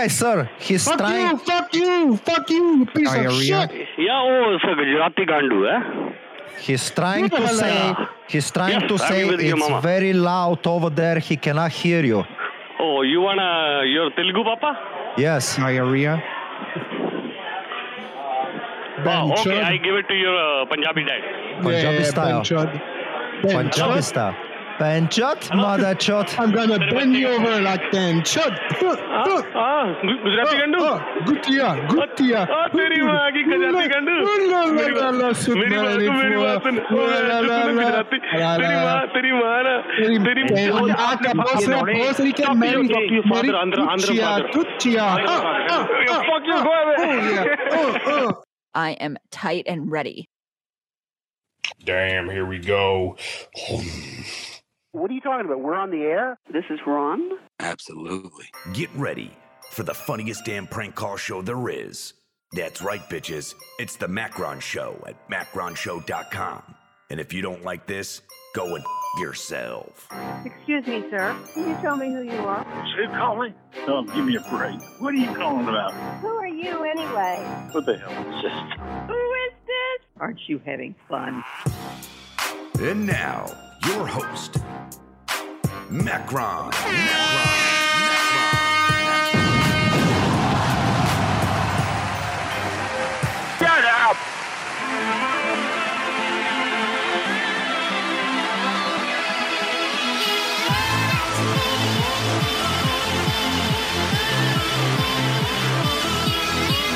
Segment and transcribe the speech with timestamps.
[0.00, 0.48] Yes, sir.
[0.58, 1.28] He's Fuck trying.
[1.28, 3.70] you, fuck you, fuck you, you piece of shit.
[3.98, 6.12] Yeah, oh, so Gujarati Gandu, eh?
[6.58, 7.94] He's trying to say.
[8.26, 11.18] He's trying Yes, to say with you, it's very loud over there.
[11.18, 12.24] He cannot hear you.
[12.78, 14.70] Oh, you wanna, your Telugu papa?
[15.18, 15.56] Yes.
[15.56, 16.22] Diarrhea.
[19.04, 19.64] Ben Oh, okay, Chud.
[19.64, 21.22] I give it to your uh, Punjabi dad.
[21.62, 22.36] Punjabi yeah, style.
[22.36, 22.70] Ben Chud.
[23.42, 24.04] Ben Punjabi Chud.
[24.04, 24.36] style.
[24.80, 26.38] Panchot, mother chot.
[26.38, 28.56] I'm gonna bend you over like Ben Chud.
[29.79, 30.79] Ah, ah, Gu- Gujarati Gandu?
[30.83, 30.97] Oh,
[31.27, 32.39] Guttia, Guttia.
[32.55, 36.91] Ah, तेरी माँ की गुजराती गंडू मेरी माँ मेरी माँ को मेरी बात सुन ओ,
[36.91, 42.43] जो तूने गुजराती तेरी माँ तेरी माँ ना तेरी तेरी माँ का भोसले भोसले के
[42.63, 44.49] मेरी मेरी Father, Andhra, Andhra Guttia, father.
[44.55, 45.05] Guttia.
[45.15, 45.63] Andhra Ah, father.
[45.71, 46.95] ah, You ah, fuck you, ah, go away.
[46.99, 47.45] Oh, yeah.
[47.79, 48.43] Oh, oh.
[48.73, 50.27] I am tight and ready.
[51.85, 53.15] Damn, here we go.
[54.91, 55.59] What are you talking about?
[55.59, 56.37] We're on the air?
[56.51, 57.21] This is Ron?
[57.59, 58.45] Absolutely.
[58.73, 59.31] Get ready
[59.70, 62.12] for the funniest damn prank call show there is.
[62.52, 63.54] That's right, bitches.
[63.78, 66.74] It's the Macron Show at macronshow.com.
[67.10, 68.22] And if you don't like this,
[68.54, 70.08] go and f- yourself.
[70.44, 71.36] Excuse me, sir.
[71.54, 72.64] Can you tell me who you are?
[72.96, 73.54] Who calling?
[73.86, 74.80] Oh, give me a break.
[74.98, 75.92] What are you calling about?
[76.20, 77.68] Who are you anyway?
[77.72, 78.52] What the hell is this?
[79.08, 80.06] Who is this?
[80.18, 81.44] Aren't you having fun?
[82.80, 83.46] And now,
[83.86, 84.56] your host,
[85.88, 86.70] Macron.
[86.70, 87.89] Macron.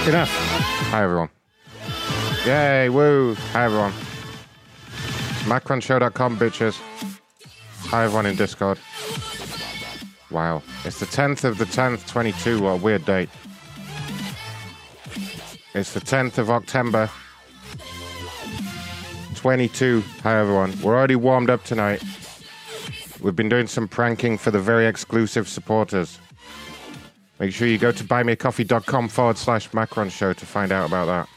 [0.06, 0.28] Enough.
[0.90, 1.31] Hi, everyone.
[2.44, 3.34] Yay, woo.
[3.52, 3.93] Hi, everyone.
[5.44, 6.78] Macronshow.com, bitches.
[7.87, 8.78] Hi, everyone in Discord.
[10.31, 10.62] Wow.
[10.84, 12.60] It's the 10th of the 10th, 22.
[12.60, 13.31] What a weird date.
[15.72, 17.08] It's the 10th of October,
[19.44, 20.02] 22.
[20.23, 20.73] Hi, everyone.
[20.81, 22.02] We're already warmed up tonight.
[23.20, 26.19] We've been doing some pranking for the very exclusive supporters.
[27.38, 31.29] Make sure you go to buymeacoffee.com forward slash Macron Show to find out about that.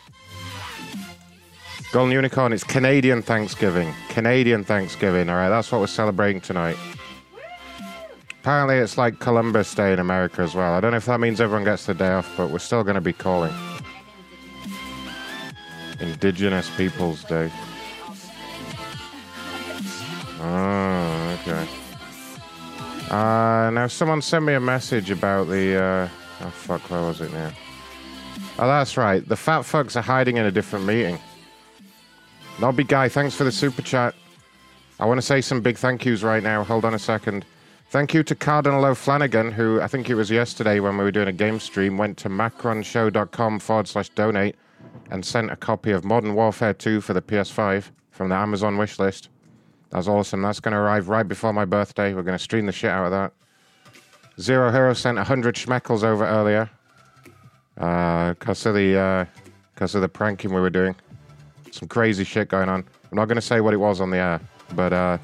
[1.92, 3.94] Golden Unicorn, it's Canadian Thanksgiving.
[4.08, 5.50] Canadian Thanksgiving, all right?
[5.50, 6.78] That's what we're celebrating tonight.
[8.40, 10.76] Apparently, it's like Columbus Day in America as well.
[10.76, 12.96] I don't know if that means everyone gets the day off, but we're still going
[12.96, 13.54] to be calling.
[16.00, 17.52] Indigenous Peoples Day.
[20.50, 21.68] Oh, okay.
[23.10, 25.76] Uh, now, someone sent me a message about the.
[25.76, 26.10] Uh,
[26.42, 27.52] oh, fuck, where was it now?
[28.60, 29.28] Oh, that's right.
[29.28, 31.20] The fat fucks are hiding in a different meeting.
[32.60, 34.16] Nobby Guy, thanks for the super chat.
[35.00, 36.64] I want to say some big thank yous right now.
[36.64, 37.46] Hold on a second.
[37.90, 41.28] Thank you to Cardinal O'Flanagan, who I think it was yesterday when we were doing
[41.28, 44.56] a game stream, went to macronshow.com forward slash donate
[45.12, 48.98] and sent a copy of Modern Warfare 2 for the PS5 from the Amazon wish
[48.98, 49.30] list.
[49.90, 50.42] That's awesome.
[50.42, 52.14] That's going to arrive right before my birthday.
[52.14, 53.34] We're going to stream the shit out of that.
[54.40, 56.70] Zero Hero sent 100 schmeckles over earlier
[57.76, 59.28] because of the
[59.74, 60.96] because of the pranking we were doing.
[61.72, 62.84] Some crazy shit going on.
[63.12, 64.42] I'm not going to say what it was on the air,
[64.76, 65.18] but uh,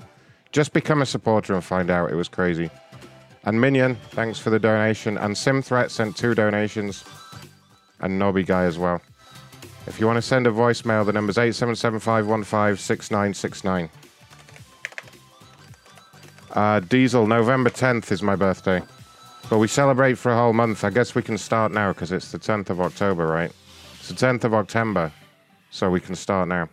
[0.52, 2.12] just become a supporter and find out.
[2.12, 2.70] It was crazy.
[3.46, 5.18] And Minion, thanks for the donation.
[5.18, 7.04] And Sim Threat sent two donations.
[8.00, 9.02] And Nobby Guy as well.
[9.86, 13.90] If you want to send a voicemail, the number's 877-515-6969.
[16.54, 18.82] Uh, Diesel, November 10th is my birthday.
[19.50, 20.84] But we celebrate for a whole month.
[20.84, 23.52] I guess we can start now because it's the 10th of October, right?
[24.00, 25.12] It's the 10th of October,
[25.72, 26.70] so we can start now.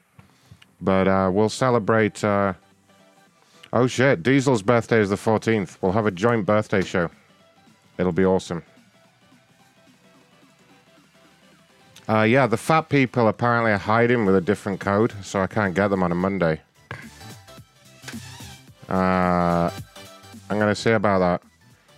[0.81, 2.23] But uh, we'll celebrate.
[2.23, 2.53] Uh...
[3.73, 5.79] Oh shit, Diesel's birthday is the 14th.
[5.81, 7.11] We'll have a joint birthday show.
[7.99, 8.63] It'll be awesome.
[12.09, 15.75] Uh, yeah, the fat people apparently are hiding with a different code, so I can't
[15.75, 16.61] get them on a Monday.
[18.91, 19.71] Uh,
[20.51, 21.43] I'm going to see about that.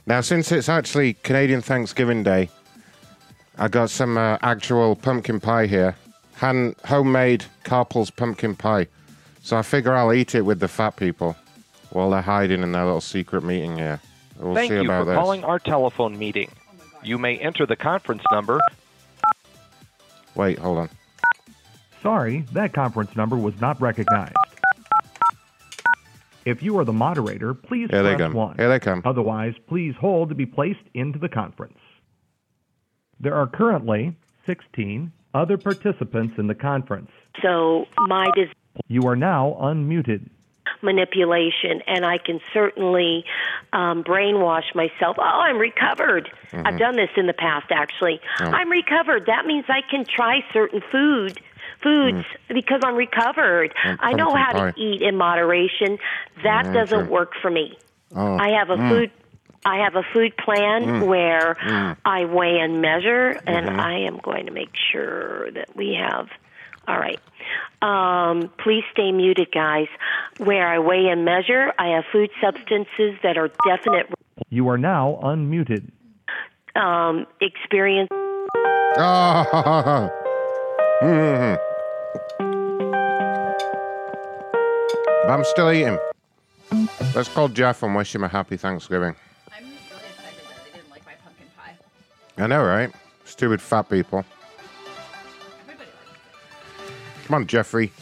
[0.06, 2.50] Now, since it's actually Canadian Thanksgiving Day,
[3.58, 5.96] I got some uh, actual pumpkin pie here.
[6.34, 8.88] Hand, homemade Carpel's pumpkin pie.
[9.42, 11.36] So I figure I'll eat it with the fat people
[11.90, 14.00] while they're hiding in their little secret meeting here.
[14.38, 15.16] We'll Thank see you about for this.
[15.16, 16.50] calling our telephone meeting.
[17.02, 18.60] You may enter the conference number.
[20.34, 20.90] Wait, hold on.
[22.02, 24.34] Sorry, that conference number was not recognized.
[26.44, 28.32] If you are the moderator, please Here they press come.
[28.34, 28.56] 1.
[28.58, 29.02] Here they come.
[29.04, 31.78] Otherwise, please hold to be placed into the conference.
[33.20, 37.10] There are currently 16 other participants in the conference.
[37.42, 38.48] So my dis-
[38.88, 40.28] You are now unmuted.
[40.82, 43.24] manipulation, and I can certainly
[43.72, 45.16] um, brainwash myself.
[45.18, 46.28] Oh, I'm recovered.
[46.50, 46.66] Mhm.
[46.66, 48.20] I've done this in the past, actually.
[48.40, 48.46] Oh.
[48.46, 49.26] I'm recovered.
[49.26, 51.38] That means I can try certain food
[51.82, 53.74] foods because I'm recovered.
[53.84, 54.70] Mm, I know how pie.
[54.72, 55.98] to eat in moderation.
[56.44, 57.08] That Mm, doesn't okay.
[57.10, 57.76] work for me.
[58.14, 58.36] Oh.
[58.38, 58.88] I have a Mm.
[58.88, 59.10] food.
[59.64, 61.06] I have a food plan Mm.
[61.06, 61.96] where Mm.
[62.04, 63.78] I weigh and measure, and Mhm.
[63.80, 66.28] I am going to make sure that we have.
[66.88, 67.20] All right.
[67.80, 69.86] Um, please stay muted, guys.
[70.38, 74.08] Where I weigh and measure, I have food substances that are definite
[74.50, 75.90] You are now unmuted.
[76.74, 78.08] um, experience.
[78.98, 80.08] Oh.
[82.40, 83.52] Mhm.
[85.28, 85.98] I'm still eating.
[87.14, 89.14] Let's call Jeff and wish him a happy Thanksgiving.
[89.52, 91.76] I'm really excited that they didn't like my pumpkin pie.
[92.42, 92.90] I know, right?
[93.24, 94.24] Stupid fat people.
[97.26, 97.92] Come on, Jeffrey.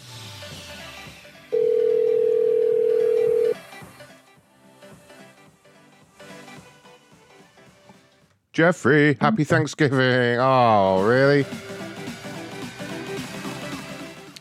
[8.53, 10.39] Jeffrey, happy Thanksgiving.
[10.41, 11.47] Oh, really?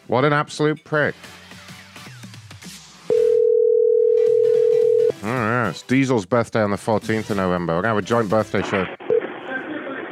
[0.09, 1.13] What an absolute prick.
[5.23, 7.75] All right, it's Diesel's birthday on the 14th of November.
[7.75, 8.85] We're going to have a joint birthday show.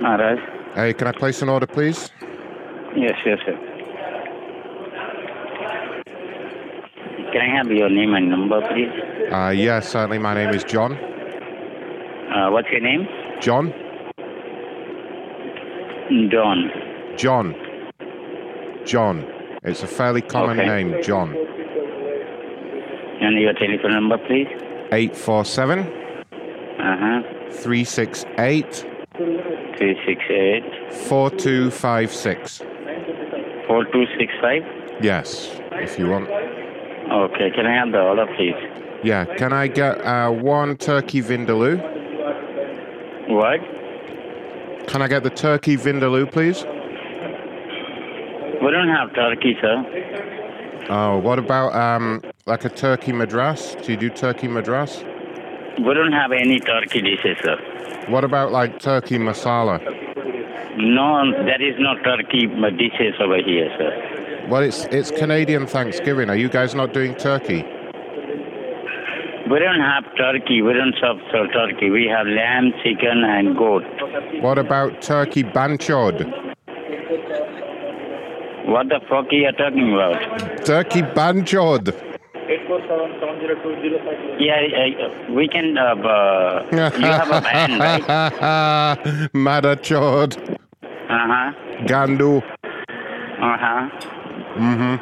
[0.05, 0.37] All right.
[0.75, 2.11] Hey, can I place an order, please?
[2.95, 3.57] Yes, yes, sir.
[7.33, 9.33] Can I have your name and number, please?
[9.33, 10.19] Uh, yes, certainly.
[10.19, 10.93] My name is John.
[10.93, 13.07] Uh, what's your name?
[13.41, 13.73] John?
[16.29, 16.69] Don.
[17.17, 17.55] John.
[18.85, 19.36] John.
[19.63, 20.67] It's a fairly common Okay.
[20.67, 21.35] name, John.
[23.21, 24.47] And your telephone number, please?
[24.91, 25.79] 847
[26.79, 27.21] Uh-huh.
[27.49, 28.85] 368
[29.77, 32.59] 368 4256.
[33.67, 34.63] 4265.
[35.01, 36.29] Yes, if you want.
[36.29, 38.55] Okay, can I have the order, please?
[39.03, 41.77] Yeah, can I get uh, one turkey vindaloo?
[43.29, 43.59] What?
[44.87, 46.63] Can I get the turkey vindaloo, please?
[48.67, 50.87] We don't have turkey, sir.
[50.89, 53.77] Oh, what about um, like a turkey madras?
[53.81, 55.05] Do you do turkey madras?
[55.77, 57.55] We don't have any turkey dishes, sir.
[58.09, 59.79] What about like turkey masala?
[60.75, 64.47] No, there is no turkey dishes over here, sir.
[64.49, 66.29] Well, it's it's Canadian Thanksgiving.
[66.29, 67.63] Are you guys not doing turkey?
[69.49, 70.61] We don't have turkey.
[70.61, 71.89] We don't serve turkey.
[71.89, 73.85] We have lamb, chicken, and goat.
[74.41, 76.46] What about turkey banchod?
[78.67, 80.65] What the fuck are you talking about?
[80.65, 81.95] Turkey banjod.
[84.39, 85.77] Yeah, uh, we can.
[85.77, 88.03] Uh, you have a band, right?
[89.33, 90.37] Madachod.
[90.83, 91.53] Uh huh.
[91.85, 92.43] Gandu.
[92.43, 93.89] Uh huh.
[94.57, 94.95] Mm hmm.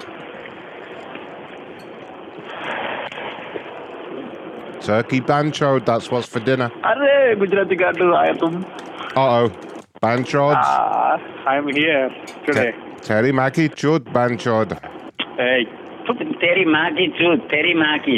[4.82, 6.72] Turkey banchod, that's what's for dinner.
[6.84, 8.64] Are Gujarati Gandu, I am.
[9.16, 9.50] Uh oh.
[10.04, 10.56] Banchod.
[10.56, 11.18] Ah,
[11.48, 12.12] I'm here
[12.46, 12.76] today.
[13.05, 14.79] Terry Mackie chud banchod.
[15.37, 15.67] Hey.
[16.43, 17.37] Teri Maki too.
[17.49, 18.17] Teri Maki.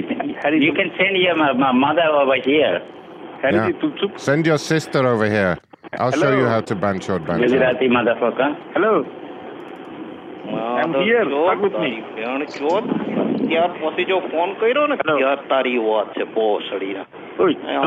[0.60, 2.80] You can send your ma- ma- mother over here.
[3.44, 3.68] Yeah.
[4.16, 5.58] Send your sister over here.
[5.98, 7.48] I'll show you how to banchod banchod.
[7.48, 8.50] Gujarati motherfucker.
[8.74, 9.04] Hello.
[10.48, 11.24] I'm here.
[11.24, 11.92] Talk with me.
[13.48, 17.04] ત્યાર પછી જો phone કર્યો ને ત્યાર તારી વાત છે ભોસડીના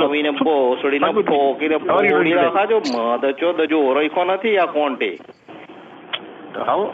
[0.03, 5.09] આવીને ભોસડીના ઠોકીને ફોડી નાખાજો મધ ચોદ જો ઓળખો નથી આ કોન્ટે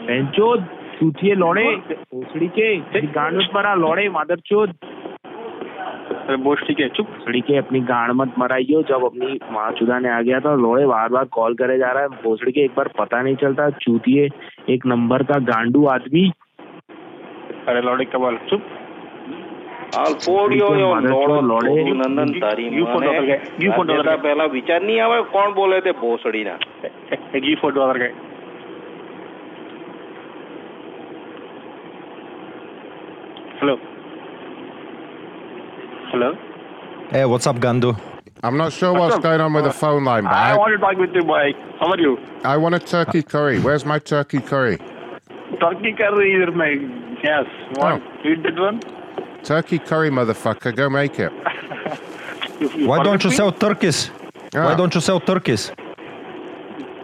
[0.08, 0.62] બેંચોદ
[0.96, 1.66] ચૂથીએ લોડે
[2.10, 2.66] ભોસડી के
[3.16, 4.70] गांड मत मरा लोड़े मादर चोद
[6.22, 10.10] अरे बोस्टी के चुप भोसड़ी के अपनी गांड मत मराइयो जब अपनी माँ चुदा ने
[10.10, 12.88] आ गया था लोड़े बार बार कॉल करे जा रहा है भोसड़ी के एक बार
[12.98, 14.24] पता नहीं चलता चूतिए
[14.74, 16.24] एक नंबर का गांडू आदमी
[17.68, 18.62] अरे लौड़े कबाल चुप
[19.94, 21.72] હાલ ફોડ્યો એવો લોડો લોડે.
[21.96, 23.40] નંદન તારી You phone માને over gaya.
[23.62, 24.22] You phone over જેટલા gaya.
[24.26, 26.54] પહેલા વિચાર નહીં આવે કોણ બોલે તે ભોસડીના
[27.36, 28.04] एक ही फोटो अगर
[33.59, 33.75] Hello.
[36.11, 36.35] Hello.
[37.09, 37.99] Hey, what's up, Gandu?
[38.43, 40.57] I'm not sure what's, what's going on with uh, the phone line, but I, I
[40.57, 41.23] wanted like with the.
[41.79, 42.19] How are you?
[42.43, 43.59] I want a turkey curry.
[43.59, 44.77] Where's my turkey curry?
[45.59, 46.69] Turkey curry is my
[47.23, 47.45] yes.
[47.77, 48.03] One.
[48.03, 48.29] Oh.
[48.29, 48.79] Eat that one.
[49.43, 50.75] Turkey curry, motherfucker.
[50.75, 51.31] Go make it.
[52.87, 54.11] Why don't you sell turkeys?
[54.53, 54.65] Yeah.
[54.65, 54.75] Why ah.
[54.75, 55.71] don't you sell turkeys?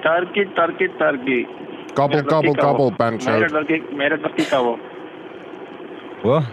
[0.03, 1.47] Turkey, turkey, turkey.
[1.95, 3.47] Gobble, gobble, gobble, Bancho.
[6.24, 6.44] वो What?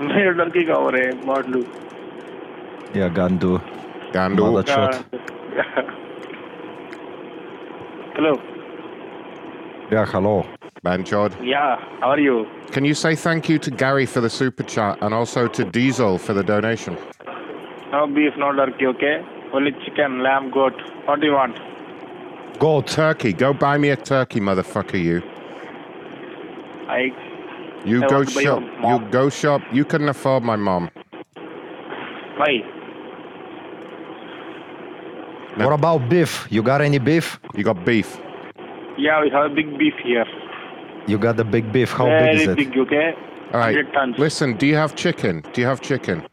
[0.00, 1.64] मेरा Turkey का वो रे मॉडलू
[2.96, 3.60] Yeah, Gandu.
[4.12, 4.42] Gandu.
[4.52, 4.94] Mother chod.
[8.16, 8.34] Hello.
[9.90, 10.34] Yeah, hello.
[10.84, 11.32] Banchod.
[11.42, 12.46] Yeah, how are you?
[12.70, 16.18] Can you say thank you to Gary for the super chat and also to Diesel
[16.18, 16.96] for the donation?
[17.90, 19.24] No beef, no turkey, okay?
[19.52, 20.74] Only chicken, lamb, goat.
[21.06, 21.58] What do you want?
[22.60, 23.32] Gold turkey.
[23.32, 25.02] Go buy me a turkey, motherfucker.
[25.02, 25.22] You.
[26.88, 27.10] I
[27.85, 28.63] you go want to buy shop.
[28.83, 29.61] You go shop.
[29.71, 30.89] You couldn't afford my mom.
[32.37, 32.61] why?
[35.57, 36.47] What about beef?
[36.49, 37.39] You got any beef?
[37.55, 38.19] You got beef.
[38.97, 40.25] Yeah, we have a big beef here.
[41.07, 41.91] You got the big beef.
[41.91, 42.57] How Very big is it?
[42.57, 43.13] big, okay?
[43.53, 43.93] All right.
[43.93, 44.15] tons.
[44.17, 44.55] Listen.
[44.57, 45.43] Do you have chicken?
[45.53, 46.25] Do you have chicken?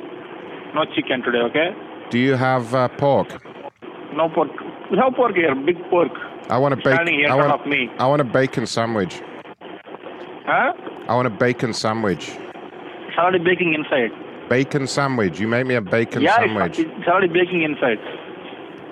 [0.75, 1.71] No chicken today, okay?
[2.11, 3.43] Do you have uh, pork?
[4.15, 4.51] No pork.
[4.91, 6.13] We have pork here, big pork.
[6.51, 6.93] I want a bacon.
[6.93, 7.67] Standing here I want.
[7.67, 7.89] me.
[7.99, 9.21] I want a bacon sandwich.
[10.47, 10.73] Huh?
[11.09, 12.31] I want a bacon sandwich.
[12.31, 14.11] It's already baking inside.
[14.49, 15.39] Bacon sandwich.
[15.39, 16.81] You make me a bacon yeah, sandwich.
[16.81, 17.99] It's, it's already baking inside.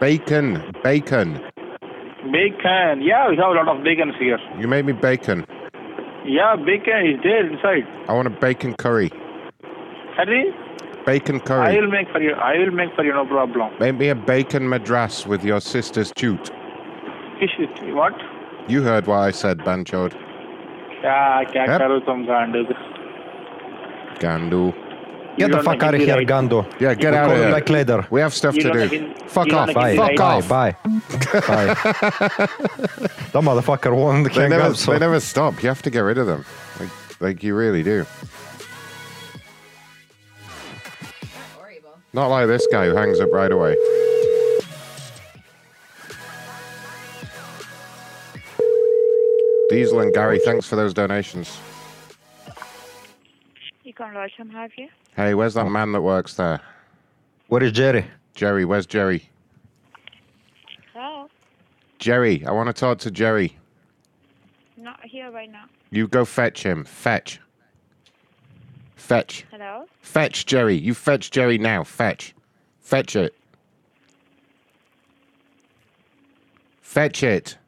[0.01, 0.63] Bacon.
[0.85, 1.41] Bacon.
[2.31, 3.03] Bacon.
[3.03, 4.39] Yeah, we have a lot of bacon here.
[4.61, 5.45] You make me bacon.
[6.25, 7.85] Yeah, bacon is there inside.
[8.09, 9.11] I want a bacon curry.
[10.15, 10.55] Sorry?
[11.05, 11.77] Bacon curry.
[11.77, 12.33] I will make for you.
[12.35, 13.73] I will make for you, no problem.
[13.81, 16.51] Make me a bacon madras with your sister's jute.
[17.89, 18.15] What?
[18.69, 20.24] You heard what I said, Banchod.
[21.04, 21.18] क्या
[21.52, 21.80] क्या Yep.
[21.82, 22.64] करो तुम गांडू
[24.22, 24.62] Gandu.
[25.38, 26.58] Get the fuck out of here, Gandu.
[26.82, 27.52] Yeah, get We'll out call of you here.
[27.54, 28.00] back later.
[28.16, 28.96] We have stuff You to don't do.
[28.96, 29.70] even- Fuck you don't off.
[29.70, 29.96] even Bye.
[29.96, 30.26] Fuck bye.
[30.26, 30.50] off.
[30.50, 30.76] Bye.
[31.48, 31.68] Bye.
[33.36, 34.76] that motherfucker won't They hang never, up.
[34.82, 34.92] So.
[34.92, 35.64] they never stop.
[35.64, 36.44] You have to get rid of them.
[36.82, 36.90] Like,
[37.28, 38.06] like you really do.
[42.12, 43.76] Not like this guy who hangs up right away.
[49.75, 51.59] Diesel and Gary, thanks for those donations.
[53.83, 54.89] You Econ Lodge, have you?
[55.17, 56.61] Hey, where's that man that works there?
[57.49, 58.07] Where is Jerry?
[58.37, 59.29] Jerry, where's Jerry?
[60.93, 61.29] Hello?
[61.99, 63.57] Jerry, I want to talk to Jerry.
[64.77, 65.65] Not here right now.
[65.91, 66.85] You go fetch him.
[66.85, 67.41] Fetch.
[68.95, 69.45] Fetch.
[69.51, 69.87] Hello?
[70.03, 70.77] Fetch Jerry.
[70.77, 71.83] You fetch Jerry now.
[71.83, 72.33] Fetch.
[72.79, 73.35] Fetch it.
[76.81, 77.59] Fetch it.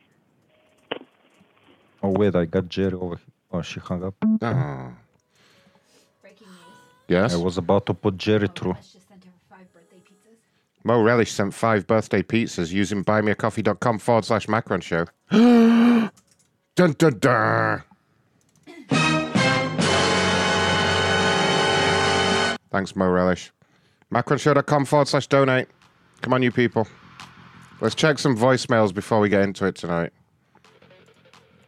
[2.06, 3.26] Oh wait, I got Jerry over here.
[3.50, 4.14] Oh, she hung up.
[4.20, 4.92] Breaking news.
[7.08, 7.34] Yes.
[7.34, 8.74] I was about to put Jerry through.
[8.74, 10.38] Relish sent five birthday pizzas.
[10.84, 15.06] Mo Relish sent five birthday pizzas using buymeacoffee.com forward slash Macron show.
[15.30, 16.10] dun
[16.76, 17.82] dun dun.
[22.70, 23.50] Thanks, Mo Relish.
[24.12, 25.66] MacronShow.com forward slash donate.
[26.20, 26.86] Come on, you people.
[27.80, 30.12] Let's check some voicemails before we get into it tonight.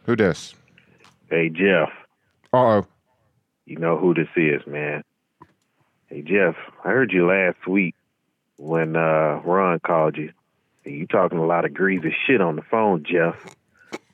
[0.09, 0.55] Who dis?
[1.29, 1.89] Hey, Jeff.
[2.51, 2.87] Uh oh.
[3.67, 5.03] You know who this is, man.
[6.07, 7.93] Hey, Jeff, I heard you last week
[8.57, 10.33] when uh, Ron called you.
[10.83, 13.35] And you talking a lot of greasy shit on the phone, Jeff.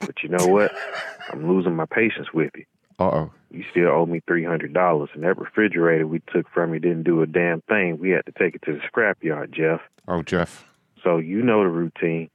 [0.01, 0.75] But you know what?
[1.31, 2.65] I'm losing my patience with you.
[2.99, 3.31] Uh oh.
[3.49, 5.07] You still owe me $300.
[5.13, 7.99] And that refrigerator we took from you didn't do a damn thing.
[7.99, 9.79] We had to take it to the scrapyard, Jeff.
[10.09, 10.65] Oh, Jeff.
[11.01, 12.29] So you know the routine.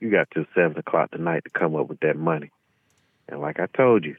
[0.00, 2.50] You got till 7 o'clock tonight to come up with that money.
[3.28, 4.16] And like I told you,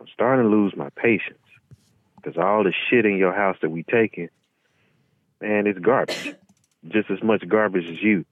[0.00, 1.38] I'm starting to lose my patience.
[2.16, 4.28] Because all the shit in your house that we taking,
[5.40, 6.34] man, it's garbage.
[6.88, 8.24] Just as much garbage as you.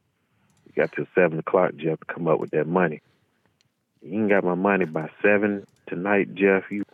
[0.67, 3.01] You got till 7 o'clock, Jeff, to come up with that money.
[4.03, 6.65] You ain't got my money by 7 tonight, Jeff.
[6.71, 6.85] You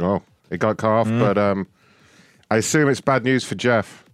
[0.00, 1.68] Oh, it got cut off, but um,
[2.50, 4.04] I assume it's bad news for Jeff.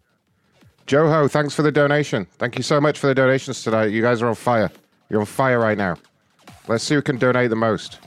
[0.86, 2.26] Joho, thanks for the donation.
[2.38, 3.86] Thank you so much for the donations tonight.
[3.86, 4.70] You guys are on fire.
[5.08, 5.96] You're on fire right now.
[6.70, 7.98] Let's see who can donate the most.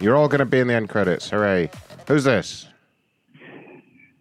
[0.00, 1.28] You're all going to be in the end credits.
[1.28, 1.68] Hooray.
[2.08, 2.66] Who's this?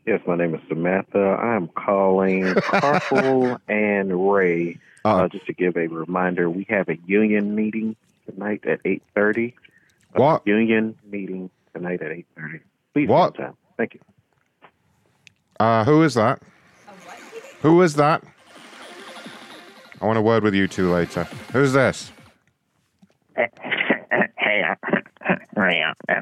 [0.05, 1.17] Yes, my name is Samantha.
[1.41, 4.77] I'm calling Carpool and Ray.
[5.05, 7.95] Uh, just to give a reminder, we have a union meeting
[8.29, 9.53] tonight at 8.30.
[10.15, 10.45] A What?
[10.45, 12.60] Union meeting tonight at 8.30.
[12.93, 13.38] Please What?
[13.38, 13.58] be on time.
[13.77, 14.01] Thank you.
[15.58, 16.41] Uh, who is that?
[17.62, 18.25] Who is that?
[20.01, 21.23] I want a word with you two later.
[21.53, 22.12] Who's this?
[24.38, 24.75] Hey, uh,
[25.56, 26.21] hey, uh,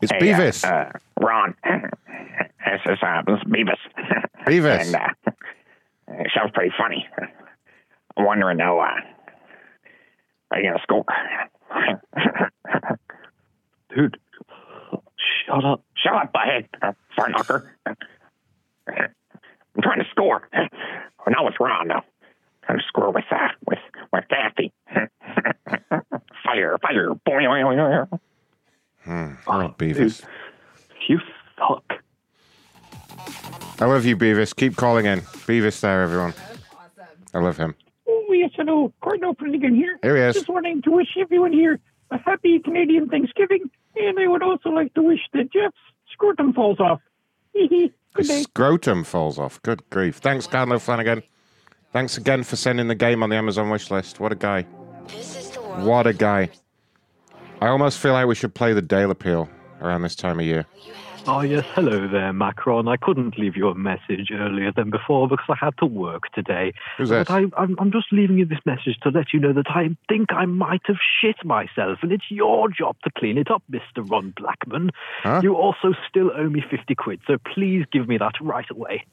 [0.00, 0.64] It's hey, Beavis.
[0.64, 1.54] Uh, uh, Ron.
[1.64, 3.78] This is, uh, this is Beavis.
[4.46, 4.86] Beavis.
[4.86, 5.08] and, uh,
[6.08, 7.06] it sounds pretty funny.
[8.16, 8.90] I'm wondering now, uh,
[10.50, 11.04] are you gonna score?
[13.94, 14.16] Dude,
[15.46, 15.82] shut up.
[15.96, 17.76] Shut up, butthead, uh, fart knocker.
[18.86, 20.48] I'm trying to score.
[20.54, 22.04] Oh, now it's Ron, now.
[22.66, 23.78] Trying to score with, uh, with,
[24.12, 24.72] with Kathy.
[26.44, 28.20] fire, fire, boing, boing, boing, boing.
[29.04, 29.34] Hmm.
[29.46, 30.22] Oh, Beavis.
[31.08, 31.20] You
[31.58, 31.84] suck.
[33.80, 34.54] I love you, Beavis.
[34.54, 35.20] Keep calling in.
[35.20, 36.32] Beavis there, everyone.
[37.34, 37.74] I love him.
[38.08, 38.92] Oh, yes, hello.
[39.02, 39.98] Cardinal Flanagan here.
[40.02, 40.34] Here he is.
[40.36, 41.80] Just wanting to wish everyone here
[42.10, 45.76] a happy Canadian Thanksgiving, and I would also like to wish that Jeff's
[46.12, 47.00] scrotum falls off.
[47.54, 48.42] Good His day.
[48.42, 49.60] scrotum falls off.
[49.62, 50.16] Good grief.
[50.18, 51.22] Thanks, Cardinal Flanagan.
[51.92, 54.20] Thanks again for sending the game on the Amazon wish list.
[54.20, 54.66] What a guy.
[55.82, 56.50] What a guy.
[57.60, 59.48] I almost feel like we should play the Dale Appeal
[59.80, 60.66] around this time of year.
[61.26, 61.64] Oh, yes.
[61.74, 62.86] Hello there, Macron.
[62.86, 66.74] I couldn't leave you a message earlier than before because I had to work today.
[66.98, 67.30] Who's but?
[67.30, 70.32] I, I'm, I'm just leaving you this message to let you know that I think
[70.32, 74.08] I might have shit myself, and it's your job to clean it up, Mr.
[74.08, 74.90] Ron Blackman.
[75.22, 75.40] Huh?
[75.42, 79.06] You also still owe me 50 quid, so please give me that right away.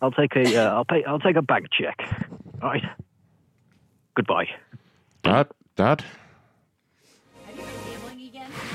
[0.00, 1.98] I'll take a, uh, I'll pay, I'll take a bank check.
[2.62, 2.84] All right.
[4.14, 4.48] Goodbye.
[5.22, 5.48] Dad?
[5.80, 6.04] Dad?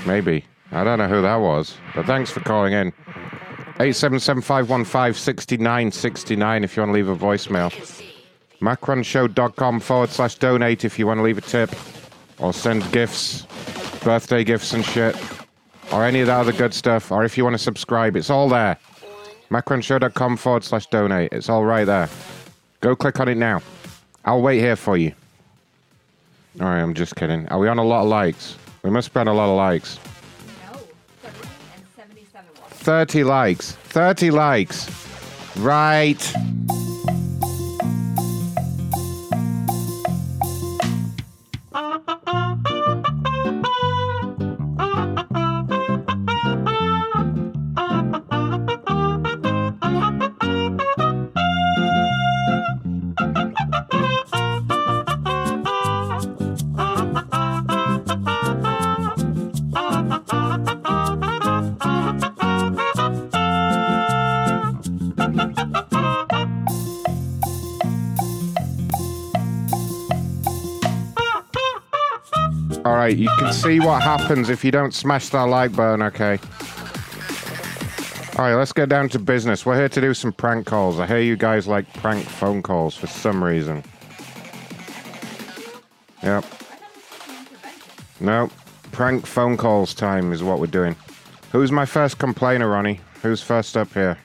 [0.08, 0.44] Maybe.
[0.72, 2.92] I don't know who that was, but thanks for calling in.
[3.78, 7.70] 877-515-6969 if you want to leave a voicemail.
[8.60, 11.70] Macronshow.com forward slash donate if you want to leave a tip
[12.40, 13.44] or send gifts,
[14.04, 15.16] birthday gifts and shit,
[15.92, 18.50] or any of that other good stuff, or if you want to subscribe, it's all
[18.50, 18.80] there.
[19.52, 21.32] Macronshow.com forward slash donate.
[21.32, 22.10] It's all right there.
[22.82, 23.62] Go click on it now.
[24.26, 25.14] I'll wait here for you.
[26.62, 27.48] All right, I'm just kidding.
[27.50, 28.56] Are we on a lot of likes?
[28.84, 30.00] We must be on a lot of likes.
[32.86, 33.72] 30 likes.
[33.72, 34.90] 30 likes.
[35.58, 36.34] Right.
[72.86, 76.38] All right, you can see what happens if you don't smash that like button, okay?
[78.38, 79.66] All right, let's get down to business.
[79.66, 81.00] We're here to do some prank calls.
[81.00, 83.84] I hear you guys like prank phone calls for some reason.
[86.22, 86.46] Yep.
[88.20, 88.52] No,
[88.92, 90.96] prank phone calls time is what we're doing.
[91.52, 93.00] Who's my first complainer, Ronnie?
[93.24, 94.16] Who's first up here?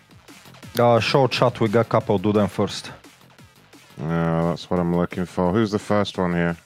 [0.79, 2.92] Uh, short shot, we got a couple, do them first.
[4.03, 5.51] Oh, that's what I'm looking for.
[5.51, 6.59] Who's the first one here?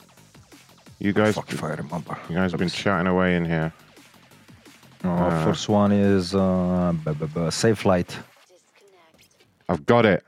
[0.99, 2.17] You guys, Fuck if I remember.
[2.29, 3.73] you guys have been chatting away in here.
[5.05, 8.17] Uh, Uh, first one is uh, b- b- b- Safelite.
[9.69, 10.25] I've got it.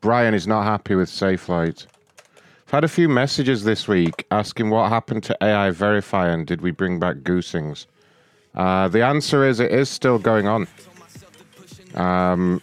[0.00, 1.86] Brian is not happy with Safelite.
[2.66, 6.60] I've had a few messages this week asking what happened to AI Verify and did
[6.62, 7.86] we bring back Goosings.
[8.54, 10.66] Uh, the answer is it is still going on.
[11.94, 12.62] Um,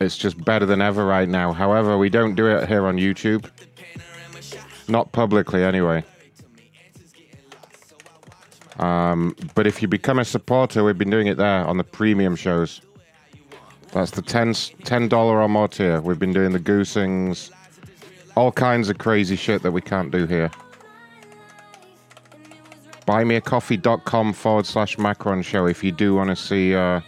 [0.00, 1.52] it's just better than ever right now.
[1.52, 3.50] However, we don't do it here on YouTube.
[4.88, 6.04] Not publicly, anyway.
[8.78, 12.36] Um, but if you become a supporter, we've been doing it there on the premium
[12.36, 12.80] shows.
[13.92, 16.00] That's the 10 $10 or more tier.
[16.00, 17.50] We've been doing the goosings,
[18.36, 20.50] all kinds of crazy shit that we can't do here.
[23.06, 27.00] Buymeacoffee.com forward slash Macron show if you do want to see, uh,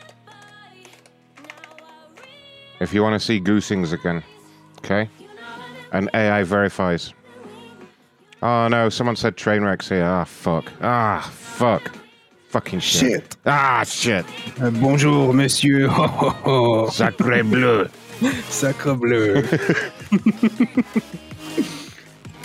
[2.80, 4.22] if you want to see goosings again.
[4.78, 5.08] Okay?
[5.92, 7.12] And AI verifies.
[8.42, 10.04] Oh no, someone said train wrecks here.
[10.04, 10.70] Ah, fuck.
[10.82, 11.92] Ah, fuck.
[12.48, 13.00] Fucking shit.
[13.22, 13.36] Shit.
[13.46, 14.24] Ah, shit.
[14.60, 15.88] Uh, bonjour, monsieur.
[16.90, 17.88] Sacré bleu.
[18.48, 19.36] Sacre bleu.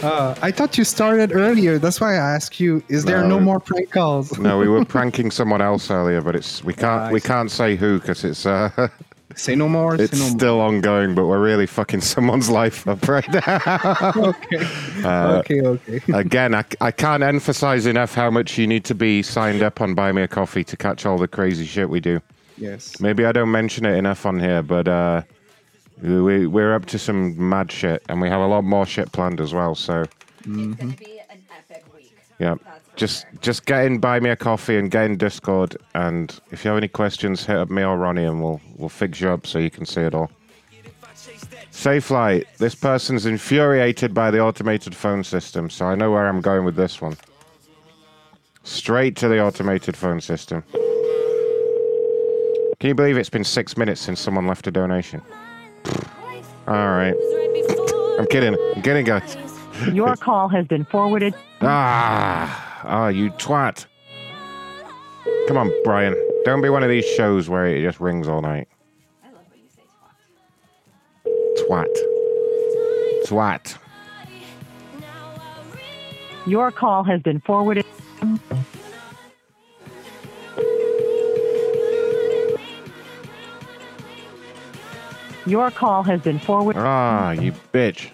[0.03, 1.77] uh, I thought you started earlier.
[1.77, 2.83] That's why I asked you.
[2.89, 3.37] Is there No.
[3.37, 4.37] no more prank calls?
[4.39, 7.75] no, we were pranking someone else earlier, but it's we can't Ah, we can't say
[7.75, 8.69] who because it's uh
[9.35, 9.95] Say no more.
[9.95, 10.37] it's say no more.
[10.39, 14.11] still ongoing, but we're really fucking someone's life up right now.
[14.15, 14.67] okay.
[15.03, 15.61] Uh, okay.
[15.61, 16.01] Okay.
[16.13, 19.93] Again, I, I can't emphasize enough how much you need to be signed up on
[19.95, 22.21] Buy Me a Coffee to catch all the crazy shit we do.
[22.57, 22.99] Yes.
[22.99, 25.21] Maybe I don't mention it enough on here, but uh,
[26.01, 29.39] we, we're up to some mad shit, and we have a lot more shit planned
[29.41, 29.75] as well.
[29.75, 30.05] So,
[30.43, 30.91] Mm-hmm.
[32.39, 32.55] yeah,
[33.01, 35.75] just just get in, buy me a coffee, and get in Discord.
[35.95, 39.19] And if you have any questions, hit up me or Ronnie, and we'll we'll fix
[39.19, 40.29] you up so you can see it all.
[41.71, 42.45] Safelite.
[42.59, 46.75] This person's infuriated by the automated phone system, so I know where I'm going with
[46.75, 47.17] this one.
[48.63, 50.63] Straight to the automated phone system.
[52.79, 55.23] Can you believe it's been six minutes since someone left a donation?
[56.67, 57.15] All right.
[58.19, 58.55] I'm kidding.
[58.75, 59.35] I'm kidding, guys.
[59.91, 61.33] Your call has been forwarded.
[61.61, 63.85] Ah, ah, you twat.
[65.47, 66.15] Come on, Brian.
[66.45, 68.67] Don't be one of these shows where it just rings all night.
[71.57, 71.87] Twat.
[73.25, 73.77] Twat.
[76.47, 77.85] Your call has been forwarded.
[85.45, 86.81] Your call has been forwarded.
[86.81, 88.09] Ah, you bitch.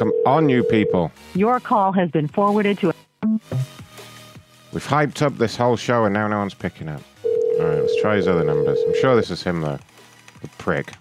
[0.00, 1.12] Come on, you people.
[1.34, 2.94] Your call has been forwarded to.
[4.72, 7.02] We've hyped up this whole show and now no one's picking up.
[7.58, 8.78] Alright, let's try his other numbers.
[8.86, 9.78] I'm sure this is him, though.
[10.40, 10.94] The prick.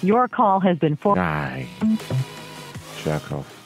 [0.00, 1.22] Your call has been forwarded.
[1.24, 1.68] Aye.
[3.04, 3.58] Jerk off.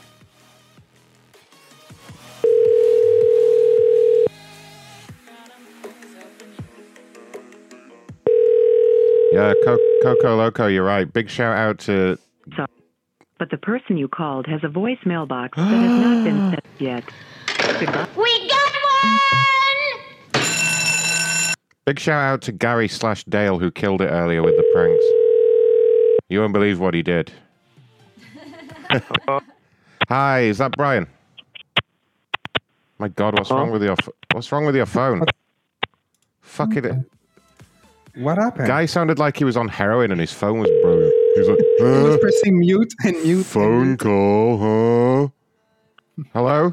[9.31, 9.55] Yeah,
[10.03, 11.12] Coco Loco, you're right.
[11.12, 12.18] Big shout out to
[13.38, 17.05] But the person you called has a voicemail box that has not been set yet.
[17.79, 18.09] Goodbye.
[18.16, 20.42] We got one!
[21.85, 25.05] big shout out to Gary slash Dale who killed it earlier with the pranks.
[26.29, 27.33] You won't believe what he did.
[30.09, 31.07] Hi, is that Brian?
[32.99, 33.94] My God, what's wrong with your
[34.33, 35.25] what's wrong with your phone?
[36.40, 36.94] Fuck it.
[38.16, 38.66] What happened?
[38.66, 41.06] Guy sounded like he was on heroin and his phone was broken.
[41.37, 43.44] He's like, He was "Uh, pressing mute and mute.
[43.44, 45.29] phone call, huh?
[46.33, 46.72] Hello?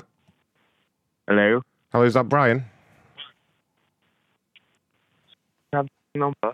[1.28, 1.62] Hello?
[1.92, 2.64] Hello, is that Brian?
[5.74, 6.36] Have number.
[6.44, 6.54] All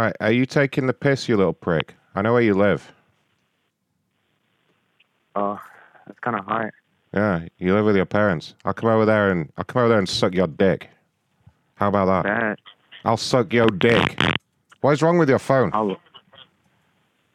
[0.00, 1.94] right, are you taking the piss, you little prick?
[2.14, 2.90] I know where you live.
[5.34, 5.58] Uh,
[6.06, 6.70] that's kind of high.
[7.12, 8.54] Yeah, you live with your parents.
[8.64, 10.88] I'll come over there and I'll come over there and suck your dick.
[11.74, 12.58] How about that?
[13.04, 14.18] I'll suck your dick.
[14.80, 15.70] What is wrong with your phone?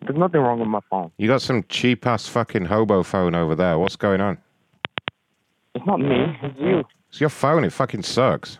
[0.01, 1.11] There's nothing wrong with my phone.
[1.17, 3.77] You got some cheap ass fucking hobo phone over there.
[3.79, 4.37] What's going on?
[5.75, 6.37] It's not me.
[6.41, 6.83] It's you.
[7.09, 7.63] It's your phone.
[7.63, 8.59] It fucking sucks.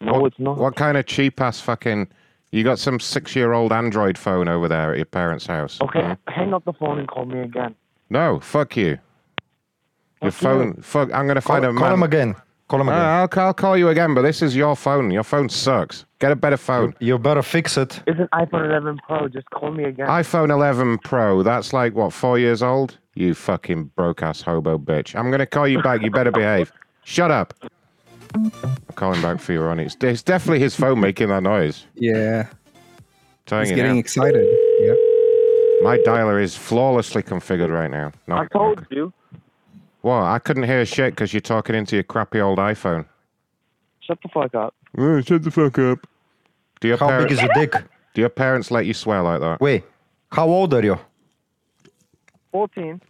[0.00, 0.58] No, what, it's not.
[0.58, 2.08] What kind of cheap ass fucking?
[2.52, 5.80] You got some six year old Android phone over there at your parents' house.
[5.82, 6.16] Okay, huh?
[6.28, 7.74] hang up the phone and call me again.
[8.08, 8.98] No, fuck you.
[10.22, 10.74] Your phone.
[10.80, 11.12] Fuck.
[11.12, 11.82] I'm gonna find Call- a man.
[11.82, 12.34] call him again.
[12.68, 13.02] Call him Uh, again.
[13.04, 15.10] I'll, I'll call you again, but this is your phone.
[15.10, 16.05] Your phone sucks.
[16.18, 16.94] Get a better phone.
[16.98, 18.00] You better fix it.
[18.06, 19.28] It's an iPhone 11 Pro.
[19.28, 20.06] Just call me again.
[20.06, 21.42] iPhone 11 Pro.
[21.42, 22.96] That's like what four years old.
[23.14, 25.14] You fucking broke ass hobo bitch.
[25.14, 26.02] I'm gonna call you back.
[26.02, 26.72] You better behave.
[27.04, 27.54] Shut up.
[28.34, 28.50] I'm
[28.94, 29.84] calling back for you, Ronnie.
[29.84, 31.84] It's, it's definitely his phone making that noise.
[31.94, 32.48] Yeah.
[33.46, 33.98] Telling He's you getting now.
[34.00, 34.46] excited.
[34.80, 34.94] Yeah.
[35.82, 38.12] My dialer is flawlessly configured right now.
[38.26, 39.12] No, I told you.
[40.00, 40.22] What?
[40.22, 43.06] I couldn't hear shit because you're talking into your crappy old iPhone.
[44.06, 44.74] Shut the fuck up.
[44.96, 46.06] Oh, shut the fuck up.
[46.80, 47.72] Do your How big parents, is your dick?
[48.14, 49.60] Do your parents let you swear like that?
[49.60, 49.84] Wait,
[50.30, 50.98] how old are you?
[52.52, 53.00] 14.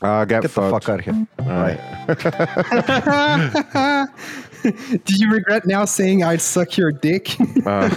[0.00, 0.84] Uh, get, Get the fucked.
[0.84, 1.26] fuck out of here.
[1.40, 1.80] Alright.
[5.04, 7.36] Do you regret now saying I'd suck your dick?
[7.66, 7.94] uh,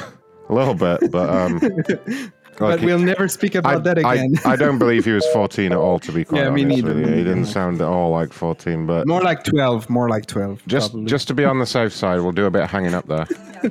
[0.49, 1.59] a little bit, but um.
[2.57, 4.35] but we'll never speak about I, that again.
[4.45, 6.95] I, don't believe he was 14 at all, to be quite Yeah, me honest neither,
[6.95, 7.11] with you.
[7.11, 10.65] me He didn't sound at all like 14, but more like 12, more like 12.
[10.67, 11.07] just probably.
[11.07, 13.27] just to be on the safe side, we'll do a bit of hanging up there.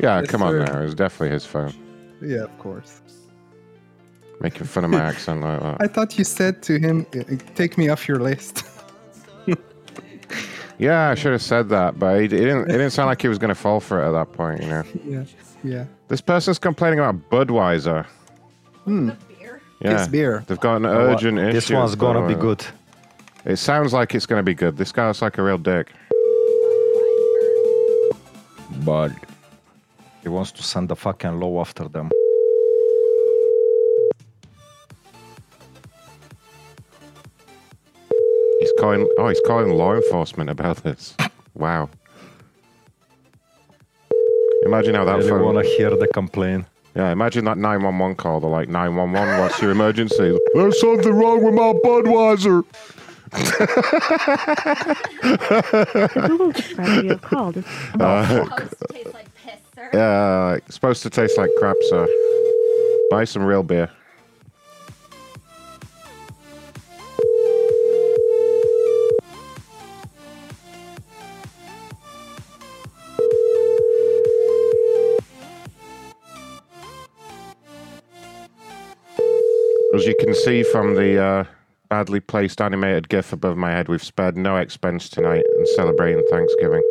[0.00, 0.80] yeah, Yes, come on now.
[0.80, 1.74] It was definitely his phone.
[2.20, 3.00] Yeah, of course.
[4.40, 5.76] Making fun of my accent like that.
[5.80, 8.64] I thought you said to him, "Uh, take me off your list.
[10.78, 12.62] Yeah, I should have said that, but he, he didn't.
[12.68, 14.62] It didn't sound like he was going to fall for it at that point.
[14.62, 15.24] You know, yeah,
[15.62, 15.84] yeah.
[16.12, 18.04] This person's complaining about Budweiser.
[18.84, 19.12] Hmm.
[19.80, 20.44] Yeah, His beer.
[20.46, 21.14] they've got an know what?
[21.14, 21.52] urgent issue.
[21.52, 22.62] This one's gonna be good.
[23.46, 24.76] It sounds like it's going to be good.
[24.76, 25.90] This guy looks like a real dick.
[28.84, 29.10] But
[30.22, 32.10] he wants to send the fucking law after them.
[38.60, 39.08] He's calling.
[39.18, 41.16] Oh, he's calling law enforcement about this.
[41.54, 41.88] Wow.
[44.64, 45.44] Imagine how that really phone.
[45.44, 46.66] want to hear the complaint.
[46.94, 48.40] Yeah, imagine that 911 call.
[48.40, 50.38] They're like, 911, what's your emergency?
[50.54, 52.64] There's something wrong with my Budweiser.
[55.22, 57.64] The Google subscriber you have called is.
[57.98, 58.46] Uh,
[59.94, 62.06] yeah, it's supposed to taste like crap, sir.
[63.10, 63.90] Buy some real beer.
[80.32, 81.44] Can see from the uh,
[81.88, 86.82] badly placed animated GIF above my head, we've spared no expense tonight in celebrating Thanksgiving.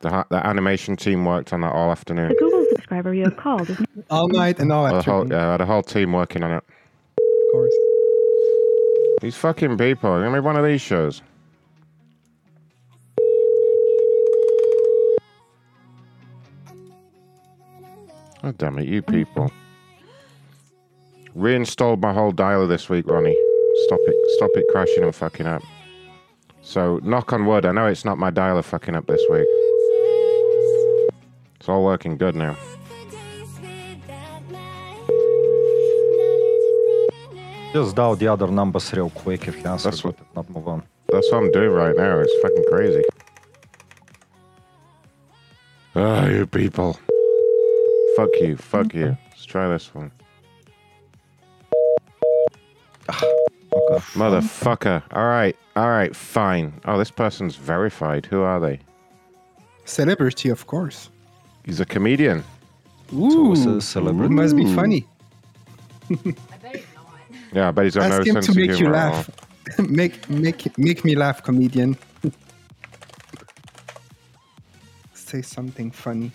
[0.00, 2.28] The, ha- the animation team worked on that all afternoon.
[2.28, 3.78] The Google subscriber you have called is.
[4.10, 5.30] All night and all The afternoon.
[5.30, 6.62] yeah, I had a whole team working on it.
[7.16, 7.72] Of course.
[9.22, 10.22] These fucking people.
[10.22, 11.22] Give me one of these shows.
[18.42, 19.50] Oh, damn it, you people.
[21.34, 23.36] Reinstalled my whole dialer this week, Ronnie.
[23.86, 25.62] Stop it, stop it crashing and fucking up.
[26.62, 29.46] So, knock on wood, I know it's not my dialer fucking up this week.
[31.58, 32.56] It's all working good now.
[37.72, 40.84] Just dial the other numbers real quick if he answers That's if not move on.
[41.08, 42.20] That's what I'm doing right now.
[42.20, 43.02] It's fucking crazy.
[45.96, 46.96] Ah, you people.
[48.16, 48.56] Fuck you.
[48.56, 49.16] Fuck you.
[49.30, 50.12] Let's try this one.
[54.14, 55.02] Motherfucker.
[55.12, 55.56] All right.
[55.76, 56.14] All right.
[56.14, 56.80] Fine.
[56.84, 58.26] Oh, this person's verified.
[58.26, 58.80] Who are they?
[59.84, 61.10] Celebrity, of course.
[61.64, 62.44] He's a comedian.
[63.12, 64.34] Ooh, it's a celebrity.
[64.34, 65.06] must be funny.
[67.52, 69.12] Yeah, I bet he's got Ask no him sense to of make you humor at
[69.12, 69.30] laugh.
[69.88, 71.96] make make make me laugh, comedian.
[75.14, 76.32] Say something funny.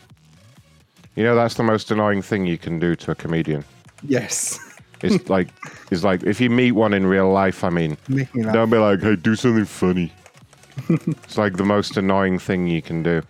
[1.15, 3.65] You know, that's the most annoying thing you can do to a comedian.
[4.03, 4.59] Yes.
[5.01, 5.49] It's like,
[5.91, 7.63] it's like if you meet one in real life.
[7.63, 8.53] I mean, Make me laugh.
[8.53, 10.11] don't be like, "Hey, do something funny."
[10.89, 13.21] it's like the most annoying thing you can do.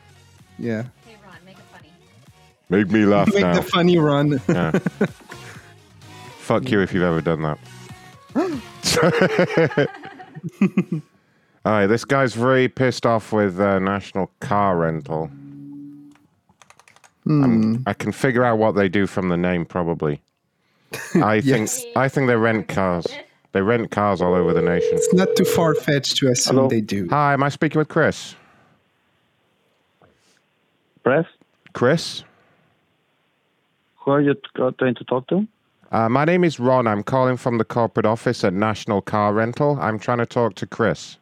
[0.58, 0.84] Yeah.
[2.72, 3.56] Make me laugh Make now.
[3.56, 4.40] the funny run.
[4.48, 4.72] Yeah.
[6.38, 7.58] Fuck you if you've ever done that.
[11.66, 15.28] All right, this guy's very pissed off with uh, National Car Rental.
[17.26, 17.78] Hmm.
[17.86, 20.22] I can figure out what they do from the name, probably.
[21.16, 21.84] I Yes.
[21.84, 23.08] think I think they rent cars.
[23.52, 24.90] They rent cars all over the nation.
[24.94, 27.08] It's not too far fetched to assume they do.
[27.10, 28.36] Hi, am I speaking with Chris?
[31.04, 31.26] Press?
[31.74, 32.24] Chris?
[33.98, 35.48] Who are you uh, trying to talk to?
[35.92, 36.86] Uh, my name is Ron.
[36.86, 39.80] I'm calling from the corporate office at National Car Rental.
[39.82, 41.18] I'm trying to talk to Chris.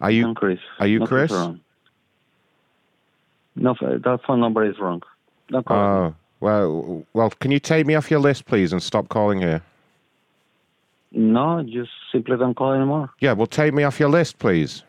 [0.00, 0.58] Are you I'm Chris.
[0.80, 1.30] Are you Not Chris?
[1.30, 1.60] Ron.
[3.54, 5.02] No, that phone number is wrong.
[5.48, 5.82] Don't call me.
[6.10, 7.30] Oh well, well.
[7.30, 9.62] Can you take me off your list, please, and stop calling here?
[11.12, 13.10] No, just simply don't call anymore.
[13.20, 14.82] Yeah, well, take me off your list, please.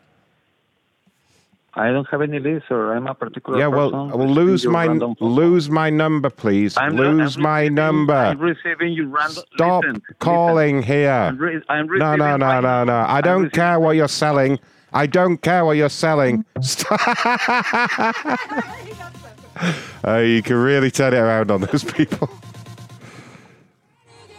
[1.74, 4.18] I don't have any list, or I'm a particular yeah, well, person.
[4.18, 4.86] well, lose my
[5.20, 6.76] lose my number, please.
[6.76, 8.12] I'm- lose I'm my number.
[8.12, 9.44] I'm receiving you random.
[9.54, 11.10] Stop listen, calling here.
[11.10, 13.04] I'm, re- I'm no, no, no, my- no, no.
[13.06, 14.58] I don't care what you're selling.
[14.92, 16.44] I don't care what you're selling.
[19.60, 19.74] Stop.
[20.06, 22.30] Uh, you can really turn it around on those people.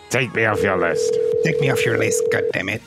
[0.10, 1.16] Take me off your list.
[1.44, 2.82] Take me off your list, God damn it.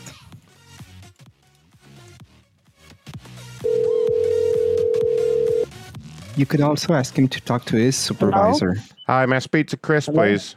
[6.37, 8.77] You could also ask him to talk to his supervisor.
[9.07, 10.57] Hi, may I speak to Chris, please?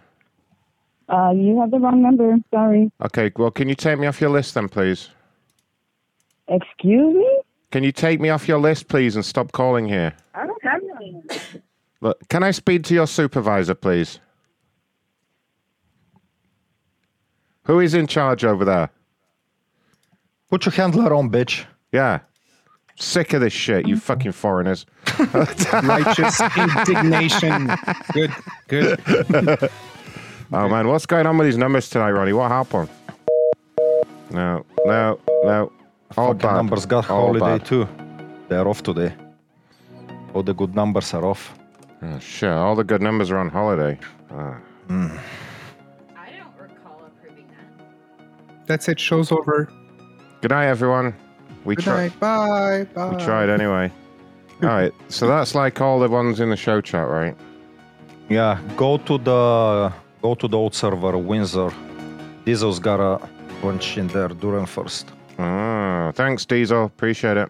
[1.07, 2.35] Uh, you have the wrong number.
[2.51, 2.91] Sorry.
[3.05, 5.09] Okay, well, can you take me off your list then, please?
[6.47, 7.41] Excuse me?
[7.71, 10.13] Can you take me off your list, please, and stop calling here?
[10.33, 11.21] I don't have any.
[12.01, 14.19] Look, can I speak to your supervisor, please?
[17.63, 18.89] Who is in charge over there?
[20.49, 21.65] Put your handler on, bitch.
[21.91, 22.19] Yeah.
[22.99, 24.85] Sick of this shit, you fucking foreigners.
[25.83, 27.69] Righteous indignation.
[28.13, 28.31] Good,
[28.67, 28.99] good.
[30.51, 32.33] oh man, what's going on with these numbers tonight, Ronnie?
[32.33, 32.89] What happened?
[34.31, 35.71] No, no, no.
[36.17, 36.53] All Fucking bad.
[36.55, 37.65] numbers got All holiday bad.
[37.65, 37.87] too.
[38.47, 39.13] They're off today.
[40.33, 41.56] All the good numbers are off.
[42.01, 43.97] Oh, shit, all the good numbers are on holiday.
[44.31, 44.59] Ah.
[48.67, 48.99] That's it.
[48.99, 49.69] Show's over.
[50.41, 51.15] Good night, everyone.
[51.63, 52.01] We Good tried.
[52.09, 52.19] night.
[52.19, 52.87] Bye.
[52.93, 53.09] Bye.
[53.15, 53.91] We tried anyway.
[54.63, 57.35] all right, so that's like all the ones in the show chat, right?
[58.29, 61.71] Yeah, go to the go to the old server, Windsor.
[62.45, 63.19] Diesel's got a
[63.61, 64.27] bunch in there.
[64.29, 65.11] Do first.
[65.39, 66.85] Ah, thanks, Diesel.
[66.85, 67.49] Appreciate it.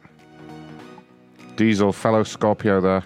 [1.56, 3.04] Diesel, fellow Scorpio there.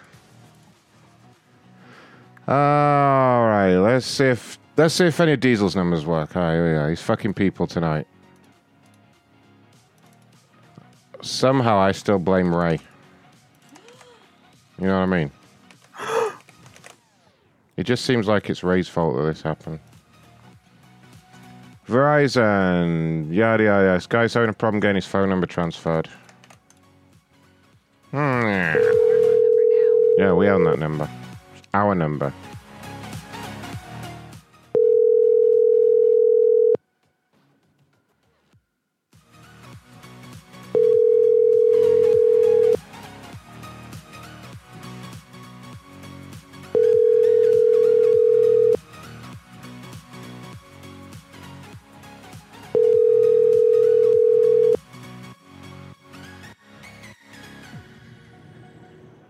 [2.47, 6.35] All right, let's see if let's see if any of Diesel's numbers work.
[6.35, 6.89] All right, here we are.
[6.89, 8.07] He's fucking people tonight.
[11.21, 12.79] Somehow, I still blame Ray.
[14.79, 15.31] You know what I mean?
[17.77, 19.79] It just seems like it's Ray's fault that this happened.
[21.87, 23.83] Verizon, yada yada.
[23.85, 23.93] yada.
[23.93, 26.07] This guy's having a problem getting his phone number transferred.
[28.11, 28.75] Hmm.
[30.17, 31.09] Yeah, we own that number.
[31.73, 32.33] Our number.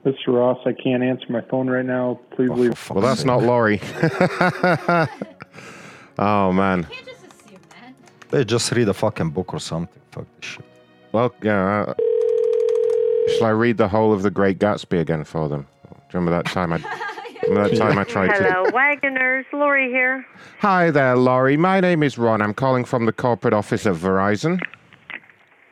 [0.06, 0.28] Mr.
[0.30, 2.20] Ross, I can't answer my phone right now.
[2.32, 2.90] Please leave.
[2.90, 3.80] Well, that's not Laurie.
[6.18, 6.88] oh man.
[8.32, 10.02] Hey, just read a fucking book or something.
[10.12, 10.66] Fuck this shit.
[11.12, 11.86] Well, yeah.
[11.88, 11.94] Uh,
[13.38, 15.68] shall I read the whole of The Great Gatsby again for them?
[15.84, 16.78] Do you remember that time I?
[17.48, 18.44] Remember that time I tried to?
[18.44, 19.46] Hello, Wagoners.
[19.52, 20.24] Lori here.
[20.60, 21.58] Hi there, Laurie.
[21.58, 22.40] My name is Ron.
[22.40, 24.60] I'm calling from the corporate office of Verizon.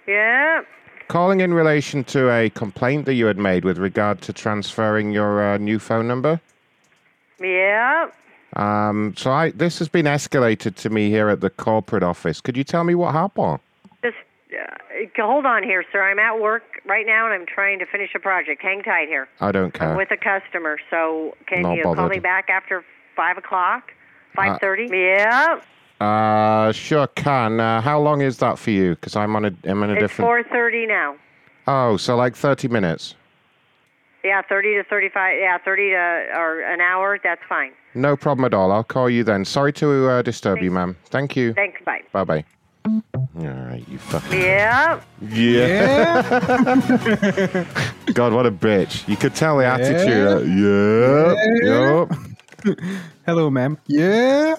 [0.08, 0.62] Yeah.
[1.10, 5.43] Calling in relation to a complaint that you had made with regard to transferring your
[5.43, 6.39] uh, new phone number.
[7.41, 8.12] Yeah.
[8.55, 12.41] Um, so I, this has been escalated to me here at the corporate office.
[12.41, 13.57] Could you tell me what happened?
[14.03, 14.18] Just
[14.53, 16.03] uh, hold on here, sir.
[16.03, 18.62] I'm at work right now and I'm trying to finish a project.
[18.62, 19.28] Hang tight here.
[19.41, 19.89] I don't care.
[19.89, 22.86] I'm with a customer, so can Not you call me back after
[23.16, 23.93] five o'clock?
[24.36, 24.88] Five thirty?
[24.91, 25.60] yeah.
[26.00, 27.60] Uh, sure can.
[27.60, 28.91] Uh, how long is that for you?
[28.95, 30.28] Because I'm on a, I'm in a It's different.
[30.28, 31.16] four thirty now.
[31.68, 33.16] Oh, so like 30 minutes.
[34.24, 35.38] Yeah, thirty to thirty-five.
[35.39, 37.20] Yeah, thirty to or an hour.
[37.24, 37.72] That's fine.
[37.95, 38.72] No problem at all.
[38.72, 39.45] I'll call you then.
[39.45, 40.97] Sorry to uh, disturb you, ma'am.
[41.06, 41.54] Thank you.
[41.54, 41.82] Thanks.
[41.86, 42.02] Bye.
[42.12, 42.43] Bye bye.
[42.86, 43.04] All
[43.36, 44.39] right, you fucking.
[44.41, 45.00] Yeah.
[45.22, 46.22] Yeah.
[48.14, 49.08] God, what a bitch.
[49.08, 50.28] You could tell the attitude.
[50.28, 51.36] uh, Yeah.
[51.64, 52.78] Yup.
[53.26, 53.78] Hello, ma'am.
[53.88, 54.56] Yeah.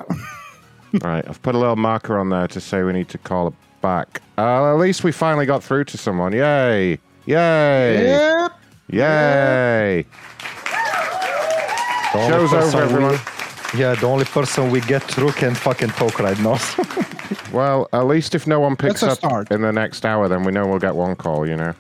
[1.02, 3.54] Right, I've put a little marker on there to say we need to call it
[3.80, 4.20] back.
[4.36, 6.32] Uh, at least we finally got through to someone.
[6.32, 6.98] Yay!
[7.26, 8.06] Yay!
[8.06, 8.52] Yep.
[8.90, 10.06] Yay!
[12.12, 13.18] The Show's over, person we- everyone.
[13.76, 16.58] yeah, the only person we get through can fucking talk right now.
[17.52, 20.44] Well, at least if no one picks That's a up in the next hour, then
[20.44, 21.74] we know we'll get one call, you know?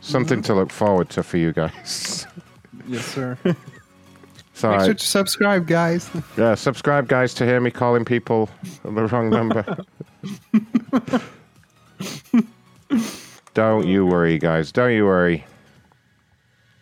[0.00, 0.46] Something Mm-hmm.
[0.46, 2.26] to look forward to for you guys.
[2.88, 3.38] Yes, sir.
[4.64, 6.10] So, Make I- sure to subscribe, guys.
[6.38, 8.48] yeah, subscribe, guys, to hear me calling people
[8.82, 9.62] the wrong number.
[13.52, 14.72] Don't you worry, guys.
[14.72, 15.44] Don't you worry.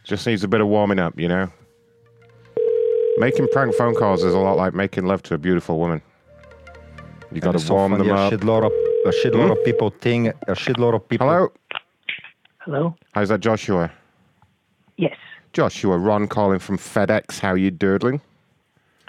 [0.05, 1.49] Just needs a bit of warming up, you know?
[3.19, 6.01] Making prank phone calls is a lot like making love to a beautiful woman.
[7.33, 8.33] You got It's to so warm funny, them a up.
[8.33, 8.73] shitload of
[9.07, 9.51] a shitload Hmm?
[9.59, 11.27] of people think a shitload of people.
[11.29, 11.53] Hello?
[12.61, 12.95] Hello?
[13.13, 13.91] How's that, Joshua?
[14.99, 15.17] Yes.
[15.53, 17.41] Joshua, Ron calling from FedEx.
[17.41, 18.21] How you doodling?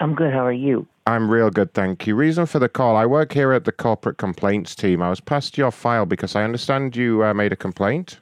[0.00, 0.32] I'm good.
[0.32, 0.86] How are you?
[1.06, 2.14] I'm real good, thank you.
[2.14, 5.02] Reason for the call I work here at the corporate complaints team.
[5.02, 8.20] I was passed your file because I understand you uh, made a complaint.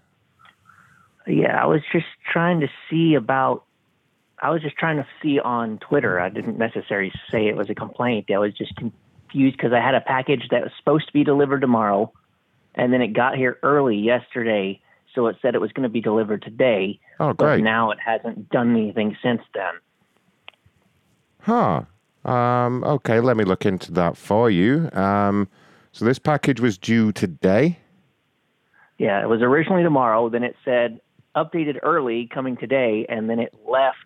[1.27, 3.65] Yeah, I was just trying to see about.
[4.41, 6.19] I was just trying to see on Twitter.
[6.19, 8.29] I didn't necessarily say it was a complaint.
[8.33, 11.61] I was just confused because I had a package that was supposed to be delivered
[11.61, 12.13] tomorrow,
[12.75, 14.81] and then it got here early yesterday,
[15.15, 16.99] so it said it was going to be delivered today.
[17.21, 17.59] Oh, great.
[17.59, 19.73] But now it hasn't done anything since then.
[21.41, 21.83] Huh.
[22.25, 24.89] Um, okay, let me look into that for you.
[24.93, 25.49] Um,
[25.93, 27.79] so this package was due today.
[28.99, 30.29] Yeah, it was originally tomorrow.
[30.29, 31.01] Then it said
[31.35, 33.97] updated early, coming today, and then it left.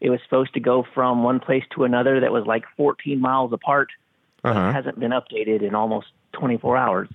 [0.00, 3.52] It was supposed to go from one place to another that was like 14 miles
[3.52, 3.88] apart.
[4.44, 4.68] Uh-huh.
[4.68, 7.08] It hasn't been updated in almost 24 hours.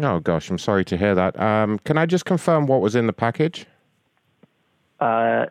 [0.00, 1.38] Oh gosh, I'm sorry to hear that.
[1.40, 3.66] Um, can I just confirm what was in the package?
[4.98, 5.46] Uh,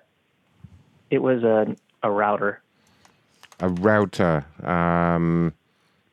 [1.10, 2.62] it was a a router.
[3.60, 4.46] A router.
[4.64, 5.54] Um,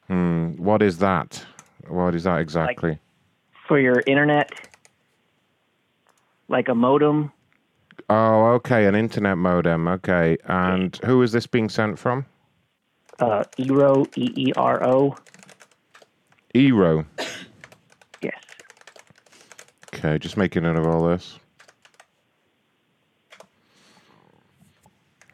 [0.09, 1.45] hmm, what is that?
[1.89, 2.99] What is that exactly?
[3.67, 4.51] for your internet,
[6.49, 7.33] like a modem.
[8.09, 9.89] oh, okay, an internet modem.
[9.89, 12.27] Okay, and who is this being sent from?
[13.19, 15.17] Uh, Eero, E E R O.
[16.55, 17.07] Eero.
[20.07, 21.39] Okay, just making note of all this.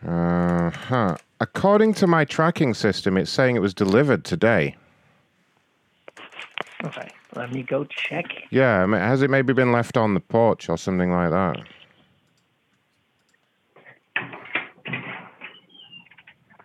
[0.07, 1.17] Uh huh.
[1.41, 4.75] According to my tracking system, it's saying it was delivered today.
[6.85, 8.25] Okay, let me go check.
[8.51, 11.57] Yeah, has it maybe been left on the porch or something like that?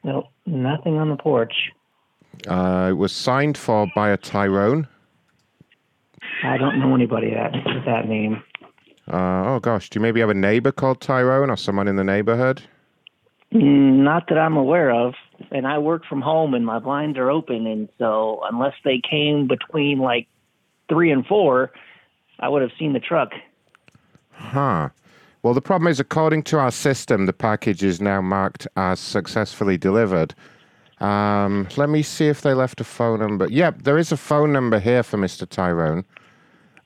[0.06, 1.72] Nope, nothing on the porch.
[2.48, 4.88] Uh, it was signed for by a Tyrone.
[6.44, 8.44] I don't know anybody that with that name.
[9.12, 12.04] Uh, oh gosh, do you maybe have a neighbor called Tyrone or someone in the
[12.04, 12.62] neighborhood?
[13.54, 15.14] Mm, Not that I'm aware of.
[15.52, 19.48] And I work from home, and my blinds are open, and so unless they came
[19.48, 20.28] between like
[20.90, 21.72] three and four,
[22.40, 23.30] I would have seen the truck.
[24.32, 24.90] Huh.
[25.44, 29.78] Well, the problem is, according to our system, the package is now marked as successfully
[29.78, 30.34] delivered.
[31.00, 33.48] Um, let me see if they left a phone number.
[33.48, 35.48] Yep, there is a phone number here for Mr.
[35.48, 36.04] Tyrone.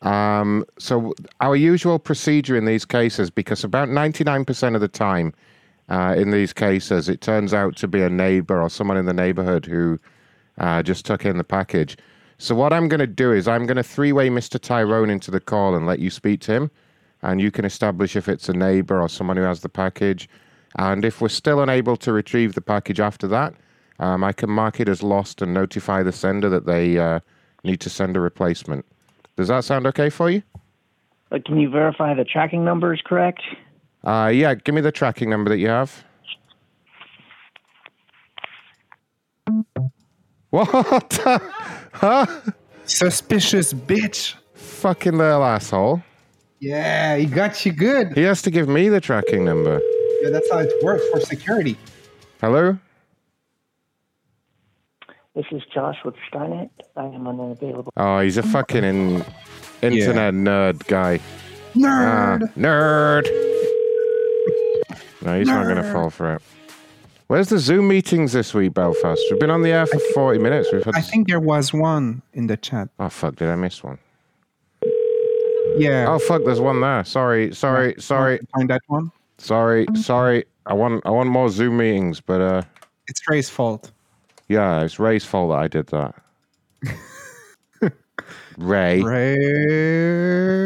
[0.01, 5.33] Um, so, our usual procedure in these cases, because about 99% of the time
[5.89, 9.13] uh, in these cases, it turns out to be a neighbor or someone in the
[9.13, 9.99] neighborhood who
[10.57, 11.97] uh, just took in the package.
[12.39, 14.59] So, what I'm going to do is I'm going to three way Mr.
[14.59, 16.71] Tyrone into the call and let you speak to him
[17.21, 20.27] and you can establish if it's a neighbor or someone who has the package.
[20.77, 23.53] And if we're still unable to retrieve the package after that,
[23.99, 27.19] um, I can mark it as lost and notify the sender that they uh,
[27.63, 28.85] need to send a replacement.
[29.41, 30.43] Does that sound okay for you?
[31.31, 33.41] Uh, can you verify the tracking number is correct?
[34.03, 36.03] Uh, yeah, give me the tracking number that you have.
[40.51, 40.67] What?
[41.91, 42.27] huh?
[42.85, 44.35] Suspicious bitch.
[44.53, 46.03] Fucking little asshole.
[46.59, 48.15] Yeah, he got you good.
[48.15, 49.81] He has to give me the tracking number.
[50.21, 51.77] Yeah, that's how it works for security.
[52.41, 52.77] Hello?
[55.33, 56.69] This is Josh with Skynet.
[56.97, 57.93] I am unavailable.
[57.95, 59.25] Oh, he's a fucking in,
[59.81, 61.19] internet nerd guy.
[61.73, 62.41] Nerd.
[62.43, 63.27] Ah, nerd.
[65.21, 66.41] No, he's not going to fall for it.
[67.27, 69.21] Where's the Zoom meetings this week, Belfast?
[69.29, 70.67] We've been on the air for 40 minutes.
[70.73, 70.95] We've had.
[70.95, 72.89] I think there was one in the chat.
[72.99, 73.37] Oh, fuck.
[73.37, 73.99] Did I miss one?
[75.77, 76.07] Yeah.
[76.09, 76.43] Oh, fuck.
[76.43, 77.05] There's one there.
[77.05, 77.55] Sorry.
[77.55, 77.95] Sorry.
[77.99, 78.41] Sorry.
[78.53, 79.13] Find that one.
[79.37, 79.85] Sorry.
[79.95, 80.43] Sorry.
[80.65, 82.63] I want, I want more Zoom meetings, but uh,
[83.07, 83.93] It's Ray's fault.
[84.51, 86.13] Yeah, it's Ray's fault that I did that.
[88.57, 89.01] Ray.
[89.01, 89.37] Ray.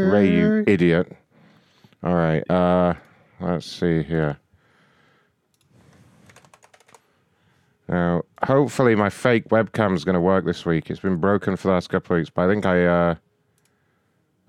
[0.10, 1.16] Ray, you idiot.
[2.04, 2.44] All right.
[2.50, 2.96] Uh,
[3.40, 4.38] let's see here.
[7.88, 10.90] Now, hopefully, my fake webcam's going to work this week.
[10.90, 13.16] It's been broken for the last couple of weeks, but I think I, uh,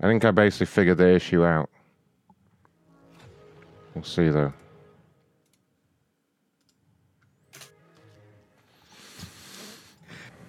[0.01, 1.69] I think I basically figured the issue out.
[3.93, 4.53] We'll see though.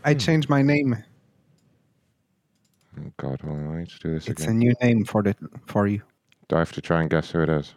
[0.09, 0.97] I changed my name.
[2.99, 4.59] Oh God, hold on, I need to do this It's a again.
[4.59, 5.37] new name for the
[5.67, 6.01] for you.
[6.49, 7.75] Do I have to try and guess who it is?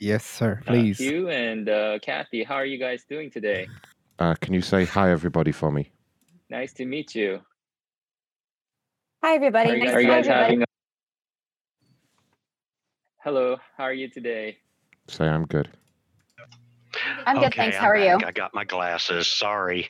[0.00, 0.60] Yes, sir.
[0.66, 0.98] Uh, Please.
[0.98, 3.68] Hugh and uh, Kathy, how are you guys doing today?
[4.18, 5.92] Uh, can you say hi, everybody, for me?
[6.50, 7.38] Nice to meet you.
[9.22, 9.70] Hi, everybody.
[9.70, 10.42] Are you, Nice are you to guys everybody.
[10.42, 10.66] having a...
[13.22, 14.58] Hello, how are you today?
[15.06, 15.68] Say I'm good.
[17.24, 17.76] I'm good, thanks.
[17.76, 18.18] I'm How are you?
[18.26, 19.28] I got my glasses.
[19.28, 19.86] Sorry.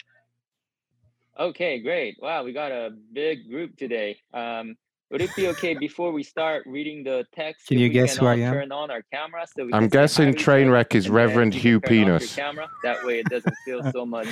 [1.39, 2.17] Okay, great.
[2.21, 4.19] Wow, we got a big group today.
[4.35, 4.77] Um,
[5.11, 7.69] would it be okay before we start reading the text?
[7.69, 8.53] Can you guess can who I am?
[8.55, 10.95] Turn on our camera so we I'm can say hi guessing to each train wreck
[10.97, 12.35] is Reverend Hugh can turn off your Penis.
[12.35, 12.69] camera.
[12.83, 14.27] That way, it doesn't feel so much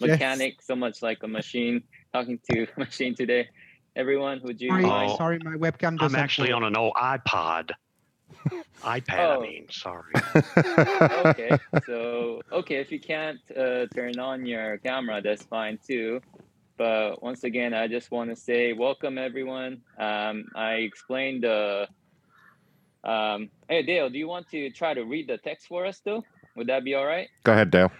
[0.00, 1.82] mechanic, so much like a machine
[2.12, 3.48] talking to a machine today.
[3.94, 4.68] Everyone, would you?
[4.70, 5.16] Sorry, mind?
[5.16, 7.70] sorry, my webcam I'm actually on an old iPod.
[8.82, 9.38] iPad, Oh.
[9.38, 9.66] I mean.
[9.70, 10.12] Sorry.
[11.24, 11.50] okay,
[11.86, 16.20] so okay, if you can't uh, turn on your camera, that's fine too.
[16.78, 19.82] But once again, I just want to say welcome everyone.
[19.98, 21.88] Um, I explained the.
[23.04, 26.24] Um, hey Dale, do you want to try to read the text for us though?
[26.56, 27.28] Would that be all right?
[27.44, 27.90] Go ahead, Dale.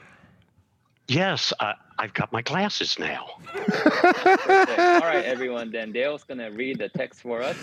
[1.08, 3.26] Yes, I, I've got my glasses now.
[3.56, 5.72] All right, everyone.
[5.72, 7.56] Then Dale's gonna read the text for us.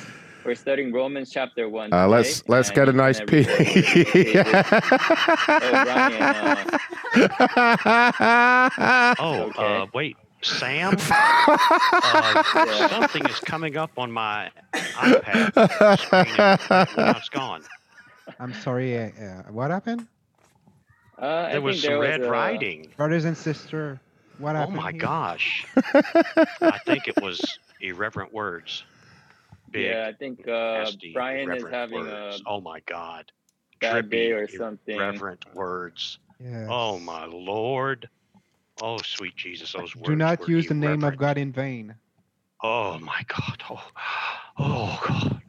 [0.44, 1.94] We're studying Romans chapter one.
[1.94, 4.36] Uh, today, let's let's get a nice gonna read peek.
[9.18, 10.96] Oh, uh, wait, Sam?
[11.12, 16.36] uh, something is coming up on my iPad screen.
[16.70, 17.64] and Now it's gone.
[18.40, 18.98] I'm sorry.
[18.98, 20.08] Uh, uh, what happened?
[21.18, 22.88] Uh, There was think some there was red a- writing.
[22.98, 24.00] Brothers and sister.
[24.38, 24.78] what happened?
[24.78, 25.00] Oh my here?
[25.02, 25.66] gosh.
[26.62, 27.42] I think it was
[27.82, 28.84] irreverent words.
[29.72, 32.42] Big, Yeah, I think uh, nasty, Brian is having words.
[32.46, 33.32] a Oh my God.
[33.82, 34.96] bad day Trippy, or something.
[34.96, 36.20] Irreverent words.
[36.40, 36.68] Yes.
[36.70, 38.10] Oh my Lord.
[38.82, 40.08] Oh, sweet Jesus, those words.
[40.08, 41.18] Do not were use the name of.
[41.18, 41.96] God in vain.
[42.64, 43.64] Oh my God.
[43.70, 43.84] Oh,
[44.58, 45.42] oh God.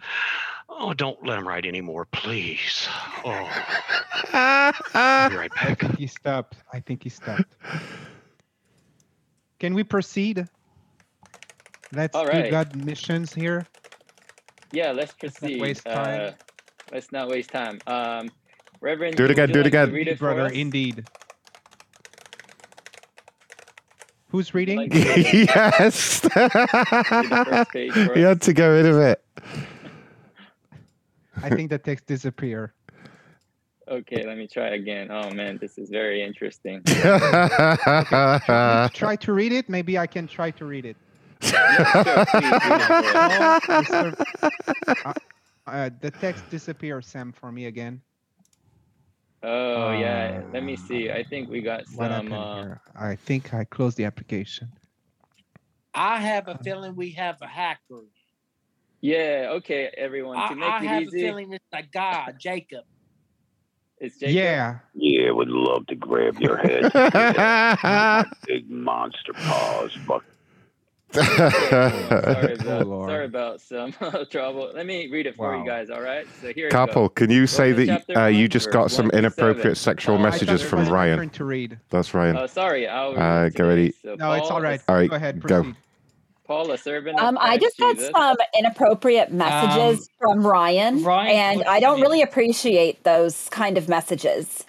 [0.69, 2.89] Oh, don't let him write anymore, please.
[3.25, 3.65] Oh.
[4.33, 5.81] I'll be right I back.
[5.81, 6.57] think he stopped.
[6.73, 7.57] I think he stopped.
[9.59, 10.47] Can we proceed?
[11.93, 12.51] Let's All do.
[12.51, 13.67] God missions here.
[14.73, 15.23] Yeah, let's proceed.
[15.23, 15.61] Let's not proceed.
[15.61, 16.21] waste time.
[16.21, 16.31] Uh,
[16.93, 17.81] let's not waste time.
[17.87, 18.31] Um,
[18.81, 19.93] Reverend, Do it again, do it like again.
[19.93, 20.53] Read it for Brother, us?
[20.53, 21.05] indeed.
[24.37, 24.77] Who's reading?
[24.77, 25.49] Like to read it?
[25.49, 26.21] yes.
[26.21, 29.25] first you had to get rid of it.
[31.43, 32.75] I think the text disappear.
[33.89, 35.11] Okay, let me try again.
[35.11, 36.83] Oh man, this is very interesting.
[36.85, 37.79] Try
[39.21, 39.71] to read it.
[39.71, 40.99] Maybe I can try to read it.
[41.43, 41.49] Oh,
[43.89, 45.17] Mr.
[45.67, 48.03] Uh, uh, the text disappears, Sam, for me again.
[49.49, 51.11] Oh yeah, let me see.
[51.11, 52.33] I think we got some.
[52.33, 52.75] Uh.
[52.97, 54.73] I think I closed the application.
[55.95, 58.03] I have a feeling we have a hacker.
[59.01, 60.37] yeah, okay, everyone.
[60.37, 62.85] I, To make I it have easy, a feeling it's a guy, Jacob.
[63.99, 64.35] it's Jacob.
[64.35, 64.79] Yeah.
[64.95, 66.93] Yeah, would love to grab your head.
[66.93, 69.93] My big monster paws.
[70.07, 70.25] Fuck.
[71.71, 73.09] Sorry about, Lord.
[73.09, 73.93] sorry about some
[74.31, 74.71] trouble.
[74.75, 75.63] Let me read it for Wow.
[75.63, 75.91] you guys.
[75.91, 76.27] All right.
[76.41, 76.69] So here.
[76.69, 79.97] Couple, can you say Romans that uh, you just got some inappropriate 7.
[79.97, 81.31] sexual I messages thought it from was Ryan?
[81.31, 81.79] To read.
[81.91, 82.37] That's Ryan.
[82.37, 82.87] Oh, sorry.
[82.89, 83.93] I'll Uh, it get ready.
[84.03, 84.81] So No, it's all right.
[84.89, 85.11] All right.
[85.11, 85.73] Go ahead, go.
[86.47, 91.65] Paul, a servant of Um, I just got some inappropriate messages from Ryan, Ryan and
[91.65, 94.65] I don't really appreciate those kind of messages.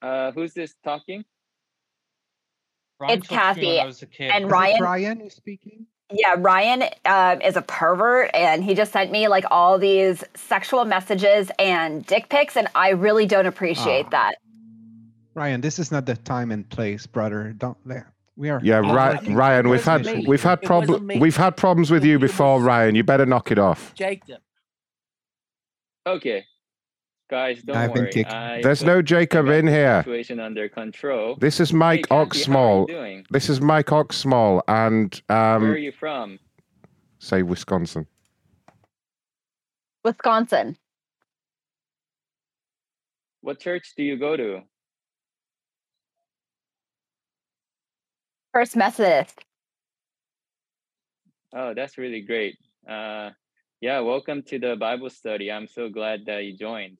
[0.00, 1.24] Uh, who's this talking?
[3.00, 4.30] Ryan It's took me when Kathy I was a kid.
[4.30, 4.82] and Ryan.
[4.82, 5.86] Ryan who's speaking?
[6.10, 10.84] Yeah, Ryan um, is a pervert, and he just sent me like all these sexual
[10.86, 14.10] messages and dick pics, and I really don't appreciate Ah.
[14.10, 14.34] that.
[15.34, 17.52] Ryan, this is not the time and place, brother.
[17.56, 18.04] Don't let.
[18.36, 18.60] We are.
[18.62, 20.24] Yeah, Ry- it Ryan, we've had me.
[20.26, 21.18] we've had It wasn't problem me.
[21.18, 22.94] we've had problems with you before, Ryan.
[22.94, 23.94] You better knock it off.
[23.94, 24.38] Jacob.
[26.06, 26.44] Okay,
[27.28, 28.12] guys, don't I've been worry.
[28.12, 28.32] kicked.
[28.32, 30.00] I There's no Jacob in here.
[30.02, 31.36] Situation under control.
[31.36, 33.24] This is Mike Hey, Kathy, how are you Oxsmall.
[33.30, 36.38] This is Mike Oxsmall, and Where are um, you from?
[37.18, 38.06] say Wisconsin.
[40.04, 40.76] Wisconsin.
[43.42, 44.62] What church do you go to?
[48.52, 49.38] First Methodist.
[51.54, 52.56] Oh, that's really great.
[52.88, 53.30] Uh,
[53.80, 55.52] yeah, welcome to the Bible study.
[55.52, 56.98] I'm so glad that you joined.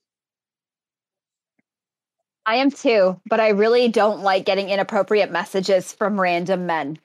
[2.48, 6.98] I am too, but I really don't like getting inappropriate messages from random men.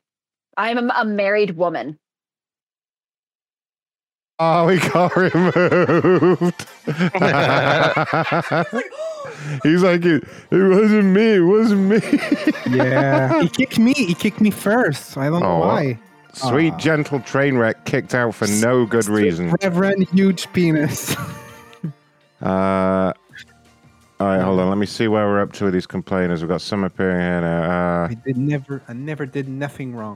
[0.55, 1.99] I'm a, a married woman.
[4.39, 6.65] Oh, he got removed.
[9.63, 11.33] He's like, it, it wasn't me.
[11.33, 11.99] It wasn't me.
[12.77, 13.41] Yeah.
[13.41, 13.93] he kicked me.
[13.93, 15.17] He kicked me first.
[15.17, 15.99] I don't know why.
[16.33, 16.77] Sweet, Ah.
[16.77, 19.53] gentle train wreck kicked out for no good reason.
[19.61, 21.15] Reverend huge penis.
[22.41, 23.11] Uh,
[24.23, 24.69] all right, hold on.
[24.69, 26.41] Let me see where we're up to with these complainers.
[26.41, 28.03] We've got some appearing here now.
[28.03, 28.81] Uh, I did never.
[28.87, 30.15] I never did nothing wrong.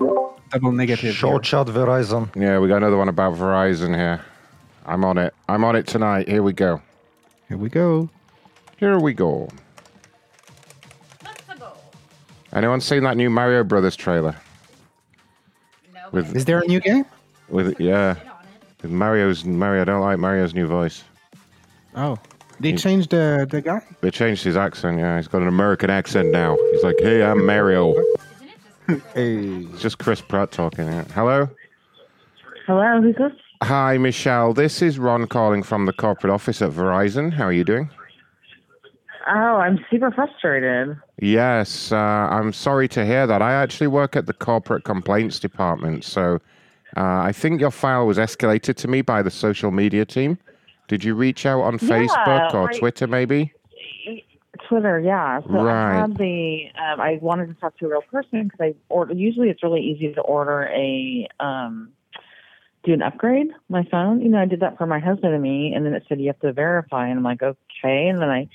[0.50, 1.14] Double negative.
[1.14, 1.40] Show here.
[1.40, 2.34] chat Verizon.
[2.34, 4.24] yeah, we got another one about Verizon here.
[4.86, 5.34] I'm on it.
[5.50, 6.30] I'm on it tonight.
[6.30, 6.82] Here we go.
[7.50, 8.10] Here we go.
[8.78, 9.50] Here we go.
[12.54, 14.38] Anyone seen that new Mario Brothers trailer?
[16.14, 17.04] With Is there a new game?
[17.50, 18.16] with yeah,
[18.82, 19.82] with Mario's Mario.
[19.82, 21.04] I don't like Mario's new voice.
[21.94, 22.18] Oh,
[22.60, 23.82] they He- changed the the guy.
[24.02, 25.00] They changed his accent.
[25.00, 26.58] Yeah, he's got an American accent now.
[26.72, 27.94] He's like, "Hey, I'm Mario."
[29.14, 29.66] Hey.
[29.74, 30.86] It's just Chris Pratt talking.
[30.88, 31.04] Yeah.
[31.14, 31.50] Hello.
[32.68, 33.34] Hello, who's this?
[33.64, 34.54] Hi, Michelle.
[34.54, 37.34] This is Ron calling from the corporate office at Verizon.
[37.34, 37.90] How are you doing?
[39.30, 40.96] Oh, I'm super frustrated.
[41.20, 43.42] Yes, uh, I'm sorry to hear that.
[43.42, 46.40] I actually work at the corporate complaints department, so
[46.96, 50.38] uh, I think your file was escalated to me by the social media team.
[50.88, 53.54] Did you reach out on Yeah, Facebook or I- Twitter, maybe?
[54.68, 55.42] Twitter, yeah.
[55.42, 55.98] So Right.
[55.98, 59.14] I had the um, I wanted to talk to a real person because I order.
[59.14, 61.90] Usually, it's really easy to order a um,
[62.84, 64.20] do an upgrade my phone.
[64.20, 66.28] You know, I did that for my husband and me, and then it said you
[66.28, 68.08] have to verify, and I'm like, okay.
[68.10, 68.50] And then I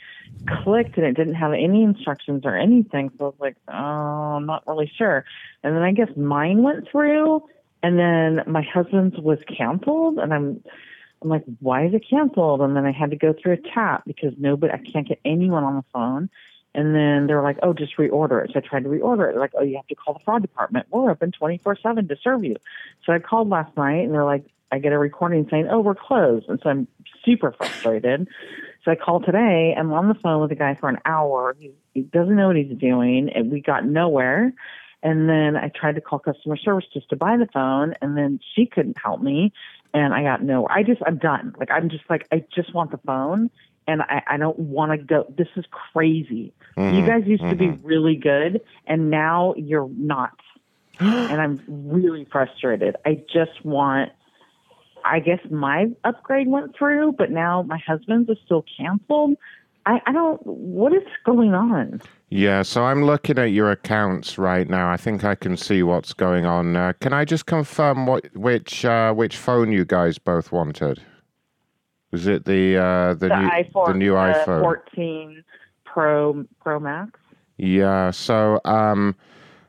[0.63, 3.11] clicked, and it didn't have any instructions or anything.
[3.17, 5.25] So I was like, oh, I'm not really sure.
[5.63, 7.43] And then I guess mine went through,
[7.83, 10.63] and then my husband's was canceled, and I'm
[11.23, 12.61] I'm like, why is it canceled?
[12.61, 15.65] And then I had to go through a chat because nobody, I can't get anyone
[15.65, 16.31] on the phone.
[16.75, 18.51] And then they were like, oh, just reorder it.
[18.53, 19.33] So I tried to reorder it.
[19.33, 20.87] They're like, oh, you have to call the fraud department.
[20.91, 22.57] We're open 24 7 to serve you.
[23.05, 25.95] So I called last night and they're like, I get a recording saying, oh, we're
[25.95, 26.49] closed.
[26.49, 26.89] And so I'm
[27.25, 28.27] super frustrated.
[28.85, 29.75] So I called today.
[29.79, 31.55] I'm on the phone with a guy for an hour.
[31.59, 33.31] He, he doesn't know what he's doing.
[33.35, 34.53] And we got nowhere.
[35.03, 38.39] And then I tried to call customer service just to buy the phone, and then
[38.55, 39.53] she couldn't help me,
[39.95, 40.67] and I got no.
[40.69, 41.55] I just, I'm done.
[41.59, 43.51] Like, I'm just like, I just want the phone,
[43.87, 45.25] and I, I don't want to go.
[45.37, 46.53] This is crazy.
[46.89, 47.81] You Mhm, guys used to be mhm.
[47.83, 50.33] really good, and now you're not.
[50.99, 52.97] and I'm really frustrated.
[53.05, 54.13] I just want.
[55.05, 59.37] I guess my upgrade went through, but now my husband's is still canceled.
[59.87, 60.41] I, I don't.
[60.45, 62.01] What is going on?
[62.31, 64.91] Yeah, so I'm looking at your accounts right now.
[64.91, 66.77] I think I can see what's going on.
[66.77, 71.03] Uh, can I just confirm what which uh, which phone you guys both wanted?
[72.13, 74.61] Was it the uh, the, the new iPhone, the new iPhone?
[74.61, 75.45] 14
[75.85, 77.19] Pro Pro Max.
[77.59, 79.15] Yeah, so um,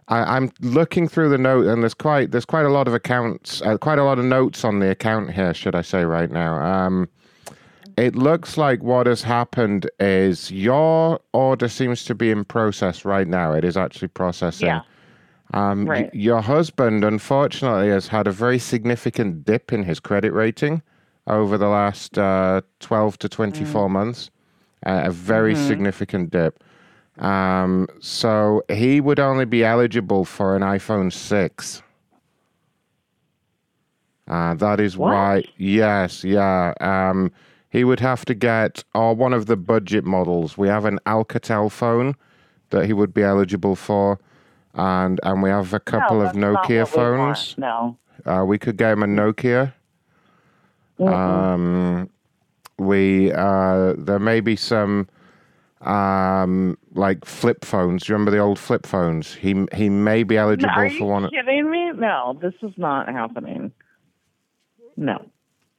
[0.08, 3.62] I, I'm looking through the note, and there's quite there's quite a lot of accounts,
[3.62, 6.62] uh, quite a lot of notes on the account here, should I say, right now.
[6.62, 7.10] Um,
[7.98, 13.28] it looks like what has happened is your order seems to be in process right
[13.28, 13.54] now.
[13.54, 14.68] It is actually processing.
[14.68, 14.82] Yeah.
[15.54, 16.14] Um, y- Right.
[16.16, 20.82] your husband, unfortunately, has had a very significant dip in his credit rating
[21.28, 24.30] over the last uh, 12 to 24 months.
[24.86, 25.68] Uh, a very Mhm.
[25.68, 26.62] significant dip.
[27.20, 31.82] Um, so he would only be eligible for an iPhone 6.
[34.28, 35.12] Uh, that is What?
[35.12, 36.74] why, yes, yeah.
[36.82, 37.32] Um,
[37.74, 40.60] he would have to get, or one of the budget models.
[40.60, 42.16] We have an Alcatel phone
[42.70, 44.20] that he would be eligible for,
[44.76, 47.56] and and we have a couple no, of Nokia what we phones.
[47.58, 47.98] No.
[48.26, 49.74] Uh, we could get him a Nokia.
[51.00, 52.08] Um,
[52.78, 55.10] we uh, there may be some
[55.82, 58.04] um, like flip phones.
[58.04, 59.34] Do you remember the old flip phones?
[59.34, 61.26] He he may be eligible Are for one.
[61.26, 61.92] Are you kidding me?
[61.94, 63.72] No, this is not happening.
[64.96, 65.26] No.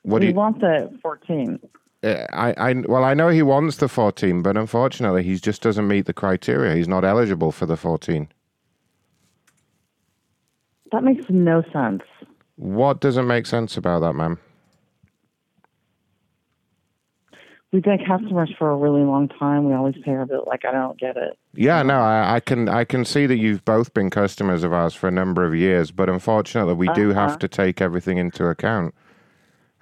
[0.02, 0.36] What do we you?
[0.36, 1.60] want the 14.
[2.04, 5.88] Uh, I, I well, I know he wants the 14, but unfortunately, he just doesn't
[5.88, 6.74] meet the criteria.
[6.76, 8.28] He's not eligible for the 14.
[10.92, 12.02] That makes no sense.
[12.56, 14.38] What doesn't make sense about that, ma'am?
[17.72, 19.64] We've been customers for a really long time.
[19.64, 20.44] We always pay our bill.
[20.46, 21.36] Like, I don't get it.
[21.54, 24.94] Yeah, no, I, I can I can see that you've both been customers of ours
[24.94, 27.38] for a number of years, but unfortunately, we do have Uh-huh.
[27.38, 28.94] to take everything into account.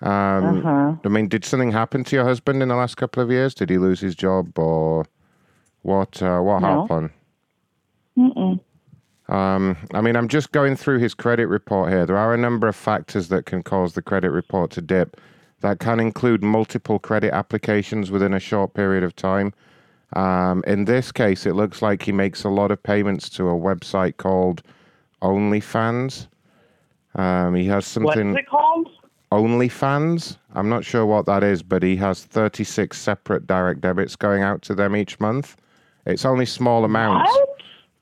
[0.03, 0.95] Um, Uh-huh.
[1.05, 3.55] I mean, did something happen to your husband in the last couple of years?
[3.55, 5.05] Did he lose his job, or
[5.83, 6.21] what?
[6.23, 6.83] Uh, what No.
[6.83, 7.11] happened?
[8.19, 8.61] Mm-mm.
[9.29, 12.05] Um, I mean, I'm just going through his credit report here.
[12.05, 15.19] There are a number of factors that can cause the credit report to dip.
[15.61, 19.55] That can include multiple credit applications within a short period of time.
[20.15, 23.55] Um, in this case, it looks like he makes a lot of payments to a
[23.55, 24.63] website called
[25.23, 26.27] OnlyFans.
[27.15, 28.33] Um, he has something.
[28.33, 28.89] What's it called?
[29.33, 30.37] OnlyFans.
[30.55, 34.61] I'm not sure what that is, but he has 36 separate direct debits going out
[34.63, 35.57] to them each month.
[36.05, 37.35] It's only small amounts,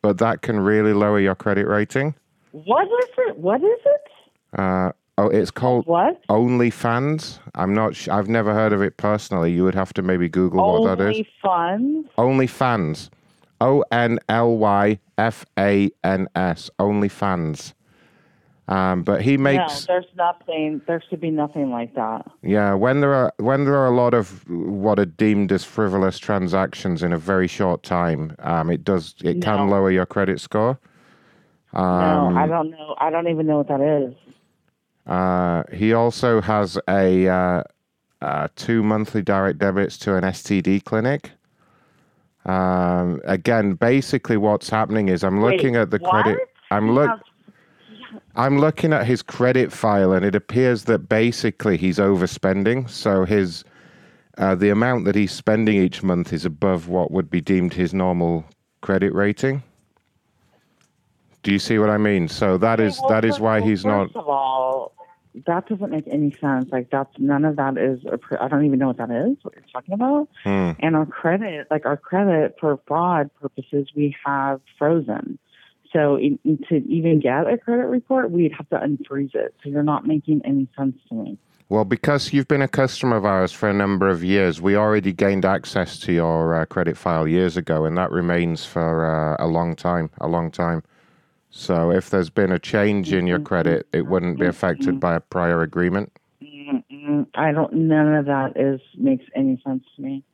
[0.02, 2.16] but that can really lower your credit rating.
[2.50, 3.38] What is it?
[3.38, 4.58] What is it?
[4.58, 6.20] Uh, oh, it's called what?
[6.28, 7.38] OnlyFans.
[7.54, 7.94] I'm not.
[7.94, 9.52] Sh- I've never heard of it personally.
[9.52, 11.14] You would have to maybe Google what that is.
[11.14, 12.08] Only fun?
[12.18, 13.08] OnlyFans.
[13.60, 16.70] O N L Y F A N S.
[16.80, 17.74] OnlyFans.
[18.70, 19.88] Um, but he makes.
[19.88, 20.80] No, there's nothing.
[20.86, 22.30] There should be nothing like that.
[22.42, 26.20] Yeah, when there are when there are a lot of what are deemed as frivolous
[26.20, 30.78] transactions in a very short time, um, it does it can lower your credit score.
[31.72, 32.94] Um, no, I don't know.
[32.98, 34.14] I don't even know what that is.
[35.04, 37.62] Uh, he also has a uh,
[38.22, 41.32] uh, two monthly direct debits to an STD clinic.
[42.44, 46.22] Um, again, basically, what's happening is I'm Wait, looking at the what?
[46.24, 46.38] credit.
[46.70, 47.10] I'm He look.
[47.10, 47.20] has-
[48.36, 52.88] I'm looking at his credit file, and it appears that basically he's overspending.
[52.88, 53.64] So his
[54.38, 57.92] uh, the amount that he's spending each month is above what would be deemed his
[57.92, 58.44] normal
[58.80, 59.62] credit rating.
[61.42, 62.28] Do you see what I mean?
[62.28, 64.06] So that is that is why he's not.
[64.08, 64.92] First of all,
[65.46, 66.70] that doesn't make any sense.
[66.70, 68.00] Like that's none of that is.
[68.40, 69.36] I don't even know what that is.
[69.42, 70.28] What you're talking about.
[70.44, 70.72] Hmm.
[70.80, 75.38] And our credit, like our credit for fraud purposes, we have frozen.
[75.92, 76.38] So in,
[76.68, 79.54] to even get a credit report, we'd have to unfreeze it.
[79.62, 81.38] So you're not making any sense to me.
[81.68, 85.12] Well, because you've been a customer of ours for a number of years, we already
[85.12, 89.46] gained access to your uh, credit file years ago, and that remains for uh, a
[89.46, 90.10] long time.
[90.20, 90.82] A long time.
[91.50, 95.20] So if there's been a change in your credit, it wouldn't be affected by a
[95.20, 96.12] prior agreement.
[97.34, 97.72] I don't.
[97.72, 100.24] None of that is makes any sense to me.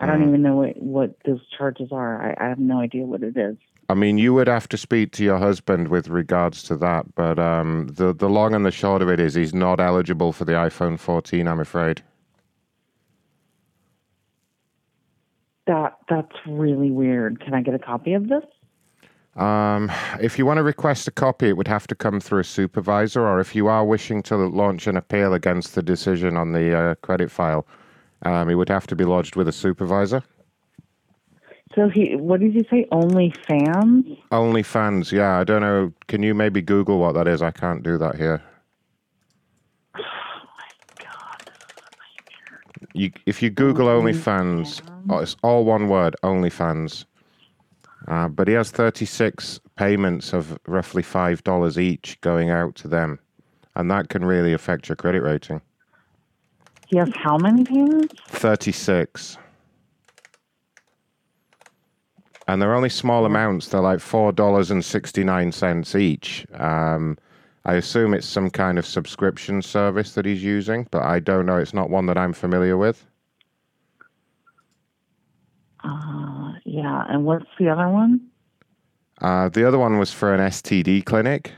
[0.00, 0.28] I don't Mm.
[0.28, 2.20] even know what what those charges are.
[2.22, 3.56] I, I have no idea what it is.
[3.88, 7.38] I mean, you would have to speak to your husband with regards to that, but
[7.38, 10.52] um, the the long and the short of it is, he's not eligible for the
[10.52, 11.46] iPhone 14.
[11.46, 12.02] I'm afraid.
[15.66, 17.40] That that's really weird.
[17.40, 18.44] Can I get a copy of this?
[19.36, 22.44] Um, if you want to request a copy, it would have to come through a
[22.44, 26.76] supervisor, or if you are wishing to launch an appeal against the decision on the
[26.76, 27.66] uh, credit file,
[28.22, 30.22] um, it would have to be lodged with a supervisor.
[31.76, 32.86] So he, what did you say?
[32.90, 34.06] Only fans?
[34.32, 35.38] Only fans, yeah.
[35.38, 35.92] I don't know.
[36.08, 37.42] Can you maybe Google what that is?
[37.42, 38.42] I can't do that here.
[39.94, 41.50] Oh my god!
[42.94, 47.04] You, if you Google OnlyFans, oh, it's all one word, OnlyFans.
[48.08, 53.18] Uh, but he has 36 payments of roughly $5 each going out to them.
[53.74, 55.60] And that can really affect your credit rating.
[56.86, 58.14] He has how many payments?
[58.28, 59.36] 36.
[62.48, 63.68] And they're only small amounts.
[63.68, 66.46] They're like $4.69 each.
[66.54, 67.18] Um,
[67.64, 71.56] I assume it's some kind of subscription service that he's using, but I don't know.
[71.56, 73.04] It's not one that I'm familiar with.
[75.82, 77.04] Uh, yeah.
[77.08, 78.20] And what's the other one?
[79.20, 81.52] Uh, the other one was for an STD clinic.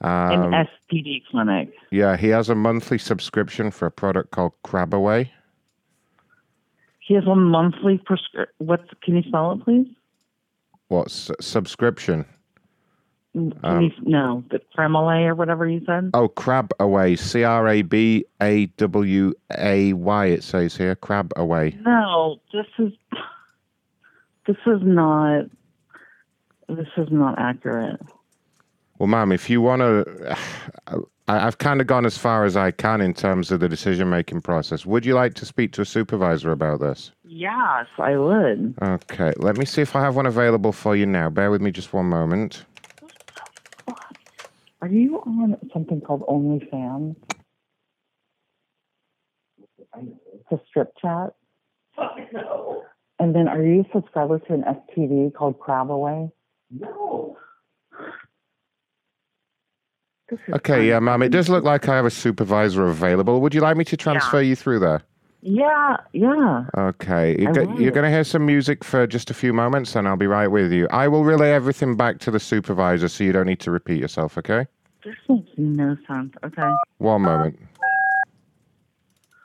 [0.00, 1.72] Um, An STD clinic.
[1.90, 5.28] yeah, he has a monthly subscription for a product called Crabaway.
[7.12, 9.86] He has a monthly prescri- what Can you spell it, please?
[10.88, 12.24] What's subscription?
[13.34, 16.08] Um, no, the Cremolay or whatever you said.
[16.14, 17.16] Oh, Crab Away.
[17.16, 20.96] C R A B A W A Y, it says here.
[20.96, 21.76] Crab Away.
[21.82, 22.92] No, this is
[24.46, 25.50] this is not
[26.70, 28.00] this is not accurate.
[28.98, 30.38] Well, ma'am, if you want to,
[31.38, 34.42] I've kind of gone as far as I can in terms of the decision making
[34.42, 34.84] process.
[34.84, 37.12] Would you like to speak to a supervisor about this?
[37.24, 38.74] Yes, I would.
[38.82, 41.30] Okay, let me see if I have one available for you now.
[41.30, 42.64] Bear with me just one moment.
[44.80, 47.16] Are you on something called OnlyFans?
[50.50, 51.34] A strip chat?
[51.96, 52.82] Fuck no.
[53.18, 56.30] And then are you a subscriber to an STD called Crabaway?
[56.70, 57.36] No.
[60.54, 63.40] Okay, yeah, ma'am, it does look like I have a supervisor available.
[63.40, 65.02] Would you like me to transfer you through there?
[65.44, 66.64] Yeah, yeah.
[66.78, 69.96] Okay, you're, I go- you're going to hear some music for just a few moments,
[69.96, 70.86] and I'll be right with you.
[70.92, 74.38] I will relay everything back to the supervisor, so you don't need to repeat yourself.
[74.38, 74.66] Okay?
[75.04, 76.32] This makes no sense.
[76.44, 76.70] Okay.
[76.98, 77.58] One moment.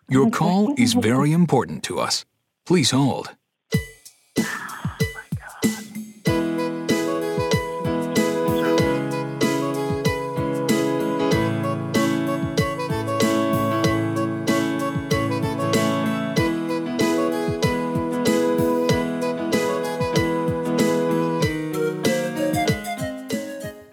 [0.10, 2.26] Your call is very important to us.
[2.66, 3.36] Please hold.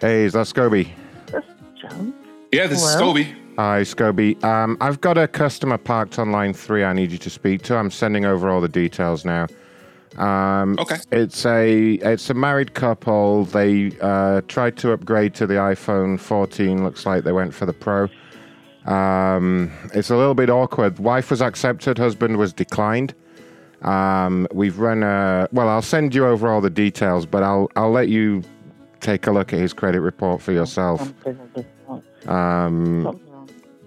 [0.04, 0.90] Hey, is that Scoby?
[2.52, 3.14] Yeah, this is Hello?
[3.14, 3.34] Scoby.
[3.56, 4.44] Hi, Scoby.
[4.44, 7.76] Um, I've got a customer parked on line three I need you to speak to.
[7.78, 9.46] I'm sending over all the details now.
[10.18, 10.98] Um, okay.
[11.10, 13.46] It's a it's a married couple.
[13.46, 16.84] They uh, tried to upgrade to the iPhone 14.
[16.84, 18.10] Looks like they went for the Pro.
[18.84, 20.98] Um, it's a little bit awkward.
[20.98, 23.14] Wife was accepted, husband was declined.
[23.80, 25.70] Um, we've run a well.
[25.70, 28.42] I'll send you over all the details, but I'll I'll let you
[29.04, 31.12] take a look at his credit report for yourself.
[32.26, 33.20] Um,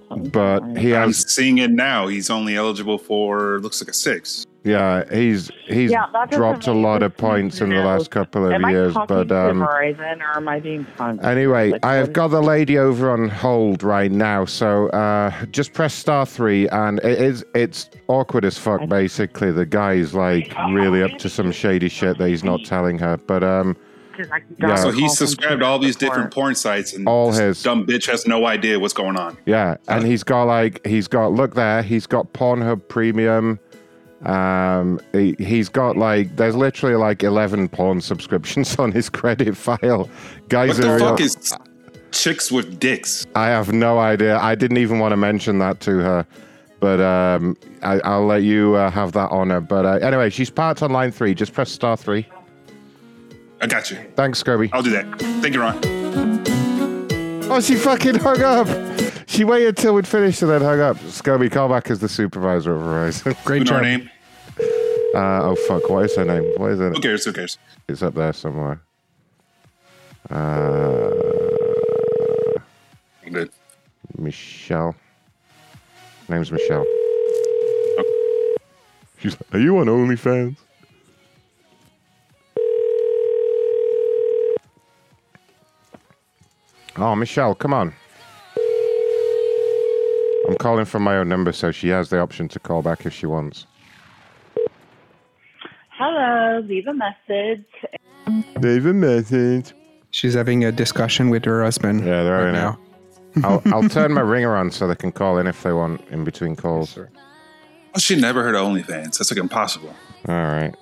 [0.09, 2.07] but he I'm seeing it now.
[2.07, 4.45] He's only eligible for looks like a six.
[4.63, 8.69] yeah he's he's Yeah, dropped a lot of points in the last couple of Am
[8.69, 11.25] years, talking but um, Verizon or am I being punked?
[11.25, 15.73] Anyway, Like, I have got the lady over on hold right now, so uh, just
[15.73, 18.87] press star three, and it is it's awkward as fuck.
[18.87, 23.17] Basically, the guy's like really up to some shady shit that he's not telling her,
[23.17, 23.75] but um,
[24.59, 27.63] yeah, So he subscribed to all these different porn sites, and All this his.
[27.63, 29.37] dumb bitch has no idea what's going on.
[29.45, 33.59] yeah, and he's got like he's got look there, he's got Pornhub Premium,
[34.25, 40.09] Um, he, he's got like there's literally like 11 porn subscriptions on his credit file.
[40.49, 41.53] Guys, What the are fuck is
[42.11, 43.25] chicks with dicks?
[43.35, 44.37] I have no idea.
[44.39, 46.25] I didn't even want to mention that to her,
[46.79, 49.61] but um, I, I'll let you uh, have that honor.
[49.61, 51.35] But uh, anyway, she's parked on line three.
[51.35, 52.25] Just press star three.
[53.61, 53.97] I got you.
[54.15, 54.69] Thanks, Scobie.
[54.71, 55.19] I'll do that.
[55.41, 55.79] Thank you, Ron.
[57.49, 58.67] Oh, she fucking hung up.
[59.27, 60.97] She waited till we'd finished and then hung up.
[60.97, 63.35] Scobie, call back as the supervisor of Verizon.
[63.45, 64.09] Great You know her name?
[65.15, 65.89] Uh, oh, fuck.
[65.89, 66.43] What is her name?
[66.57, 66.93] What is it?
[66.95, 67.25] Who cares?
[67.25, 67.57] Who cares?
[67.87, 68.81] It's up there somewhere.
[70.29, 71.09] Uh,
[73.31, 73.49] Good.
[74.17, 74.95] Michelle.
[76.29, 76.85] Name's Michelle.
[79.19, 80.57] She's like, Are you on OnlyFans?
[86.97, 87.93] Oh, Michelle, come on.
[90.47, 93.13] I'm calling from my own number, so she has the option to call back if
[93.13, 93.65] she wants.
[95.91, 97.65] Hello, leave a message.
[98.61, 99.73] Leave a message.
[100.11, 101.99] She's having a discussion with her husband.
[101.99, 102.79] Yeah, they're right now.
[103.43, 106.23] I'll, I'll turn my ringer on so they can call in if they want in
[106.23, 106.97] between calls.
[106.97, 109.17] Oh, she never heard of OnlyFans.
[109.17, 109.93] That's like impossible.
[110.27, 110.73] All right.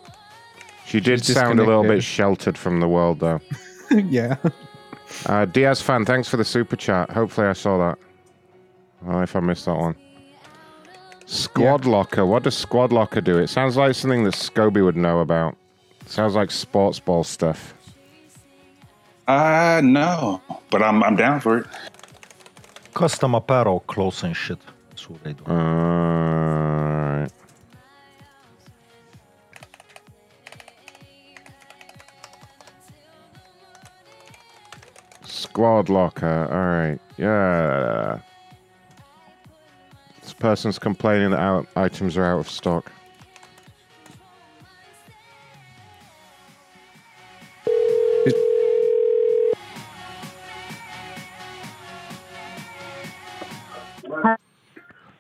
[0.86, 3.42] She did sound a little bit sheltered from the world, though.
[3.92, 4.38] yeah.
[5.26, 7.10] Uh, Diaz fan, thanks for the super chat.
[7.12, 7.98] Hopefully, I saw that.
[9.02, 9.96] Well, if I missed that one.
[11.26, 12.26] Squad Locker.
[12.26, 13.38] What does Squad Locker do?
[13.40, 15.56] It sounds like something that Scobie would know about.
[16.06, 17.74] sounds like sports ball stuff.
[19.28, 20.40] Uh, no,
[20.70, 21.66] but I'm I'm down for it.
[22.94, 24.60] Custom apparel, clothes and shit.
[24.90, 25.44] That's what they do.
[25.46, 26.85] Alright.
[35.36, 36.48] Squad locker.
[36.50, 37.02] Alright.
[37.18, 38.20] Yeah.
[40.22, 42.90] This person's complaining that out- items are out of stock.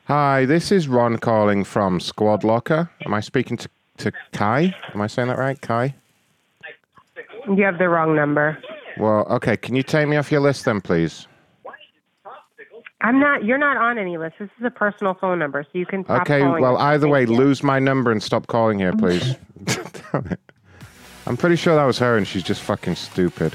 [0.06, 2.90] Hi, this is Ron calling from Squad Locker.
[3.06, 4.74] Am I speaking to, to Kai?
[4.94, 5.60] Am I saying that right?
[5.60, 5.94] Kai?
[7.48, 8.58] You have the wrong number.
[8.98, 9.58] Well, okay.
[9.58, 11.28] Can you take me off your list then, please?
[13.02, 13.44] I'm not.
[13.44, 14.36] You're not on any list.
[14.40, 16.04] This is a personal phone number, so you can.
[16.06, 19.36] Stop Okay, calling well, either way, lose my number and stop calling here, please.
[19.66, 20.40] Damn it.
[21.28, 23.54] I'm pretty sure that was her and she's just fucking stupid.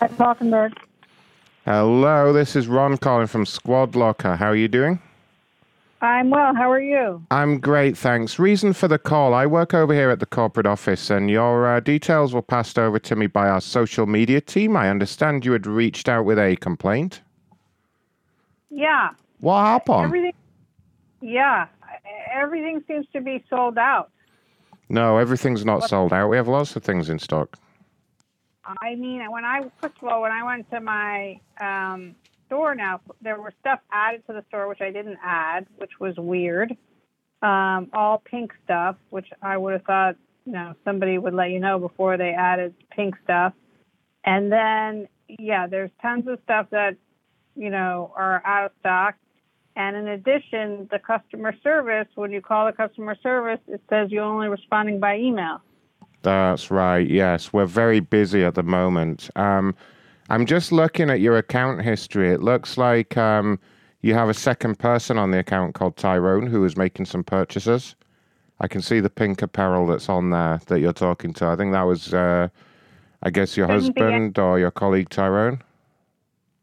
[0.00, 0.72] At Falkenberg.
[1.66, 4.34] Hello, this is Ron calling from Squad Locker.
[4.34, 4.98] How are you doing?
[6.00, 6.54] I'm well.
[6.54, 7.22] How are you?
[7.30, 8.38] I'm great, thanks.
[8.38, 11.80] Reason for the call I work over here at the corporate office, and your uh,
[11.80, 14.74] details were passed over to me by our social media team.
[14.74, 17.20] I understand you had reached out with a complaint.
[18.70, 19.10] Yeah.
[19.40, 20.06] What happened?
[20.06, 20.32] Everything.
[21.20, 21.66] Yeah.
[22.32, 24.10] Everything seems to be sold out.
[24.88, 26.28] No, everything's not sold out.
[26.28, 27.58] We have lots of things in stock.
[28.64, 32.14] I mean, when I first of all, when I went to my um,
[32.46, 36.16] store now, there were stuff added to the store which I didn't add, which was
[36.16, 36.76] weird.
[37.42, 41.60] Um, all pink stuff, which I would have thought, you know, somebody would let you
[41.60, 43.54] know before they added pink stuff.
[44.24, 46.96] And then, yeah, there's tons of stuff that,
[47.56, 49.14] you know, are out of stock.
[49.76, 54.24] And in addition, the customer service, when you call the customer service, it says you're
[54.24, 55.62] only responding by email.
[56.22, 57.08] That's right.
[57.08, 59.30] Yes, we're very busy at the moment.
[59.36, 59.74] Um,
[60.28, 62.30] I'm just looking at your account history.
[62.30, 63.58] It looks like um,
[64.02, 67.94] you have a second person on the account called Tyrone who is making some purchases.
[68.60, 71.46] I can see the pink apparel that's on there that you're talking to.
[71.46, 72.48] I think that was, uh,
[73.22, 75.62] I guess, your Couldn't husband or your colleague Tyrone.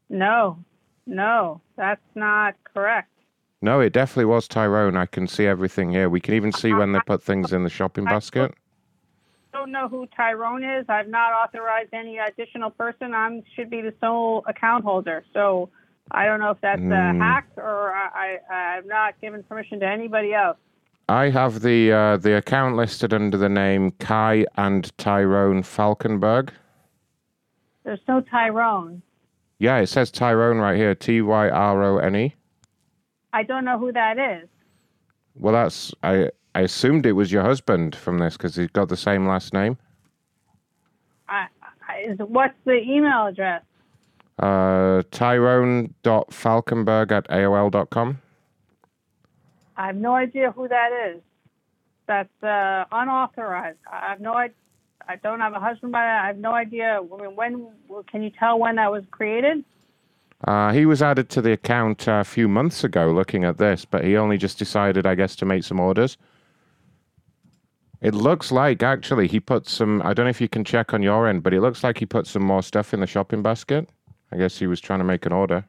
[0.10, 0.64] No,
[1.08, 3.10] no, that's not correct.
[3.62, 4.96] No, it definitely was Tyrone.
[4.96, 6.10] I can see everything here.
[6.10, 8.54] We can even see when they put things in the shopping basket.
[9.58, 10.86] Don't know who Tyrone is.
[10.90, 13.14] I've not authorized any additional person.
[13.14, 15.24] I should be the sole account holder.
[15.34, 15.70] So
[16.12, 16.92] I don't know if that's Hmm.
[16.92, 20.58] a hack or I, I, I've not given permission to anybody else.
[21.10, 26.50] I have the uh, the account listed under the name Kai and Tyrone Falkenberg.
[27.84, 29.02] There's no Tyrone.
[29.60, 30.94] Yeah, it says Tyrone right here.
[30.94, 32.36] T Y R O N E.
[33.32, 34.50] I don't know who that is.
[35.40, 36.30] Well, that's I.
[36.56, 39.78] I assumed it was your husband from this because he's got the same last name.
[41.30, 41.46] I,
[41.88, 43.62] I, what's the email address?
[44.40, 48.18] Uh, Tyrone.falkenberg at AOL.com.
[49.76, 51.22] I have no idea who that is.
[52.08, 53.78] that's uh, unauthorized.
[53.92, 54.56] I have no idea.
[55.08, 56.24] I don't have a husband by that.
[56.24, 57.00] I have no idea.
[57.00, 57.68] I mean, when
[58.12, 59.64] can you tell when that was created?
[60.44, 64.04] Uh, he was added to the account a few months ago looking at this, but
[64.04, 66.18] he only just decided, I guess, to make some orders.
[68.02, 70.02] It looks like, actually, he put some.
[70.04, 72.06] I don't know if you can check on your end, but it looks like he
[72.06, 73.90] put some more stuff in the shopping basket.
[74.32, 75.66] I guess he was trying to make an order.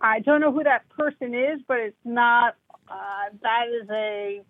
[0.00, 2.56] I- don't know who that person is, but it's not.
[2.88, 4.42] Uh, that is a,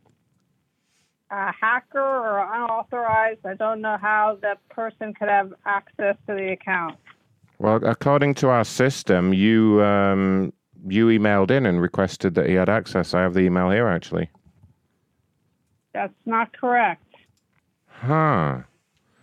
[1.30, 3.44] a hacker or unauthorized.
[3.44, 6.96] I don't know how that person could have access to the account.
[7.64, 10.52] Well, according to our system, you um,
[10.86, 13.14] you emailed in and requested that he had access.
[13.14, 14.28] I have the email here, actually.
[15.94, 17.02] That's not correct.
[17.86, 18.58] Huh.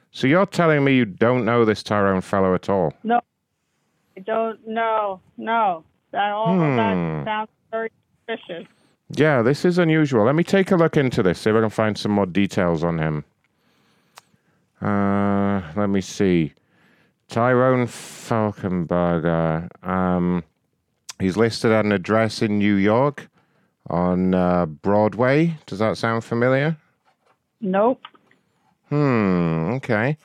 [0.09, 2.95] So you're telling me you don't know this Tyrone fellow at all?
[3.03, 3.21] No,
[4.17, 5.21] I don't know.
[5.37, 6.77] No, that all Hmm.
[6.77, 7.91] that sounds very
[8.25, 8.67] suspicious.
[9.11, 10.25] Yeah, this is unusual.
[10.25, 12.83] Let me take a look into this, see if I can find some more details
[12.83, 13.23] on him.
[14.81, 16.53] Uh, let me see.
[17.31, 19.69] Tyrone Falkenberger.
[19.87, 20.43] Um,
[21.17, 23.29] he's listed at an address in New York
[23.89, 25.57] on uh, Broadway.
[25.65, 26.75] Does that sound familiar?
[27.61, 28.01] Nope.
[28.89, 29.71] Hmm.
[29.75, 30.17] Okay.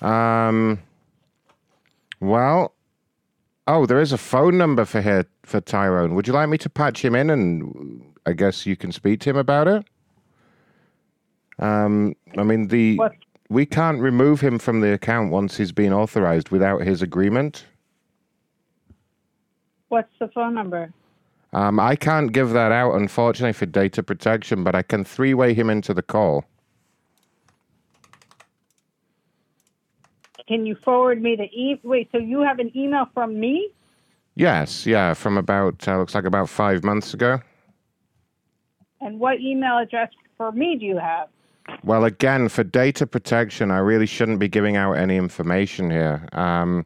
[0.00, 0.80] Um.
[2.18, 2.74] Well.
[3.66, 6.14] Oh, there is a phone number for here for Tyrone.
[6.14, 9.30] Would you like me to patch him in, and I guess you can speak to
[9.30, 9.84] him about it?
[11.58, 12.14] Um.
[12.38, 12.98] I mean, the
[13.48, 17.64] we can't remove him from the account once he's been authorized without his agreement.
[19.88, 20.92] What's the phone number?
[21.54, 25.70] Um, I can't give that out, unfortunately, for data protection, but I can three-way him
[25.70, 26.44] into the call.
[30.46, 31.80] Can you forward me the e?
[31.82, 33.70] Wait, so you have an email from me?
[34.34, 37.40] Yes, yeah, from about uh, looks like about five months ago.
[39.00, 41.28] And what email address for me do you have?
[41.84, 46.28] Well, again, for data protection, I really shouldn't be giving out any information here.
[46.32, 46.84] Um,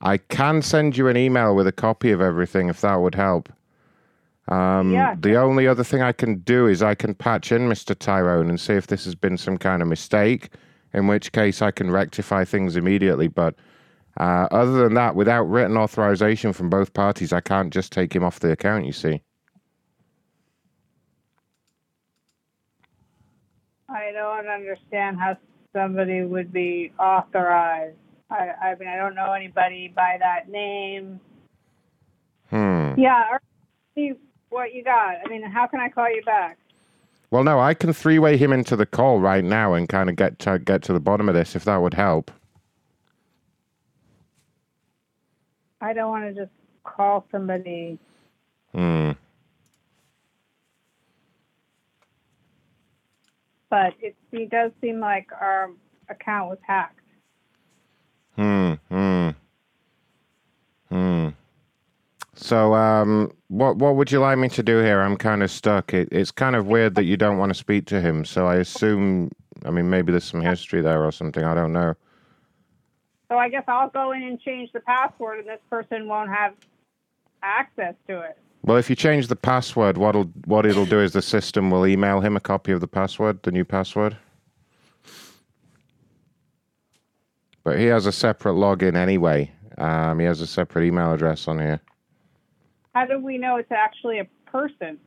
[0.00, 3.52] I can send you an email with a copy of everything if that would help.
[4.48, 5.14] Um, Yeah.
[5.18, 7.98] The only other thing I can do is I can patch in Mr.
[7.98, 10.50] Tyrone and see if this has been some kind of mistake,
[10.92, 13.28] in which case I can rectify things immediately.
[13.28, 13.54] But
[14.20, 18.22] uh, other than that, without written authorization from both parties, I can't just take him
[18.22, 19.22] off the account, you see.
[23.94, 25.36] I don't understand how
[25.72, 27.96] somebody would be authorized.
[28.30, 31.20] I, I mean, I don't know anybody by that name.
[32.50, 32.94] Hmm.
[32.98, 33.40] Yeah, or
[33.94, 34.14] see
[34.50, 35.16] what you got.
[35.24, 36.58] I mean, how can I call you back?
[37.30, 40.38] Well, no, I can three-way him into the call right now and kind of get
[40.40, 42.30] to, get to the bottom of this if that would help.
[45.80, 46.52] I don't want to just
[46.84, 47.98] call somebody.
[48.74, 49.12] Hmm.
[53.74, 55.68] But it, it does seem like our
[56.08, 57.00] account was hacked.
[58.36, 58.74] Hmm.
[58.88, 59.30] Hmm.
[60.90, 61.28] Hmm.
[62.36, 65.00] So, um, what what would you like me to do here?
[65.00, 65.92] I'm kind of stuck.
[65.92, 68.24] It, it's kind of weird that you don't want to speak to him.
[68.24, 69.32] So I assume,
[69.64, 71.42] I mean, maybe there's some history there or something.
[71.42, 71.94] I don't know.
[73.28, 76.54] So I guess I'll go in and change the password, and this person won't have
[77.42, 78.38] access to it.
[78.64, 82.22] Well, if you change the password, what'll what it'll do is the system will email
[82.22, 84.16] him a copy of the password, the new password.
[87.62, 89.52] But he has a separate login anyway.
[89.76, 91.78] Um, he has a separate email address on here.
[92.94, 94.98] How do we know it's actually a person?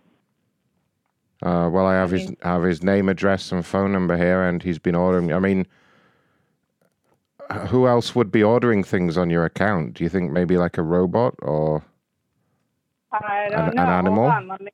[1.41, 4.78] Uh, well, I have his have his name, address, and phone number here, and he's
[4.78, 5.34] been ordering.
[5.34, 5.66] I mean,
[7.70, 9.95] who else would be ordering things on your account?
[9.95, 11.84] Do you think maybe like a robot or
[13.12, 13.84] I don't an, know.
[13.84, 14.24] an animal?
[14.24, 14.72] Hold on, let me.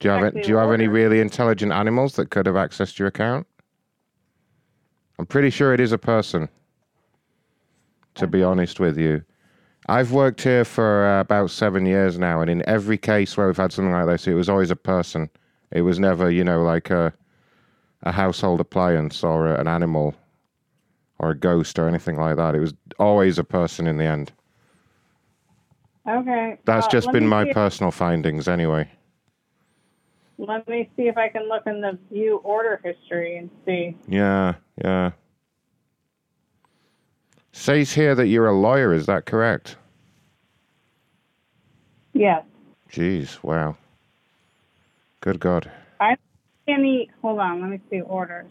[0.00, 3.08] Do you have do you have any really intelligent animals that could have accessed your
[3.08, 3.46] account?
[5.18, 6.48] I'm pretty sure it is a person.
[8.14, 9.22] To be honest with you,
[9.88, 13.56] I've worked here for uh, about seven years now, and in every case where we've
[13.56, 15.30] had something like this, it was always a person.
[15.70, 17.12] It was never, you know, like a
[18.02, 20.14] a household appliance or a, an animal
[21.18, 22.54] or a ghost or anything like that.
[22.54, 24.32] It was always a person in the end.
[26.08, 26.58] Okay.
[26.64, 28.90] That's uh, just been my if- personal findings, anyway.
[30.40, 33.96] Let me see if I can look in the view order history and see.
[34.06, 35.10] Yeah, yeah.
[37.50, 39.76] Says here that you're a lawyer, is that correct?
[42.12, 42.44] Yes.
[42.90, 43.76] Jeez, wow.
[45.20, 45.68] Good God.
[46.00, 46.20] I don't
[46.66, 47.10] see any.
[47.20, 47.60] Hold on.
[47.60, 48.50] Let me see orders.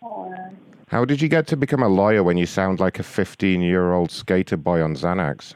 [0.00, 0.52] Orders.
[0.92, 3.94] How did you get to become a lawyer when you sound like a 15 year
[3.94, 5.54] old skater boy on Xanax?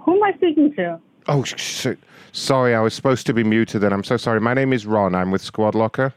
[0.00, 1.00] Who am I speaking to?
[1.26, 1.98] Oh, shit.
[2.30, 4.40] sorry, I was supposed to be muted and I'm so sorry.
[4.40, 5.16] My name is Ron.
[5.16, 6.14] I'm with Squad Locker.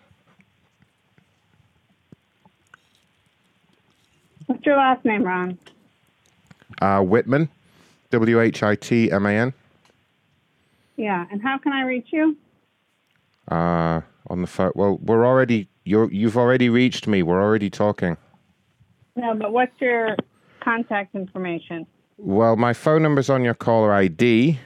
[4.46, 5.58] What's your last name, Ron?
[6.80, 7.50] Uh, Whitman.
[8.12, 9.54] W H I T M A N.
[11.00, 12.36] Yeah, and how can I reach you?
[13.50, 14.74] Uh, on the phone.
[14.76, 15.70] Well, we're already.
[15.86, 16.12] You're.
[16.12, 17.24] You've already reached me.
[17.24, 18.18] We're already talking.
[19.16, 20.18] No, but what's your
[20.62, 21.88] contact information?
[22.18, 24.60] Well, my phone number's on your caller ID.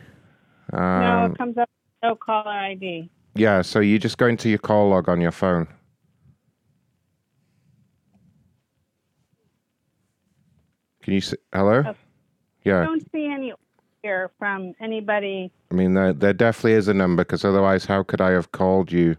[0.74, 1.70] no, Um, it comes up
[2.02, 3.12] no caller ID.
[3.36, 5.68] yeah, so you just go into your call log on your phone.
[11.04, 11.38] Can you see?
[11.54, 11.78] Hello?
[11.80, 11.90] Okay.
[11.90, 11.96] I
[12.66, 12.84] Yeah.
[12.86, 13.54] don't see any
[14.04, 15.50] here from anybody.
[15.72, 18.92] I mean, there, there definitely is a number because otherwise, how could I have called
[18.92, 19.16] you?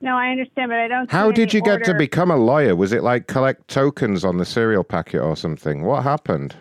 [0.00, 1.10] No, I understand, but I don't.
[1.10, 2.76] How did you get to become a lawyer?
[2.76, 5.82] Was it like collect tokens on the cereal packet or something?
[5.82, 6.54] What happened?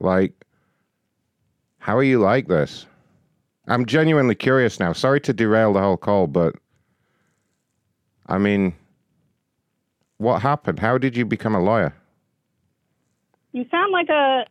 [0.00, 0.32] Like,
[1.78, 2.86] how are you like this?
[3.68, 4.94] I'm genuinely curious now.
[4.94, 6.54] Sorry to derail the whole call, but
[8.26, 8.74] I mean,
[10.16, 10.78] what happened?
[10.78, 11.94] How did you become a lawyer?
[13.52, 14.46] You sound like a.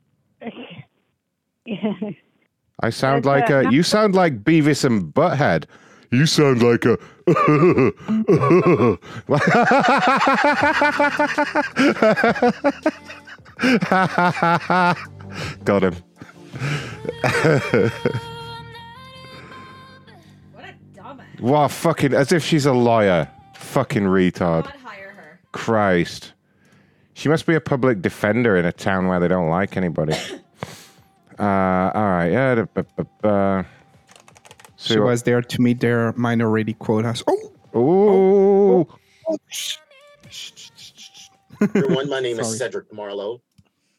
[1.67, 3.71] I sound It's, like a.
[3.71, 5.65] You sound like Beavis and Butthead.
[6.11, 6.97] You sound like a.
[15.63, 15.95] Got him.
[21.39, 23.29] What fucking as if she's a lawyer.
[23.55, 24.71] Fucking retard.
[25.51, 26.33] Christ.
[27.13, 30.15] She must be a public defender in a town where they don't like anybody.
[31.41, 32.55] uh, all right, yeah.
[32.55, 33.65] da- ba- ba- ba.
[34.77, 37.23] She See what- was there to meet their minority quotas.
[37.27, 38.87] Oh, Ooh.
[41.61, 43.41] Everyone, my name is Cedric Marlowe.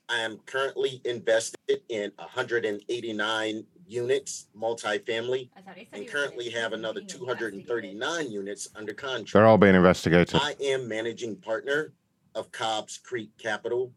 [0.09, 5.49] I am currently invested in 189 units, multifamily,
[5.93, 9.33] and currently have another 239 units under contract.
[9.33, 10.35] They're all being investigated.
[10.43, 11.93] I am managing partner
[12.35, 13.93] of Cobb's Creek Capital.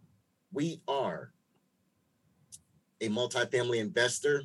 [0.54, 1.32] We are
[3.02, 4.44] a multifamily investor,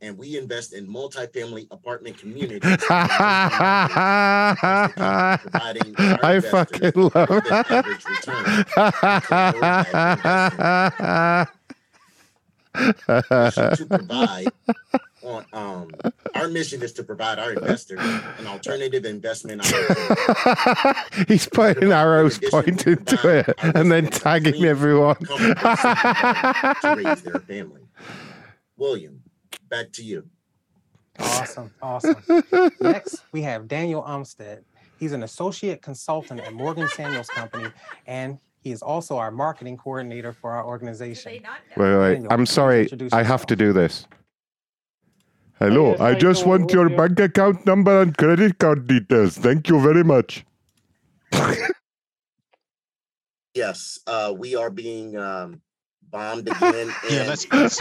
[0.00, 2.84] and we invest in multifamily apartment communities.
[6.22, 7.14] I fucking love
[13.74, 14.48] to provide
[15.24, 15.90] on um
[16.34, 18.00] our mission is to provide our investors
[18.38, 21.24] an alternative investment opportunity.
[21.28, 25.16] He's putting arrows pointing to it and then tagging everyone.
[25.16, 27.82] to raise their family.
[28.76, 29.22] William,
[29.68, 30.28] back to you.
[31.18, 32.16] Awesome, awesome.
[32.80, 34.64] Next, we have Daniel Umstead.
[34.98, 37.68] He's an associate consultant at Morgan Samuels Company,
[38.06, 41.32] and he is also our marketing coordinator for our organization.
[41.76, 42.14] Wait, wait.
[42.14, 42.88] Daniel, I'm sorry.
[43.12, 44.06] I have to do this.
[45.58, 45.96] Hello.
[46.00, 49.36] I just want your bank account number and credit card details.
[49.36, 50.44] Thank you very much.
[53.54, 55.60] Yes, uh, we are being um,
[56.10, 56.92] bombed again.
[57.08, 57.78] Yeah, and- let's- let's-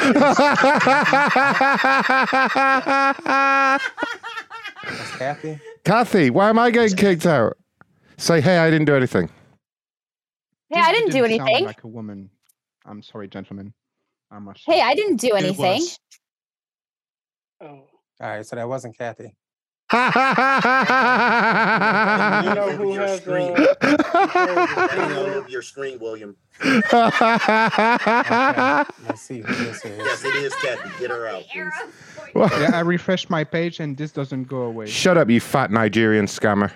[4.83, 5.59] That's Kathy.
[5.83, 7.57] Kathy, why am I getting kicked out?
[8.17, 9.29] Say, hey, I didn't do anything.
[10.69, 11.65] Hey, I didn't do sound anything.
[11.65, 12.29] like a woman.
[12.85, 13.73] I'm sorry, gentlemen.
[14.31, 15.81] I'm a Hey, I didn't do It anything.
[17.63, 17.71] Was.
[17.71, 18.23] Oh.
[18.23, 19.35] All right, so that wasn't Kathy.
[19.91, 19.99] you
[22.55, 23.55] know who your has, screen.
[23.55, 26.35] uh, know over your screen, William.
[26.63, 26.81] Let's
[29.21, 29.43] see.
[29.43, 29.89] Let's see.
[29.97, 30.89] Yes, it is Kathy.
[30.99, 31.71] Get her out, please.
[32.35, 34.85] yeah, I refreshed my page and this doesn't go away.
[34.87, 36.71] Shut up, you fat Nigerian scammer.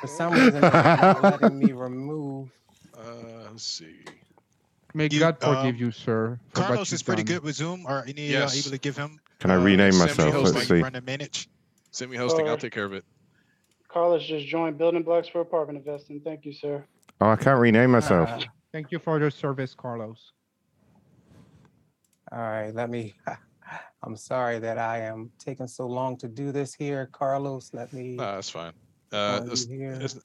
[0.00, 2.50] For some reason, it's not letting me remove.
[2.96, 3.02] Uh,
[3.50, 3.96] let's see.
[4.94, 6.38] May You, God um, forgive you, sir.
[6.52, 7.36] Carlos you've is pretty done.
[7.36, 7.84] good with Zoom.
[7.86, 8.54] Are any Yes.
[8.54, 9.20] uh, able to give him?
[9.40, 10.54] Can I rename send myself?
[10.54, 10.80] Let's see.
[10.80, 11.48] Run a manage.
[11.90, 12.48] Send me hosting.
[12.48, 13.04] I'll take care of it.
[13.88, 16.20] Carlos just joined Building Blocks for Apartment Investing.
[16.20, 16.84] Thank you, sir.
[17.20, 18.28] Oh, I can't rename myself.
[18.28, 18.40] Uh,
[18.72, 20.32] Thank you for your service, Carlos.
[22.32, 23.14] All right, let me.
[24.02, 27.70] I'm sorry that I am taking so long to do this here, Carlos.
[27.72, 28.16] Let me.
[28.16, 28.72] No, that's fine.
[29.14, 29.92] Uh, find it's- you here.
[29.92, 30.16] it's-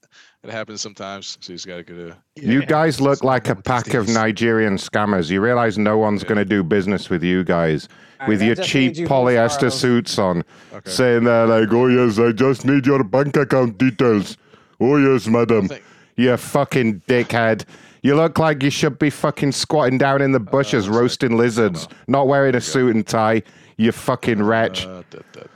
[0.44, 1.38] it happens sometimes.
[1.42, 2.18] So you just gotta get a.
[2.36, 5.30] You guys look like a pack of Nigerian scammers.
[5.30, 7.88] You realize no one's going to do business with you guys
[8.22, 10.44] Alright, with I your cheap you, polyester suits on,
[10.86, 14.38] saying that like, "Oh yes, I just need your bank account details."
[14.80, 15.70] Oh yes, madam.
[16.16, 17.66] You fucking dickhead.
[18.02, 22.28] You look like you should be fucking squatting down in the bushes roasting lizards, not
[22.28, 23.44] wearing a suit and tie.
[23.80, 24.86] You fucking wretch.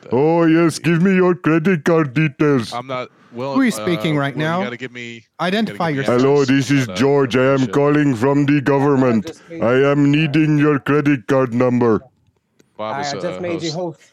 [0.10, 2.72] Oh yes, give me your credit card details.
[2.72, 3.10] I'm not.
[3.34, 4.60] Well, Who is uh, speaking right well, now?
[4.60, 5.26] You gotta give me.
[5.42, 6.22] Identify yourself.
[6.22, 7.36] Hello, this is George.
[7.36, 9.42] I am calling from the government.
[9.52, 12.00] I am needing your credit card number.
[12.78, 14.00] Bob I just uh, made you host.
[14.00, 14.12] host.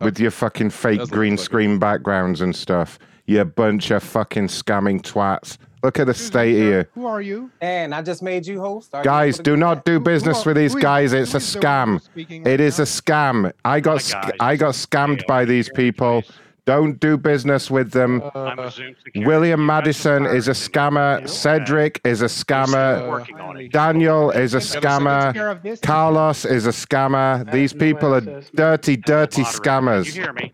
[0.00, 2.98] With your fucking fake green screen backgrounds and stuff.
[3.26, 5.56] You bunch of fucking scamming twats.
[5.82, 6.84] Look at the state of you.
[6.94, 7.50] Who are you?
[7.60, 8.94] And I just made you host.
[8.94, 11.12] Are Guys, able to do do not do business with these guys.
[11.12, 12.46] It's a who is the one scam.
[12.46, 13.52] It is a scam.
[13.64, 16.22] I got sc- I got scammed by these people.
[16.64, 18.22] Don't do business with them.
[18.36, 19.26] I'm a Zoom security.
[19.26, 21.28] William Madison is a scammer.
[21.28, 23.70] Cedric is a scammer.
[23.72, 25.82] Daniel is a scammer.
[25.82, 27.50] Carlos is a scammer.
[27.50, 30.06] These people are dirty, dirty scammers.
[30.06, 30.14] You scammers.
[30.14, 30.52] hear me?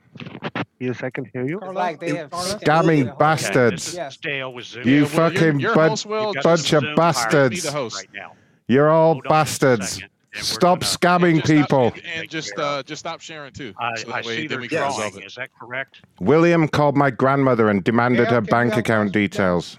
[0.79, 1.59] Yes, I can hear you.
[1.61, 3.93] Like they Scamming bastards.
[3.93, 7.57] This is stale with You fucking your bun- host will bunch of bastards.
[7.57, 7.97] Be the host.
[7.97, 8.33] Right now.
[8.67, 10.01] You're all bastards.
[10.43, 11.93] Stop scamming people.
[12.17, 13.75] And just uh, just stop sharing too.
[13.79, 15.23] I, so I that way see then they're we can resolve drawing.
[15.23, 15.27] it.
[15.27, 16.03] Is that correct?
[16.21, 19.79] William called my grandmother and demanded Yeah, her okay, bank account details.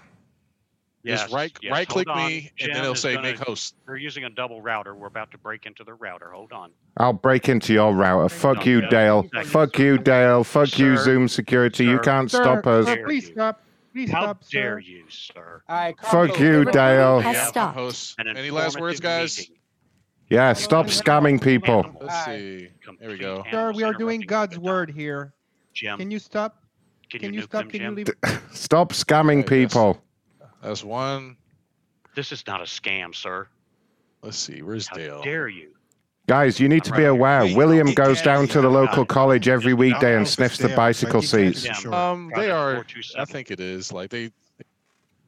[1.02, 1.22] Yes.
[1.22, 2.28] Just right yes, right click hold on.
[2.28, 3.74] me and Jen then it'll say gonna- make host.
[3.86, 4.94] They're using a double router.
[4.94, 6.30] We're about to break into the router.
[6.30, 6.72] Hold on.
[6.98, 8.28] I'll break into your router.
[8.28, 9.26] Fuck you, Dale.
[9.44, 10.44] Fuck you, Dale.
[10.44, 11.84] Fuck you, Zoom security.
[11.86, 12.84] You can't Sir, stop us.
[12.84, 13.62] sir, please stop.
[13.94, 14.78] Please How stop, dare sir.
[14.80, 15.62] you, sir?
[15.68, 17.22] All right, Fuck you, Dale.
[17.22, 18.14] Yeah, I'm host.
[18.20, 19.38] Any last words, guys?
[19.38, 19.56] meeting.
[20.30, 21.84] Yeah, stop scamming people.
[22.00, 22.68] Let's see.
[23.00, 23.44] There we go.
[23.50, 25.34] Sir, we are doing God's word here.
[25.74, 26.62] Jim, Can you stop?
[27.10, 27.62] can, Can you, you stop?
[27.62, 28.08] them, Can you leave?
[28.52, 30.00] Stop scamming people.
[30.62, 31.36] That's one.
[32.14, 33.48] This is not a scam, sir.
[34.22, 34.62] Let's see.
[34.62, 35.22] Where's How Dale?
[35.22, 35.70] dare you?
[36.26, 37.42] Guys, you need to be aware.
[37.56, 41.66] William goes down to the local college every weekday and sniffs the bicycle seats.
[41.86, 42.84] Um, they are.
[43.18, 44.30] I think it is like they.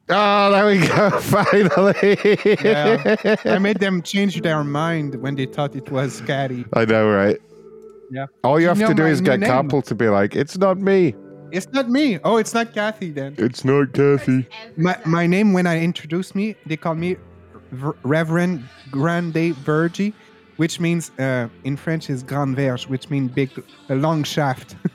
[0.09, 1.09] Oh, there we go.
[1.19, 2.17] Finally.
[2.63, 3.37] Yeah.
[3.45, 6.65] I made them change their mind when they thought it was Scatty.
[6.73, 7.39] I know, right?
[8.11, 8.25] Yeah.
[8.43, 9.69] All you You have know to do my is get name.
[9.69, 11.15] To be like, it's not me.
[11.51, 12.19] It's not me.
[12.23, 13.35] Oh, it's not Kathy then.
[13.37, 14.47] It's not Kathy.
[14.75, 17.15] My my name when I introduce me, they call me
[17.71, 20.13] V- Reverend Grande Vergi,
[20.57, 23.49] which means uh, in French is Grand Verge, which means big,
[23.89, 24.75] a long shaft.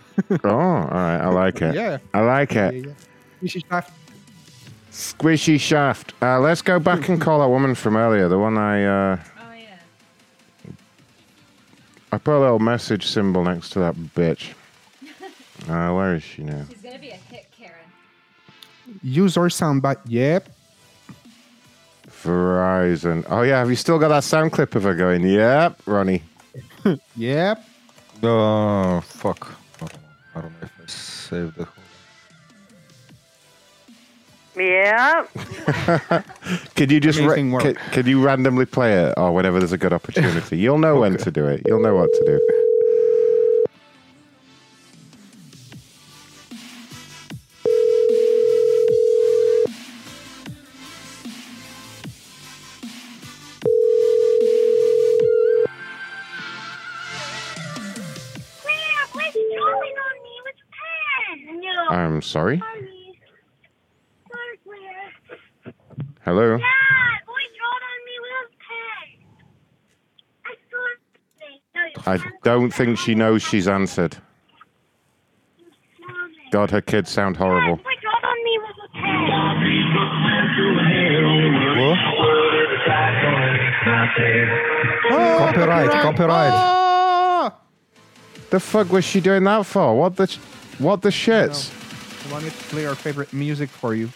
[0.43, 1.21] Oh, all right.
[1.21, 1.77] I like it.
[1.77, 1.99] Yeah.
[2.13, 2.75] I like it.
[2.75, 2.93] Yeah,
[3.41, 3.81] yeah.
[4.99, 5.59] Fishy shaft.
[5.59, 6.15] Squishy shaft.
[6.23, 8.85] Uh, let's go back and call that woman from earlier, the one I.
[8.85, 10.73] Uh, Oh yeah.
[12.13, 14.53] I put a little message symbol next to that bitch.
[15.69, 16.65] Uh, where is she now?
[16.71, 17.75] She's gonna be a hit, Karen.
[19.03, 19.99] Use or soundbite.
[20.07, 20.49] Yep.
[22.23, 23.25] Verizon.
[23.29, 25.27] Oh yeah, have you still got that sound clip of her going?
[25.27, 26.23] Yep, Ronnie.
[27.17, 27.65] Yep.
[28.23, 29.53] Oh, fuck.
[29.83, 31.67] I don't know if I saved the
[34.59, 35.27] Yeah.
[36.75, 39.93] Could you just ra- could, could you randomly play it or whenever there's a good
[39.93, 40.59] opportunity?
[40.59, 41.63] You'll know when to do it.
[41.67, 42.65] You'll know what to do.
[61.91, 62.61] I'm sorry.
[66.29, 66.59] Hello.
[72.07, 74.19] I don't think she knows she's answered.
[76.51, 77.81] God, her kids sound horrible.
[85.09, 86.53] Copyright, copyright.
[86.53, 87.59] Ah!
[88.51, 89.97] The fuck was she doing that for?
[89.97, 90.27] What the,
[90.79, 91.73] what the shits?
[92.29, 94.11] I wanted to play our favorite music for you.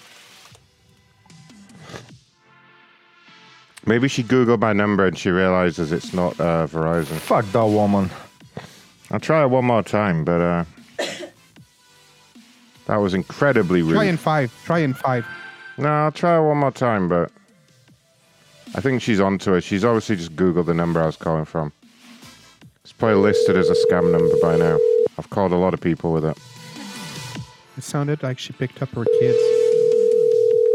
[3.86, 7.16] Maybe she googled my number and she realizes it's not uh, Verizon.
[7.16, 8.10] Fuck that woman.
[9.10, 10.64] I'll try it one more time, but uh,
[12.86, 13.94] that was incredibly rude.
[13.94, 14.54] Try in five.
[14.64, 15.26] Try in five.
[15.78, 17.30] No, I'll try it one more time, but
[18.74, 19.62] I think she's onto it.
[19.62, 21.72] She's obviously just Googled the number I was calling from.
[22.84, 24.78] It's probably listed as a scam number by now.
[25.18, 26.38] I've called a lot of people with it.
[27.76, 29.38] It sounded like she picked up her kids.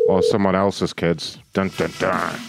[0.07, 1.38] Or someone else's kids.
[1.53, 2.39] Dun dun dun.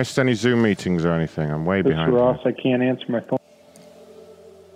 [0.00, 1.50] Missed any Zoom meetings or anything?
[1.50, 2.14] I'm way This behind.
[2.14, 3.38] Ross, I can't answer my phone.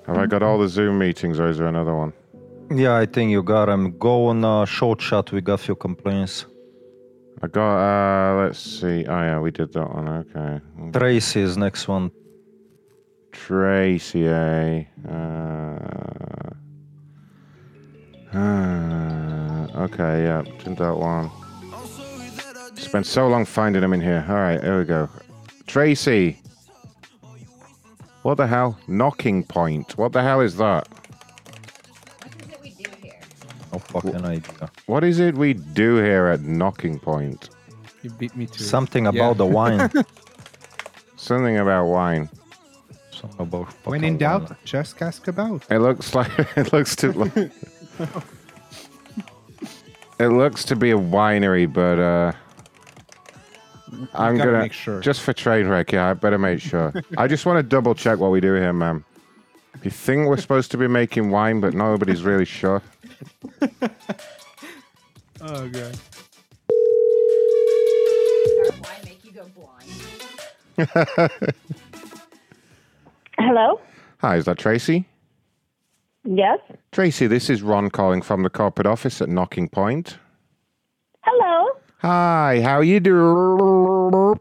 [0.06, 2.12] Have I got all the Zoom meetings or is there another one?
[2.70, 3.96] Yeah, I think you got them.
[3.98, 5.32] Go on a short chat.
[5.32, 6.44] We got few complaints.
[7.44, 7.76] I got.
[7.76, 9.04] uh Let's see.
[9.04, 10.08] Oh yeah, we did that one.
[10.08, 10.60] Okay.
[10.98, 12.10] Tracy is next one.
[13.32, 14.84] Tracy, eh?
[15.06, 15.78] Uh,
[18.32, 21.30] uh, okay, yeah, did that one.
[22.76, 24.24] Spent so long finding him in here.
[24.26, 25.10] All right, here we go.
[25.66, 26.40] Tracy.
[28.22, 28.78] What the hell?
[28.88, 29.98] Knocking point.
[29.98, 30.88] What the hell is that?
[33.74, 34.70] No fucking idea.
[34.86, 37.51] What is it we do here at Knocking Point?
[38.02, 38.60] You beat me to it.
[38.60, 39.10] Something Yeah.
[39.10, 39.90] about the wine.
[41.16, 42.28] Something about wine.
[43.10, 45.64] Something about When in doubt, just ask about.
[45.70, 47.09] It looks like it looks to
[50.20, 52.32] it looks to be a winery, but uh
[54.14, 55.01] I'm gotta gonna make sure.
[55.01, 55.90] just for train wreck.
[55.90, 56.92] Yeah, I better make sure.
[57.18, 59.05] I just want to double check what we do here, man.
[59.85, 62.82] You think we're supposed to be making wine, but nobody's really sure.
[65.47, 65.94] Oh god.
[73.39, 73.81] Hello?
[74.19, 75.05] Hi, is that Tracy?
[76.24, 76.61] Yes?
[76.93, 80.16] Tracy, this is Ron calling from the corporate office at Knocking Point.
[81.20, 81.69] Hello?
[81.98, 84.40] Hi, how you doing?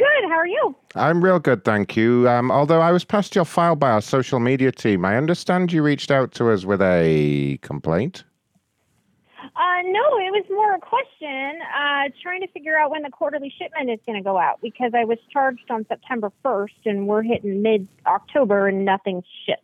[0.00, 0.74] Good, how are you?
[0.94, 2.26] I'm real good, thank you.
[2.26, 5.82] Um, although I was passed your file by our social media team, I understand you
[5.82, 8.24] reached out to us with a complaint.
[9.42, 13.52] Uh, no, it was more a question, uh, trying to figure out when the quarterly
[13.58, 17.22] shipment is going to go out because I was charged on September 1st and we're
[17.22, 19.60] hitting mid October and nothing ships.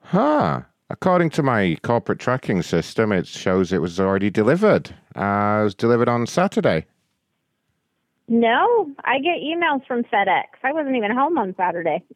[0.00, 0.62] Huh.
[0.90, 4.90] According to my corporate tracking system, it shows it was already delivered.
[5.14, 6.86] Uh, it was delivered on Saturday.
[8.26, 10.44] No, I get emails from FedEx.
[10.62, 12.02] I wasn't even home on Saturday.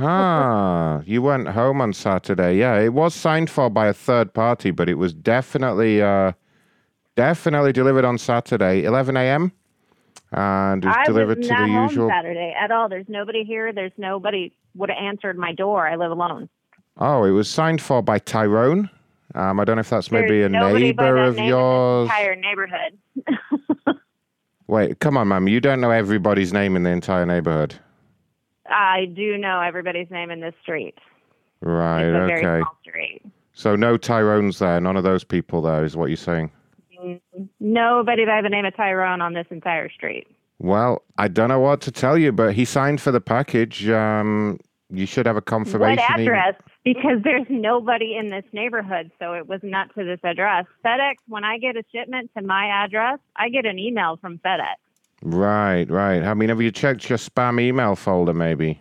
[0.00, 2.56] Ah, you went home on Saturday.
[2.56, 6.30] Yeah, it was signed for by a third party, but it was definitely, uh,
[7.16, 9.50] definitely delivered on Saturday, 11 a.m.
[10.30, 12.08] And it was I delivered was to not the home usual.
[12.10, 12.88] Saturday at all.
[12.88, 13.72] There's nobody here.
[13.72, 15.88] There's nobody would have answered my door.
[15.88, 16.48] I live alone.
[16.98, 18.88] Oh, it was signed for by Tyrone.
[19.34, 22.04] Um, I don't know if that's maybe There's a nobody by neighbor of yours.
[22.08, 23.96] entire neighborhood.
[24.68, 25.48] Wait, come on, ma'am.
[25.48, 27.74] You don't know everybody's name in the entire neighborhood.
[28.66, 30.94] I do know everybody's name in this street.
[31.60, 32.70] Right, it's a very okay.
[32.82, 33.22] street.
[33.54, 34.80] So no Tyrones there.
[34.80, 36.52] None of those people there is what you're saying.
[37.58, 40.26] Nobody by the name of Tyrone on this entire street.
[40.58, 43.88] Well, I don't know what to tell you, but he signed for the package.
[43.88, 46.04] Um, you should have a confirmation.
[46.08, 46.52] What email.
[46.94, 50.64] Because there's nobody in this neighborhood, so it was not to this address.
[50.82, 54.76] FedEx, when I get a shipment to my address, I get an email from FedEx.
[55.20, 56.22] Right, right.
[56.22, 58.80] I mean, have you checked your spam email folder, maybe?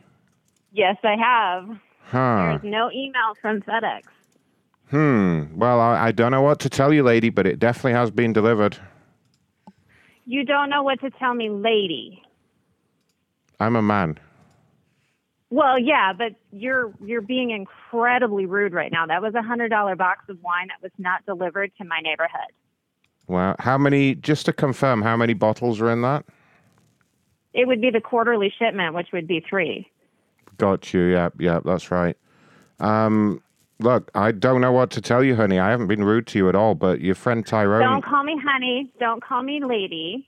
[0.71, 1.77] Yes, I have.
[2.03, 2.57] Huh.
[2.61, 4.03] There's no email from FedEx.
[4.89, 5.57] Hmm.
[5.57, 8.31] Well, I, I don't know what to tell you, lady, but it definitely has been
[8.31, 8.77] delivered.
[10.25, 12.21] You don't know what to tell me, lady.
[13.59, 14.17] I'm a man.
[15.49, 19.05] Well, yeah, but you're you're being incredibly rude right now.
[19.05, 22.51] That was a hundred dollar box of wine that was not delivered to my neighborhood.
[23.27, 24.15] Well, how many?
[24.15, 26.25] Just to confirm, how many bottles are in that?
[27.53, 29.89] It would be the quarterly shipment, which would be three.
[30.57, 31.01] Got you.
[31.03, 32.17] Yeah, yeah, that's right.
[32.79, 33.41] Um,
[33.79, 35.59] look, I don't know what to tell you, honey.
[35.59, 37.81] I haven't been rude to you at all, but your friend Tyrone.
[37.81, 38.91] Don't call me honey.
[38.99, 40.27] Don't call me lady.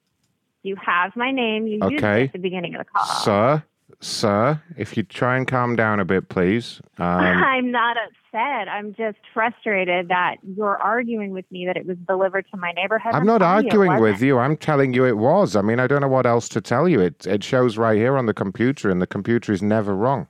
[0.63, 1.67] You have my name.
[1.67, 2.23] You used Okay.
[2.23, 3.05] it at the beginning of the call.
[3.05, 3.63] Sir,
[4.01, 6.81] sir, if you try and calm down a bit, please.
[6.97, 8.67] Um, I'm not upset.
[8.67, 13.13] I'm just frustrated that you're arguing with me that it was delivered to my neighborhood.
[13.13, 14.37] I'm not telling you arguing with you.
[14.37, 15.55] I'm telling you it was.
[15.55, 16.99] I mean, I don't know what else to tell you.
[16.99, 20.27] It it shows right here on the computer, and the computer is never wrong.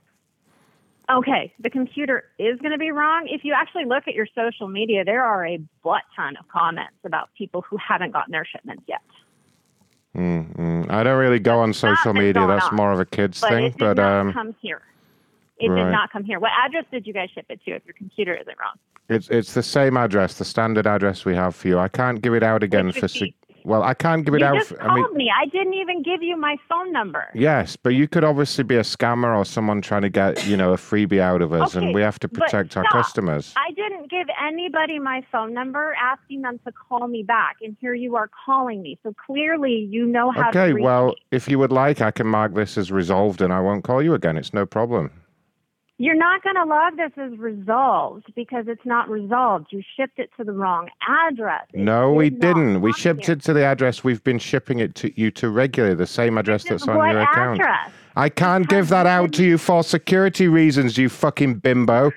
[1.10, 3.26] Okay, the computer is going to be wrong.
[3.28, 6.94] If you actually look at your social media, there are a butt ton of comments
[7.04, 9.00] about people who haven't gotten their shipments yet.
[10.16, 10.90] Mm, mm.
[10.90, 12.46] I don't really go on social media.
[12.46, 12.76] That's on.
[12.76, 13.64] more of a kids But thing.
[13.66, 14.82] it did But not um, come here.
[15.58, 15.84] It right.
[15.84, 16.40] did not come here.
[16.40, 18.74] What address did you guys ship it to if your computer isn't wrong?
[19.08, 21.78] it's it's the same address, the standard address we have for you.
[21.78, 23.08] I can't give it out again for.
[23.08, 23.34] Se-
[23.64, 24.54] well, I can't give it you out.
[24.56, 25.30] just For, called I mean, me.
[25.34, 27.28] I didn't even give you my phone number.
[27.34, 30.72] yes, but you could obviously be a scammer or someone trying to get you know
[30.72, 33.52] a freebie out of us, and we have to protect our customers.
[33.56, 37.94] I didn't give anybody my phone number asking them to call me back, and here
[37.94, 38.98] you are calling me.
[39.02, 41.16] So clearly, you know how Okay, well, me.
[41.30, 44.14] if you would like, I can mark this as resolved, and I won't call you
[44.14, 44.36] again.
[44.36, 45.10] It's no problem.
[46.00, 49.66] You're not going to log this as resolved because it's not resolved.
[49.68, 51.66] You shipped it to the wrong address.
[51.74, 52.80] It No, we did not.
[52.80, 53.34] We shipped here.
[53.34, 56.64] it to the address we've been shipping it to you to regularly, the same address
[56.64, 57.60] that's on your account.
[57.60, 57.90] address?
[58.16, 62.12] I can't give that out to you for security reasons, you fucking bimbo.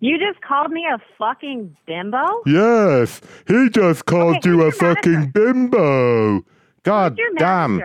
[0.00, 2.42] You just called me a fucking bimbo?
[2.46, 6.42] Yes, he just called Okay, you a fucking bimbo.
[6.84, 7.82] God damn.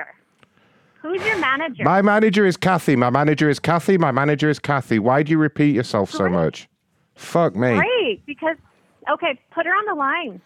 [1.08, 1.84] Who's your manager?
[1.86, 2.98] My manager is Kathy.
[2.98, 3.98] My manager is Kathy.
[3.98, 5.00] My manager is Kathy.
[5.00, 6.68] Why do you repeat yourself so much?
[7.16, 7.76] Fuck me.
[7.76, 8.58] Great, because
[9.10, 10.42] okay, put her on the line.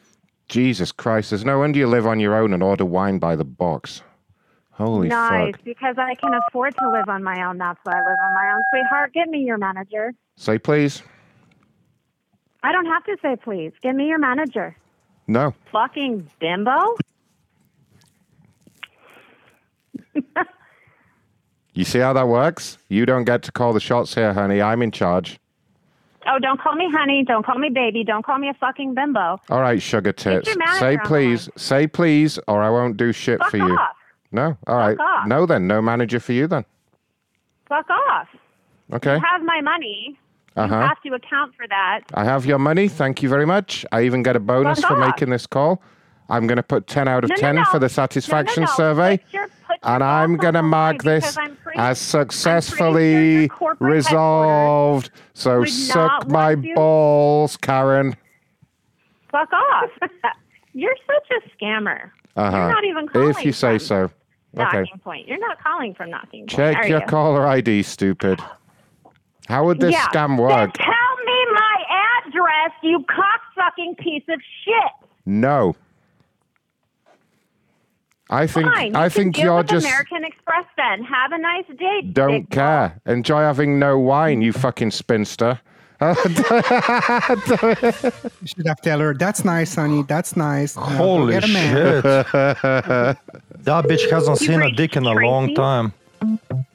[0.49, 1.31] Jesus Christ.
[1.31, 4.03] There's no wonder you live on your own and order wine by the box.
[4.69, 5.63] Holy nice, fuck.
[5.63, 7.57] because I can afford to live on my own.
[7.57, 8.61] That's why I live on my own.
[8.71, 10.13] Sweetheart, give me your manager.
[10.35, 11.01] Say please.
[12.61, 13.71] I don't have to say please.
[13.81, 14.77] Give me your manager.
[15.27, 15.55] No.
[15.71, 16.95] Fucking bimbo.
[21.73, 22.77] You see how that works?
[22.89, 24.61] You don't get to call the shots here, honey.
[24.61, 25.39] I'm in charge.
[26.27, 27.23] Oh, don't call me honey.
[27.25, 28.03] Don't call me baby.
[28.03, 29.39] Don't call me a fucking bimbo.
[29.49, 30.53] All right, sugar tits.
[30.79, 31.49] Say please.
[31.55, 33.73] Say please, or I won't do shit Fuck for you.
[33.77, 33.95] off.
[34.33, 34.57] No?
[34.67, 34.99] All right.
[34.99, 35.27] off.
[35.27, 35.65] No, then.
[35.65, 36.65] No manager for you, then.
[37.69, 38.27] Fuck off.
[38.91, 39.15] Okay.
[39.15, 40.19] You have my money.
[40.57, 42.01] Uh You have to account for that.
[42.13, 42.89] I have your money.
[42.89, 43.85] Thank you very much.
[43.93, 45.07] I even get a bonus Fuck for off.
[45.07, 45.81] making this call.
[46.31, 47.63] I'm going to put 10 out of No, no, 10 no.
[47.65, 49.17] for the satisfaction survey.
[49.17, 53.49] Put your- put And I'm going to mark this pretty- as successfully
[53.79, 55.11] resolved.
[55.33, 58.15] So suck my you- balls, Karen.
[59.29, 59.89] Fuck off.
[60.73, 62.11] You're such a scammer.
[62.37, 62.57] Uh huh.
[62.57, 64.03] You're not even calling If you say from so.
[64.57, 64.79] Okay.
[64.79, 65.27] Knocking point.
[65.27, 66.49] You're not calling from knocking point.
[66.49, 67.05] Check your you?
[67.07, 68.41] caller ID, stupid.
[69.47, 70.07] How would this yeah.
[70.07, 70.73] scam Then work?
[70.73, 71.83] tell me my
[72.25, 75.09] address, you cocksucking piece of shit.
[75.25, 75.75] No.
[78.31, 78.95] I think Fine.
[78.95, 81.03] I you think you're with just American Express then.
[81.03, 82.01] Have a nice day.
[82.13, 82.99] don't care.
[83.05, 85.59] Enjoy having no wine, you fucking spinster.
[86.01, 86.15] You
[88.45, 90.03] should have tell her, that's nice, honey.
[90.03, 90.75] That's nice.
[90.75, 92.03] Now go Holy get shit.
[92.03, 93.17] that
[93.85, 95.93] bitch hasn't seen a dick in a long time.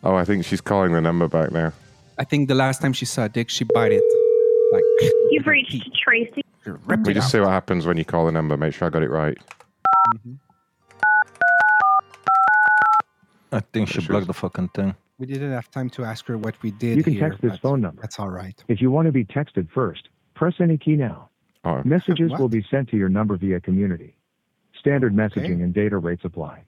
[0.04, 1.72] oh, I think she's calling the number back now.
[2.18, 4.02] I think the last time she saw a dick, she bit it.
[4.72, 4.84] Like,
[5.30, 6.42] You've reached Tracy.
[7.04, 8.56] We just see what happens when you call the number.
[8.56, 9.38] Make sure I got it right.
[10.14, 10.34] Mm-hmm.
[13.52, 14.94] I think she blocked the fucking thing.
[15.18, 17.58] We didn't have time to ask her what we did You can here, text this
[17.58, 18.02] phone number.
[18.02, 18.54] That's all right.
[18.68, 21.30] If you want to be texted first, press any key now.
[21.64, 21.80] Oh.
[21.84, 22.40] Messages What?
[22.40, 24.14] will be sent to your number via community.
[24.78, 26.62] Standard messaging and data rates apply.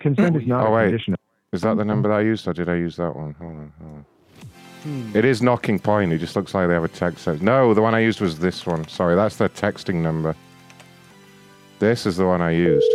[0.00, 1.14] Consent is not Oh a wait, condition.
[1.52, 3.34] is that the number that I used, or did I use that one?
[3.38, 4.06] Hold on, hold on.
[4.82, 5.16] Hmm.
[5.16, 6.12] It is knocking point.
[6.12, 7.20] It just looks like they have a text.
[7.24, 7.40] set.
[7.40, 8.86] No, the one I used was this one.
[8.88, 10.34] Sorry, that's their texting number.
[11.78, 12.86] This is the one I used.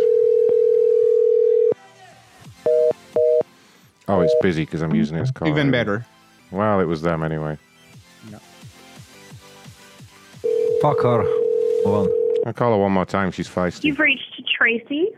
[4.10, 5.46] Oh, it's busy because I'm using its call.
[5.46, 6.04] Even better.
[6.50, 7.56] Well, it was them anyway.
[10.82, 11.22] Fuck her.
[11.84, 12.08] One.
[12.44, 13.30] I'll call her one more time.
[13.30, 15.10] She's feisty, You've reached Tracy.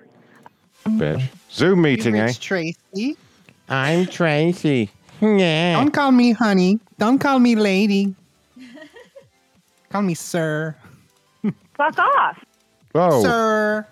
[0.85, 1.27] bitch.
[1.51, 2.27] Zoom meeting, eh?
[2.27, 3.16] It's Tracy.
[3.69, 4.90] I'm Tracy.
[5.23, 5.77] Yeah.
[5.78, 6.78] Don't call me honey.
[6.98, 8.14] Don't call me lady.
[9.89, 10.77] call me sir.
[11.74, 12.44] Fuck off.
[12.93, 13.23] Whoa.
[13.23, 13.86] Sir.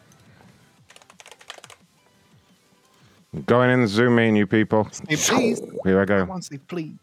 [3.46, 4.88] Going in the Zoom meeting, you people.
[4.90, 5.60] Say please.
[5.84, 6.24] Here I I go.
[6.24, 6.96] want to say please.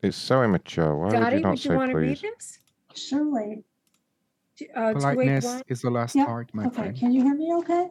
[0.00, 0.96] It's so immature.
[0.96, 2.22] Why would you not would you say want to read please?
[2.38, 2.58] this?
[2.94, 3.64] Surely.
[4.58, 6.96] D- Uh, to wait Politeness is the last Yeah, art, my okay, friend.
[6.96, 7.88] can you hear me okay?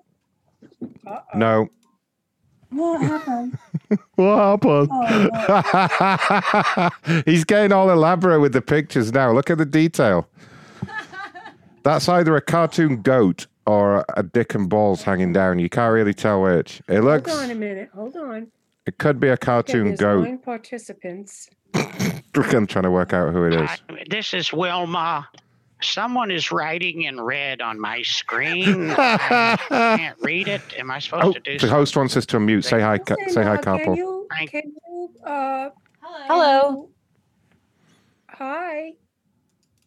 [1.35, 1.67] No.
[2.69, 3.57] What happened?
[4.15, 4.89] What happened?
[4.91, 6.89] Oh,
[7.25, 9.31] He's getting all elaborate with the pictures now.
[9.33, 10.27] Look at the detail.
[11.83, 15.59] That's either a cartoon goat or a dick and balls hanging down.
[15.59, 16.81] You can't really tell which.
[16.87, 17.29] It looks.
[17.31, 17.89] Hold on a minute.
[17.93, 18.47] Hold on.
[18.85, 20.23] It could be a Okay, cartoon there's goat.
[20.23, 21.47] nine participants.
[21.75, 23.69] I'm trying to work out who it is.
[24.09, 25.27] This is Wilma.
[25.83, 28.91] Someone is writing in red on my screen.
[28.97, 30.61] I can't read it.
[30.77, 32.63] Am I supposed Oh, to do the host wants us to unmute.
[32.63, 32.97] Say hi.
[32.99, 33.95] Ca- Say hi, Can couple.
[33.97, 35.69] you, can you, uh,
[36.01, 36.89] Hello.
[38.29, 38.93] hi.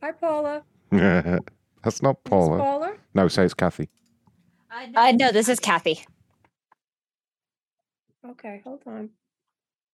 [0.03, 0.63] Hi, Paula.
[1.85, 2.59] That's not Paula.
[2.59, 2.95] Paula?
[3.15, 3.89] No, say it's Kathy.
[4.97, 6.05] Uh, no, this is Kathy.
[8.29, 9.11] Okay, hold on.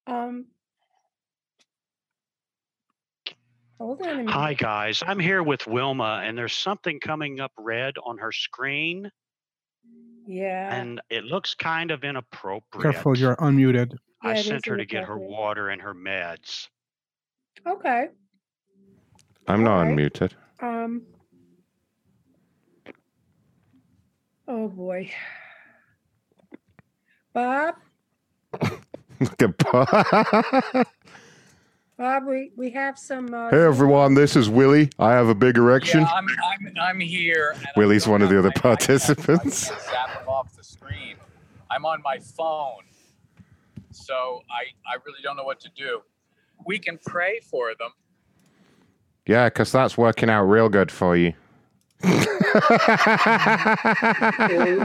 [0.07, 0.47] Um,
[3.79, 4.31] hold on a minute.
[4.31, 5.03] Hi, guys.
[5.05, 9.11] I'm here with Wilma, and there's something coming up red on her screen,
[10.27, 10.75] Yeah.
[10.75, 12.95] and it looks kind of inappropriate.
[12.95, 13.97] Careful, you're unmuted.
[14.23, 16.69] I Yeah, it sent her to get her water and her meds.
[17.67, 18.09] Okay.
[19.49, 19.97] I'm not Alright.
[19.97, 20.33] unmuted.
[20.61, 21.03] Um.
[24.53, 25.09] Oh boy.
[27.33, 27.77] Bob,
[29.21, 29.87] Look at Bob.
[31.97, 33.33] Bob, we, we have some.
[33.33, 34.91] Uh, Hey everyone, this is Willie.
[34.99, 36.01] I have a big erection.
[36.01, 37.53] Yeah, I'm, I'm, I'm here.
[37.55, 39.71] and I Willie's one of the other my iPad, so participants.
[39.71, 41.15] I can't zap them off the screen.
[41.71, 42.83] I'm on my phone,
[43.93, 46.01] so I, I really don't know what to do.
[46.67, 47.91] We can pray for them.
[49.27, 51.35] Yeah, because that's working out real good for you.
[52.03, 52.11] Or,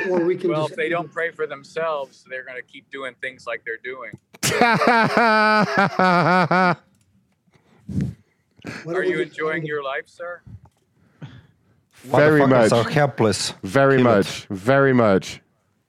[0.10, 2.90] or we can Well, just if they don't pray for themselves, they're going to keep
[2.92, 4.12] doing things like they're doing.
[8.88, 10.42] Are you enjoying your life, sir?
[12.04, 12.72] Very much.
[12.72, 13.54] are helpless.
[13.64, 14.16] Very Kill it.
[14.16, 14.46] much.
[14.50, 15.42] Very much.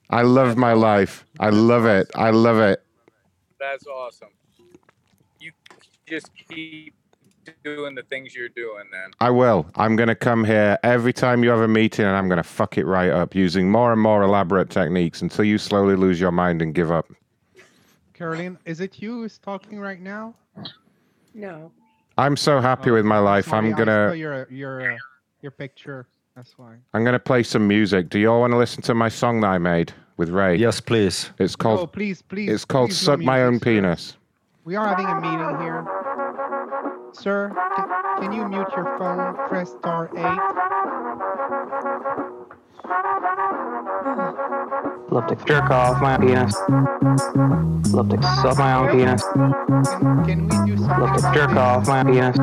[0.08, 1.26] I love my life.
[1.40, 2.10] I love it.
[2.14, 2.82] I love it.
[3.58, 4.28] That's awesome.
[5.40, 5.52] You
[6.06, 6.94] just keep
[7.64, 9.10] doing the things you're doing then.
[9.20, 9.66] I will.
[9.76, 12.42] I'm going to come here every time you have a meeting and I'm going to
[12.42, 16.32] fuck it right up using more and more elaborate techniques until you slowly lose your
[16.32, 17.06] mind and give up.
[18.14, 20.34] Caroline, is it you who's talking right now?
[21.34, 21.70] No.
[22.18, 23.46] I'm so happy with my life.
[23.46, 24.16] Sorry, I'm going to.
[24.16, 24.96] your your uh,
[25.42, 26.06] your picture.
[26.34, 26.76] That's why.
[26.94, 28.08] I'm going to play some music.
[28.08, 30.56] Do you all want to listen to my song that I made with Ray?
[30.56, 31.30] Yes, please.
[31.38, 32.50] It's called Oh, please, please.
[32.50, 33.60] It's called please, Suck My Own.
[33.60, 34.16] Penis.
[34.64, 36.25] We are having a meeting here.
[37.12, 37.52] Sir,
[38.18, 39.34] can, you mute your phone?
[39.48, 40.40] Press star eight.
[45.10, 46.54] Love to jerk off my penis.
[47.92, 49.22] Love to suck my own penis.
[49.22, 52.36] Can we do something Love to jerk off my penis.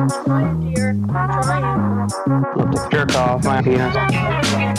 [2.56, 3.94] Love to jerk off my penis.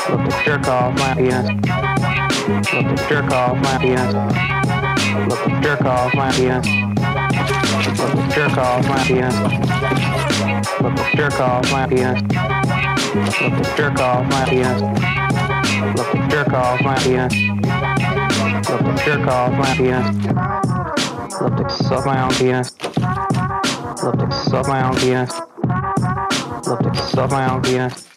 [0.10, 1.48] Love to jerk off my penis.
[2.74, 4.14] Love to jerk off my penis.
[5.30, 6.85] Love to jerk off my penis.
[8.36, 9.36] Love to jerk off my penis.
[10.82, 12.22] Love to jerk off my penis.
[13.16, 14.82] Love to jerk off my penis.
[15.98, 17.34] Love to jerk off my penis.
[18.70, 20.08] Love to jerk off my penis.
[21.42, 22.76] Love to suck my own penis.
[24.04, 25.32] Love to suck my own penis.
[26.68, 28.08] Love to suck my own penis.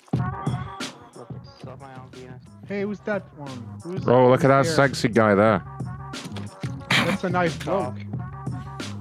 [2.66, 3.78] Hey, who's that one?
[3.85, 5.62] Who's Oh, look at that who's sexy guy there.
[6.90, 7.95] That's a nice bloke.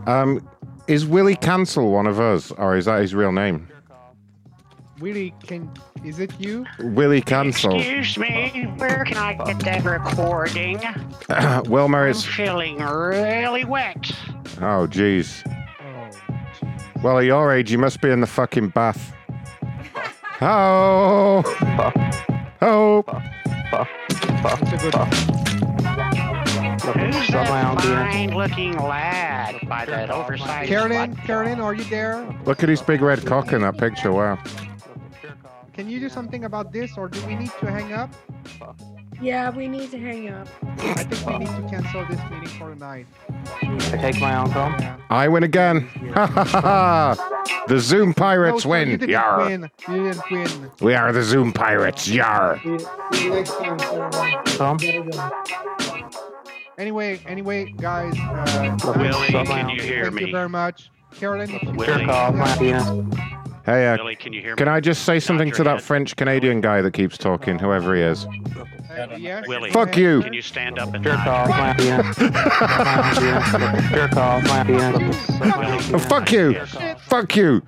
[0.06, 0.48] Um,
[0.88, 3.68] is Willie Cancel one of us, or is that his real name?
[4.99, 5.69] Willie, can
[6.03, 6.65] is it you?
[6.80, 7.76] Willie Cancel.
[7.76, 10.80] Excuse me, where can I get that recording?
[11.69, 14.11] Wilma I'm feeling really wet.
[14.57, 15.43] Oh, jeez.
[17.03, 19.14] Well, at your age, you must be in the fucking bath.
[20.39, 21.41] Oh.
[22.61, 23.03] Oh.
[26.93, 27.47] Who's that
[27.80, 32.26] fine-looking lad by that oversized Carolyn, Carolyn, are you there?
[32.45, 34.11] Look at his big red cock in that picture.
[34.11, 34.39] Wow.
[35.73, 38.09] Can you do something about this, or do we need to hang up?
[39.22, 40.47] Yeah, we need to hang up.
[40.80, 43.07] I think we need to cancel this meeting for tonight.
[43.61, 44.72] I take my own call.
[45.09, 45.81] I win again.
[46.14, 47.64] Ha ha ha ha.
[47.68, 49.39] The Zoom Pirates No, sir, You didn't Yar.
[49.45, 49.72] win.
[49.89, 50.72] You didn't win.
[50.81, 52.07] We are the Zoom Pirates.
[52.07, 52.61] Yar.
[52.64, 53.77] next time.
[54.45, 54.77] Tom?
[56.78, 58.14] Anyway, anyway, guys.
[58.20, 60.26] Uh, Willie, thank can you hear thank me?
[60.28, 61.49] you very much, Carolyn.
[61.49, 62.06] If you Willie.
[62.06, 62.84] My penis.
[63.66, 64.68] Hey, uh, Billy, can you hear can?
[64.68, 65.82] I just say something to that head.
[65.82, 68.26] French Canadian guy that keeps talking, whoever he is?
[68.26, 69.48] Uh, yes.
[69.48, 70.22] Willie, Fuck you.
[70.22, 72.16] Can you stand up and Jerk off my penis.
[73.90, 76.06] Jerk off my penis.
[76.06, 76.64] Fuck you.
[77.08, 77.64] Fuck you.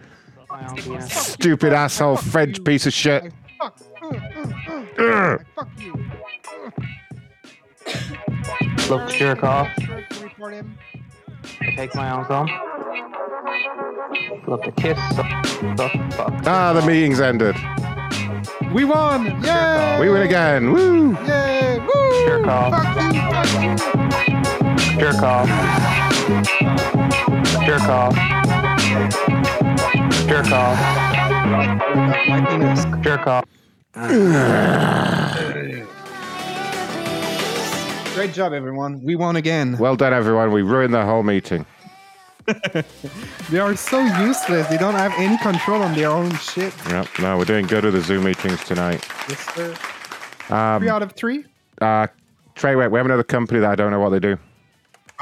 [1.07, 3.33] Stupid asshole French piece of shit.
[3.57, 3.75] Fuck.
[4.03, 4.07] Uh,
[4.67, 5.45] uh, Ugh.
[5.55, 6.05] Fuck you.
[8.89, 9.69] Love to jerk off.
[9.81, 10.75] Sure to report him.
[11.61, 12.47] I take my own call.
[14.47, 14.97] Love to kiss.
[15.15, 15.45] Suck,
[15.77, 16.33] suck, fuck.
[16.47, 17.55] Ah, the meeting's ended.
[18.73, 19.43] We won!
[19.43, 19.99] Yay!
[20.01, 20.71] We win again.
[20.71, 21.15] Woo!
[21.27, 21.77] Yay!
[21.77, 22.25] Woo!
[22.25, 22.73] Jerk off.
[22.73, 23.21] Fuck you!
[23.29, 24.99] Fuck you!
[24.99, 25.47] Jerk off.
[27.67, 28.15] Jerk off.
[30.27, 30.77] Jerk off.
[32.27, 32.85] My penis.
[33.03, 33.45] Jerk off.
[38.19, 39.01] Great job, everyone.
[39.01, 39.77] We won again.
[39.77, 40.51] Well done, everyone.
[40.51, 41.65] We ruined the whole meeting.
[43.49, 44.67] They are so useless.
[44.67, 46.73] They don't have any control on their own shit.
[46.89, 47.07] Yep.
[47.21, 49.07] No, we're doing good with the Zoom meetings tonight.
[49.29, 49.73] Yes, sir.
[50.53, 51.45] Um, Three out of three.
[51.79, 52.07] uh,
[52.55, 54.37] Trey, wait, we have another company that I don't know what they do.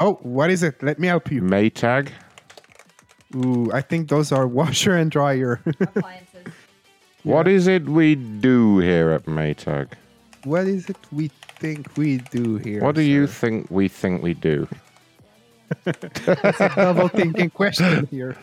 [0.00, 0.82] Oh, what is it?
[0.82, 1.40] Let me help you.
[1.40, 2.10] Maytag.
[3.36, 5.60] Ooh, I think those are washer and dryer.
[5.80, 6.52] Appliances.
[7.22, 9.92] What is it we do here at Maytag?
[10.44, 12.82] what is it we think we do here?
[12.82, 14.68] What do you think we think we do?
[15.84, 18.36] That's a double thinking question here.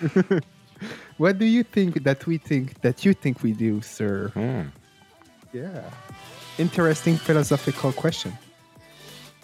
[1.18, 4.30] what do you think that we think that you think we do, sir?
[4.34, 4.70] Hmm.
[5.54, 5.90] Yeah.
[6.58, 8.38] Interesting philosophical question.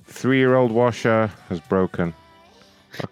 [0.05, 2.13] Three-year-old washer has broken.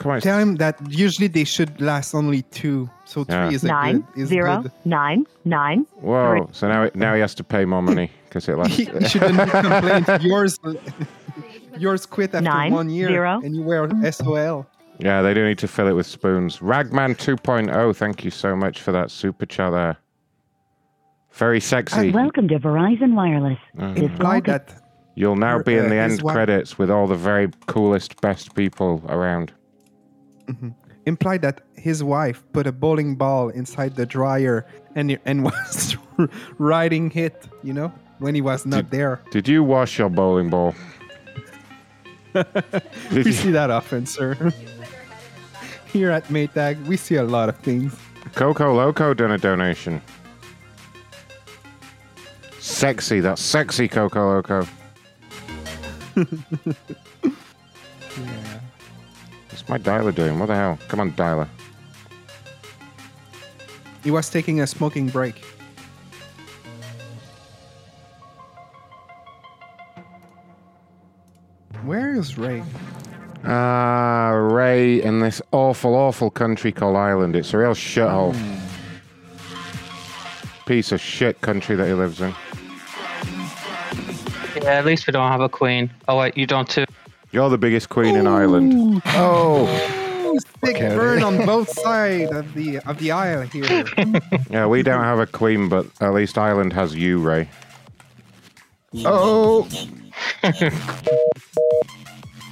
[0.03, 0.19] Oh.
[0.19, 3.49] Tell him that usually they should last only two, so three Yeah.
[3.57, 4.21] is a Nine, good.
[4.23, 4.71] Is zero, good.
[4.85, 5.85] nine, nine.
[6.01, 6.47] Whoa!
[6.51, 8.77] So now, now he has to pay more money because it lasts.
[8.79, 10.21] you shouldn't complain.
[10.21, 10.59] Yours,
[11.77, 13.41] yours quit after Nine, one year, zero.
[13.43, 14.65] and you were SOL.
[14.99, 16.61] yeah, they do need to fill it with spoons.
[16.61, 19.97] Ragman 2.0, thank you so much for that super chat there.
[21.31, 22.11] Very sexy.
[22.11, 23.59] Welcome to Verizon Wireless.
[23.77, 23.95] Mm.
[23.95, 24.75] This Implied that
[25.15, 27.49] You'll now Her- be in uh, the his end wife- credits with all the very
[27.67, 29.51] coolest, best people around.
[30.47, 30.73] Mhm.
[31.05, 34.65] implied that his wife put a bowling ball inside the dryer
[34.95, 35.97] and and was
[36.57, 39.21] riding it, you know, when he was not there.
[39.31, 40.75] Did you wash your bowling ball?
[43.11, 44.35] we see that often, sir.
[45.91, 47.95] Here at Maytag, we see a lot of things.
[48.35, 50.01] Coco Loco done a donation.
[52.59, 54.67] Sexy, that's sexy Coco Loco.
[59.49, 60.37] What's my dialer doing?
[60.37, 60.77] What the hell?
[60.87, 61.47] Come on, dialer.
[64.03, 65.43] He was taking a smoking break.
[71.83, 72.63] Where is Ray?
[73.45, 77.35] Ah, Ray in this awful, awful country called Ireland.
[77.35, 78.35] It's a real shithole.
[80.65, 82.33] Piece of shit country that he lives in.
[84.55, 85.89] Yeah, at least we don't have a queen.
[86.07, 86.85] Oh wait, you don't too.
[87.31, 89.01] You're the biggest queen in Ireland.
[89.07, 89.65] Oh,
[90.61, 93.85] Big burn on both sides of the of the aisle here.
[94.49, 97.49] yeah, we don't have a queen, but at least Ireland has you, Ray.
[99.05, 99.67] Oh.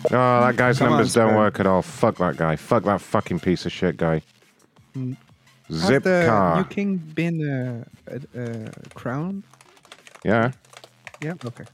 [0.10, 1.38] Oh, that guy's Come on, numbers don't Sperm.
[1.38, 1.82] work at all.
[1.82, 2.56] Fuck that guy.
[2.56, 4.22] Fuck that fucking piece of shit guy.
[4.96, 5.18] Mm.
[5.72, 6.56] Zip Has the car.
[6.58, 9.44] new king been uh, uh, uh, crowned?
[10.24, 10.52] Yeah.
[11.22, 11.34] Yeah.
[11.44, 11.66] Okay.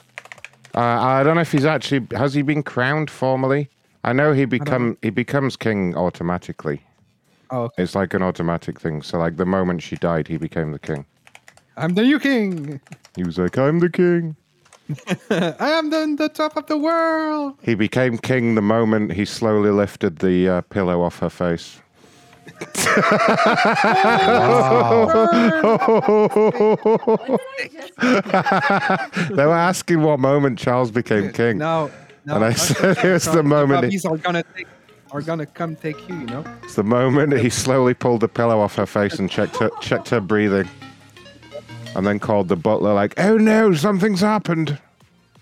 [0.73, 3.69] Uh, I don't know if he's actually has he been crowned formally.
[4.03, 6.81] I know he become he becomes king automatically.
[7.51, 9.01] Oh, It's like an automatic thing.
[9.01, 11.05] So like the moment she died, he became the king.
[11.77, 12.79] I'm the new king.
[13.15, 14.35] He was like, "I'm the king."
[15.29, 17.55] I am the, the top of the world.
[17.61, 21.79] He became king the moment he slowly lifted the uh, pillow off her face.
[29.29, 31.57] they were asking what moment Charles became king.
[31.57, 31.89] No,
[32.25, 32.35] no.
[32.35, 33.91] And I said "Here's was the the moment.
[33.91, 34.67] He, are gonna take,
[35.11, 36.15] are gonna come take you.
[36.15, 36.45] You know.
[36.63, 40.09] it's the moment he slowly pulled the pillow off her face and checked her checked
[40.09, 40.69] her breathing,
[41.95, 44.79] and then called the butler like, "Oh no, something's happened.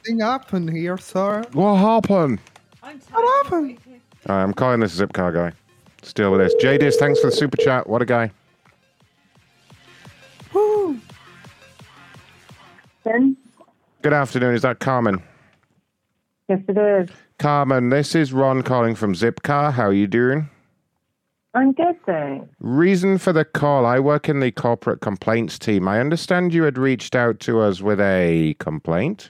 [0.04, 1.44] Thing happened here, sir.
[1.54, 2.40] What happened?"
[3.12, 3.78] What happened?
[4.28, 5.52] All right, I'm calling this Zipcar guy.
[6.02, 6.54] Let's deal with this.
[6.56, 7.88] JDiz, thanks for the super chat.
[7.88, 8.32] What a guy.
[10.54, 11.00] Woo.
[13.04, 13.38] Ben?
[14.02, 14.56] Good afternoon.
[14.56, 15.22] Is that Carmen?
[16.52, 17.16] Yes, it is.
[17.40, 19.72] Carmen, this is Ron calling from Zipcar.
[19.72, 20.50] How are you doing?
[21.54, 22.46] I'm good, thanks.
[22.60, 25.88] Reason for the call I work in the corporate complaints team.
[25.88, 29.30] I understand you had reached out to us with a complaint.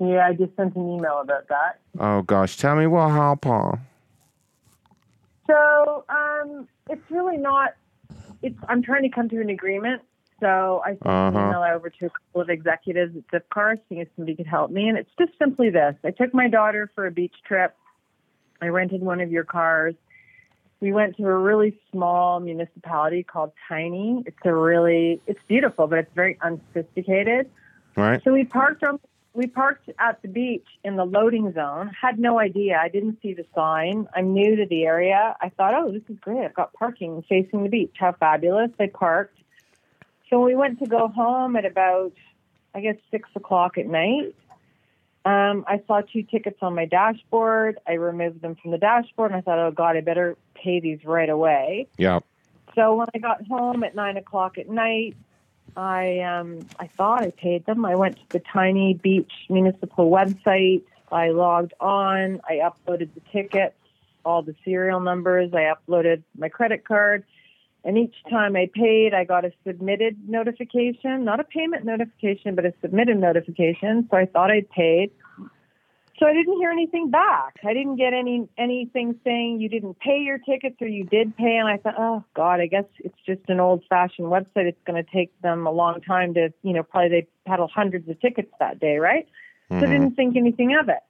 [0.00, 1.80] Yeah, I just sent an email about that.
[1.98, 3.80] Oh gosh, tell me what happened.
[5.46, 7.74] So, um, it's really not.
[8.40, 8.56] It's.
[8.70, 10.00] I'm trying to come to an agreement.
[10.40, 11.38] So I sent an Uh-huh.
[11.38, 14.88] email over to a couple of executives at Zipcar, seeing if somebody could help me.
[14.88, 17.74] And it's just simply this: I took my daughter for a beach trip.
[18.60, 19.94] I rented one of your cars.
[20.80, 24.22] We went to a really small municipality called Tiny.
[24.26, 27.48] It's a really, it's beautiful, but it's very unsophisticated.
[27.96, 28.22] Right?
[28.24, 29.00] So we parked on
[29.34, 31.90] we parked at the beach in the loading zone.
[32.00, 32.78] Had no idea.
[32.80, 34.06] I didn't see the sign.
[34.14, 35.36] I'm new to the area.
[35.40, 36.44] I thought, oh, this is great.
[36.44, 37.94] I've got parking facing the beach.
[37.98, 38.70] How fabulous!
[38.78, 39.38] I parked.
[40.34, 42.12] So we went to go home at about,
[42.74, 44.34] I guess, six o'clock at night.
[45.24, 47.78] Um, I saw two tickets on my dashboard.
[47.86, 51.04] I removed them from the dashboard, and I thought, oh God, I better pay these
[51.04, 51.86] right away.
[51.98, 52.18] Yeah.
[52.74, 55.14] So when I got home at nine o'clock at night,
[55.76, 57.84] I um I thought I paid them.
[57.84, 60.82] I went to the Tiny Beach Municipal website.
[61.12, 62.40] I logged on.
[62.48, 63.76] I uploaded the tickets,
[64.24, 65.54] all the serial numbers.
[65.54, 67.22] I uploaded my credit card.
[67.84, 72.64] And each time I paid, I got a submitted notification, not a payment notification, but
[72.64, 74.08] a submitted notification.
[74.10, 75.10] So I thought I'd paid.
[76.18, 77.56] So I didn't hear anything back.
[77.64, 81.56] I didn't get any anything saying you didn't pay your tickets or you did pay.
[81.56, 84.66] And I thought, oh God, I guess it's just an old-fashioned website.
[84.66, 88.08] It's going to take them a long time to, you know, probably they paddle hundreds
[88.08, 89.28] of tickets that day, right?
[89.70, 91.00] So I didn't think anything of it.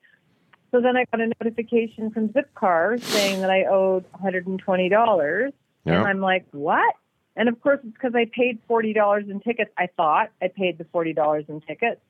[0.70, 5.52] So then I got a notification from Zipcar saying that I owed $120.
[5.86, 6.94] And I'm like, what?
[7.36, 9.70] And of course, it's because I paid $40 in tickets.
[9.76, 12.00] I thought I paid the $40 in tickets.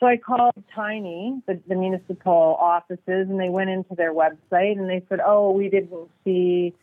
[0.00, 4.90] So I called Tiny, the, the municipal offices, and they went into their website and
[4.90, 6.74] they said, "Oh, we didn't see,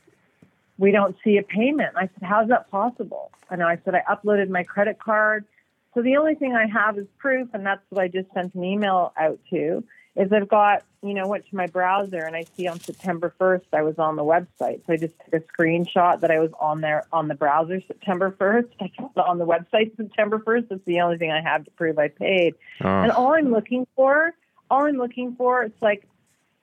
[0.80, 4.49] we don't see a payment." I said, "How's that possible?" And I said, "I uploaded
[4.49, 5.45] my credit card,
[5.93, 8.64] so the only thing I have is proof, and that's what I just sent an
[8.64, 9.84] email out to,
[10.15, 13.65] is I've got, you know, went to my browser and I see on September 1st
[13.73, 14.85] I was on the website.
[14.85, 18.31] So I just took a screenshot that I was on there on the browser September
[18.31, 18.69] 1st.
[18.81, 20.69] I on the website September 1st.
[20.69, 22.53] That's the only thing I have to prove I paid.
[22.81, 22.88] Oh.
[22.88, 24.34] And all I'm looking for,
[24.69, 26.07] all I'm looking for, it's like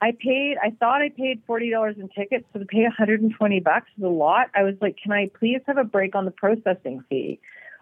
[0.01, 4.03] I paid, I thought I paid $40 in tickets, so to pay 120 bucks is
[4.03, 4.49] a lot.
[4.55, 7.39] I was like, can I please have a break on the processing fee?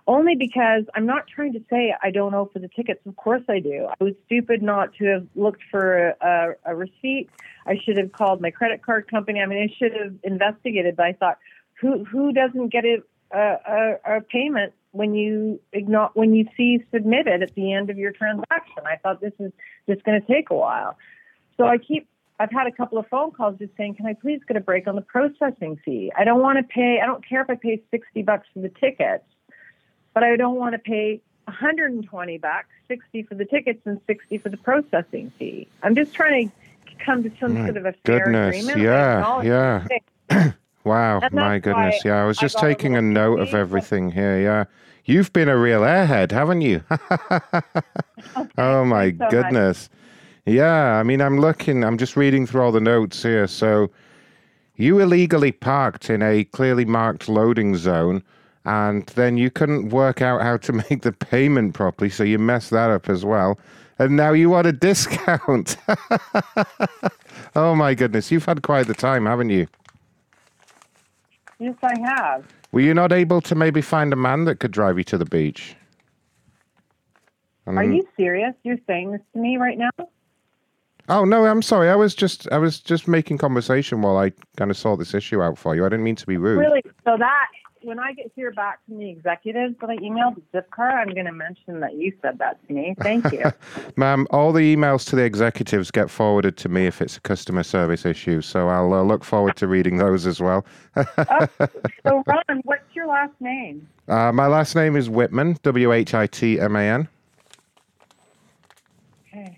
[0.09, 2.99] Only because I'm not trying to say I don't owe for the tickets.
[3.05, 3.85] Of course I do.
[3.87, 6.15] I was stupid not to have looked for a,
[6.65, 7.29] a, a receipt.
[7.67, 9.39] I should have called my credit card company.
[9.39, 10.95] I mean, I should have investigated.
[10.95, 11.37] But I thought,
[11.79, 17.43] who who doesn't get a a, a, payment when you igno- when you see submitted
[17.43, 18.81] at the end of your transaction?
[18.87, 19.51] I thought this is
[19.87, 20.97] just going to take a while.
[21.55, 22.07] So I keep
[22.39, 24.87] I've had a couple of phone calls just saying, "Can I please get a break
[24.87, 26.11] on the processing fee?
[26.17, 26.99] I don't want to pay.
[26.99, 29.23] I don't care if I pay sixty bucks for the tickets,
[30.13, 34.49] but I don't want to pay 120 bucks, 60 for the tickets and 60 for
[34.49, 35.67] the processing fee.
[35.83, 36.51] I'm just trying
[36.87, 38.89] to come to some My sort of a fair goodness, agreement.
[38.89, 39.83] I yeah,
[40.29, 40.51] yeah.
[40.85, 42.03] Wow, And my goodness.
[42.05, 44.39] Yeah, I was just a taking a note of everything here.
[44.41, 44.63] Yeah.
[45.05, 46.83] You've been a real airhead, haven't you?
[48.57, 49.31] oh, my so much.
[49.31, 49.89] goodness.
[50.45, 53.47] Yeah, I mean, I'm looking, I'm just reading through all the notes here.
[53.47, 53.91] So,
[54.75, 58.23] you illegally parked in a clearly marked loading zone,
[58.69, 62.69] and then you couldn't work out how to make the payment properly, so you messed
[62.69, 63.59] that up as well.
[63.97, 65.75] And now you want a discount.
[67.55, 68.31] oh, my goodness.
[68.31, 69.67] You've had quite the time, haven't you?
[71.57, 72.45] Yes, I have.
[72.71, 75.25] Were you not able to maybe find a man that could drive you to the
[75.25, 75.75] beach?
[77.65, 78.53] Are Um, you serious?
[78.63, 79.89] You're saying this to me right now?
[81.09, 81.89] Oh no, I'm sorry.
[81.89, 85.41] I was just I was just making conversation while I kind of sort this issue
[85.41, 85.83] out for you.
[85.83, 86.59] I didn't mean to be rude.
[86.59, 86.83] Really?
[87.03, 87.47] So that
[87.81, 91.25] when I get here back from the executives that I emailed the Zipcar, I'm going
[91.25, 92.95] to mention that you said that to me.
[93.01, 93.51] Thank you.
[93.95, 97.63] Ma'am, all the emails to the executives get forwarded to me if it's a customer
[97.63, 100.65] service issue, so I'll uh, look forward to reading those as well.
[100.95, 103.87] so Ron, what's your last name?
[104.07, 107.07] uh, my last name is Whitman, W H I T M A N.
[109.27, 109.57] Okay.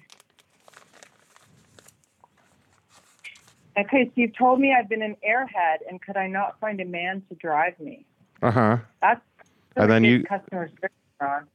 [3.77, 6.85] Okay, so you've told me I've been an airhead, and could I not find a
[6.85, 8.05] man to drive me?
[8.41, 8.77] Uh huh.
[9.01, 9.21] That's
[9.75, 10.89] And then you- customer service,
[11.19, 11.47] Ron.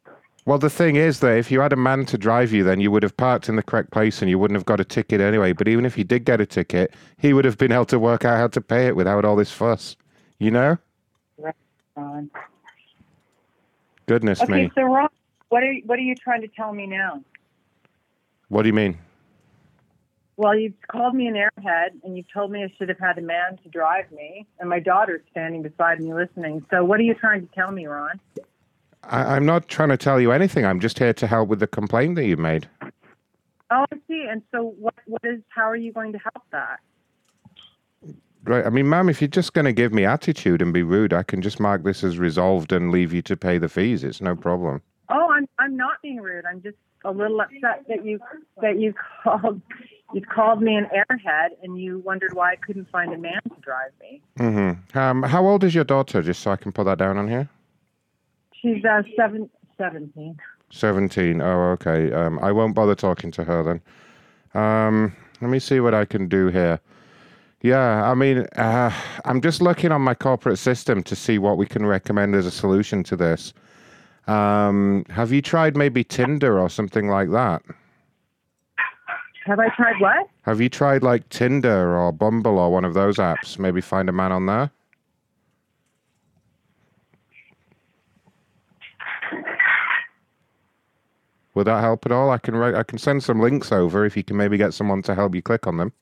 [0.44, 2.92] Well, the thing is that if you had a man to drive you, then you
[2.92, 5.52] would have parked in the correct place and you wouldn't have got a ticket anyway.
[5.52, 8.24] But even if you did get a ticket, he would have been able to work
[8.24, 9.96] out how to pay it without all this fuss.
[10.38, 10.78] You know?
[11.36, 11.54] Right.
[14.06, 14.70] Goodness Okay, me.
[14.76, 15.08] so Ron,
[15.48, 17.24] what are what are you trying to tell me now?
[18.48, 18.98] What do you mean?
[20.38, 23.22] Well, you've called me an airhead, and you've told me I should have had a
[23.22, 26.64] man to drive me, and my daughter's standing beside me listening.
[26.70, 28.20] So, what are you trying to tell me, Ron?
[29.04, 30.66] I, I'm not trying to tell you anything.
[30.66, 32.68] I'm just here to help with the complaint that you've made.
[33.70, 34.26] Oh, I see.
[34.30, 35.40] And so, what what is?
[35.48, 36.80] How are you going to help that?
[38.44, 38.64] Right.
[38.64, 41.22] I mean, ma'am, if you're just going to give me attitude and be rude, I
[41.22, 44.04] can just mark this as resolved and leave you to pay the fees.
[44.04, 44.82] It's no problem.
[45.08, 46.44] Oh, I'm I'm not being rude.
[46.44, 46.76] I'm just
[47.06, 48.20] a little upset that you
[48.60, 48.92] that you
[49.22, 49.62] called
[50.14, 53.60] you called me an airhead, and you wondered why I couldn't find a man to
[53.60, 54.22] drive me.
[54.38, 57.28] hmm Um, how old is your daughter, just so I can put that down on
[57.28, 57.48] here?
[58.60, 60.36] She's uh, seven, 17.
[60.70, 61.40] 17.
[61.40, 62.12] Oh, okay.
[62.12, 63.80] Um, I won't bother talking to her then.
[64.60, 66.80] Um, let me see what I can do here.
[67.62, 68.92] Yeah, I mean, uh,
[69.24, 72.50] I'm just looking on my corporate system to see what we can recommend as a
[72.50, 73.52] solution to this.
[74.26, 77.62] Um, have you tried maybe Tinder or something like that?
[79.46, 80.28] Have I tried what?
[80.42, 83.60] Have you tried like Tinder or Bumble or one of those apps?
[83.60, 84.72] Maybe find a man on there?
[91.54, 92.30] Would that help at all?
[92.30, 95.00] I can write, I can send some links over if you can maybe get someone
[95.02, 95.92] to help you click on them.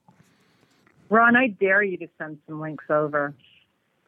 [1.10, 3.34] Ron, I dare you to send some links over.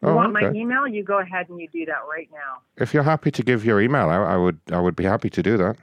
[0.03, 0.87] You Oh, want my email?
[0.89, 2.59] You go ahead and you do that right now.
[2.77, 5.43] If you're happy to give your email out, I would I would be happy to
[5.43, 5.77] do that.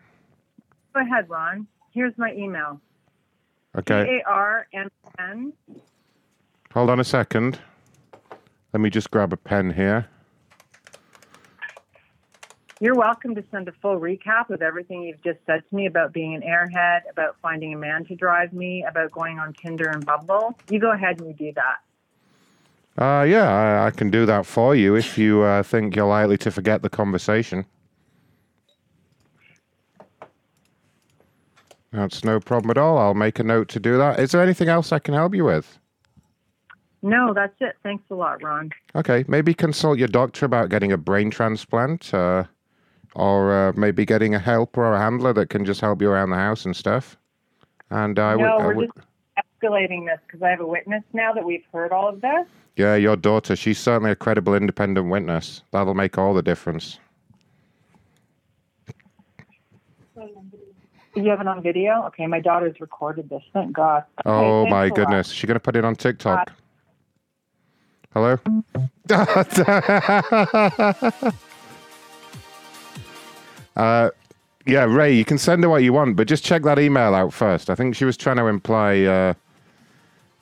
[0.94, 1.66] Go ahead, Ron.
[1.92, 2.80] Here's my email.
[3.78, 4.06] Okay.
[4.06, 4.90] C A R N
[5.20, 5.54] N.
[6.74, 7.60] Hold on a second.
[8.72, 10.08] Let me just grab a pen here.
[12.80, 16.12] You're welcome to send a full recap of everything you've just said to me about
[16.12, 20.06] being an airhead, about finding a man to drive me, about going on Tinder and
[20.06, 20.58] Bumble.
[20.70, 23.02] You go ahead and you do that.
[23.02, 26.38] Uh, yeah, I, I can do that for you if you uh, think you're likely
[26.40, 27.66] to forget the conversation.
[31.94, 32.98] That's no problem at all.
[32.98, 34.20] I'll make a note to do that.
[34.20, 35.78] Is there anything else I can help you with?
[37.04, 37.76] No, that's it.
[37.84, 38.72] Thanks a lot, Ron.
[38.96, 42.46] Okay, maybe consult your doctor about getting a brain transplant, uh,
[43.14, 46.32] or uh, maybe getting a helper or a handler that can just help you around
[46.32, 47.18] the house and stuff.
[47.92, 49.08] And I would, no, I we're would just
[49.62, 52.48] escalating this because I have a witness now that we've heard all of this.
[52.76, 55.62] yeah, your daughter, she's certainly a credible independent witness.
[55.72, 57.00] That'll make all the difference.
[61.16, 62.04] You have it on video?
[62.08, 63.44] Okay, my daughter's recorded this.
[63.54, 64.04] Thank God.
[64.26, 65.30] Okay, Oh thanks my goodness.
[65.30, 66.52] She's gonna put it on TikTok.
[68.14, 68.40] Hello?
[73.76, 74.10] uh
[74.66, 77.34] yeah, Ray, you can send her what you want, but just check that email out
[77.34, 77.70] first.
[77.70, 79.34] I think she was trying to imply uh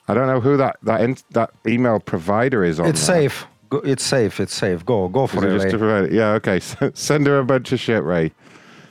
[0.08, 2.86] I don't know who that that in, that email provider is on.
[2.86, 3.22] It's there.
[3.28, 3.46] safe.
[3.68, 4.40] Go, it's safe.
[4.40, 4.84] It's safe.
[4.84, 5.70] Go, go Is for it it.
[5.70, 6.04] just Ray.
[6.06, 6.10] a?
[6.10, 6.60] Yeah, okay.
[6.94, 8.32] send her a bunch of shit, Ray.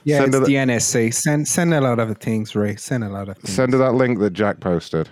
[0.04, 1.14] Yeah, send it's her the NSA.
[1.14, 2.76] Send send a lot of things, Ray.
[2.76, 3.54] Send a lot of things.
[3.54, 5.08] Send her that link that Jack posted.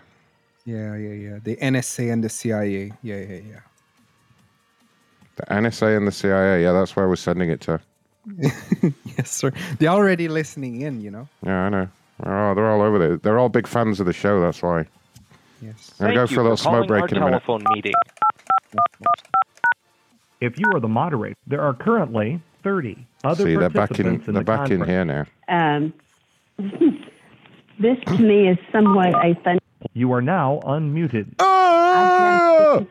[0.65, 1.39] Yeah, yeah, yeah.
[1.43, 2.93] The NSA and the CIA.
[3.03, 3.61] Yeah, yeah, yeah.
[5.37, 6.63] The NSA and the CIA.
[6.63, 7.81] Yeah, that's where we're sending it to.
[8.39, 9.53] yes, sir.
[9.79, 11.29] They're already listening in, you know.
[11.45, 11.89] Yeah, I know.
[12.25, 13.17] Oh, they're all over there.
[13.17, 14.41] They're all big fans of the show.
[14.41, 14.87] That's why.
[15.63, 15.95] Yes.
[15.99, 17.21] I'm gonna go Thank for a you little for smoke calling break our in a
[17.21, 17.31] minute.
[17.45, 17.93] telephone meeting.
[20.41, 24.07] If you are the moderator, there are currently 30 other See, they're back in.
[24.07, 25.27] in, They're the back in here now.
[25.49, 25.93] Um,
[27.79, 29.59] this to me is somewhat a fun.
[29.95, 31.35] You are now unmuted.
[31.39, 32.87] Oh!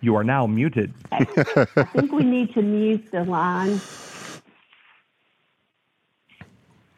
[0.00, 0.92] You are now muted.
[1.12, 3.80] I think we need to mute the line.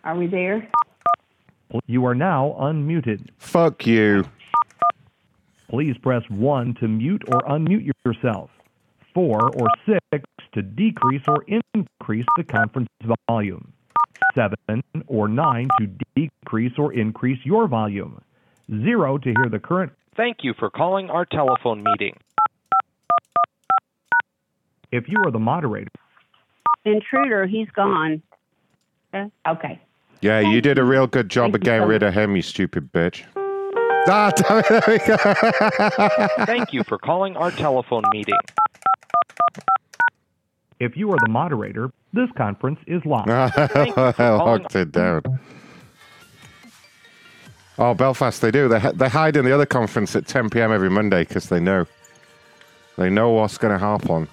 [0.04, 0.68] Are we there?
[1.86, 3.28] You are now unmuted.
[3.38, 4.24] Fuck you.
[5.68, 8.50] Please press 1 to mute or unmute yourself.
[9.14, 10.24] 4 or 6
[10.56, 12.88] to decrease or increase the conference
[13.28, 13.72] volume.
[14.34, 14.56] 7
[15.06, 18.20] or 9 to decrease or increase your volume.
[18.70, 19.92] 0 to hear the current.
[20.16, 22.16] Thank you for calling our telephone meeting.
[24.90, 25.90] If you are the moderator,
[26.86, 28.22] Intruder, he's gone.
[29.12, 29.80] Uh, Okay.
[30.22, 33.24] Yeah, you did a real good job of getting rid of him, you stupid bitch.
[34.08, 36.46] Ah, damn it, there we go.
[36.46, 38.38] Thank you for calling our telephone meeting.
[40.80, 43.26] If you are the moderator, this conference is live.
[44.18, 45.22] Locked it down.
[47.78, 48.68] Oh, Belfast, they do.
[48.68, 50.72] They, they hide in the other conference at 10 p.m.
[50.72, 51.86] every Monday because they know.
[52.96, 54.28] They know what's going to happen.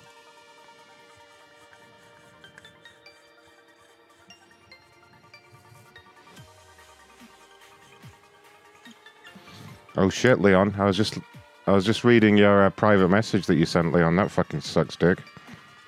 [9.95, 10.73] Oh shit, Leon!
[10.79, 11.19] I was just,
[11.67, 14.15] I was just reading your uh, private message that you sent, Leon.
[14.15, 15.19] That fucking sucks, dick.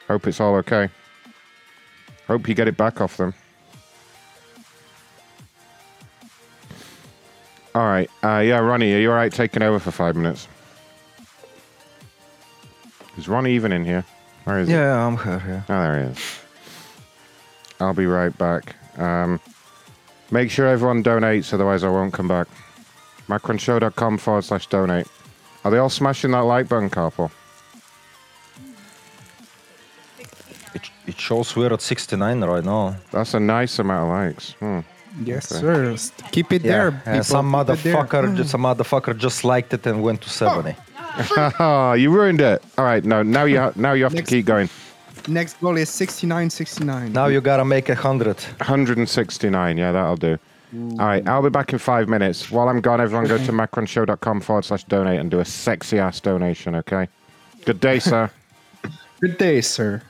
[0.08, 0.90] Hope it's all okay.
[2.28, 3.34] Hope you get it back off them.
[7.74, 8.10] All right.
[8.24, 10.48] Uh, yeah, Ronnie, are you all right taking over for five minutes?
[13.18, 14.06] Is Ronnie even in here?
[14.46, 14.74] Where is he?
[14.74, 15.44] Yeah, I'm here.
[15.46, 15.62] Yeah.
[15.70, 16.40] Oh, there he is.
[17.80, 18.76] I'll be right back.
[18.98, 19.40] Um,
[20.32, 22.48] make sure everyone donates, otherwise I won't come back.
[23.28, 25.08] Macronshow.com forward slash donate.
[25.64, 27.32] Are they all smashing that like button, Carpal?
[31.08, 32.96] It, it shows we're at 69 right now.
[33.12, 34.52] That's a nice amount of likes.
[34.60, 34.80] Hmm.
[35.24, 35.62] Yes, Okay.
[35.98, 36.24] sir.
[36.32, 36.92] Keep it there.
[37.06, 37.24] Yeah, people.
[37.24, 37.96] some Keep it there.
[38.04, 40.76] motherfucker, just, some motherfucker just liked it and went to 70.
[42.02, 42.62] you ruined it.
[42.78, 44.70] All right, no, now you ha- now you have to keep going.
[45.28, 47.14] Next goal is 69 69.
[47.14, 48.36] Now you gotta make a hundred.
[48.60, 50.38] 169, yeah, that'll do.
[51.00, 52.52] All right, I'll be back in five minutes.
[52.52, 56.20] While I'm gone, everyone go to macronshow.com forward slash donate and do a sexy ass
[56.20, 57.08] donation, okay?
[57.64, 58.30] Good day, sir.
[59.22, 60.02] Good day, sir.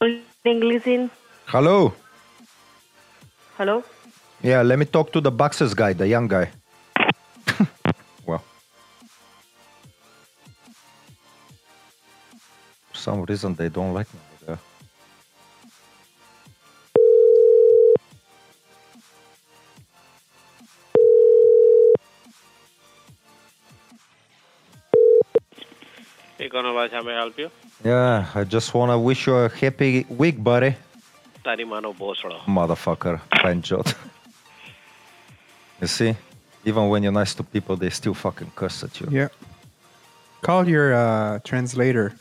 [0.00, 1.10] Oh, English in.
[1.46, 1.94] Hello.
[3.56, 3.82] Hello.
[4.42, 6.50] Yeah, let me talk to the boxes guy, the young guy.
[8.26, 8.44] well.
[12.92, 14.20] For some reason they don't like me
[27.84, 30.74] Yeah, I just want to wish you a happy week, buddy.
[31.44, 32.38] Tarimano Bosro.
[32.46, 33.94] Motherfucker, Benjot.
[35.80, 36.16] you see,
[36.64, 39.08] even when you're nice to people, they still fucking curse at you.
[39.10, 39.28] Yeah.
[40.42, 42.12] Call your uh, translator.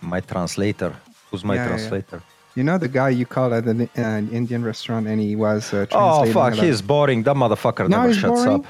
[0.00, 0.94] My translator.
[1.30, 1.68] Who's my Yeah, yeah.
[1.68, 2.22] translator?
[2.56, 5.72] You know the guy you called at an, uh, an Indian restaurant and he was
[5.72, 7.22] uh, Oh fuck, he's boring.
[7.22, 8.64] That motherfucker No, never shuts boring?
[8.64, 8.66] up.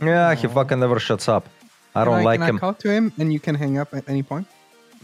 [0.00, 1.46] Yeah, he fucking never shuts up.
[1.94, 2.56] I don't like can him.
[2.56, 4.46] I call to him and you can hang up at any point?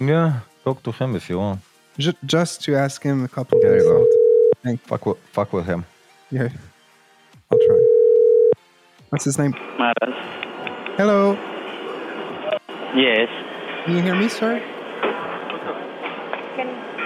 [0.01, 1.61] Yeah, talk to him if you want.
[1.99, 4.07] Just, just to ask him a couple There you go.
[4.63, 5.85] Thank Fuck with, fuck with him.
[6.31, 6.49] Yeah.
[7.51, 7.79] I'll try.
[9.11, 9.53] What's his name?
[9.79, 10.15] Maharaj.
[10.97, 11.33] Hello.
[12.95, 13.29] Yes.
[13.85, 14.61] Can you hear me, sir?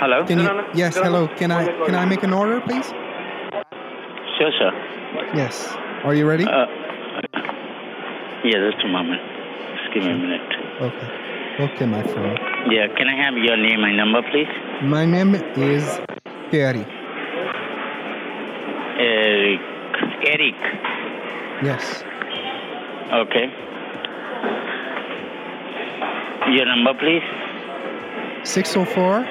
[0.00, 0.24] Hello.
[0.26, 0.64] Can you?
[0.74, 0.96] Yes.
[0.96, 1.28] Hello.
[1.28, 1.66] Can I?
[1.86, 2.88] Can I make an order, please?
[4.38, 4.72] Sure, sir.
[5.34, 5.72] Yes.
[6.02, 6.44] Are you ready?
[6.44, 6.66] Uh,
[8.44, 9.20] yeah, just a moment.
[9.94, 10.40] Give me a minute.
[10.80, 11.08] Okay.
[11.60, 12.38] Okay, my friend.
[12.70, 14.48] Yeah, can I have your name and number, please?
[14.82, 15.42] My name is
[16.50, 16.84] Terry.
[18.98, 19.60] Eric.
[20.24, 20.54] Eric.
[21.62, 22.02] Yes.
[23.12, 23.50] Okay.
[26.54, 27.22] Your number, please.
[28.44, 29.26] 604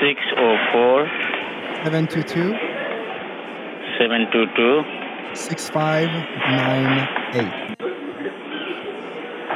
[0.00, 1.06] 604
[1.84, 2.56] 722
[3.98, 4.82] 722
[5.34, 7.63] 6598.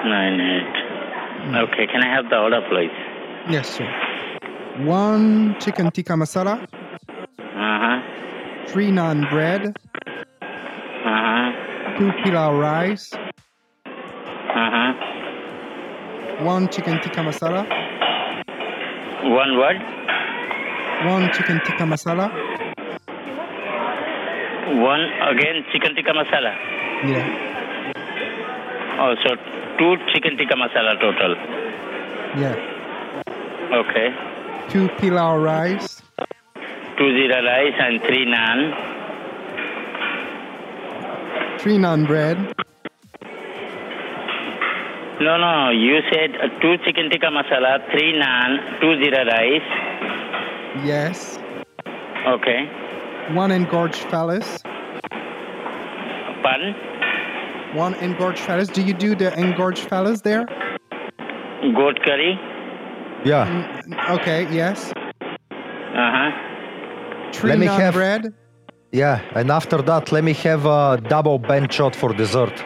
[0.04, 1.64] 98.
[1.64, 2.90] Okay, can I have the order, please?
[3.50, 3.88] Yes, sir.
[4.84, 7.98] One chicken tikka masala, Uh huh.
[8.68, 11.52] three naan bread, Uh huh.
[11.98, 14.92] two pilau rice, Uh huh.
[16.44, 17.62] one chicken tikka masala,
[19.24, 19.76] One what?
[21.06, 22.26] one chicken tikka masala.
[24.80, 26.52] One again chicken tikka masala.
[27.10, 27.26] Yeah.
[29.00, 29.30] Oh, so
[29.78, 31.34] two chicken tikka masala total.
[32.42, 32.56] Yeah.
[33.80, 34.08] Okay.
[34.68, 36.02] Two pilau rice,
[36.98, 38.60] Two zira rice and three naan.
[41.60, 42.38] three naan bread,
[45.20, 49.70] No, no, you said uh, two chicken tikka masala, three naan, two zira rice.
[50.84, 51.38] yes.
[52.26, 52.60] Okay.
[53.34, 54.62] One engorged phallus,
[56.42, 56.74] Pardon?
[57.74, 58.68] One engorged phallus.
[58.68, 60.44] Do you do the engorged phallus there?
[61.74, 62.38] Goat curry.
[63.24, 63.82] Yeah.
[64.10, 64.92] Okay, yes.
[64.92, 66.30] Uh huh.
[67.32, 68.32] Three Let me have- bread.
[68.90, 72.56] Yeah, and after that, let me have a double bench shot for dessert.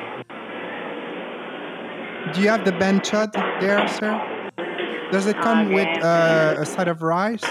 [2.33, 4.15] Do you have the benchad there, sir?
[5.11, 7.43] Does it come with uh, a side of rice?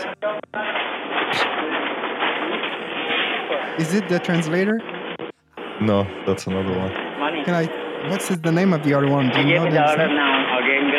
[3.77, 4.79] Is it the translator?
[5.81, 7.10] No, that's another one.
[7.47, 7.68] Money.
[7.68, 8.09] Can I?
[8.09, 9.30] What's the name of the other one?
[9.30, 10.15] Do I you know gave the the order name?
[10.15, 10.57] now.
[10.57, 10.91] Again,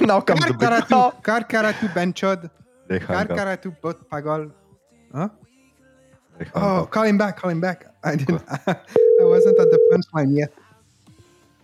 [0.06, 0.68] now comes the big.
[0.68, 2.50] Karkaratu, karkaratu benchad.
[2.88, 3.28] They hung up.
[3.28, 4.52] Karkaratu bot pagal.
[5.14, 5.28] Huh?
[6.54, 7.36] Oh, call him back.
[7.38, 7.86] Call him back.
[8.04, 8.42] I didn't.
[8.66, 8.76] I
[9.24, 10.52] wasn't at the punchline yet.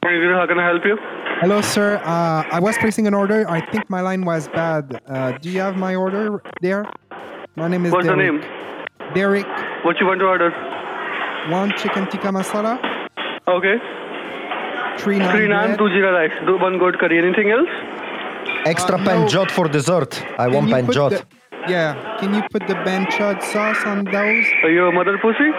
[0.03, 0.97] How can I help you?
[1.41, 1.97] Hello, sir.
[2.05, 3.49] Uh, I was placing an order.
[3.51, 5.01] I think my line was bad.
[5.07, 6.85] Uh, do you have my order there?
[7.57, 8.43] My name is What's the Derek.
[8.43, 9.13] name?
[9.15, 9.47] Derek.
[9.85, 10.51] What you want to order?
[11.51, 12.73] One chicken tikka masala,
[13.47, 13.77] Okay.
[14.99, 15.79] three naan Three naan, bread.
[15.79, 17.19] two zira rice, do- one goat curry.
[17.19, 17.71] Anything else?
[18.73, 19.29] Extra Uh, pen no.
[19.29, 20.13] jot for dessert.
[20.39, 21.11] I want you put jot.
[21.13, 21.25] the-
[21.75, 21.95] yeah.
[22.19, 24.45] Can you put the benchad sauce on those?
[24.65, 25.51] Are you a mother pussy?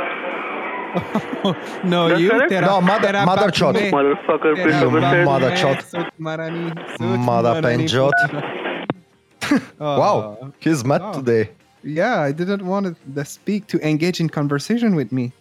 [1.93, 2.29] no, That's you.
[2.31, 2.49] correct?
[2.51, 3.75] Tera- No, mother- tera mother back chod.
[3.75, 3.89] me.
[3.91, 5.25] Motherfucker, Tera please back understand.
[5.25, 5.55] Mother me.
[5.61, 5.81] chod.
[5.83, 6.65] Sut marani,
[6.97, 8.13] sut Mother pen marani, jot.
[9.79, 11.13] Wow, he's mad Oh.
[11.19, 11.43] today.
[11.83, 15.31] Yeah, I didn't want to the speak to engage in conversation with me.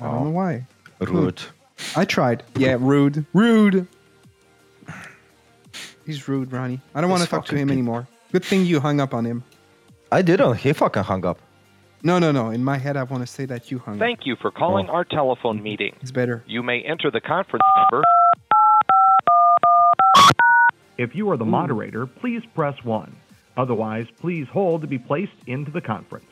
[0.00, 0.66] I don't know why.
[1.00, 1.40] Rude.
[1.96, 2.42] I tried.
[2.56, 3.24] Yeah, rude.
[3.32, 3.86] Rude.
[6.06, 6.80] He's rude, Ronnie.
[6.94, 7.72] I don't want to These talk to fucking him people.
[7.78, 8.08] anymore.
[8.32, 9.44] Good thing you hung up on him.
[10.10, 10.56] I didn't.
[10.56, 11.38] He fucking hung up.
[12.02, 12.50] No, no, no.
[12.50, 14.00] In my head, I want to say that you hung up.
[14.00, 14.92] Thank you for calling oh.
[14.92, 15.94] our telephone meeting.
[16.00, 16.44] It's better.
[16.46, 18.04] You may enter the conference number.
[20.96, 23.14] If you are the moderator, please press 1.
[23.56, 26.26] Otherwise, please hold to be placed into the conference.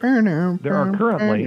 [0.00, 1.46] There are currently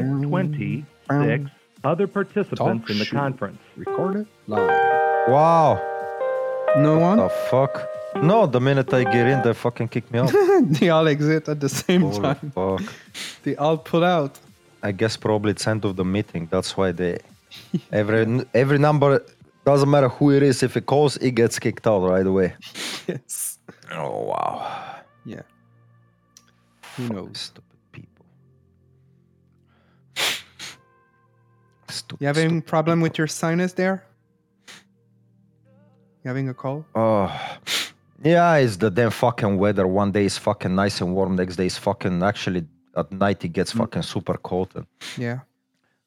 [1.09, 1.51] 26 um,
[1.83, 3.59] other participants in the conference.
[3.75, 4.69] Recorded live.
[5.29, 5.81] Wow.
[6.77, 7.17] No one?
[7.17, 7.87] The fuck?
[8.21, 10.31] No, the minute I get in, they fucking kick me out.
[10.63, 12.51] they all exit at the same Holy time.
[12.55, 12.81] fuck.
[13.43, 14.37] They all pull out.
[14.83, 16.47] I guess probably it's end of the meeting.
[16.51, 17.19] That's why they
[17.91, 19.23] every every number
[19.65, 20.63] doesn't matter who it is.
[20.63, 22.53] If it calls, it gets kicked out right away.
[23.07, 23.57] Yes.
[23.91, 25.01] Oh wow.
[25.25, 25.41] Yeah.
[26.95, 27.51] Who knows?
[32.19, 34.03] You having problem with your sinus there?
[36.23, 36.85] You having a cold?
[36.95, 37.31] Oh,
[38.23, 39.87] yeah, it's the damn fucking weather.
[39.87, 41.35] One day is fucking nice and warm.
[41.35, 44.69] Next day is fucking actually at night it gets fucking super cold.
[44.75, 44.85] And
[45.17, 45.39] Yeah.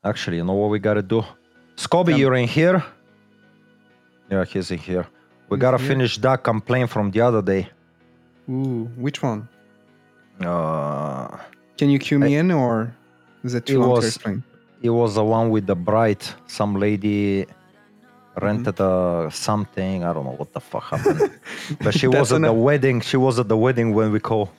[0.05, 1.25] actually, you know what we gotta do?
[1.77, 2.85] Scobie, you're in here.
[4.31, 5.07] Yeah, he's in here.
[5.49, 5.89] We gotta here?
[5.89, 7.69] finish that complaint from the other day.
[8.49, 9.49] Ooh, which one?
[10.45, 11.29] Uh,
[11.79, 12.95] Can you cue me in or
[13.45, 14.43] is it too it long to was explain?
[14.83, 16.23] It was the one with the bride.
[16.47, 17.47] Some lady
[18.35, 18.47] Mm-hmm.
[18.47, 20.05] rented a something.
[20.05, 21.39] I don't know what the fuck happened.
[21.85, 23.03] but she was at the wedding.
[23.03, 24.51] She was at the wedding when we call.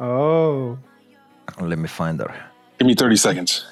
[0.00, 0.76] Oh.
[1.60, 2.34] Let me find her.
[2.78, 3.64] Give me 30 seconds.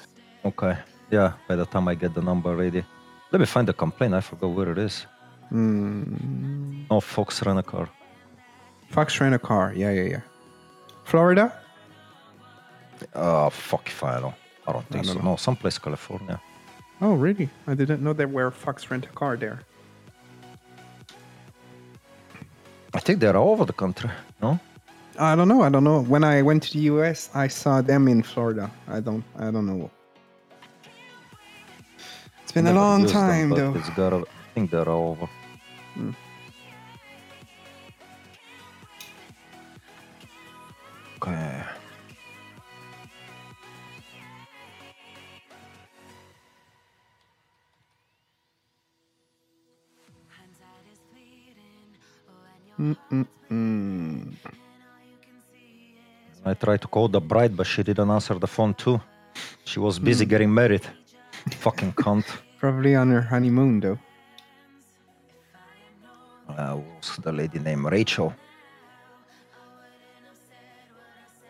[0.44, 0.77] Okay.
[1.10, 2.85] Yeah, by the time I get the number ready.
[3.32, 4.14] Let me find the complaint.
[4.14, 5.05] I forgot where it is.
[5.48, 6.85] Hmm.
[6.89, 7.89] Oh, Fox rent a car.
[8.90, 9.72] Fox rent a car.
[9.74, 10.20] Yeah, yeah, yeah.
[11.05, 11.52] Florida?
[13.16, 14.35] Oh, fuck if I know.
[14.66, 15.20] I don't think don't so.
[15.20, 15.31] know.
[15.31, 16.41] No, someplace California.
[17.01, 17.49] Oh, really?
[17.66, 19.61] I didn't know there were Fox rent a car there.
[22.93, 24.11] I think they're all over the country.
[24.43, 24.59] No?
[25.19, 25.62] I don't know.
[25.62, 26.03] I don't know.
[26.03, 28.70] When I went to the US, I saw them in Florida.
[28.89, 29.24] I don't.
[29.39, 29.91] I don't know.
[32.43, 33.74] It's been a long used them, time, though.
[33.78, 35.28] It's gotta, I think they're all over.
[35.95, 36.11] Hmm.
[41.16, 41.62] Okay.
[52.81, 54.35] Mm-mm-mm.
[56.47, 58.98] I tried to call the bride, but she didn't answer the phone too.
[59.65, 60.31] She was busy Hmm.
[60.31, 60.86] getting married.
[61.65, 62.24] Fucking cunt.
[62.59, 63.98] Probably on her honeymoon, though.
[66.48, 68.32] Uh, was the lady named Rachel.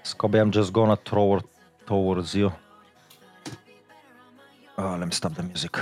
[0.04, 1.40] Scobie, I'm just gonna throw her
[1.86, 2.52] towards you.
[4.78, 5.76] Uh, let me stop the music.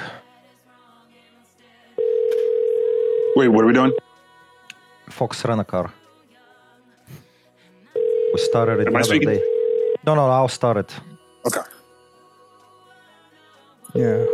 [3.37, 3.93] Wait, what are we doing?
[5.13, 5.93] Fox rent a car.
[8.33, 9.29] We started it Am the I other speaking?
[9.29, 9.43] day.
[10.07, 10.95] No, no, I'll start it.
[11.47, 11.61] Okay.
[13.95, 14.25] Yeah.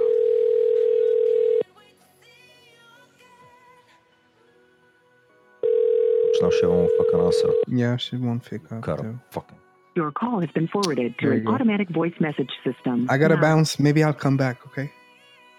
[6.43, 7.49] Now she won't fucking answer.
[7.69, 8.83] Yeah, she won't pick up.
[8.83, 9.19] Car, though.
[9.31, 9.59] fucking.
[9.95, 11.55] Your call has been forwarded to There you an go.
[11.55, 13.07] automatic voice message system.
[13.09, 13.79] I gotta Now- bounce.
[13.79, 14.59] Maybe I'll come back.
[14.67, 14.91] Okay.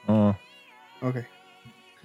[0.08, 0.34] Uh,
[1.04, 1.26] Okay.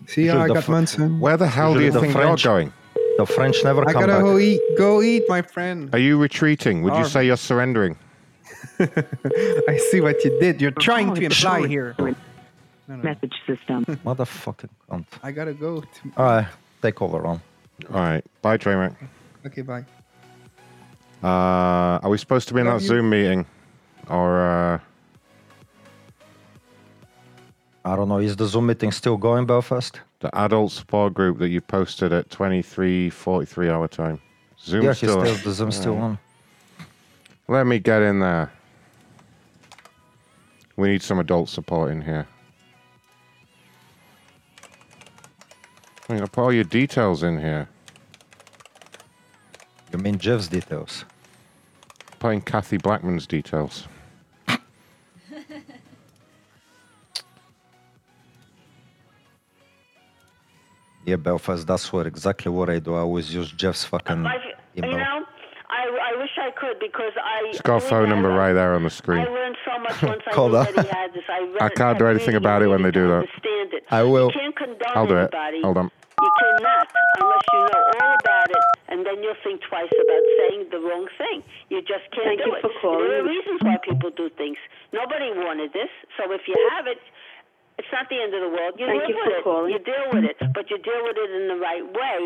[0.07, 0.33] See ya.
[0.35, 1.21] Usually I the got Fr- Munson.
[1.21, 2.73] Where the hell do Usually you the think French- you're going?
[3.21, 4.23] The French never I come gotta back.
[4.23, 4.61] go eat.
[4.79, 5.95] Go eat, my friend.
[5.95, 6.83] Are you retreating?
[6.83, 7.97] Would you say you're surrendering?
[8.81, 10.61] I see what you did.
[10.61, 11.95] You're trying call to is imply here.
[11.99, 12.15] No,
[12.89, 12.97] no.
[12.97, 13.85] Message system.
[14.09, 15.07] Motherfucking cunt.
[15.23, 15.81] I gotta go.
[15.81, 15.87] To...
[16.17, 16.49] All right,
[16.81, 17.41] take over, Ron.
[17.93, 18.25] All right.
[18.43, 18.97] Bye, Traymac.
[19.47, 19.85] Okay, bye.
[21.23, 22.89] Uh, are we supposed to be in Love that you.
[22.89, 23.47] Zoom meeting?
[24.09, 24.79] Or, uh,
[27.85, 28.19] I don't know.
[28.19, 30.01] Is the Zoom meeting still going, Belfast?
[30.21, 34.21] The adult support group that you posted at 23:43 our time?
[34.63, 36.19] Zoom yeah, still, still, the Zoom's still on.
[37.49, 38.53] Let me get in there.
[40.77, 42.27] We need some adult support in here.
[46.09, 47.69] I'm gonna put all your details in here.
[49.93, 51.05] You mean Jeff's details?
[52.19, 53.89] Putting Kathy Blackman's details.
[61.11, 61.67] Yeah, Belfast.
[61.67, 62.95] That's what exactly what I do.
[62.95, 64.35] I always use Jeff's fucking I,
[64.75, 64.97] you email.
[64.99, 65.25] know,
[65.69, 67.51] I, I wish I could because I.
[67.51, 69.19] She's got a phone number right there on the screen.
[69.19, 69.35] I screen.
[69.37, 70.75] learned so much once I Call knew that.
[70.77, 71.25] that he had this.
[71.29, 73.27] I, read, I can't do had anything reading about it when they reading do that.
[73.27, 73.83] Understand it.
[73.91, 74.29] I will.
[74.31, 75.35] You can't condone I'll do it.
[75.35, 75.63] anybody.
[75.63, 75.91] Hold on.
[76.23, 76.87] You cannot
[77.19, 81.09] unless you know all about it, and then you'll think twice about saying the wrong
[81.19, 81.43] thing.
[81.71, 82.63] You just can't Thank do you it.
[82.63, 83.09] for calling.
[83.09, 84.59] There are reasons why people do things.
[84.93, 85.89] Nobody wanted this,
[86.21, 87.01] so if you have it,
[87.81, 88.77] it's not the end of the world.
[88.77, 89.45] You Thank live you with for it.
[89.49, 89.71] calling.
[89.73, 92.19] You deal with it, but you deal with it in the right way.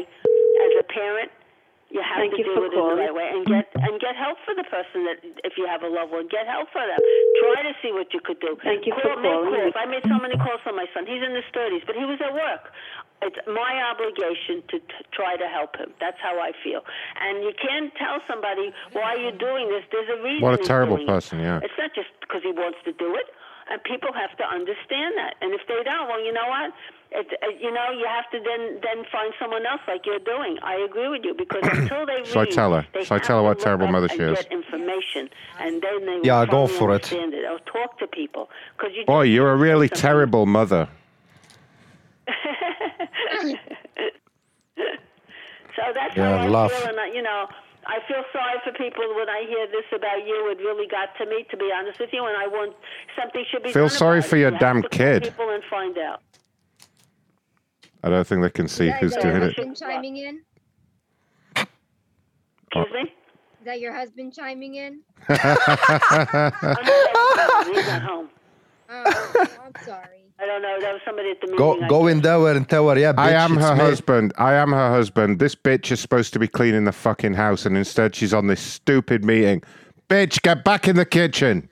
[0.67, 1.31] As a parent,
[1.95, 3.71] you have Thank to you deal for with it in the right way and get
[3.79, 6.67] and get help for the person that if you have a loved one, get help
[6.75, 6.99] for them.
[7.39, 8.59] Try to see what you could do.
[8.67, 9.71] Thank you Call, for make calling.
[9.71, 9.79] calls.
[9.79, 11.07] I made so many calls on my son.
[11.07, 12.75] He's in his thirties, but he was at work.
[13.23, 15.95] It's my obligation to t- try to help him.
[16.03, 16.83] That's how I feel.
[17.23, 19.87] And you can't tell somebody why you're doing this.
[19.95, 20.43] There's a reason.
[20.43, 21.13] What a terrible doing it.
[21.15, 21.61] person, yeah.
[21.63, 23.27] It's not just because he wants to do it.
[23.71, 25.35] And people have to understand that.
[25.41, 26.73] And if they don't, well, you know what?
[27.13, 30.59] It, it, you know, you have to then then find someone else like you're doing.
[30.63, 32.87] I agree with you because until they Shall I tell her?
[32.93, 34.37] they Shall I have tell her what terrible mother and she is?
[34.37, 35.31] Get information,
[35.61, 37.05] and then they Yeah, will go for it.
[37.05, 37.45] understand it.
[37.49, 39.05] Or talk to people because you.
[39.07, 40.89] Boy, you're a really terrible mother.
[45.77, 46.71] So that's Yeah, how I laugh.
[46.71, 47.47] feel, and I, you know,
[47.87, 50.51] I feel sorry for people when I hear this about you.
[50.51, 52.75] It really got to me, to be honest with you, and I want
[53.21, 53.73] something should be.
[53.73, 54.41] Feel done sorry about for it.
[54.41, 55.23] your You damn have to kid.
[55.25, 56.21] People and find out.
[58.03, 59.57] I don't think they can see Is who's that doing your it.
[59.57, 60.43] husband chiming in?
[61.57, 63.03] Excuse me.
[63.61, 65.01] Is that your husband chiming in?
[65.29, 65.39] He's
[67.89, 68.29] at home.
[68.91, 70.24] Oh, I'm sorry.
[70.39, 70.81] I don't know.
[70.81, 71.59] That was somebody at the meeting.
[71.59, 73.81] Go I go in there and tell her, yeah, bitch, I am her me.
[73.81, 74.33] husband.
[74.37, 75.39] I am her husband.
[75.39, 78.61] This bitch is supposed to be cleaning the fucking house, and instead she's on this
[78.61, 79.63] stupid meeting.
[80.09, 81.69] Bitch, get back in the kitchen.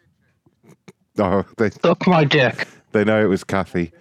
[1.19, 2.67] Oh, they Suck my dick.
[2.93, 3.93] They know it was Kathy.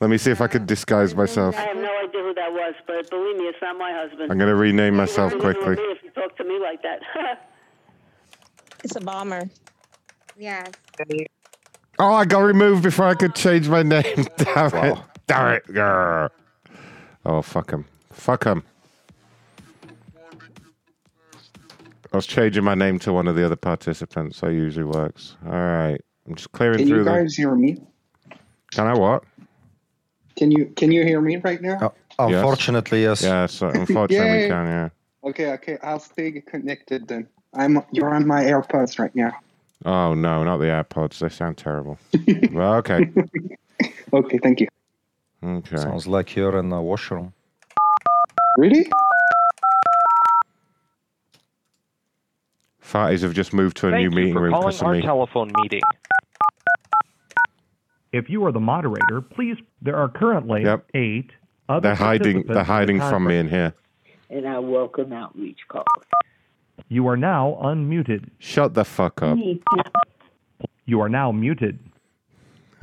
[0.00, 1.56] Let me see if I can disguise myself.
[1.56, 4.30] I have no idea who that was, but believe me, it's not my husband.
[4.30, 5.76] I'm going to rename myself You quickly.
[5.78, 7.00] If you talk to me like that.
[8.84, 9.48] It's a bomber.
[10.36, 10.70] Yes.
[11.98, 14.26] Oh, I got removed before I could change my name.
[14.36, 14.98] Damn it.
[15.26, 15.66] Damn it.
[15.68, 16.30] Grr.
[17.24, 17.86] Oh, fuck him.
[18.10, 18.64] Fuck him.
[22.12, 24.40] I was changing my name to one of the other participants.
[24.40, 25.36] That usually works.
[25.46, 26.00] All right.
[26.26, 27.78] I'm just clearing Can through Can you guys hear me?
[28.70, 29.24] Can I what?
[30.36, 31.92] Can you can you hear me right now?
[32.18, 33.22] Uh, unfortunately, yes.
[33.22, 34.48] Yes, uh, unfortunately, we Yay.
[34.48, 34.88] can, yeah.
[35.22, 37.28] Okay, okay, I'll stay connected then.
[37.54, 39.32] I'm you're on my AirPods right now.
[39.84, 41.18] Oh, no, not the AirPods.
[41.18, 41.98] They sound terrible.
[42.52, 43.10] well, okay.
[44.12, 44.68] Okay, thank you.
[45.44, 45.76] Okay.
[45.76, 47.34] Sounds like you're in the washroom.
[48.56, 48.86] Really?
[52.82, 54.86] Farties have just moved to a new Thank you meeting for room calling because of
[54.86, 55.02] our me.
[55.02, 55.80] telephone meeting.
[58.12, 59.56] If you are the moderator, please.
[59.82, 60.86] There are currently Yep.
[60.94, 61.30] eight
[61.68, 62.42] other They're hiding.
[62.42, 63.40] They're in the hiding from me conference.
[63.40, 63.74] in here.
[64.30, 65.84] and I welcome outreach calls.
[66.88, 68.28] You are now unmuted.
[68.38, 69.38] Shut the fuck up.
[70.86, 71.78] You are now muted.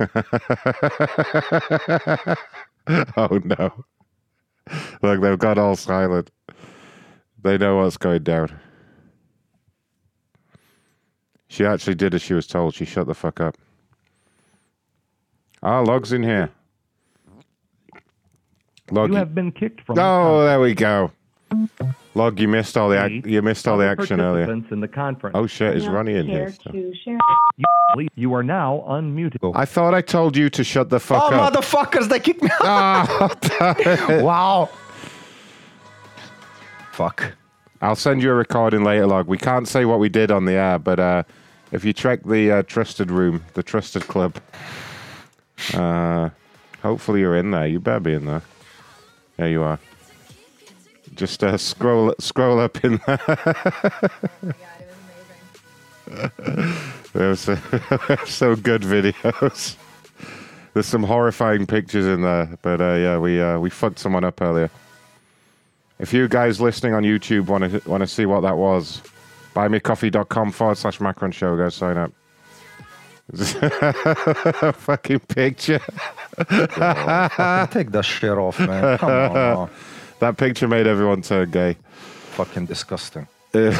[3.16, 3.84] oh no!
[5.02, 6.30] Look, they've got all silent.
[7.42, 8.58] They know what's going down.
[11.48, 12.74] She actually did as she was told.
[12.74, 13.56] She shut the fuck up.
[15.62, 16.50] Ah, Log's in here.
[18.90, 19.94] Log, You have been kicked from.
[19.94, 21.12] the oh, there we go.
[22.14, 24.44] Log, you missed all the ac- you missed all the action earlier.
[24.44, 25.34] participants in the conference.
[25.36, 26.50] Oh shit, is Ronnie in here?
[26.52, 26.74] still?
[26.74, 29.52] You, you are now unmuted.
[29.54, 31.52] I thought I told you to shut the fuck oh, up.
[31.52, 32.60] motherfuckers, they kicked me out.
[32.62, 33.76] Ah,
[34.22, 34.68] wow.
[36.92, 37.32] Fuck.
[37.80, 39.26] I'll send you a recording later, Log.
[39.26, 41.22] We can't say what we did on the air, but uh,
[41.72, 44.36] if you check the uh, trusted room, the trusted club,
[45.74, 46.30] uh,
[46.82, 47.66] hopefully you're in there.
[47.66, 48.42] You better be in there.
[49.36, 49.80] There you are.
[51.14, 54.10] Just uh, scroll scroll up in there.
[57.12, 57.60] There's some,
[58.26, 59.76] some good videos.
[60.74, 64.40] There's some horrifying pictures in there, but uh, yeah, we uh, we fucked someone up
[64.40, 64.70] earlier.
[65.98, 69.02] If you guys listening on YouTube want to want to see what that was,
[69.54, 71.56] buymecoffee.com forward slash Macron Show.
[71.56, 72.12] Go sign up.
[74.74, 75.78] fucking picture.
[75.78, 78.98] fucking take that shit off, man.
[78.98, 79.32] Come on.
[79.34, 79.70] now.
[80.22, 81.76] That picture made everyone turn gay.
[82.36, 83.26] Fucking disgusting.
[83.52, 83.74] yeah,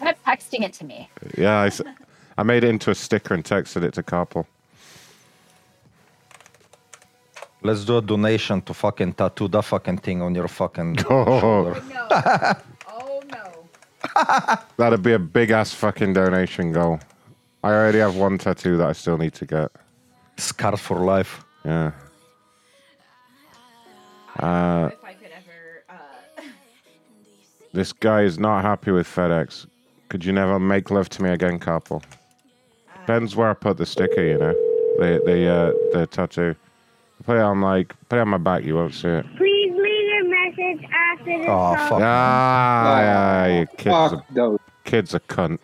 [0.00, 1.10] kept texting it to me.
[1.36, 1.70] Yeah, I,
[2.38, 4.46] I made it into a sticker and texted it to Carpel.
[7.60, 11.40] Let's do a donation to fucking tattoo that fucking thing on your fucking Oh.
[11.40, 11.82] shoulder.
[12.88, 14.58] Oh no.
[14.78, 17.00] That'd be a big ass fucking donation goal.
[17.62, 19.70] I already have one tattoo that I still need to get.
[20.38, 21.44] Scars for life.
[21.66, 21.90] Yeah.
[24.38, 24.90] Uh,
[27.72, 29.66] this guy is not happy with FedEx.
[30.08, 32.02] Could you never make love to me again, Carpel?
[33.00, 34.52] Depends where I put the sticker, you know.
[34.98, 36.54] The the uh, the tattoo.
[37.24, 39.26] Put it on like put it on my back, you won't see it.
[39.36, 41.88] Please leave your message after the Oh tone.
[41.88, 42.00] fuck!
[42.02, 44.58] Ah, yeah, you kids, Fuck are, those.
[44.84, 45.58] kids are cunt.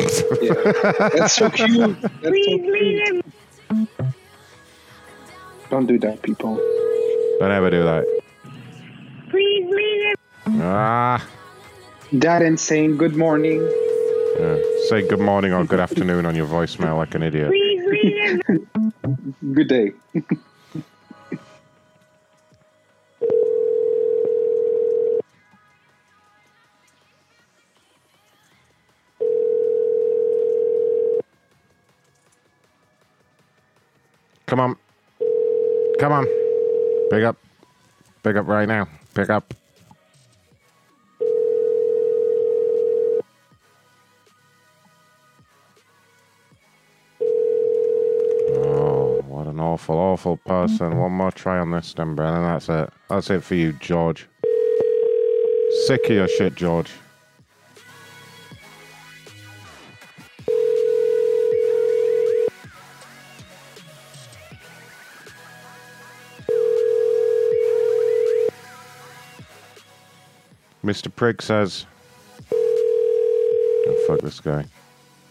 [0.00, 2.00] That's so cute.
[2.22, 3.24] That's so Please leave cute.
[3.70, 3.88] your
[5.70, 6.56] Don't do that, people.
[7.40, 8.04] Don't ever do that.
[9.30, 10.14] please leave your
[10.60, 11.26] Ah,
[12.42, 13.60] and saying good morning.
[14.38, 14.58] yeah.
[14.88, 17.48] say good morning or good afternoon on your voicemail like an idiot.
[17.50, 19.92] please leave Good day.
[34.46, 34.76] Come on,
[35.98, 36.26] come on,
[37.10, 37.36] pick up,
[38.22, 39.52] pick up right now, pick up.
[49.54, 50.90] An awful, awful person.
[50.90, 50.98] Mm-hmm.
[50.98, 52.42] One more try on this, then, Brennan.
[52.42, 52.90] That's it.
[53.08, 54.26] That's it for you, George.
[55.86, 56.90] Sick of your shit, George.
[70.84, 71.14] Mr.
[71.14, 71.86] Prig says,
[72.52, 74.66] oh, fuck this guy.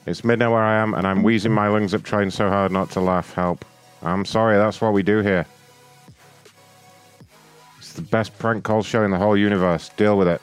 [0.07, 2.89] It's midnight where I am, and I'm wheezing my lungs up trying so hard not
[2.91, 3.33] to laugh.
[3.33, 3.63] Help.
[4.03, 5.45] I'm sorry, that's what we do here.
[7.77, 9.89] It's the best prank call show in the whole universe.
[9.95, 10.41] Deal with it.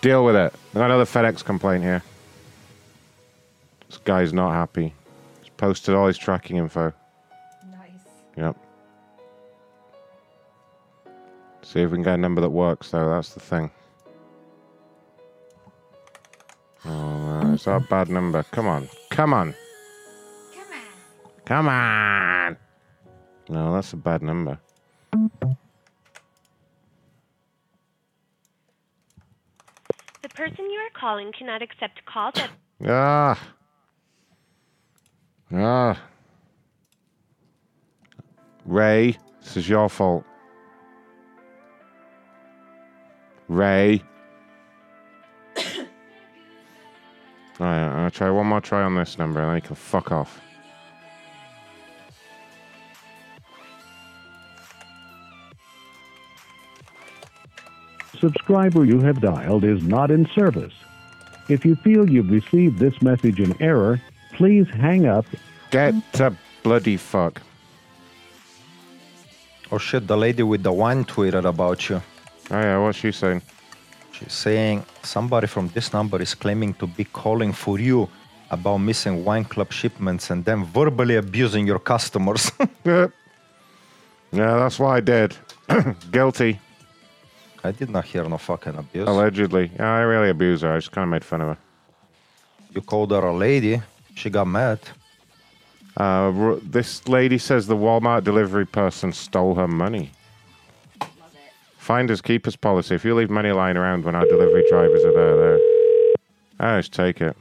[0.00, 0.54] Deal with it.
[0.74, 2.02] Another FedEx complaint here.
[3.88, 4.94] This guy's not happy.
[5.40, 6.92] He's posted all his tracking info.
[7.70, 7.90] Nice.
[8.36, 8.56] Yep.
[11.62, 13.10] See if we can get a number that works, though.
[13.10, 13.70] That's the thing.
[16.84, 17.56] Oh, no.
[17.56, 18.42] That a bad number?
[18.44, 18.88] Come on.
[19.10, 19.54] Come on.
[20.54, 20.86] Come on.
[21.44, 22.56] Come on.
[23.48, 24.58] No, that's a bad number.
[30.22, 32.50] The person you are calling cannot accept calls at
[32.86, 33.38] Ah.
[35.52, 36.00] Ah.
[38.66, 40.24] Ray, this is your fault.
[43.48, 44.02] Ray.
[47.58, 50.42] Alright, I'll try one more try on this number and then you can fuck off.
[58.20, 60.72] Subscriber you have dialed is not in service.
[61.48, 64.00] If you feel you've received this message in error,
[64.34, 65.24] please hang up.
[65.70, 67.40] Get to bloody fuck.
[69.70, 72.02] Oh shit, the lady with the wine tweeted about you.
[72.50, 73.42] Oh yeah, what's she saying?
[74.12, 78.08] She's saying somebody from this number is claiming to be calling for you
[78.50, 82.50] about missing wine club shipments and then verbally abusing your customers.
[82.84, 83.12] Yep.
[84.30, 85.34] Yeah, that's what I did.
[86.10, 86.60] Guilty.
[87.64, 89.08] I did not hear no fucking abuse.
[89.08, 89.70] Allegedly.
[89.76, 90.72] Yeah, I really abused her.
[90.72, 91.58] I just kind of made fun of her.
[92.74, 93.82] You called her a lady.
[94.14, 94.80] She got mad.
[95.98, 100.12] Uh, r- this lady says the Walmart delivery person stole her money.
[101.78, 102.94] Finders keepers policy.
[102.94, 105.58] If you leave money lying around when our delivery drivers are there, there.
[106.60, 107.36] I just take it.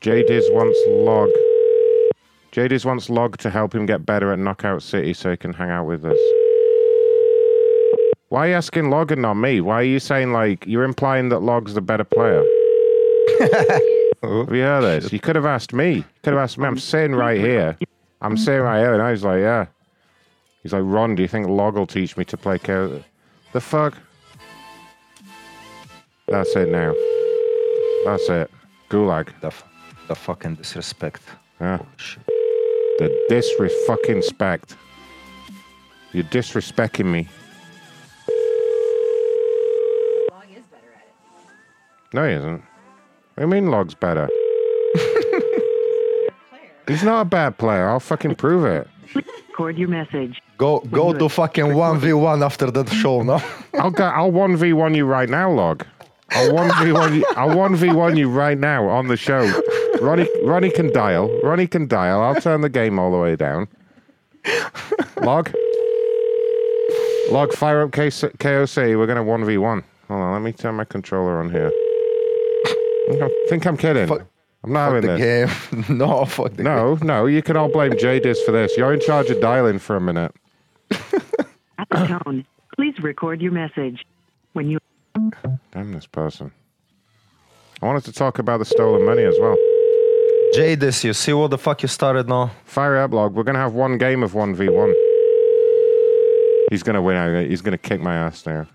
[0.00, 1.30] JDiz wants log.
[2.52, 5.70] JDiz wants log to help him get better at Knockout City so he can hang
[5.70, 6.18] out with us.
[8.34, 9.60] Why are you asking Log and not me?
[9.60, 12.42] Why are you saying like you're implying that Log's the better player?
[13.40, 15.12] have you heard this?
[15.12, 15.98] You could have asked me.
[15.98, 16.66] You could have asked me.
[16.66, 17.78] I'm sitting right here.
[18.20, 19.66] I'm sitting right here, and I was like, yeah.
[20.64, 23.04] He's like, Ron, do you think Log will teach me to play Chaos?
[23.52, 23.96] The fuck?
[26.26, 26.92] That's it now.
[28.04, 28.50] That's it.
[28.90, 29.28] Gulag.
[29.42, 29.64] The, f-
[30.08, 31.22] the fucking disrespect.
[31.60, 31.78] Yeah.
[32.98, 34.76] The disrespect.
[36.12, 37.28] You're disrespecting me.
[42.14, 42.62] No, he isn't.
[42.62, 42.62] What
[43.38, 44.28] do you mean Log's better?
[46.86, 47.88] He's not a bad player.
[47.88, 48.86] I'll fucking prove it.
[49.48, 50.40] Record your message.
[50.56, 53.42] Go go to fucking 1v1 after that show, no?
[53.74, 54.04] I'll go.
[54.04, 55.84] I'll one v one you right now, Log.
[56.30, 57.24] I'll one v one you.
[57.36, 59.42] I'll one v one you right now on the show.
[60.00, 61.28] Ronnie, Ronnie can dial.
[61.42, 62.22] Ronnie can dial.
[62.22, 63.66] I'll turn the game all the way down.
[65.20, 65.52] Log.
[67.30, 68.96] Log, fire up K- KOC.
[68.96, 69.82] We're gonna one v one.
[70.06, 70.32] Hold on.
[70.34, 71.72] Let me turn my controller on here.
[73.22, 74.10] I think I'm kidding.
[74.10, 75.68] I'm not fuck having the this.
[75.70, 75.84] game.
[75.98, 78.76] no, fuck the No, no, you can all blame JDiz for this.
[78.76, 80.34] You're in charge of dialing for a minute.
[80.90, 82.46] At the tone,
[82.76, 84.04] please record your message.
[84.54, 84.78] When you
[85.72, 86.50] Damn this person.
[87.82, 89.56] I wanted to talk about the stolen money as well.
[90.54, 92.50] Jadis, you see what the fuck you started now?
[92.64, 93.34] Fire up, log.
[93.34, 94.94] We're gonna have one game of one v one.
[96.70, 97.16] He's gonna win.
[97.16, 98.68] Uh, he's gonna kick my ass there.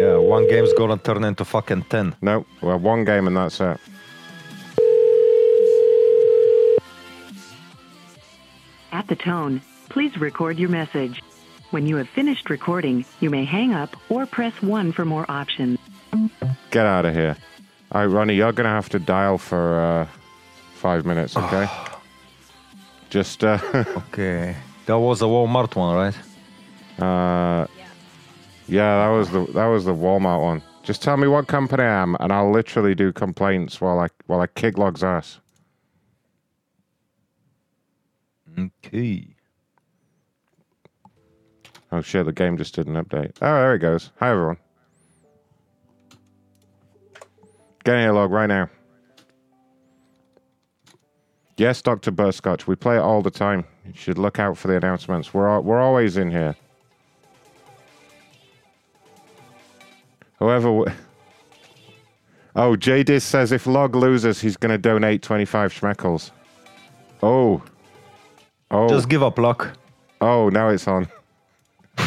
[0.00, 2.16] Yeah, one game's gonna turn into fucking 10.
[2.20, 3.78] No, well, one game and that's it.
[8.92, 11.22] At the tone, please record your message.
[11.70, 15.78] When you have finished recording, you may hang up or press 1 for more options.
[16.70, 17.36] Get out of here.
[17.92, 20.06] All right, Ronnie, you're gonna have to dial for uh,
[20.74, 21.68] five minutes, okay?
[23.10, 24.56] Just uh, okay.
[24.86, 26.16] That was a Walmart one, right?
[27.00, 27.33] Uh,
[28.74, 30.62] yeah, that was the that was the Walmart one.
[30.82, 34.40] Just tell me what company I am, and I'll literally do complaints while I while
[34.40, 35.38] I kick Log's ass.
[38.58, 39.28] Okay.
[41.92, 43.36] Oh shit, the game just did an update.
[43.40, 44.10] Oh, there it goes.
[44.18, 44.56] Hi everyone.
[47.84, 48.68] Get in here, Log, right now.
[51.56, 52.10] Yes, Dr.
[52.10, 52.66] Burscotch.
[52.66, 53.64] We play it all the time.
[53.86, 55.32] You should look out for the announcements.
[55.32, 56.56] We're we're always in here.
[60.38, 60.96] However, w-
[62.56, 66.30] oh, JDis says if Log loses, he's going to donate 25 schmeckles.
[67.22, 67.62] Oh.
[68.70, 68.88] Oh.
[68.88, 69.68] Just give up, Log.
[70.20, 71.08] Oh, now it's on.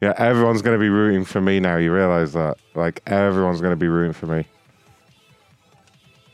[0.00, 1.76] yeah, everyone's going to be rooting for me now.
[1.76, 2.58] You realize that?
[2.74, 4.46] Like, everyone's going to be rooting for me.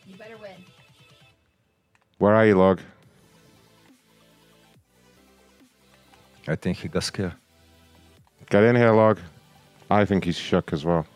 [0.06, 0.52] You better win.
[2.18, 2.80] Where are you, Log?
[6.48, 7.34] I think he got scared.
[8.48, 9.18] Get in here, Log.
[9.90, 11.06] I think he's shook as well.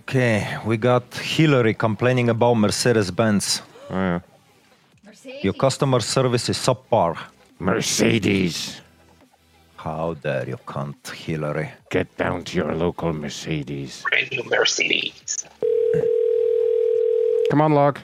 [0.00, 3.62] Okay, we got Hillary complaining about Mercedes Benz.
[3.90, 4.20] Oh, yeah.
[5.42, 7.16] Your customer service is subpar.
[7.58, 8.82] Mercedes.
[9.76, 11.70] How dare you, cunt, Hillary?
[11.90, 14.04] Get down to your local Mercedes.
[14.32, 15.46] New Mercedes.
[17.50, 17.98] Come on, Log.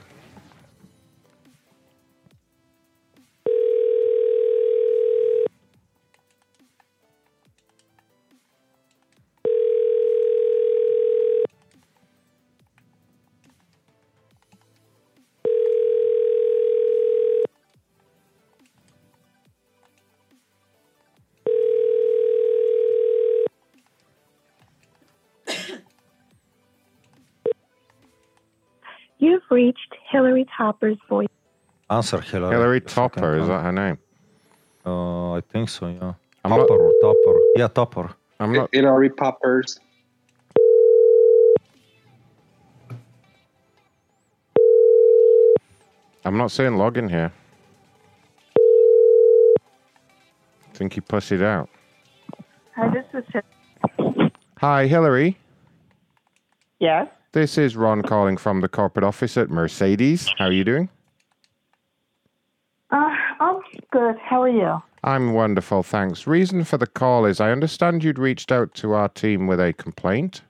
[29.50, 31.28] Reached Hillary Topper's voice.
[31.88, 32.52] Answer Hillary.
[32.54, 33.98] Hillary Topper, is that her name?
[34.86, 36.14] Uh, I think so, yeah.
[36.44, 37.40] I'm Topper not- or Topper.
[37.56, 38.10] Yeah, Topper.
[38.38, 38.70] I'm not.
[38.72, 39.78] Hillary Poppers.
[46.24, 47.32] I'm not seeing login here.
[50.80, 51.68] think he pussied out.
[52.74, 54.30] Hi, this is.
[54.60, 55.36] Hi, Hillary.
[56.78, 57.06] Yes.
[57.32, 60.28] This is Ron calling from the corporate office at Mercedes.
[60.36, 60.88] How are you doing?
[62.90, 63.60] Uh, I'm
[63.92, 64.16] good.
[64.18, 64.82] How are you?
[65.04, 66.26] I'm wonderful, thanks.
[66.26, 69.72] Reason for the call is I understand you'd reached out to our team with a
[69.72, 70.42] complaint.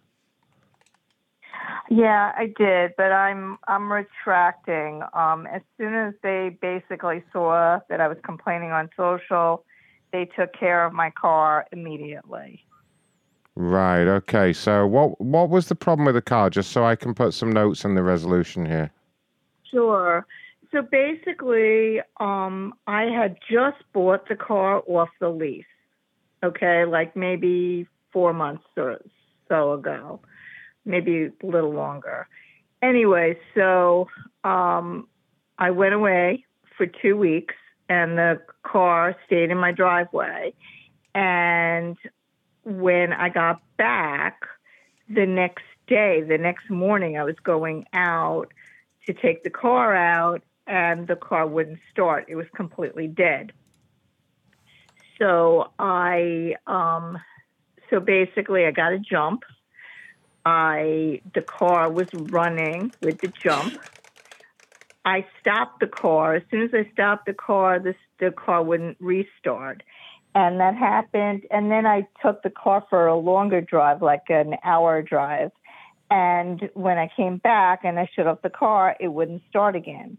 [1.90, 5.02] Yeah, I did, but I'm I'm retracting.
[5.12, 9.65] Um, as soon as they basically saw that I was complaining on social,
[10.12, 12.65] they took care of my car immediately.
[13.56, 14.52] Right, okay.
[14.52, 17.52] So what what was the problem with the car just so I can put some
[17.52, 18.90] notes in the resolution here?
[19.70, 20.27] Sure.
[20.72, 25.64] So basically, um, I had just bought the car off the lease.
[26.43, 29.01] Okay, like maybe four months or
[29.48, 30.20] so ago,
[30.85, 32.28] maybe a little longer.
[32.82, 34.09] Anyway, so
[34.44, 35.06] um,
[35.59, 36.47] I went away
[36.78, 37.55] for two weeks,
[37.89, 40.55] and the car stayed in my driveway.
[41.14, 41.97] And
[42.65, 44.43] when I got back
[45.09, 48.53] the next day, the next morning, I was going out
[49.07, 52.27] to take the car out, and the car wouldn't start.
[52.28, 53.53] It was completely dead.
[55.19, 57.19] So I, um,
[57.91, 59.43] so basically, I got a jump.
[60.45, 63.74] I the car was running with the jump.
[65.05, 66.37] I stopped the car.
[66.37, 69.82] As soon as I stopped the car, the the car wouldn't restart,
[70.35, 71.43] and that happened.
[71.51, 75.51] And then I took the car for a longer drive, like an hour drive.
[76.11, 80.19] And when I came back and I shut off the car, it wouldn't start again.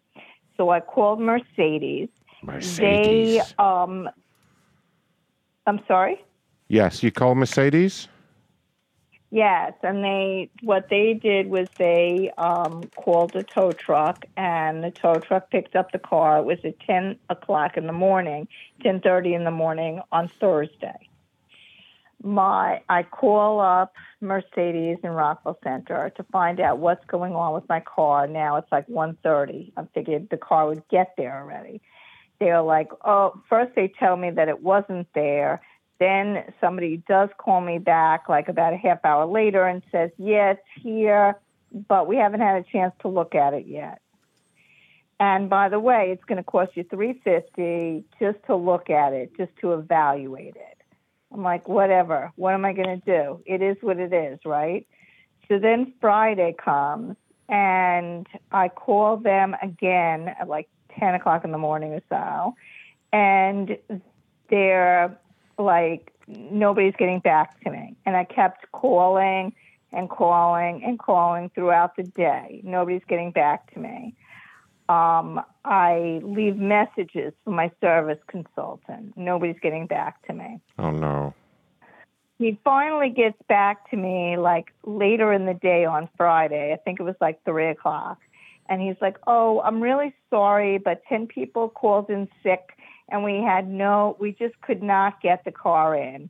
[0.58, 2.10] So I called Mercedes.
[2.44, 2.78] Mercedes.
[2.78, 4.10] They, um,
[5.68, 6.24] I'm sorry.
[6.68, 8.08] Yes, you called Mercedes?
[9.34, 14.92] Yes, and they what they did was they um, called a tow truck, and the
[14.92, 16.40] tow truck picked up the car.
[16.40, 18.50] It was at ten o'clock in the morning,
[18.82, 21.08] ten thirty in the morning on Thursday.
[22.22, 27.68] My I call up Mercedes in Rockville Centre to find out what's going on with
[27.70, 28.28] my car.
[28.28, 29.72] Now it's like one thirty.
[29.78, 31.82] I figured the car would get there already.
[32.42, 35.62] They're like, oh, first they tell me that it wasn't there.
[36.02, 40.54] Then somebody does call me back like about a half hour later and says, yeah,
[40.54, 41.38] it's here,
[41.88, 44.02] but we haven't had a chance to look at it yet.
[45.20, 49.14] And by the way, it's going to cost you three fifty just to look at
[49.14, 50.78] it, just to evaluate it.
[51.32, 52.32] I'm like, whatever.
[52.36, 53.44] What am I going to do?
[53.46, 54.88] It is what it is, right?
[55.50, 57.16] So then Friday comes,
[57.48, 60.68] and I call them again at like
[61.00, 62.56] 10 o'clock in the morning or so,
[63.14, 63.78] and
[64.50, 65.16] they're
[65.62, 67.96] like, nobody's getting back to me.
[68.06, 69.54] And I kept calling
[69.92, 72.62] and calling and calling throughout the day.
[72.64, 74.16] Nobody's getting back to me.
[74.90, 79.14] Um, I leave messages for my service consultant.
[79.16, 80.60] Nobody's getting back to me.
[80.80, 81.34] Oh no.
[82.38, 86.74] He finally gets back to me like later in the day on Friday.
[86.74, 88.18] I think it was like three o'clock.
[88.68, 92.72] And he's like, Oh, I'm really sorry, but 10 people called in sick
[93.12, 96.30] and we had no, we just could not get the car in.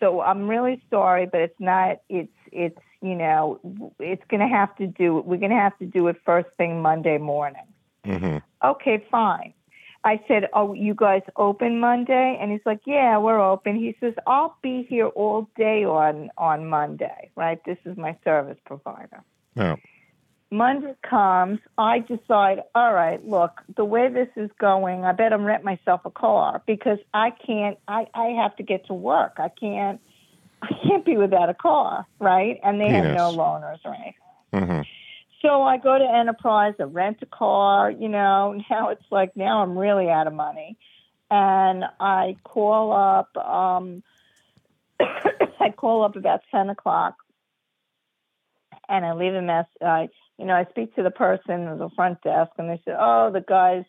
[0.00, 3.60] So I'm really sorry, but it's not, it's, it's, you know,
[4.00, 6.82] it's going to have to do, we're going to have to do it first thing
[6.82, 7.66] Monday morning.
[8.04, 8.38] Mm-hmm.
[8.66, 9.54] Okay, fine.
[10.04, 12.36] I said, Oh, you guys open Monday?
[12.40, 13.76] And he's like, Yeah, we're open.
[13.76, 17.60] He says, I'll be here all day on, on Monday, right?
[17.64, 19.22] This is my service provider.
[19.54, 19.76] Yeah.
[20.52, 25.64] Monday comes, I decide, all right, look, the way this is going, I better rent
[25.64, 29.36] myself a car because I can't I, I have to get to work.
[29.38, 29.98] I can't
[30.62, 32.60] I can't be without a car, right?
[32.62, 34.14] And they have no loaners or anything.
[34.52, 34.80] Mm-hmm.
[35.40, 39.62] So I go to Enterprise, I rent a car, you know, now it's like now
[39.62, 40.76] I'm really out of money.
[41.30, 44.02] And I call up um
[45.00, 47.16] I call up about ten o'clock
[48.92, 50.08] and I leave a mess I
[50.38, 53.30] you know, I speak to the person at the front desk and they say, Oh,
[53.32, 53.84] the guy's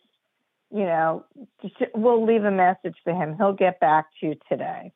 [0.71, 1.23] you know,
[1.93, 3.35] we'll leave a message for him.
[3.37, 4.91] He'll get back to you today.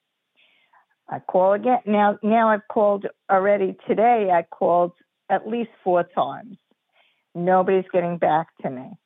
[1.08, 1.80] I call again.
[1.86, 4.32] Now, now I've called already today.
[4.34, 4.94] I called
[5.30, 6.58] at least four times.
[7.36, 8.98] Nobody's getting back to me.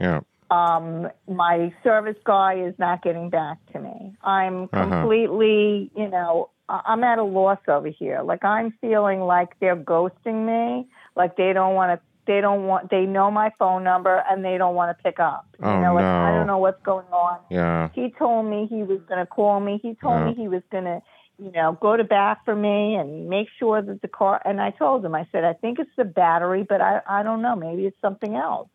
[0.00, 0.20] Yeah.
[0.50, 4.14] Um, my service guy is not getting back to me.
[4.22, 5.02] I'm Uh-huh.
[5.02, 8.22] completely, you know, I'm at a loss over here.
[8.22, 10.88] Like I'm feeling like they're ghosting me.
[11.14, 14.58] Like they don't want to they don't want they know my phone number and they
[14.58, 15.46] don't want to pick up.
[15.60, 17.38] You Oh, know, like I don't know what's going on.
[17.50, 17.90] Yeah.
[17.94, 19.78] He told me he was going to call me.
[19.82, 20.26] He told Yeah.
[20.26, 21.00] me he was going to,
[21.38, 24.42] you know, go to bat for me and make sure that the car.
[24.44, 27.42] And I told him, I said, I think it's the battery, but I, I don't
[27.42, 27.54] know.
[27.54, 28.68] Maybe it's something else.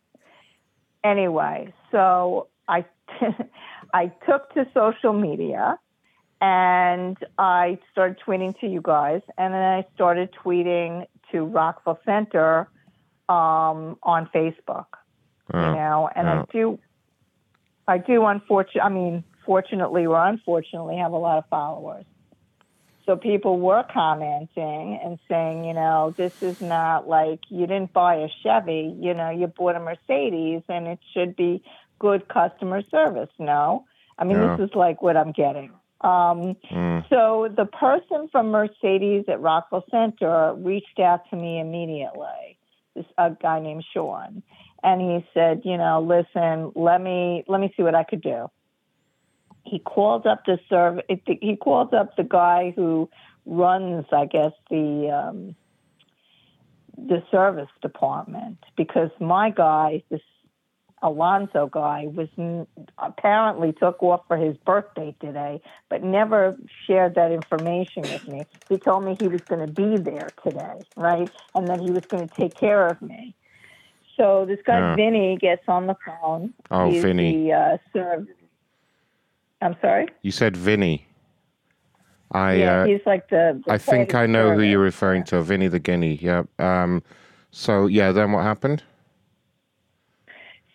[1.04, 2.84] Anyway, so I,
[3.92, 5.78] I took to social media
[6.42, 12.68] and I started tweeting to you guys, and then I started tweeting to Rockville Centre
[13.28, 14.86] um, on Facebook
[15.52, 16.46] Oh, you know, and I oh.
[16.52, 16.78] do,
[17.86, 22.04] I do unfortunately, I mean, fortunately or unfortunately, have a lot of followers.
[23.04, 28.16] So people were commenting and saying, you know, this is not like you didn't buy
[28.16, 31.62] a Chevy, you know, you bought a Mercedes and it should be
[31.98, 33.30] good customer service.
[33.38, 33.84] No,
[34.18, 34.56] I mean, Yeah.
[34.56, 35.72] this is like what I'm getting.
[36.02, 37.08] Um, Mm.
[37.08, 42.58] so the person from Mercedes at Rockville Centre reached out to me immediately.
[42.94, 44.42] This a guy named Sean,
[44.82, 48.50] and he said, you know, listen, let me let me see what I could do.
[49.64, 53.08] He called up the serv He called up the guy who
[53.46, 55.56] runs, I guess, the um,
[56.98, 60.20] the service department because my guy, this
[61.02, 62.66] Alonso guy, was n-
[62.98, 66.56] apparently took off for his birthday today, but never
[66.86, 68.46] shared that information with me.
[68.68, 72.06] He told me he was going to be there today, right, and that he was
[72.06, 73.34] going to take care of me.
[74.16, 74.94] So this guy Yeah.
[74.94, 76.54] Vinny gets on the phone.
[76.70, 77.46] Oh, He's Vinny.
[77.48, 78.28] The, uh, serv-
[79.60, 80.08] I'm sorry.
[80.22, 81.06] You said Vinny.
[82.30, 83.62] I yeah, uh, he's like the.
[83.66, 86.14] the I think I know who you're referring to, Vinny the Guinea.
[86.14, 86.44] Yeah.
[86.58, 87.02] Um.
[87.50, 88.82] So yeah, then what happened?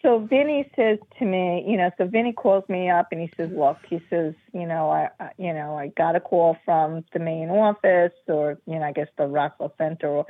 [0.08, 3.50] So Vinny says to me, you know, so Vinny calls me up and he says,
[3.52, 7.20] look, he says, you know, I, I you know, I got a call from the
[7.20, 10.24] main office or, you know, I guess the Rockville Centre,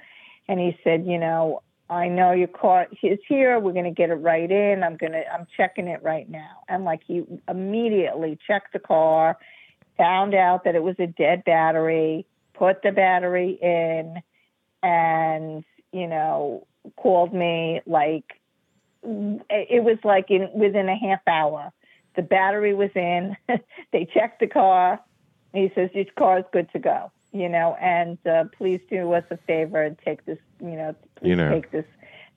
[0.47, 3.59] and he said, you know, I know your car is here.
[3.59, 4.81] We're going to get it right in.
[4.83, 6.63] I'm going to, I'm checking it right now.
[6.67, 9.37] And like he immediately checked the car,
[9.95, 12.25] found out that it was a dead battery,
[12.55, 14.23] put the battery in,
[14.81, 15.63] and,
[15.93, 18.25] you know, called me like
[19.49, 21.71] it was like in within a half hour.
[22.15, 23.37] The battery was in.
[23.91, 24.99] they checked the car.
[25.53, 27.11] He says your car is good to go.
[27.31, 30.39] You know, and uh, please do us a favor and take this.
[30.59, 31.51] You know, please You know.
[31.51, 31.85] take this.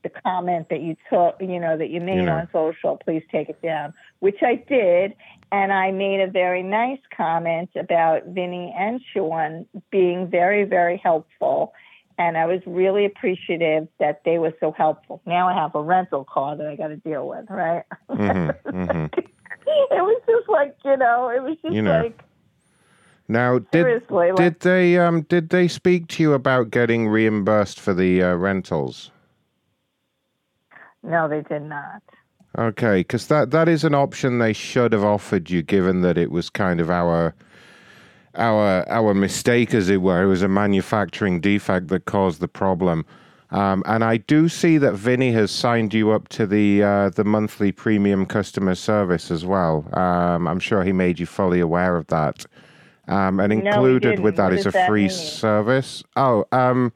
[0.02, 2.36] The comment that you took, you know, that you made You know.
[2.36, 3.92] on social, please take it down.
[4.20, 5.14] Which I did,
[5.52, 11.74] and I made a very nice comment about Vinny and Sean being very, very helpful
[12.20, 15.22] and I was really appreciative that they were so helpful.
[15.24, 17.84] Now I have a rental car that I got to deal with, right?
[18.10, 19.06] hmm hmm
[19.92, 22.00] it was just like you know, it was just You know.
[22.02, 22.22] like
[23.26, 27.94] Now, did like- did they um did they speak to you about getting reimbursed for
[27.94, 29.10] the uh, rentals?
[31.02, 32.02] no, they did not.
[32.58, 36.30] Okay, because that that is an option they should have offered you, given that it
[36.30, 37.34] was kind of our
[38.34, 40.22] our our mistake, as it were.
[40.22, 43.04] It was a manufacturing defect that caused the problem.
[43.50, 47.24] Um, and I do see that Vinny has signed you up to the uh, the
[47.24, 49.84] monthly premium customer service as well.
[49.98, 52.44] Um, I'm sure he made you fully aware of that.
[53.08, 54.36] Um, and No, included with didn't.
[54.36, 55.10] that What is a that free mean?
[55.10, 56.04] service.
[56.16, 56.92] Oh, um,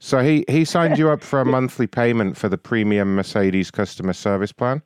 [0.00, 4.12] so he he signed you up for a monthly payment for the premium Mercedes customer
[4.14, 4.82] service plan.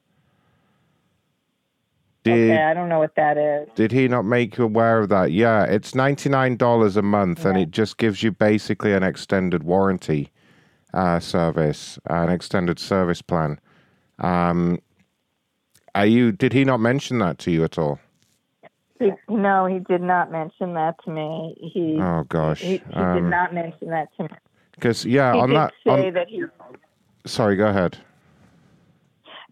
[2.24, 3.68] Did okay, I don't know what that is.
[3.74, 5.32] did he not make you aware of that?
[5.32, 9.64] Yeah, it's ninety nine dollars a month, and it just gives you basically an extended
[9.64, 10.30] warranty
[10.94, 13.58] uh, service, an extended service plan.
[14.20, 14.78] Um,
[15.96, 16.30] are you?
[16.30, 17.98] Did he not mention that to you at all?
[19.00, 21.56] He, no, he did not mention that to me.
[21.72, 24.28] He Oh gosh, he, he did Um, not mention that to me.
[24.76, 25.72] because yeah, he on did that.
[25.84, 26.44] say On, that he
[27.26, 27.98] sorry, go ahead.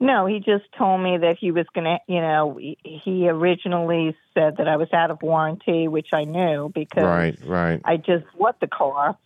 [0.03, 4.57] No, he just told me that he was going to, you know, he- originally said
[4.57, 7.81] that I was out of warranty, which I knew because Right, right.
[7.85, 9.19] I just bought the car.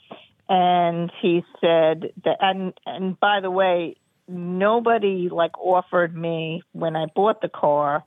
[0.48, 3.96] And he said that, and, and by the way,
[4.26, 8.04] nobody like offered me when I bought the car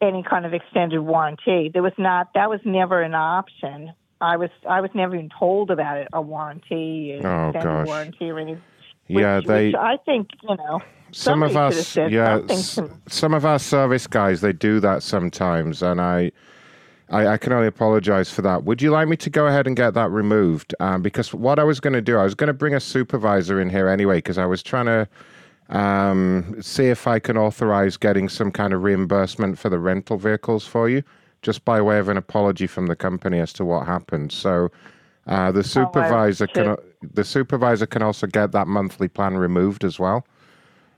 [0.00, 1.70] any kind of extended warranty.
[1.72, 3.92] There was not, that was never an option.
[4.20, 7.86] I was, I was never even told about it, a warranty, an Oh, extended gosh.
[7.86, 8.62] warranty or anything.
[9.08, 9.66] Yeah, they.
[9.66, 10.80] which I think, you know,
[11.16, 14.80] some of somebody should have us yeah s- some of our service guys they do
[14.80, 16.30] that sometimes and I,
[17.10, 18.64] I i can only apologize for that.
[18.64, 20.74] Would you like me to go ahead and get that removed?
[20.80, 23.60] Um, because what i was going to do i was going to bring a supervisor
[23.60, 25.08] in here anyway because i was trying to
[25.76, 30.66] um, see if i can authorize getting some kind of reimbursement for the rental vehicles
[30.66, 31.02] for you
[31.42, 34.32] just by way of an apology from the company as to what happened.
[34.32, 34.70] So
[35.28, 36.76] uh, the supervisor can
[37.14, 40.26] the supervisor can also get that monthly plan removed as well,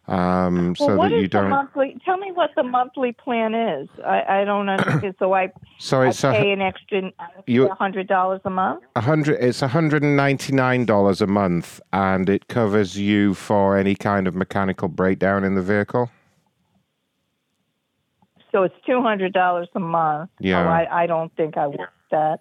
[0.08, 1.50] um, well, so that you the don't.
[1.50, 1.96] monthly?
[2.04, 3.88] Tell me what the monthly plan is.
[4.04, 5.14] I, I don't understand.
[5.18, 7.10] so I, So I it's a- pay an extra
[7.46, 8.84] You- hundred dollars a month.
[8.96, 9.38] A hundred.
[9.40, 14.26] It's hundred and ninety nine dollars a month, and it covers you for any kind
[14.26, 16.10] of mechanical breakdown in the vehicle.
[18.50, 20.30] So it's two hundred dollars a month.
[20.40, 20.64] Yeah.
[20.64, 22.40] Oh, I, I don't think I want that.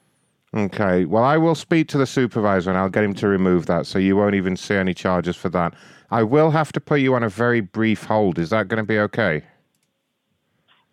[0.56, 1.04] Okay.
[1.04, 4.00] Well, I will speak to the supervisor and I'll get him to remove that, so
[4.00, 5.74] you won't even see any charges for that.
[6.10, 8.40] I will have to put you on a very brief hold.
[8.40, 9.44] Is that going to be okay?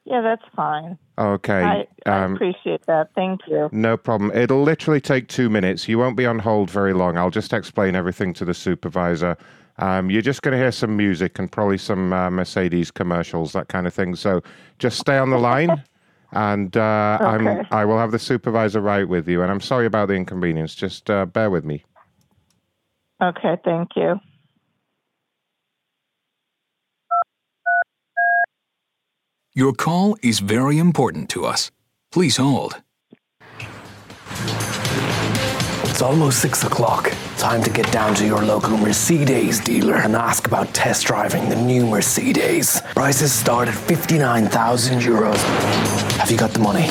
[0.05, 0.99] Yeah, that's fine.
[1.17, 1.63] Okay.
[1.63, 3.11] I, I um, appreciate that.
[3.15, 3.69] Thank you.
[3.73, 4.31] No problem.
[4.33, 5.89] It'll literally take two minutes.
[5.89, 7.17] You won't be on hold very long.
[7.17, 9.37] I'll just explain everything to the supervisor.
[9.79, 13.69] Um, you're just going to hear some music and probably some uh, Mercedes commercials, that
[13.69, 14.15] kind of thing.
[14.15, 14.43] So
[14.79, 15.83] just stay on the line,
[16.33, 17.69] and uh, I'm Okay.
[17.71, 19.43] I will have the supervisor right with you.
[19.43, 20.75] And I'm sorry about the inconvenience.
[20.75, 21.85] Just uh, bear with me.
[23.23, 24.21] Okay, thank you.
[29.57, 31.71] Your call is very important to us.
[32.11, 32.83] Please hold.
[35.85, 37.13] It's almost six o'clock.
[37.39, 41.55] Time to get down to your local Mercedes dealer and ask about test driving the
[41.55, 42.81] new Mercedes.
[42.97, 45.39] Prices start at 59,000 euros.
[46.19, 46.89] Have you got the money?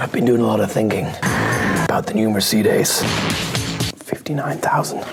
[0.00, 1.08] I've been doing a lot of thinking
[1.84, 3.02] about the new Mercedes.
[3.96, 5.04] 59,000.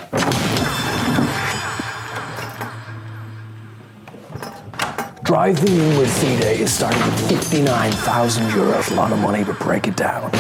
[5.30, 8.91] Drive the new Mercedes is starting at 59,000 euros.
[8.91, 10.32] A lot of money, but break it down.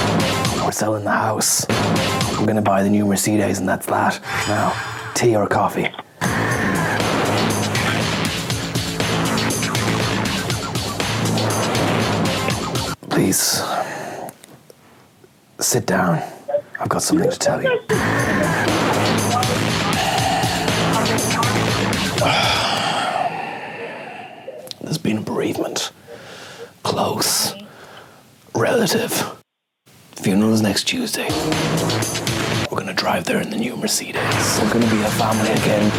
[0.65, 1.63] We're selling the house.
[2.39, 4.19] We're gonna buy the new Mercedes, and that's that.
[4.47, 4.73] Now,
[5.13, 5.89] tea or coffee?
[13.11, 13.61] Please,
[15.59, 16.19] sit down.
[16.79, 17.79] I've got something to tell you.
[25.39, 25.91] There's been a bereavement.
[26.83, 27.53] Close.
[28.53, 29.37] Relative.
[30.15, 31.29] Funeral is next Tuesday.
[32.69, 34.59] We're gonna drive there in the new Mercedes.
[34.61, 35.89] We're gonna be a family again.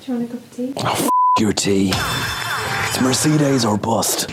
[0.00, 0.72] Do you want a cup of tea?
[0.76, 1.92] Oh, f- your tea.
[1.94, 4.28] It's Mercedes or bust.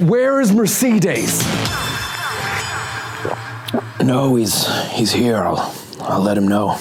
[0.00, 1.42] Where is Mercedes?
[4.02, 5.36] No, he's he's here.
[5.36, 6.76] I'll I'll let him know.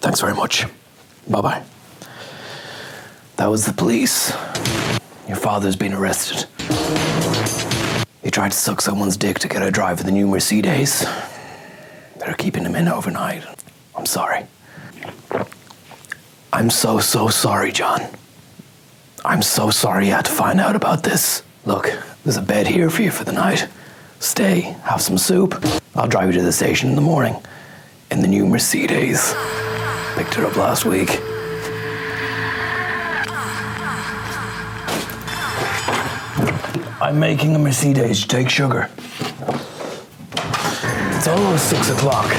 [0.00, 0.66] Thanks very much.
[1.28, 1.62] Bye bye.
[3.36, 4.32] That was the police.
[5.26, 6.46] Your father's been arrested.
[8.22, 11.04] He tried to suck someone's dick to get a drive in the new Mercedes.
[12.18, 13.44] They're keeping him in overnight.
[13.96, 14.46] I'm sorry.
[16.52, 18.02] I'm so, so sorry, John.
[19.24, 21.42] I'm so sorry you had to find out about this.
[21.64, 21.92] Look,
[22.24, 23.68] there's a bed here for you for the night.
[24.20, 25.62] Stay, have some soup.
[25.94, 27.36] I'll drive you to the station in the morning.
[28.10, 29.34] In the new Mercedes.
[30.16, 31.20] Picked it up last week.
[37.02, 38.26] I'm making a Mercedes.
[38.26, 38.88] Take sugar.
[41.14, 42.30] It's almost six o'clock.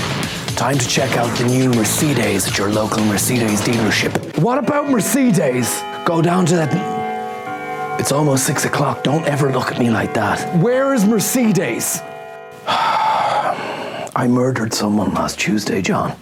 [0.56, 4.40] Time to check out the new Mercedes at your local Mercedes dealership.
[4.42, 5.80] What about Mercedes?
[6.04, 8.00] Go down to that.
[8.00, 9.04] It's almost six o'clock.
[9.04, 10.58] Don't ever look at me like that.
[10.64, 12.02] Where is Mercedes?
[12.68, 16.18] I murdered someone last Tuesday, John.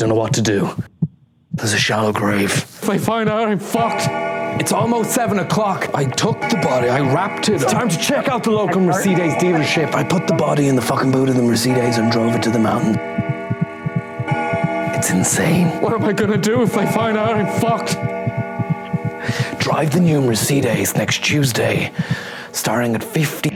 [0.00, 0.70] I don't know what to do.
[1.52, 2.50] There's a shallow grave.
[2.50, 4.06] If I find out, I'm fucked.
[4.58, 5.90] It's almost seven o'clock.
[5.92, 7.56] I took the body, I wrapped it.
[7.56, 9.92] It's time to check out the local Mercedes dealership.
[9.94, 12.50] I put the body in the fucking boot of the Mercedes and drove it to
[12.50, 12.98] the mountain.
[14.94, 15.68] It's insane.
[15.82, 17.92] What am I gonna do if I find out I'm fucked?
[19.60, 21.92] Drive the new Mercedes next Tuesday,
[22.52, 23.50] starting at 50.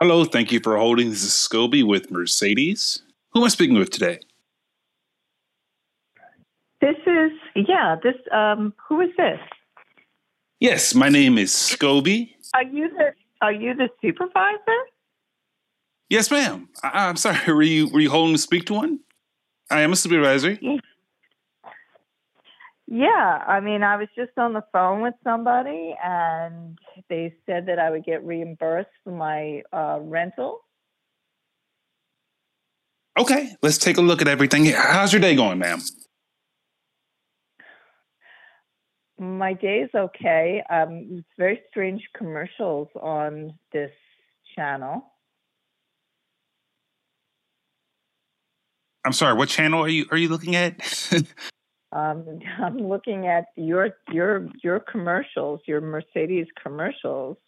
[0.00, 1.10] Hello, thank you for holding.
[1.10, 3.02] This is Scobie with Mercedes.
[3.32, 4.18] Who am I speaking with today?
[6.80, 7.96] This is yeah.
[8.02, 8.74] This um.
[8.88, 9.38] Who is this?
[10.60, 12.30] Yes, my name is Scobie.
[12.54, 14.80] Are you the Are you the supervisor?
[16.10, 16.68] Yes, ma'am.
[16.82, 17.38] I- I'm sorry.
[17.52, 19.00] Were you were you holding to speak to one?
[19.70, 20.58] I am a supervisor.
[22.94, 27.80] Yeah, I mean, I was just on the phone with somebody, and they said that
[27.80, 30.60] I would get reimbursed for my uh, rental.
[33.18, 34.66] Okay, let's take a look at everything.
[34.66, 35.80] How's your day going, ma'am?
[39.18, 40.62] My day is okay.
[40.70, 43.90] Um, it's very strange commercials on this
[44.54, 45.04] channel.
[49.04, 49.34] I'm sorry.
[49.34, 50.78] What channel are you are you looking at?
[51.94, 57.38] Um, I'm looking at your your your commercials, your Mercedes commercials.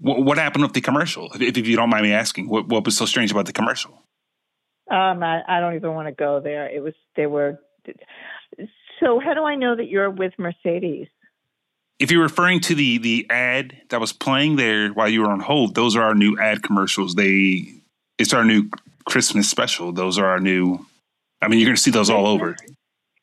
[0.00, 1.30] what, what happened with the commercial?
[1.34, 4.02] If, if you don't mind me asking, what what was so strange about the commercial?
[4.90, 6.68] Um, I, I don't even want to go there.
[6.68, 7.60] It was they were.
[8.98, 11.08] So how do I know that you're with Mercedes?
[11.98, 15.40] If you're referring to the the ad that was playing there while you were on
[15.40, 17.14] hold, those are our new ad commercials.
[17.14, 17.66] They
[18.18, 18.70] it's our new
[19.04, 19.92] Christmas special.
[19.92, 20.86] Those are our new.
[21.42, 22.56] I mean, you're going to see those all over.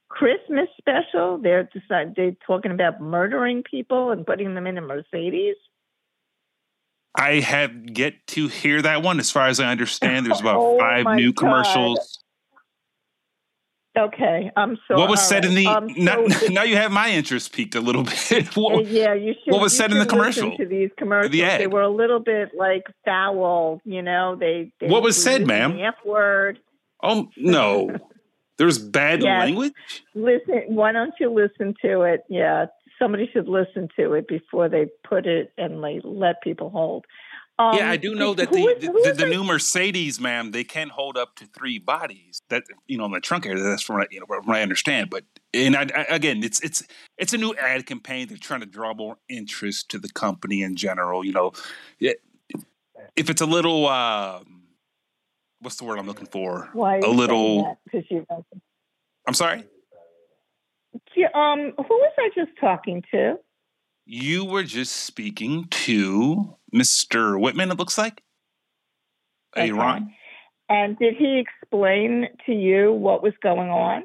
[0.10, 1.38] Christmas special.
[1.38, 5.56] They're decide, they're talking about murdering people and putting them in a Mercedes.
[7.16, 9.20] I have yet to hear that one.
[9.20, 11.40] As far as I understand, there's about Oh five new God.
[11.46, 12.20] commercials.
[13.98, 15.00] Okay, I'm sorry.
[15.00, 15.66] what was said in the?
[15.66, 18.56] Um, now, so- now you have my interest peaked a little bit.
[18.56, 19.52] what, yeah, you should.
[19.52, 20.56] what was said in the commercial?
[20.56, 21.60] To these commercials, The ad.
[21.62, 23.82] they were a little bit like foul.
[23.86, 24.72] You know, they.
[24.80, 25.80] they What was said, ma'am?
[25.80, 26.60] F word.
[27.08, 27.96] Oh no,
[28.58, 29.40] there's bad Yes.
[29.46, 29.74] language.
[30.14, 32.22] Listen, why don't you listen to it?
[32.30, 32.66] Yeah,
[33.00, 37.06] somebody should listen to it before they put it and they let people hold.
[37.60, 40.64] Um, yeah, I do know that the is- the, the, the new Mercedes, ma'am, they
[40.64, 42.42] can hold up to three bodies.
[42.50, 43.64] That you know, in the trunk area.
[43.64, 45.10] That's from what I, you know, from what I understand.
[45.10, 45.24] But
[45.56, 46.84] and I, I, again, it's it's
[47.18, 48.28] it's a new ad campaign.
[48.28, 51.26] They're trying to draw more interest to the company in general.
[51.26, 51.52] You know,
[53.16, 54.42] if it's a little, uh,
[55.62, 56.70] what's the word I'm looking for?
[56.74, 57.78] Why a little.
[57.94, 58.26] You.
[59.28, 59.64] I'm sorry.
[61.16, 63.36] Yeah, Um, who was I just talking to?
[64.06, 67.40] You were just speaking to Mr.
[67.40, 67.72] Whitman.
[67.72, 68.22] It looks like.
[69.56, 69.72] Hey, Okay.
[69.72, 70.14] Ron.
[70.70, 74.04] And did he explain to you what was going on?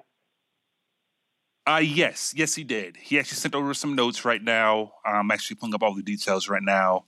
[1.67, 2.97] Uh yes, yes he did.
[2.97, 4.93] He actually sent over some notes right now.
[5.05, 7.05] I'm actually pulling up all the details right now.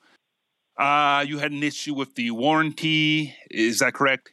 [0.78, 4.31] Uh you had an issue with the warranty, is that correct?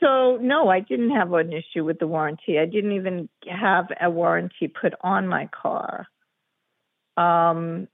[0.00, 2.58] So no, I didn't have an issue with the warranty.
[2.58, 6.06] I didn't even have a warranty put on my car.
[7.16, 7.88] Um,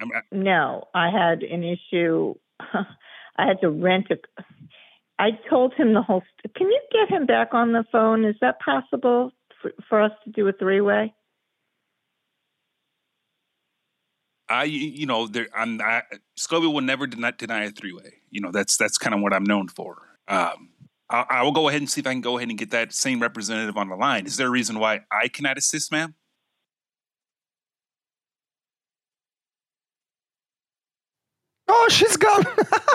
[0.00, 2.34] I'm, no, I had an issue.
[2.60, 4.16] I had to rent a.
[5.18, 6.22] I told him the whole.
[6.38, 8.24] St- Can you get him back on the phone?
[8.24, 9.30] Is that possible
[9.62, 11.14] for, for us to do a three-way?
[14.48, 16.02] I you you know, there I'm I
[16.36, 18.14] Scobie will never deny, deny a three way.
[18.30, 20.16] You know, that's that's kind of what I'm known for.
[20.28, 20.70] Um
[21.10, 22.92] I, I will go ahead and see if I can go ahead and get that
[22.92, 24.26] same representative on the line.
[24.26, 26.14] Is there a reason why I cannot assist, ma'am?
[31.66, 32.44] Oh, she's gone.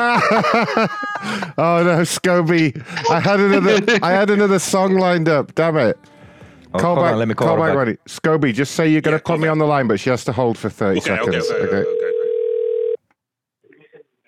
[1.58, 2.84] oh no, Scobie!
[3.10, 4.00] I had another.
[4.04, 5.56] I had another song lined up.
[5.56, 5.98] Damn it!
[6.74, 7.14] Oh, call back.
[7.14, 7.70] on, let me call her back.
[7.70, 7.78] back.
[7.78, 7.98] Ready?
[8.08, 10.56] Scobie, just say you're gonna put me on the line, but she has to hold
[10.58, 11.52] for thirty Okay, okay, seconds.
[11.52, 12.96] okay, okay,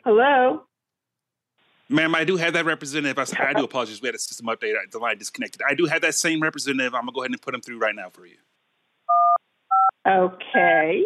[0.03, 0.63] Hello.
[1.91, 3.19] Ma'am, I do have that representative.
[3.19, 4.01] I, s- I do apologize.
[4.01, 4.75] We had a system update.
[4.91, 5.61] The line disconnected.
[5.67, 6.95] I do have that same representative.
[6.95, 8.37] I'm gonna go ahead and put him through right now for you.
[10.07, 11.05] Okay.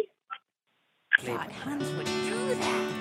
[1.26, 2.92] God, Hans would do that.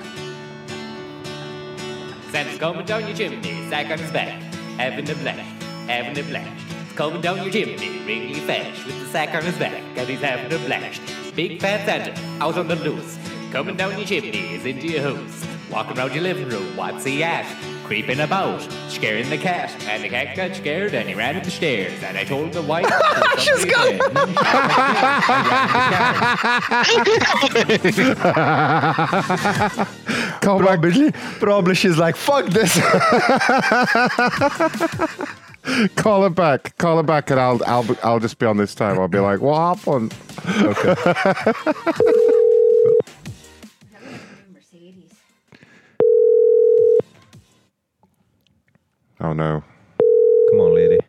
[2.32, 4.42] Santa's coming down your chimney, sack on his back,
[4.78, 6.62] having a blast, having a blast.
[6.88, 10.20] He's coming down your chimney, really fast, with the sack on his back, and he's
[10.22, 11.02] having a blast.
[11.36, 13.18] Big fat Santa, out on the loose,
[13.52, 15.46] coming down your chimney, is into your house.
[15.72, 17.46] Walking around your living room, what's he at?
[17.86, 21.52] Creeping about, scaring the cat, and the cat got scared and he ran up the
[21.52, 21.94] stairs.
[22.02, 22.88] And I told the wife,
[23.38, 24.00] she's gone.
[30.42, 32.76] Call probably, probably she's like, fuck this.
[35.96, 36.78] Call her back.
[36.78, 39.00] Call her back, and I'll I'll I'll just be on this time.
[39.00, 40.14] I'll be like, what happened?
[40.62, 42.52] Okay.
[49.26, 49.64] Oh no.
[50.52, 51.00] Come on, lady.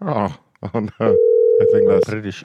[0.00, 0.90] Oh oh no.
[1.00, 2.44] I think that's British.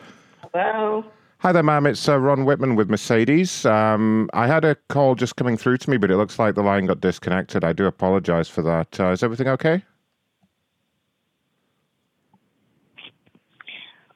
[0.54, 1.06] Hello.
[1.40, 1.86] Hi there, ma'am.
[1.86, 3.66] It's uh, Ron Whitman with Mercedes.
[3.66, 6.64] Um, I had a call just coming through to me, but it looks like the
[6.64, 7.64] line got disconnected.
[7.64, 9.00] I do apologize for that.
[9.00, 9.84] Uh, is everything okay?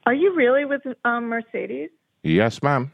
[0.07, 1.91] Are you really with um, Mercedes?
[2.23, 2.91] Yes, ma'am.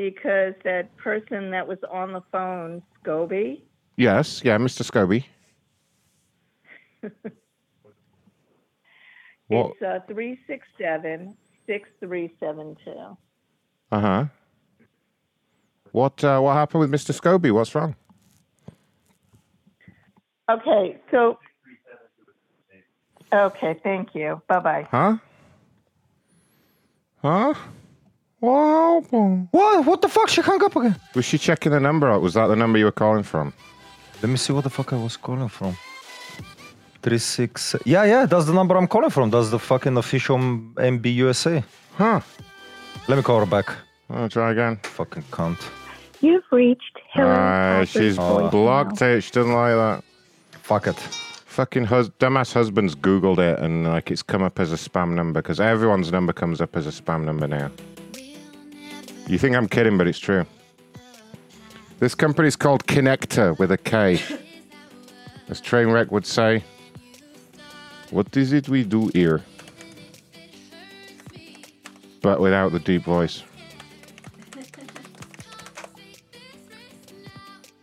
[0.00, 3.60] Because that person that was on the phone, Scobie,
[3.98, 4.82] Yes, yeah, Mr.
[4.82, 5.26] Scobie.
[9.48, 9.72] What?
[9.72, 13.16] it's uh, 367 6372.
[13.92, 14.24] Uh huh.
[15.92, 17.12] What uh, what happened with Mr.
[17.12, 17.52] Scobie?
[17.52, 17.94] What's wrong?
[20.50, 21.38] Okay, so.
[23.30, 24.40] Okay, thank you.
[24.48, 24.88] Bye bye.
[24.90, 25.18] Huh?
[27.20, 27.52] Huh?
[28.40, 29.48] What happened?
[29.50, 29.84] What?
[29.86, 30.28] What the fuck?
[30.28, 30.96] She hung up again.
[31.14, 32.22] Was she checking the number out?
[32.22, 33.52] Was that the number you were calling from?
[34.22, 35.76] Let me see what the fuck I was calling from.
[37.02, 37.74] Three six.
[37.84, 38.26] Yeah, yeah.
[38.26, 39.30] That's the number I'm calling from.
[39.30, 41.62] That's the fucking official MB USA.
[41.96, 42.20] Huh?
[43.08, 43.70] Let me call her back.
[44.10, 44.78] I'll try again.
[44.82, 45.58] Fucking cunt.
[46.20, 47.36] You've reached Hillary Ah,
[47.78, 48.50] Crawford's she's voicemail.
[48.50, 49.22] blocked it.
[49.22, 50.04] She doesn't like that.
[50.62, 50.96] Fuck it.
[50.96, 55.40] Fucking hus- dumbass husband's googled it and like it's come up as a spam number
[55.42, 57.70] because everyone's number comes up as a spam number now.
[59.30, 60.44] You think I'm kidding, but it's true.
[62.00, 64.20] This company is called Connector with a K.
[65.48, 66.64] As Trainwreck would say,
[68.10, 69.44] what is it we do here?
[72.22, 73.44] But without the deep voice.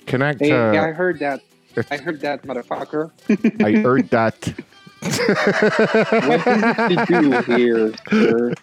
[0.05, 0.39] Connector.
[0.41, 1.39] Hey, yeah, I heard that.
[1.89, 3.11] I heard that, motherfucker.
[3.63, 4.53] I heard that.
[6.27, 6.43] what
[6.89, 8.53] did you do here, sir?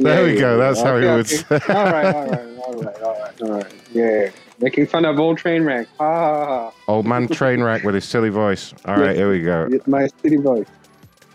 [0.00, 1.60] There we go, that's how he Okay, would okay.
[1.60, 1.74] say.
[1.74, 3.74] All right, all right, all right, all right, all right.
[3.92, 5.88] Yeah, making fun of old train wreck.
[5.98, 6.72] Ha ha ha.
[6.88, 8.74] Old man train wreck with his silly voice.
[8.84, 9.68] All right, here we go.
[9.70, 10.66] With my silly voice.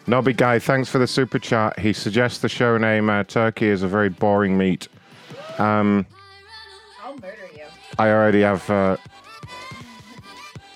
[0.07, 1.77] Nobby Guy, thanks for the super chat.
[1.77, 4.88] He suggests the show name uh, Turkey is a very boring meat.
[5.59, 6.06] Um,
[7.03, 7.65] I'll murder you.
[7.99, 8.67] I already have.
[8.69, 8.98] Uh,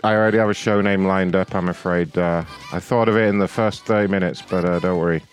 [0.03, 1.55] I already have a show name lined up.
[1.55, 2.17] I'm afraid.
[2.17, 5.23] Uh, I thought of it in the first 30 minutes, but uh, don't worry.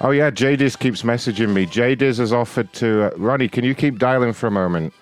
[0.00, 1.64] Oh yeah, Jadiz keeps messaging me.
[1.64, 3.04] Jadiz has offered to.
[3.04, 4.92] Uh, Ronnie, can you keep dialing for a moment?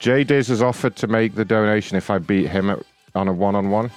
[0.00, 2.80] Jadiz has offered to make the donation if I beat him at,
[3.14, 3.90] on a one-on-one.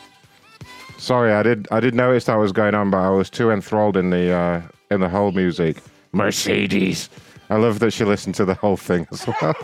[0.97, 1.67] Sorry, I did.
[1.71, 4.61] I did notice that was going on, but I was too enthralled in the uh,
[4.89, 5.77] in the whole music.
[6.13, 7.09] Mercedes.
[7.49, 9.55] I love that she listened to the whole thing as well.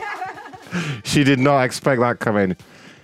[1.03, 2.55] she did not expect that coming.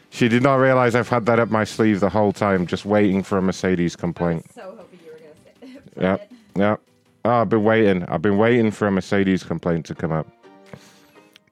[0.10, 3.24] She did not realize I've had that up my sleeve the whole time, just waiting
[3.24, 4.46] for a Mercedes complaint.
[4.54, 6.02] So hoping you were gonna say.
[6.02, 6.82] Yep, yep.
[7.26, 8.04] Oh, I've been waiting.
[8.06, 10.28] I've been waiting for a Mercedes complaint to come up.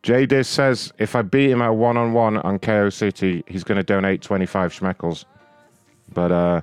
[0.03, 3.63] J Diz says if I beat him at one on one on KO City, he's
[3.65, 5.25] going to donate 25 schmeckles.
[6.13, 6.61] But, uh,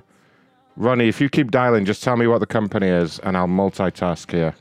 [0.75, 4.31] Ronnie, if you keep dialing, just tell me what the company is and I'll multitask
[4.31, 4.55] here.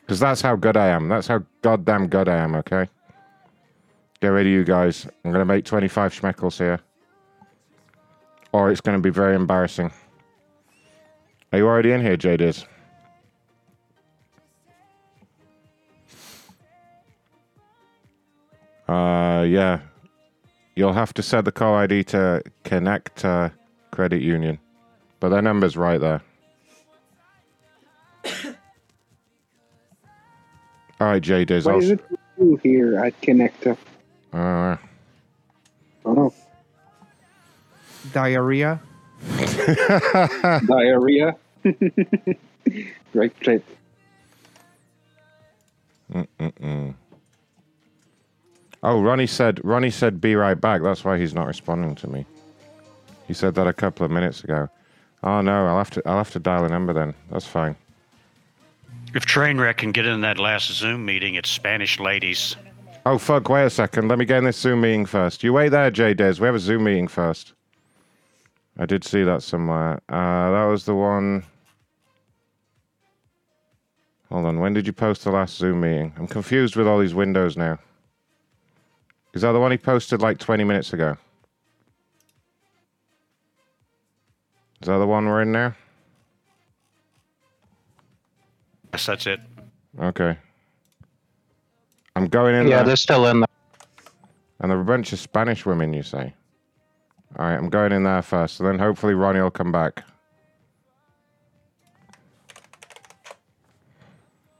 [0.00, 1.08] Because that's how good I am.
[1.08, 2.88] That's how goddamn good I am, okay?
[4.24, 5.06] Get ready, you guys.
[5.22, 6.80] I'm going to make 25 schmeckles here.
[8.52, 9.92] Or it's going to be very embarrassing.
[11.52, 12.64] Are you already in here, J Diz?
[18.88, 19.80] Uh, yeah.
[20.74, 23.50] You'll have to set the call ID to Connect uh,
[23.90, 24.58] Credit Union,
[25.20, 26.22] but their number's right there.
[30.98, 31.66] All right, Jay Diz.
[31.66, 32.00] I'll is it
[32.62, 33.76] here at Connector?
[34.34, 34.76] Uh,
[36.06, 36.34] Oh no.
[38.12, 38.78] Diarrhea.
[40.66, 41.34] Diarrhea.
[43.12, 43.64] Great trip.
[46.12, 46.94] Mm-mm-mm.
[48.82, 49.60] Oh, Ronnie said.
[49.64, 52.26] Ronnie said, "Be right back." That's why he's not responding to me.
[53.26, 54.68] He said that a couple of minutes ago.
[55.22, 56.02] Oh no, I'll have to.
[56.04, 57.14] I'll have to dial a number then.
[57.30, 57.76] That's fine.
[59.14, 62.56] If Trainwreck can get in that last Zoom meeting, it's Spanish ladies.
[63.06, 63.48] Oh fuck!
[63.50, 64.08] Wait a second.
[64.08, 65.44] Let me get in this Zoom meeting first.
[65.44, 66.36] You wait there, Jay Des.
[66.40, 67.52] We have a Zoom meeting first.
[68.78, 70.00] I did see that somewhere.
[70.08, 71.44] Uh, that was the one.
[74.30, 74.58] Hold on.
[74.58, 76.14] When did you post the last Zoom meeting?
[76.16, 77.78] I'm confused with all these windows now.
[79.34, 81.16] Is that the one he posted like 20 minutes ago?
[84.80, 85.74] Is that the one we're in now?
[88.92, 89.40] Yes, that's it.
[90.00, 90.36] Okay.
[92.16, 92.70] I'm going in there.
[92.70, 92.86] Yeah, there.
[92.86, 93.48] they're still in there.
[94.60, 96.32] And there are a bunch of Spanish women, you say?
[97.38, 100.04] All right, I'm going in there first, and then hopefully Ronnie will come back.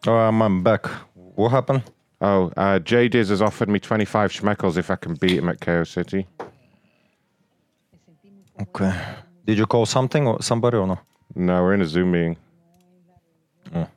[0.07, 0.87] Oh, I'm, I'm back.
[1.15, 1.83] What happened?
[2.21, 5.61] Oh, uh, Jay Diz has offered me 25 schmeckles if I can beat him at
[5.61, 6.27] KO City.
[8.61, 9.01] Okay.
[9.47, 10.99] Did you call something or somebody or no?
[11.35, 12.37] No, we're in a Zoom meeting.
[13.75, 13.89] Oh.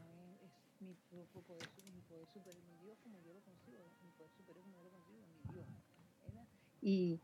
[6.87, 7.19] Y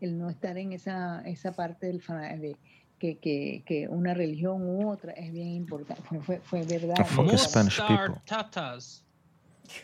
[0.00, 2.56] el no estar en esa, esa parte del de
[3.00, 6.02] que, que, que una religión u otra es bien importante.
[6.04, 6.94] Fue, fue, fue verdad.
[8.24, 9.02] Tatas.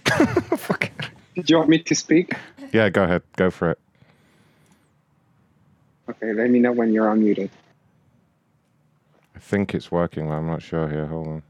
[1.34, 2.36] Did you want me to speak?
[2.72, 3.22] Yeah, go ahead.
[3.36, 3.78] Go for it.
[6.08, 7.50] Okay, let me know when you're unmuted.
[9.34, 11.06] I think it's working, but I'm not sure here.
[11.06, 11.42] Hold on.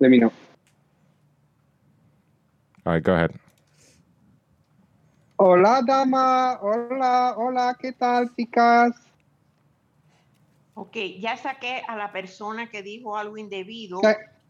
[0.00, 0.32] Let me know.
[2.84, 3.32] All right, go ahead.
[5.46, 6.58] Hola, dama.
[6.62, 8.94] Hola, hola, ¿qué tal, chicas?
[10.72, 14.00] Ok, ya saqué a la persona que dijo algo indebido.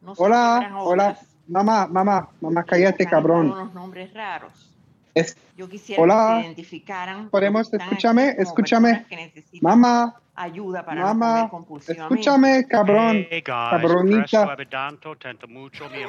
[0.01, 1.19] No sé Hola, hola.
[1.49, 3.51] Mamá, mamá, mamá, cállate, cabrón.
[3.51, 4.71] unos nombres raros.
[5.17, 6.37] Es- Yo quisiera que Hola.
[6.39, 7.29] se identificaran.
[7.29, 9.05] Podemos, que escúchame, escúchame.
[9.09, 12.15] que Mamá, Ayuda para no mamá, compulsivamente.
[12.21, 13.27] escúchame, cabrón.
[13.31, 14.57] Hey guys, Cabronita.
[15.49, 16.05] mucho, mi.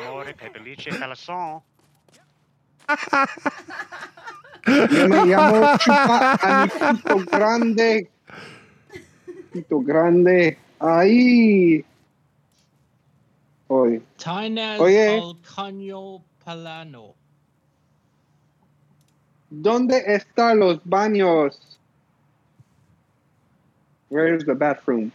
[4.66, 6.38] Yo me llamo Chupa
[7.32, 8.10] Grande.
[9.52, 10.58] Pito Grande.
[10.80, 11.86] Ahí.
[13.68, 14.02] Oye.
[14.80, 15.22] Oye.
[15.56, 17.14] caño palano.
[19.50, 21.80] ¿Dónde están los baños?
[24.10, 25.12] Where's the bathroom?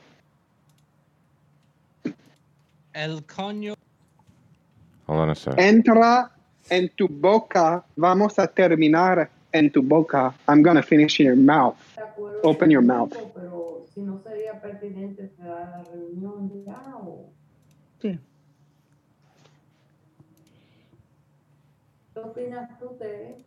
[2.92, 3.74] El caño.
[5.06, 5.54] Hold on a sec.
[5.58, 6.30] Entra
[6.70, 7.84] en tu boca.
[7.96, 10.34] Vamos a terminar en tu boca.
[10.48, 11.76] I'm gonna finish in your mouth.
[12.42, 13.12] Open your mouth.
[13.34, 17.30] Pero si no sería pertinente cerrar la reunión ya o...
[18.00, 18.18] Sí.
[22.14, 23.44] ¿Qué opinas tú de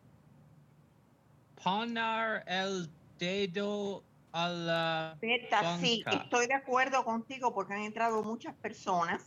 [1.64, 8.54] Poner el dedo a la Berta, sí, estoy de acuerdo contigo porque han entrado muchas
[8.56, 9.24] personas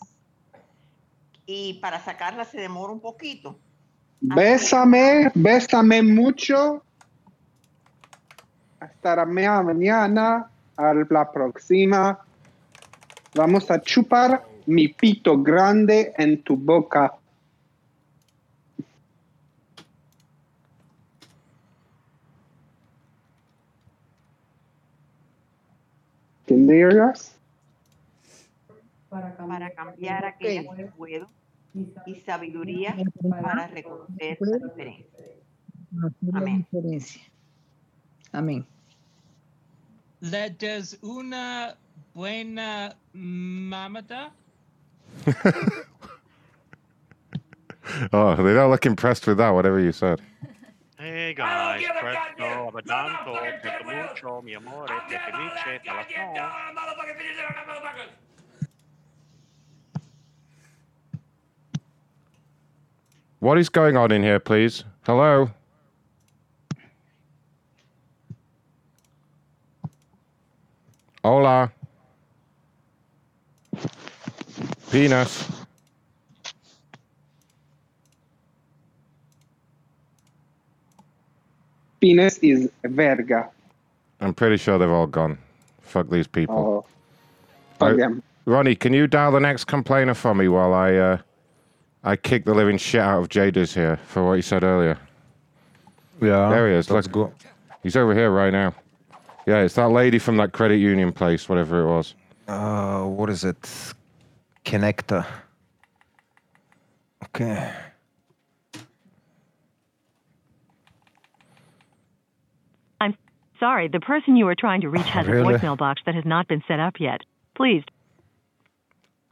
[1.47, 3.59] y para sacarlas se demora un poquito.
[4.20, 6.83] Bésame, bésame mucho.
[8.81, 10.51] Hasta la mañana.
[10.77, 12.19] A la próxima.
[13.35, 17.15] Vamos a chupar mi pito grande en tu boca.
[26.47, 27.36] Can they hear us?
[29.09, 31.28] para cambiar, Para cambiar aquellas que puedo
[32.07, 32.97] y sabiduría
[33.29, 35.25] para reconocer la diferencia.
[36.35, 36.67] Amén.
[36.71, 37.23] diferencia.
[38.33, 38.67] Amén.
[40.21, 41.77] ¿Le des una
[42.15, 44.33] buena mamada?
[48.13, 50.21] Oh, they don't look impressed with that, whatever you said.
[50.99, 56.35] Hey guys, presto abidanto, tanto mucho, mi amore, pepelice, calazón.
[63.47, 64.83] What is going on in here, please?
[65.05, 65.49] Hello?
[71.23, 71.70] Hola.
[74.91, 75.49] Penis.
[82.00, 83.49] Penis is verga.
[84.20, 85.39] I'm pretty sure they've all gone.
[85.83, 86.57] Fuck these people.
[86.57, 86.86] Oh,
[87.78, 88.23] fuck Uh, them.
[88.44, 91.18] Ronnie, can you dial the next complainer for me while I uh,
[92.07, 94.97] I kick the living shit out of Jadis here for what he said earlier?
[96.23, 96.49] Yeah.
[96.51, 96.89] There he is.
[96.89, 97.12] Let's Look.
[97.12, 97.33] go.
[97.83, 98.75] He's over here right now.
[99.44, 102.15] Yeah, it's that lady from that credit union place, whatever it was.
[102.47, 103.60] Uh, what is it?
[104.65, 105.26] Connector.
[107.25, 107.73] Okay.
[113.01, 113.17] I'm
[113.59, 115.55] sorry, the person you are trying to reach has Really?
[115.55, 117.23] a voicemail box that has not been set up yet.
[117.55, 117.83] Please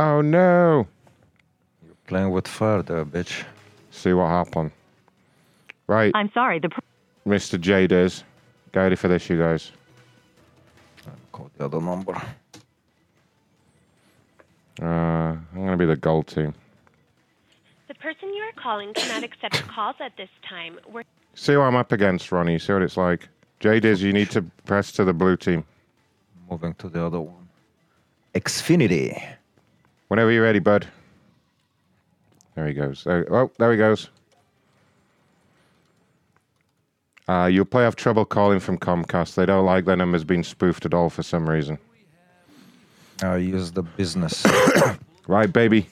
[0.00, 0.88] Oh no!
[2.06, 3.44] Playing with fire there, bitch.
[3.90, 4.70] See what happened.
[5.86, 6.80] Right, I'm sorry, the per-
[7.26, 7.60] Mr.
[7.60, 8.24] Jadis.
[8.72, 9.70] Get ready for this, you guys.
[11.32, 12.14] Call the other number.
[14.80, 16.54] Uh, I'm gonna be the gold team.
[17.88, 20.78] The person you are calling cannot accept calls at this time.
[20.90, 22.58] We're See what I'm up against, Ronnie.
[22.58, 23.28] See what it's like.
[23.60, 25.64] Jadis, you need to press to the blue team.
[26.50, 27.48] Moving to the other one.
[28.34, 29.20] Xfinity.
[30.08, 30.86] Whenever you're ready, bud.
[32.54, 33.04] There he goes.
[33.04, 34.08] There, oh, there he goes.
[37.26, 39.34] Uh, you'll probably have trouble calling from Comcast.
[39.34, 41.78] They don't like their numbers being spoofed at all for some reason.
[43.22, 44.44] I use the business.
[45.26, 45.86] Right, baby.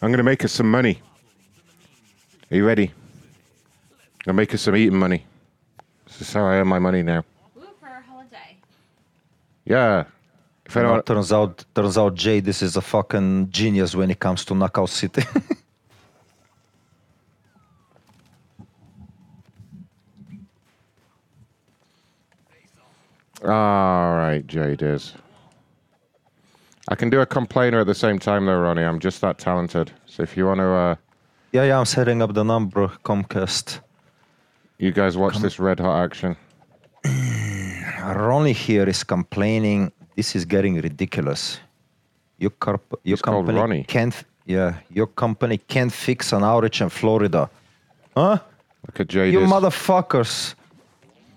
[0.00, 1.02] I'm going to make us some money.
[2.52, 2.92] Are you ready?
[4.28, 5.24] I'll make us some eating money.
[6.06, 7.24] This is how I earn my money now.
[7.58, 8.56] Ooh, for a holiday.
[9.64, 10.04] Yeah.
[10.66, 14.08] If You know, anyone, turns out, turns out, Jay, this is a fucking genius when
[14.12, 15.24] it comes to Knockout City.
[23.42, 25.12] All right, Jadis.
[26.88, 28.82] I can do a complainer at the same time, though, Ronnie.
[28.84, 29.90] I'm just that talented.
[30.06, 30.94] So if you want to, uh,
[31.52, 33.80] yeah, yeah, I'm setting up the number, Comcast.
[34.78, 36.36] you guys watch this red hot action.
[38.04, 39.90] Ronnie here is complaining.
[40.16, 41.58] This is getting ridiculous.
[42.38, 43.84] Your, corp- your He's called company Ronnie.
[43.84, 44.14] can't.
[44.44, 47.50] Yeah, your company can't fix an outage in Florida,
[48.16, 48.38] huh?
[48.86, 49.32] Look at Jadis.
[49.32, 50.54] You motherfuckers!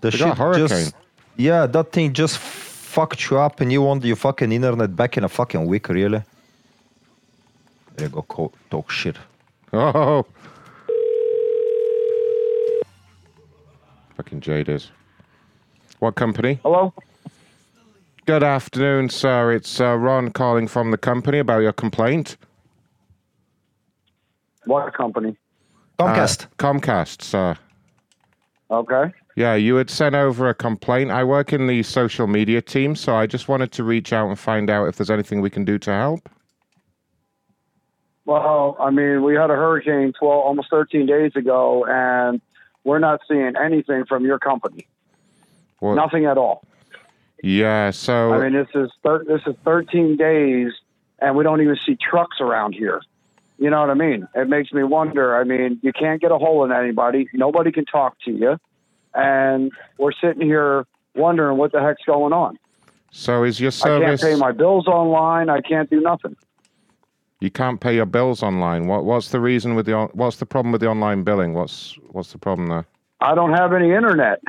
[0.01, 0.67] The They got a hurricane.
[0.67, 0.95] just.
[1.39, 5.23] Yeah, that thing just fucked you up, and you want your fucking internet back in
[5.23, 6.21] a fucking week, really?
[7.95, 8.23] There you go.
[8.23, 9.15] Co- talk shit.
[9.71, 10.25] Oh.
[14.17, 14.89] Fucking jaders.
[15.99, 16.59] What company?
[16.61, 16.93] Hello?
[18.25, 19.53] Good afternoon, sir.
[19.53, 22.35] It's uh, Ron calling from the company about your complaint.
[24.65, 25.37] What company?
[25.97, 26.43] Comcast.
[26.43, 27.55] Uh, Comcast, sir.
[28.69, 29.13] Okay.
[29.39, 31.11] Yeah, you had sent over a complaint.
[31.11, 34.37] I work in the social media team, so I just wanted to reach out and
[34.37, 36.27] find out if there's anything we can do to help.
[38.25, 42.41] Well, I mean, we had a hurricane 12, almost 13 days ago, and
[42.83, 44.85] we're not seeing anything from your company.
[45.95, 46.65] Nothing at all.
[47.41, 50.73] Yeah, so I mean, this is thir- this is 13 days,
[51.19, 53.01] and we don't even see trucks around here.
[53.57, 54.27] You know what I mean?
[54.35, 55.37] It makes me wonder.
[55.37, 57.29] I mean, you can't get a hold of anybody.
[57.33, 58.57] Nobody can talk to you,
[59.13, 62.57] and we're sitting here wondering what the heck's going on.
[63.11, 64.21] so is your service?
[64.21, 65.49] I can't pay my bills online.
[65.49, 66.35] I can't do nothing.
[67.39, 68.87] you can't pay your bills online.
[68.87, 71.53] What what's the reason with the on- what's the problem with the online billing?
[71.53, 72.85] What's what's the problem there?
[73.21, 74.41] I don't have any internet.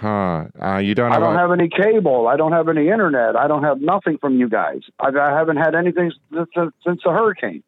[0.00, 0.46] Huh.
[0.60, 2.26] Uh, you don't I don't a- have any cable.
[2.26, 3.36] I don't have any internet.
[3.36, 4.80] I don't have nothing from you guys.
[4.98, 7.62] I, I haven't had anything since, since the hurricane.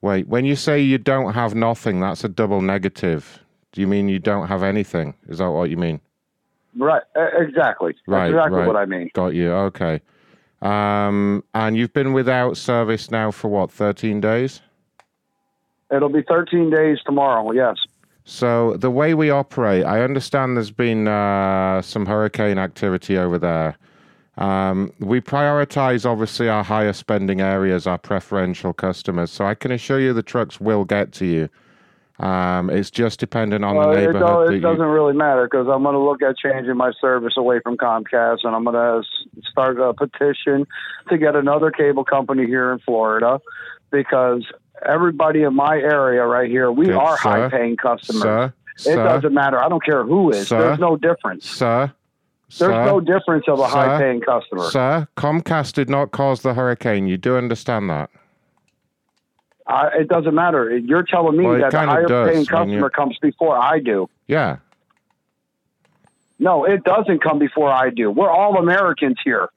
[0.00, 3.40] Wait, when you say you don't have nothing, that's a double negative.
[3.72, 5.14] Do you mean you don't have anything?
[5.28, 6.00] Is that what you mean?
[6.76, 7.02] Right.
[7.16, 7.94] Exactly.
[8.06, 8.30] Right.
[8.30, 8.66] That's exactly right.
[8.66, 9.10] what I mean.
[9.14, 9.52] Got you.
[9.52, 10.00] Okay.
[10.62, 14.60] Um, and you've been without service now for what, 13 days?
[15.90, 17.50] It'll be 13 days tomorrow.
[17.52, 17.76] Yes.
[18.24, 23.76] So the way we operate, I understand there's been uh, some hurricane activity over there.
[24.36, 29.30] Um, we prioritize obviously our higher spending areas, our preferential customers.
[29.30, 31.48] So I can assure you the trucks will get to you.
[32.22, 34.50] Um, it's just dependent on Well, the it, neighborhood.
[34.52, 37.60] it you- doesn't really matter because I'm going to look at changing my service away
[37.60, 39.02] from Comcast, and I'm going to
[39.50, 40.66] start a petition
[41.08, 43.40] to get another cable company here in Florida
[43.90, 44.44] because
[44.86, 48.22] everybody in my area right here, we Okay, are sir, high-paying customers.
[48.22, 49.02] sir, it sir.
[49.04, 49.58] doesn't matter.
[49.58, 50.48] I don't care who is.
[50.50, 51.46] There's no difference.
[51.48, 51.90] Sir,
[52.58, 54.64] There's sir, no difference of a high-paying customer.
[54.70, 57.06] Sir, Comcast did not cause the hurricane.
[57.06, 58.10] You do understand that?
[59.70, 60.76] I, it doesn't matter.
[60.76, 64.08] You're telling me Well, that the higher does paying customer comes before I do.
[64.26, 64.58] Yeah.
[66.38, 68.10] No, it doesn't come before I do.
[68.10, 69.50] We're all Americans here.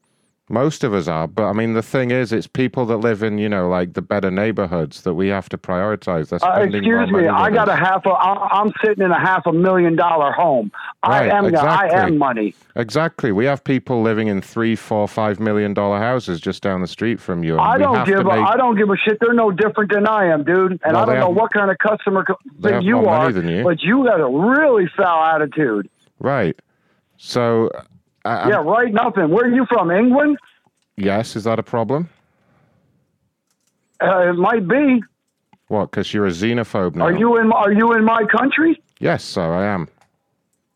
[0.50, 3.38] Most of us are, but I mean, the thing is, it's people that live in,
[3.38, 6.28] you know, like the better neighborhoods that we have to prioritize.
[6.28, 8.10] They're Uh, excuse me, I got a half a.
[8.10, 10.70] I'm sitting in a half a million dollar home.
[11.06, 11.46] Right, I am.
[11.46, 11.90] exactly.
[11.98, 12.54] I am money.
[12.76, 13.32] Exactly.
[13.32, 17.20] We have people living in three, four, five million dollar houses just down the street
[17.20, 17.58] from you.
[17.58, 18.18] I don't give.
[18.20, 19.16] A, make- I don't give a shit.
[19.22, 20.72] They're no different than I am, dude.
[20.84, 22.22] And Well, I don't know what kind of customer
[22.82, 23.64] you are, you.
[23.64, 25.88] but you got a really foul attitude.
[26.18, 26.60] Right.
[27.16, 27.70] So,
[28.24, 28.92] uh, yeah, right.
[28.92, 29.28] Nothing.
[29.30, 29.90] Where are you from?
[29.90, 30.38] England?
[30.96, 32.08] yes, is that a problem?
[34.02, 35.02] Uh, it might be.
[35.68, 35.90] What?
[35.90, 37.06] Because you're a xenophobe now?
[37.06, 37.52] Are you in?
[37.52, 38.82] Are you in my country?
[39.00, 39.88] Yes, sir, I am.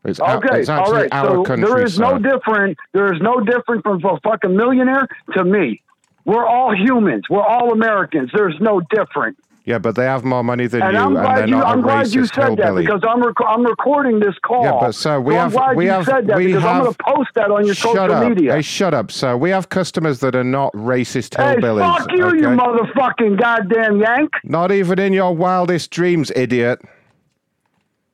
[0.04, 1.10] It's, our- Okay, it's all right.
[1.12, 2.02] So country, there is sir.
[2.02, 2.78] no different.
[2.92, 5.82] There is no different from a fucking millionaire to me.
[6.24, 7.24] We're all humans.
[7.28, 8.30] We're all Americans.
[8.34, 9.36] There's no different.
[9.68, 11.56] Yeah, but they have more money than And you, I'm and they're you.
[11.56, 14.64] not I'm glad racist you said that because I'm rec- I'm recording this call.
[14.64, 16.62] Yeah, but sir, we So have I'm glad we you have said that we because
[16.62, 16.76] have.
[16.76, 18.28] I'm going to post that on your Shut social up.
[18.30, 18.54] media.
[18.54, 19.36] Hey, shut up, sir.
[19.36, 21.98] We have customers that are not racist Hey, hillbillies.
[21.98, 24.30] fuck you, you motherfucking goddamn yank!
[24.42, 26.80] Not even in your wildest dreams, idiot.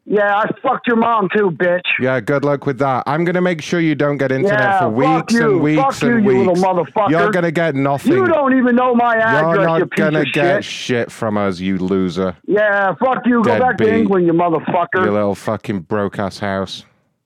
[0.06, 1.80] Yeah, I fucked your mom too, bitch.
[1.98, 3.04] Yeah, good luck with that.
[3.06, 5.52] I'm to make sure you don't get internet Yeah, for weeks you.
[5.52, 6.60] and weeks Fuck and you, you weeks.
[6.60, 7.10] little motherfucker.
[7.10, 8.12] You're to get nothing.
[8.12, 10.64] You don't even know my address, You're you not piece gonna get shit.
[10.64, 12.36] shit from us, you loser.
[12.46, 13.42] Yeah, fuck you.
[13.42, 14.86] Go back to England, you motherfucker.
[15.04, 16.84] Your little fucking broke ass house.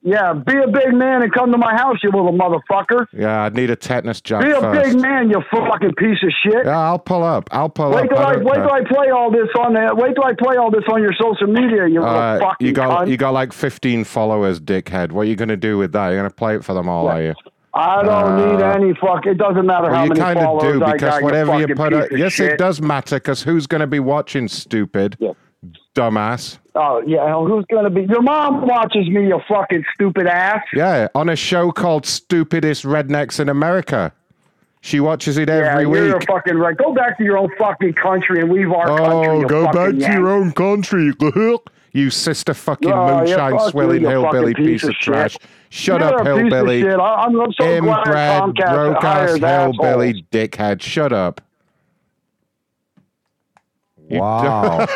[0.08, 3.06] Yeah, be a big man and come to my house, you little motherfucker.
[3.12, 4.92] Yeah, I'd need a tetanus jab Be a first.
[4.94, 6.64] big man, you fucking piece of shit.
[6.64, 7.48] Yeah, I'll pull up.
[7.52, 8.08] I'll pull Wait up.
[8.10, 10.56] till I, don't wait till I play all this on the, wait till I play
[10.56, 13.10] all this on your social media, you little Uh, fucking you got cunt.
[13.10, 15.12] you got like 15 followers, dickhead.
[15.12, 16.08] What are you gonna do with that?
[16.08, 17.34] You're gonna play it for them all, are you?
[17.74, 19.26] I don't need Uh, any fuck.
[19.26, 21.74] It doesn't matter Well, how you many kind of followers do I because whatever you
[21.74, 22.52] put up, yes, shit.
[22.52, 23.16] it does matter.
[23.16, 24.48] Because who's gonna be watching?
[24.48, 25.16] Stupid,
[25.94, 26.58] dumbass.
[26.74, 28.02] Oh yeah, who's gonna be?
[28.02, 30.62] Your mom watches me, you fucking stupid ass.
[30.74, 34.12] Yeah, on a show called Stupidest Rednecks in America.
[34.80, 36.22] She watches it Yeah, every you're week.
[36.22, 36.76] a fucking right.
[36.76, 39.44] Go back to your own fucking country and leave our oh, country.
[39.44, 41.12] Oh, go back to your own country.
[41.92, 45.36] you sister fucking Oh, moonshine fuck swilling you hillbilly piece piece of of trash.
[45.70, 46.80] Shut You're up, a piece of hillbilly.
[46.82, 46.94] shit.
[46.94, 50.22] I- I'm- I'm so glad Inbred, Comcast broke ass hillbilly assholes.
[50.30, 50.80] dickhead.
[50.82, 51.40] Shut up.
[54.08, 54.78] You Wow.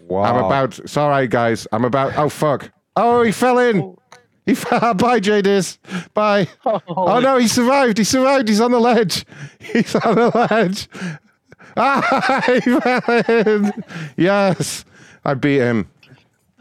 [0.00, 0.22] wow.
[0.22, 0.88] I'm about.
[0.88, 1.66] Sorry, guys.
[1.72, 2.16] I'm about.
[2.16, 2.70] Oh fuck.
[2.96, 3.96] Oh, he fell in.
[4.44, 4.94] He fell.
[4.94, 5.78] Bye, JDiz.
[6.14, 6.48] Bye.
[6.64, 7.98] Oh, no, he survived.
[7.98, 8.48] He survived.
[8.48, 9.24] He's on the ledge.
[9.60, 10.88] He's on the ledge.
[11.76, 13.72] Ah, he fell in.
[14.16, 14.84] Yes,
[15.24, 15.88] I beat him.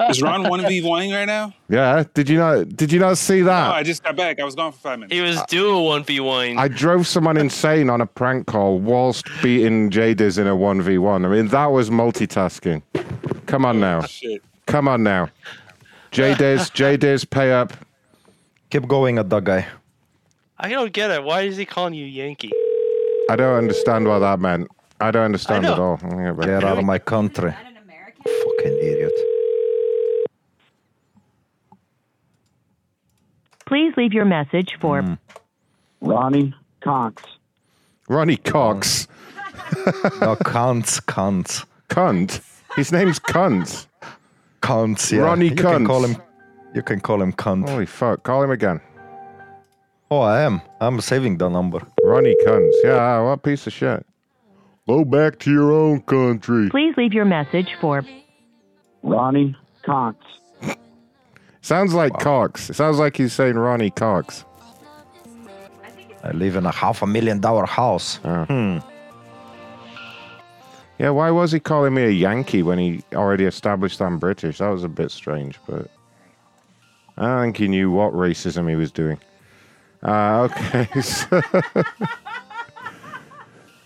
[0.10, 1.54] Is Ron one v one right now?
[1.70, 2.04] Yeah.
[2.14, 2.76] Did you not?
[2.76, 3.68] Did you not see that?
[3.68, 3.74] No.
[3.74, 4.40] I just got back.
[4.40, 5.14] I was gone for five minutes.
[5.14, 6.58] He was doing one v one.
[6.58, 11.26] I drove someone insane on a prank call whilst beating JDiz in a 1v1.
[11.26, 12.82] I mean, that was multitasking.
[13.46, 14.02] Come on now.
[14.02, 14.42] Shit.
[14.66, 15.30] Come on now.
[16.12, 16.38] JDiz,
[16.98, 17.74] JDiz, pay up.
[18.70, 19.68] Keep going at that guy.
[20.58, 21.24] I don't get it.
[21.24, 22.52] Why is he calling you Yankee?
[23.30, 24.70] I don't understand what that meant.
[25.00, 26.00] I don't understand I at all.
[26.04, 27.52] Yeah, Get out of my country.
[27.52, 29.01] Fucking idiot.
[33.72, 35.14] Please leave your message for Hmm.
[36.02, 37.24] Ronnie Cox.
[38.10, 39.08] Ronnie Cox.
[40.20, 41.66] no, cunts, cunts.
[41.88, 42.42] Cunt?
[42.76, 43.88] His name's Cunt.
[44.62, 45.22] Cunts, yeah.
[45.22, 46.18] Ronnie you Can call him,
[46.76, 47.70] you can call him cunt.
[47.70, 48.24] Holy fuck.
[48.24, 48.82] Call him again.
[50.10, 50.60] Oh, I am.
[50.82, 51.80] I'm saving the number.
[52.04, 52.70] Ronnie Cunt.
[52.84, 54.06] Yeah, what piece of shit.
[54.86, 56.70] Go back to your own country.
[56.70, 58.04] Please leave your message for
[59.02, 60.18] Ronnie Cox.
[61.62, 62.70] Sounds like Cox.
[62.70, 64.46] It sounds like he's saying Ronnie Cox.
[66.24, 68.18] I live in a half a million dollar house.
[68.18, 68.78] Hmm.
[71.00, 74.60] Yeah, why was he calling me a Yankee when he already established I'm British?
[74.60, 75.90] That was a bit strange, but
[77.18, 79.20] I think he knew what racism he was doing.
[80.04, 80.88] Uh, okay.
[81.02, 81.42] so-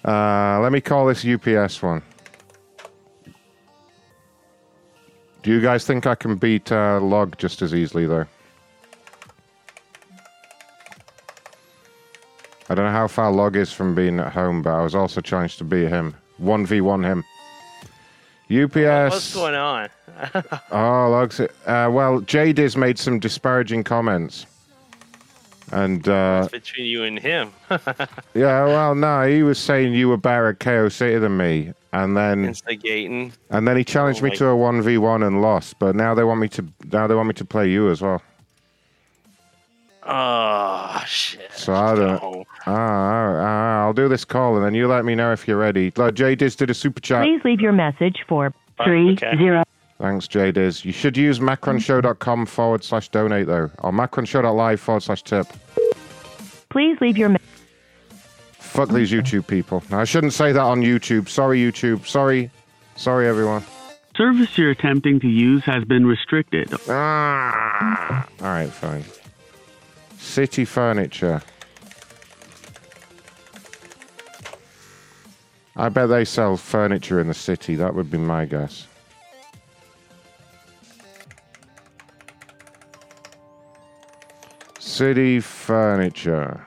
[0.05, 2.01] uh, let me call this UPS one.
[5.45, 8.25] Do you guys think I can beat uh, Log just as easily, though?
[12.67, 15.22] I don't know how far Log is from being at home, but I was also
[15.22, 16.15] challenged to beat him.
[16.41, 17.24] 1v1 him.
[18.49, 19.14] UPS.
[19.14, 19.90] What's going on?
[20.72, 21.40] Oh, Logs.
[21.40, 24.48] Uh, well, Jadiz made some disparaging comments.
[25.72, 27.51] And, uh, Between you and him.
[28.33, 31.74] yeah, well, no, he was saying you were better at KO City than me.
[31.95, 33.32] And then, Instigating.
[33.51, 35.80] and then he challenged Oh me my- to a 1v1 and lost.
[35.80, 38.22] But now they want me to, now they want me to play you as well.
[40.07, 41.49] Oh shit.
[41.53, 42.22] So I don't.
[42.67, 45.57] Ah, ah, ah, I'll do this call and then you let me know if you're
[45.57, 45.91] ready.
[45.95, 47.24] Look, Jadiz did a super chat.
[47.24, 49.64] Please leave your message for three zero.
[49.99, 50.83] Thanks, Jadiz.
[50.85, 55.48] You should use macronshow.com forward slash donate, though, or macronshow.live forward slash tip.
[56.69, 57.30] Please leave your.
[57.30, 57.38] Me-
[58.75, 59.81] Fuck these YouTube people.
[59.91, 61.29] I shouldn't say that on YouTube.
[61.29, 62.05] Sorry, YouTube.
[62.05, 62.51] Sorry.
[62.97, 63.63] Sorry, everyone.
[64.17, 66.73] Service you're attempting to use has been restricted.
[66.89, 68.27] Ah.
[68.41, 69.05] All right, fine.
[70.17, 71.41] City Furniture.
[75.77, 77.75] I bet they sell furniture in the city.
[77.75, 78.87] That would be my guess.
[84.79, 86.64] City Furniture.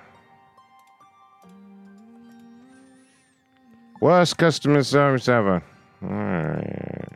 [4.01, 5.63] Worst customer service ever.
[6.03, 7.09] Alright.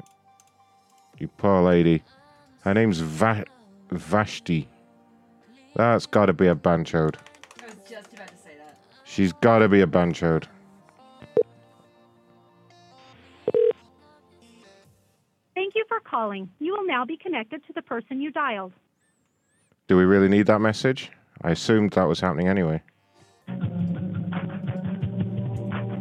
[1.18, 2.02] You poor lady.
[2.62, 3.44] Her name's Va-
[3.90, 4.68] Vashti.
[5.76, 7.16] That's got to be a banchode.
[7.62, 8.78] I was just about to say that.
[9.04, 10.44] She's got to be a banchode.
[15.54, 16.50] Thank you for calling.
[16.58, 18.72] You will now be connected to the person you dialed.
[19.86, 21.10] Do we really need that message?
[21.42, 22.82] I assumed that was happening anyway.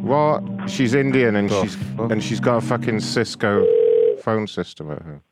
[0.02, 0.42] What?
[0.68, 3.64] She's Indian and she's and she's got a fucking Cisco
[4.20, 5.22] phone system at home.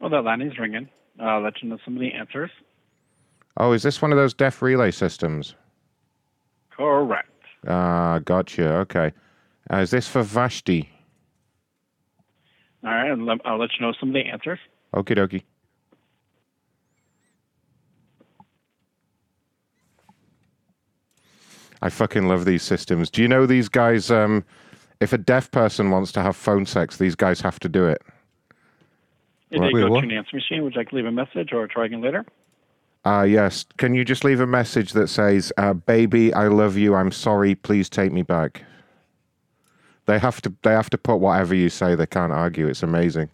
[0.00, 0.88] Well, that line is ringing.
[1.18, 2.50] I'll let you know some of the answers.
[3.56, 5.56] Oh, is this one of those deaf relay systems?
[6.70, 7.28] Correct.
[7.66, 8.72] Ah, gotcha.
[8.76, 9.12] Okay.
[9.72, 10.88] Uh, is this for Vashti?
[12.84, 14.60] All right, and I'll let you know some of the answers.
[14.94, 15.42] Okie dokie.
[21.82, 23.10] I fucking love these systems.
[23.10, 24.10] Do you know these guys?
[24.10, 24.44] Um,
[25.00, 28.02] if a deaf person wants to have phone sex, these guys have to do it.
[29.50, 29.66] You Right.
[29.68, 30.00] did Wait, go what?
[30.00, 30.62] to an answer machine.
[30.64, 32.24] Would you like to leave a message or try again later?
[33.04, 33.64] Ah, yes.
[33.78, 36.94] Can you just leave a message that says, uh, "Baby, I love you.
[36.94, 37.54] I'm sorry.
[37.54, 38.64] Please take me back."
[40.06, 40.52] They have to.
[40.62, 41.94] They have to put whatever you say.
[41.94, 42.66] They can't argue.
[42.66, 43.28] It's amazing.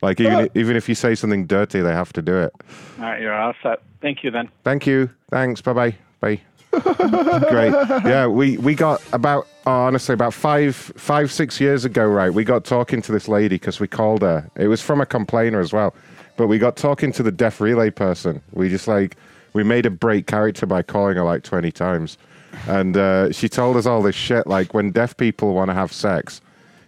[0.00, 2.52] Like even even if you say something dirty, they have to do it.
[2.98, 3.82] All right, you're all set.
[4.00, 4.48] Thank you then.
[4.62, 5.10] Thank you.
[5.30, 5.60] Thanks.
[5.60, 6.40] Bye bye bye.
[6.70, 7.72] Great.
[8.04, 12.32] Yeah, we we got about oh, honestly about five five six years ago, right?
[12.32, 14.48] We got talking to this lady because we called her.
[14.56, 15.94] It was from a complainer as well,
[16.36, 18.42] but we got talking to the deaf relay person.
[18.52, 19.16] We just like
[19.54, 22.18] we made a break character by calling her like twenty times,
[22.66, 24.46] and uh, she told us all this shit.
[24.46, 26.40] Like when deaf people want to have sex,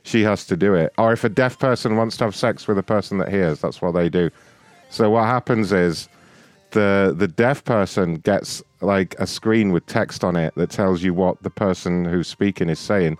[0.02, 0.92] she has to do it.
[0.98, 3.80] Or if a deaf person wants to have sex with a person that hears, that's
[3.80, 4.30] what they do.
[4.90, 6.08] So what happens is
[6.72, 11.14] the the deaf person gets like a screen with text on it that tells you
[11.14, 13.18] what the person who's speaking is saying,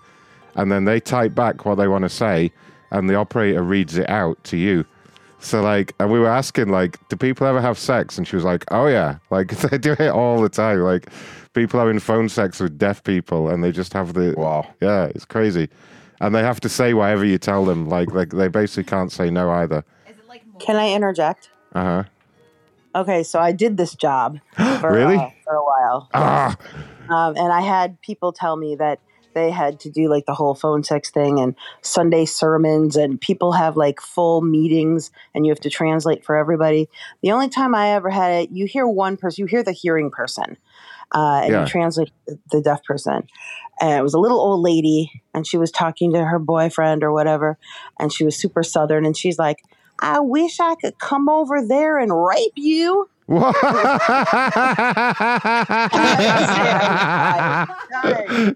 [0.55, 2.51] and then they type back what they want to say,
[2.91, 4.85] and the operator reads it out to you.
[5.39, 8.17] So like, and we were asking like, do people ever have sex?
[8.17, 10.79] And she was like, oh yeah, like they do it all the time.
[10.79, 11.07] Like
[11.53, 15.25] people having phone sex with deaf people, and they just have the wow, yeah, it's
[15.25, 15.69] crazy,
[16.19, 17.89] and they have to say whatever you tell them.
[17.89, 19.83] Like like they basically can't say no either.
[20.59, 21.49] Can I interject?
[21.73, 22.03] Uh huh.
[22.95, 24.39] Okay, so I did this job
[24.79, 25.15] for, Really?
[25.15, 26.09] uh, for a while.
[26.13, 26.57] Ah,
[27.09, 28.99] Um, and I had people tell me that
[29.33, 33.53] they had to do like the whole phone sex thing and Sunday sermons, and people
[33.53, 36.89] have like full meetings and you have to translate for everybody.
[37.21, 40.11] The only time I ever had it, you hear one person, you hear the hearing
[40.11, 40.57] person,
[41.15, 41.59] uh, and Yeah.
[41.61, 43.23] you translate the- the deaf person.
[43.79, 47.13] And it was a little old lady, and she was talking to her boyfriend or
[47.13, 47.57] whatever,
[47.99, 49.57] and she was super southern, and she's like,
[50.01, 53.07] I wish I could come over there and rape you.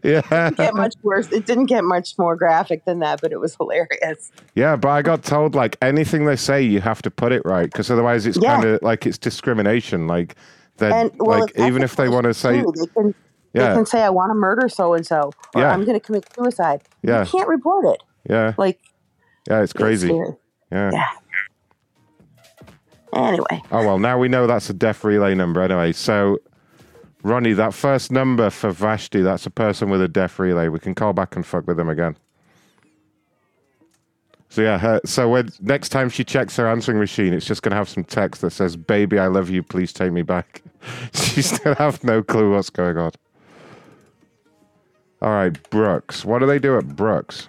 [0.04, 1.32] Didn't get much worse.
[1.32, 4.32] It didn't get much more graphic than that, but it was hilarious.
[4.56, 7.72] Yeah, but I got told like anything they say, you have to put it right
[7.72, 8.56] because otherwise it's Yeah.
[8.56, 10.08] kind of like it's discrimination.
[10.08, 10.36] Like
[10.78, 13.16] that, well, like even if they want to say, they can,
[13.54, 13.70] Yeah.
[13.70, 15.72] they can say, "I want to murder so and so," or Yeah.
[15.72, 17.22] "I'm going to commit suicide." Yeah.
[17.22, 18.04] You can't report it.
[18.30, 18.80] yeah, Like,
[19.50, 20.08] yeah, it's crazy.
[20.10, 20.34] scary.
[20.72, 20.92] yeah.
[20.92, 21.08] Yeah.
[23.16, 25.94] Anyway, Oh well, now we know that's a deaf relay number anyway.
[25.94, 26.38] So,
[27.24, 30.68] Ronnie, that first number for Vashti, that's a person with a deaf relay.
[30.68, 32.18] We can call back and fuck with them again.
[34.50, 37.76] So yeah, her, so when next time she checks her answering machine, it's just gonna
[37.76, 39.64] have some text that says, "Baby, I love you.
[39.64, 40.62] Please take me back."
[41.14, 43.12] she gonna have no clue what's going on.
[45.22, 46.24] All right, Brooks.
[46.24, 47.48] What do they do at Brooks?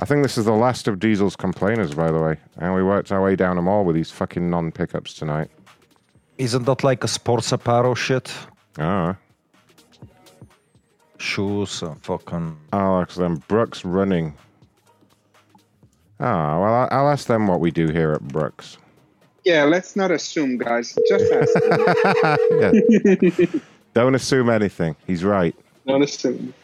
[0.00, 2.36] I think this is the last of Diesel's complainers, by the way.
[2.56, 5.50] And we worked our way down them all with these fucking non pickups tonight.
[6.38, 8.32] Isn't that like a sports apparel shit?
[8.78, 9.16] Ah.
[11.18, 12.56] Shoes, and fucking.
[12.72, 14.34] Oh, then Brooks running.
[16.18, 18.78] Ah, well, I- I'll ask them what we do here at Brooks.
[19.44, 20.96] Yeah, let's not assume, guys.
[21.08, 21.54] Just ask.
[22.60, 23.60] Yeah.
[23.92, 24.96] Don't assume anything.
[25.06, 25.54] He's right.
[25.86, 26.54] Don't assume.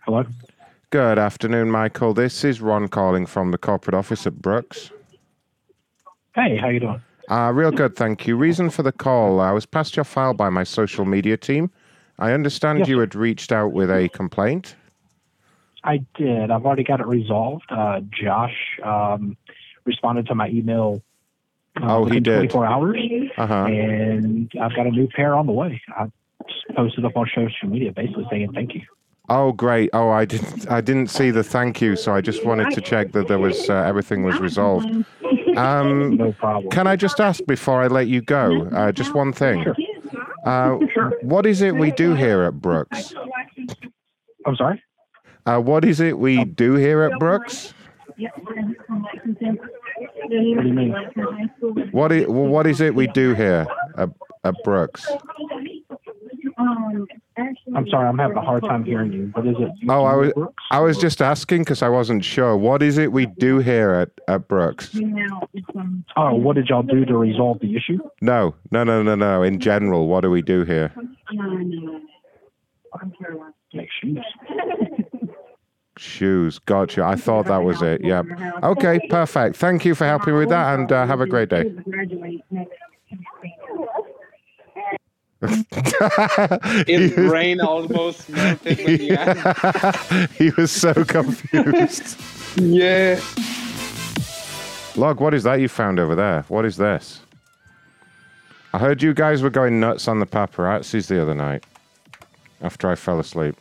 [0.00, 0.24] Hello?
[0.90, 2.14] Good afternoon, Michael.
[2.14, 4.90] This is Ron calling from the corporate office at Brooks.
[6.34, 7.00] Hey, how you doing?
[7.28, 8.36] Uh, real good, thank you.
[8.36, 11.70] Reason for the call I was passed your file by my social media team.
[12.18, 12.88] I understand Yes.
[12.88, 14.74] you had reached out with a complaint.
[15.84, 16.50] I did.
[16.50, 17.64] I've already got it resolved.
[17.70, 19.36] Uh, Josh um,
[19.84, 21.02] responded to my email.
[21.80, 22.50] Uh, Oh, he within did.
[22.50, 22.96] 24 hours,
[23.38, 23.54] Uh-huh.
[23.66, 25.80] and I've got a new pair on the way.
[25.96, 26.06] I
[26.74, 28.82] posted up on social media, basically saying thank you.
[29.32, 29.90] Oh, great.
[29.92, 30.68] Oh, I didn't.
[30.68, 33.70] I didn't see the thank you, so I just wanted to check that there was
[33.70, 34.88] uh, everything was resolved.
[35.56, 36.68] Um, no problem.
[36.70, 39.62] Can I just ask before I let you go, uh, just one thing?
[39.62, 39.76] Sure.
[40.44, 40.78] Uh,
[41.22, 43.14] What is it we do here at Brooks?
[44.46, 44.82] I'm sorry.
[45.46, 47.72] Uh, what is it we do here at Brooks?
[48.16, 48.44] What
[50.28, 50.94] do you mean?
[51.92, 54.10] What is, well, what is it we do here at,
[54.44, 55.06] at Brooks?
[57.74, 59.30] I'm sorry, I'm having a hard time hearing you.
[59.34, 59.70] What is it?
[59.78, 60.64] you Oh, I was Brooks?
[60.70, 62.56] I was just asking because I wasn't sure.
[62.56, 64.96] What is it we do here at, at Brooks?
[66.16, 67.98] Oh, what did y'all do to resolve the issue?
[68.20, 69.42] No, no, no, no, no.
[69.42, 70.92] In general, what do we do here?
[73.72, 74.18] Make shoes.
[75.96, 76.58] Shoes.
[76.60, 77.04] Gotcha.
[77.04, 78.02] I thought that was it.
[78.02, 78.26] Yep.
[78.62, 79.56] Okay, perfect.
[79.56, 81.72] Thank you for helping with that and uh, have a great day.
[86.86, 92.20] His brain almost melted when he was so confused.
[92.56, 93.20] Yeah.
[94.96, 96.44] Log, what is that you found over there?
[96.48, 97.20] What is this?
[98.72, 101.64] I heard you guys were going nuts on the paparazzis the other night
[102.60, 103.56] after I fell asleep.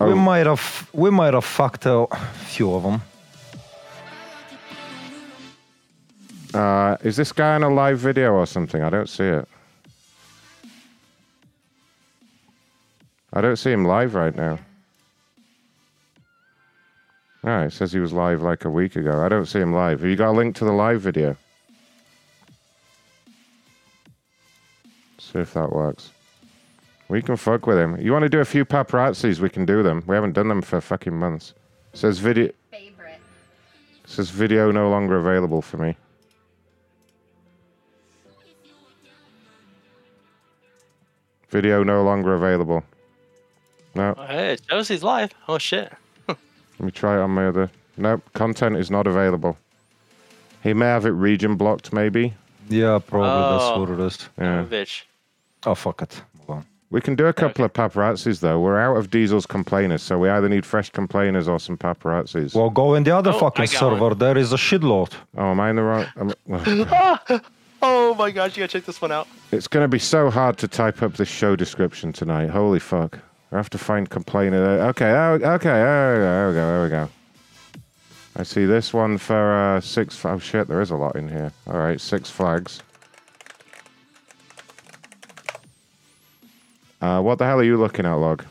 [0.00, 0.08] Oh.
[0.08, 3.02] We might have we might have fucked out a few of them.
[6.58, 8.82] Uh, is this guy on a live video or something?
[8.82, 9.48] I don't see it.
[13.32, 14.58] I don't see him live right now.
[17.44, 19.24] Ah, it says he was live like a week ago.
[19.24, 20.00] I don't see him live.
[20.00, 21.36] Have you got a link to the live video?
[25.18, 26.10] See if that works.
[27.08, 28.00] We can fuck with him.
[28.00, 29.38] You want to do a few paparazzis?
[29.38, 30.02] We can do them.
[30.08, 31.54] We haven't done them for fucking months.
[31.92, 32.50] says video.
[34.06, 35.94] Says video no longer available for me.
[41.50, 42.82] Video no longer available.
[43.94, 44.14] No.
[44.16, 45.32] Oh, hey, it shows he's live.
[45.48, 45.92] Oh shit.
[46.28, 46.38] Let
[46.80, 47.70] me try it on my other.
[47.96, 49.56] Nope, content is not available.
[50.62, 52.34] He may have it region blocked, maybe.
[52.68, 53.58] Yeah, probably Oh.
[53.58, 54.28] that's what it is.
[54.38, 54.64] Yeah.
[54.68, 55.02] Bitch.
[55.66, 56.22] Oh fuck it.
[56.38, 56.66] Move on.
[56.90, 58.60] We can do a couple of paparazzis though.
[58.60, 62.54] We're out of Diesel's complainers, so we either need fresh complainers or some paparazzis.
[62.54, 64.14] Well, go in the other Oh, fucking I got server.
[64.14, 65.12] There is a shitload.
[65.36, 66.06] Oh, am I in the wrong?
[66.16, 66.32] am-
[66.92, 67.40] ah!
[67.82, 69.28] Oh my gosh, you gotta check this one out.
[69.52, 72.50] It's going to be so hard to type up this show description tonight.
[72.50, 73.18] Holy fuck!
[73.52, 74.62] I have to find complainer.
[74.88, 77.10] Okay, oh, okay, there we go, there we go, there we go.
[78.36, 80.24] I see this one for uh, six.
[80.24, 81.52] Oh shit, there is a lot in here.
[81.66, 82.82] All right, six flags.
[87.00, 88.44] Uh, what the hell are you looking at, log?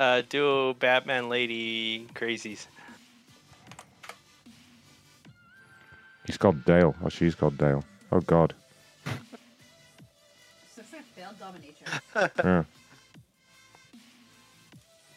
[0.00, 2.66] Uh, duo Batman Lady Crazies.
[6.26, 6.94] He's called Dale.
[7.04, 7.84] Oh, she's called Dale.
[8.10, 8.54] Oh God.
[11.16, 12.30] Failed dominatrix.
[12.44, 12.64] Yeah.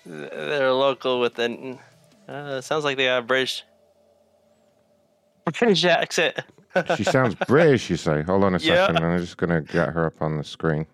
[0.06, 1.80] They're local with an.
[2.28, 3.64] Uh, sounds like they got a British.
[5.60, 6.36] British accent.
[6.98, 8.24] She sounds British, you say?
[8.24, 8.88] Hold on a Yeah.
[8.88, 9.04] second.
[9.06, 10.86] I'm just gonna get her up on the screen.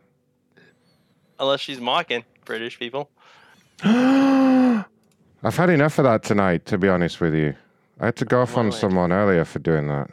[1.40, 3.10] Unless she's mocking British people.
[3.84, 4.86] I've
[5.58, 7.56] had enough of that tonight, to be honest with you.
[8.02, 10.10] I had to go off on someone earlier for doing that.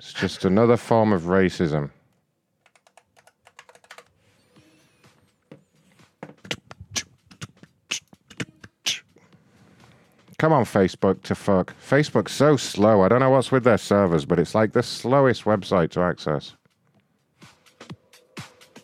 [0.00, 1.90] It's just another form of racism.
[10.38, 11.72] Come on, Facebook to fuck.
[11.80, 13.02] Facebook's so slow.
[13.02, 16.56] I don't know what's with their servers, but it's like the slowest website to access.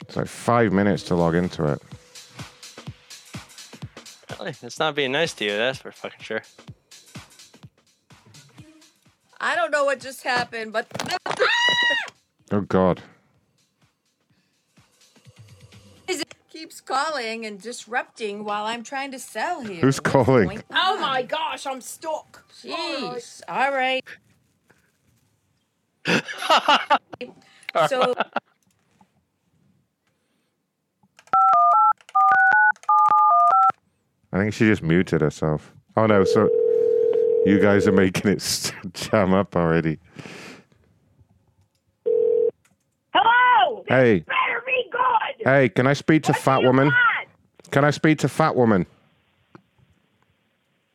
[0.03, 1.83] It's like five minutes to log into it.
[4.39, 4.55] Really?
[4.63, 6.43] It's not being nice to you, that's for fucking sure.
[9.41, 10.86] I don't know what just happened, but
[12.50, 13.02] Oh, God.
[16.08, 19.83] it keeps calling and disrupting while I'm trying to sell here.
[19.83, 20.62] Who's calling?
[20.73, 22.50] Oh my gosh, I'm stuck.
[22.62, 23.42] Jeez.
[23.49, 24.02] All right.
[27.89, 28.15] so
[34.33, 35.73] I think she just muted herself.
[35.97, 36.49] Oh no, so
[37.49, 39.99] you guys are making it s- jam up already.
[43.15, 43.85] Hello.
[43.89, 45.47] Hey, Better be good.
[45.49, 46.93] hey, can I speak to Fat Woman?
[47.70, 48.86] Can I speak to Fat Woman?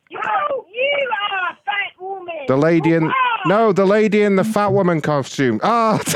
[0.09, 2.35] You, you are a fat woman.
[2.47, 3.11] The lady in
[3.45, 5.59] no, the lady in the Fat Woman costume.
[5.63, 5.99] Ah,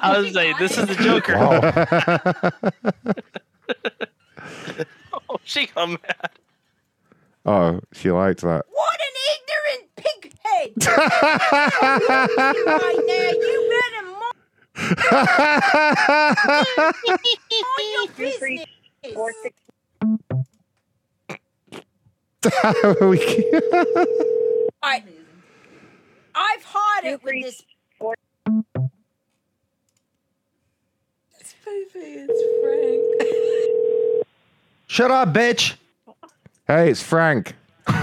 [0.00, 1.34] I was like, this is the Joker.
[5.30, 6.30] oh, she got mad.
[7.46, 8.64] Oh, she likes that.
[8.68, 10.86] what an ignorant pighead!
[12.66, 14.36] right now, you better mind
[17.94, 18.66] your business.
[23.00, 23.18] We
[24.82, 25.02] I,
[26.34, 27.62] I've had it with this.
[31.40, 34.26] It's Fifi, it's Frank.
[34.86, 35.74] Shut up, bitch.
[36.66, 37.54] Hey, it's Frank.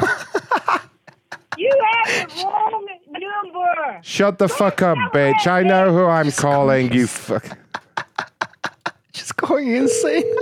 [1.55, 1.69] You
[2.05, 3.99] have the wrong number.
[4.01, 5.47] Shut the fuck up, bitch.
[5.47, 6.91] I know who I'm calling.
[6.91, 7.57] You fuck.
[9.13, 10.35] She's going insane.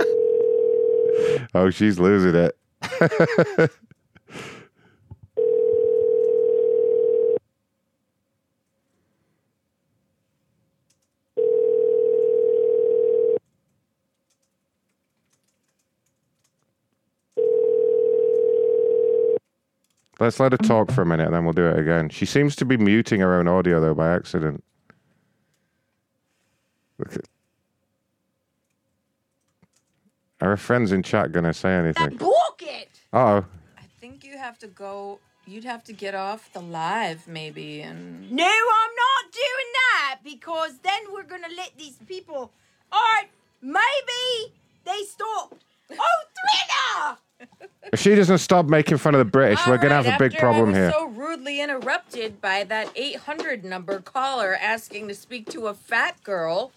[1.54, 3.70] Oh, she's losing it.
[20.22, 22.08] Let's let her talk for a minute and then we'll do it again.
[22.08, 24.62] She seems to be muting her own audio though by accident.
[26.96, 27.24] Look at...
[30.40, 32.18] Are her friends in chat gonna say anything?
[32.18, 32.88] Book it!
[33.12, 33.44] Uh oh.
[33.76, 35.18] I think you have to go.
[35.44, 38.30] You'd have to get off the live, maybe, and.
[38.30, 42.52] No, I'm not doing that because then we're gonna let these people.
[42.92, 43.28] All right,
[43.60, 45.64] maybe they stopped.
[45.90, 47.16] Oh, Thriller!
[47.92, 50.38] If she doesn't stop making fun of the British, we're gonna Alright, have a big
[50.38, 50.92] problem I was here.
[50.92, 56.72] so rudely interrupted by that 800 number caller asking to speak to a fat girl.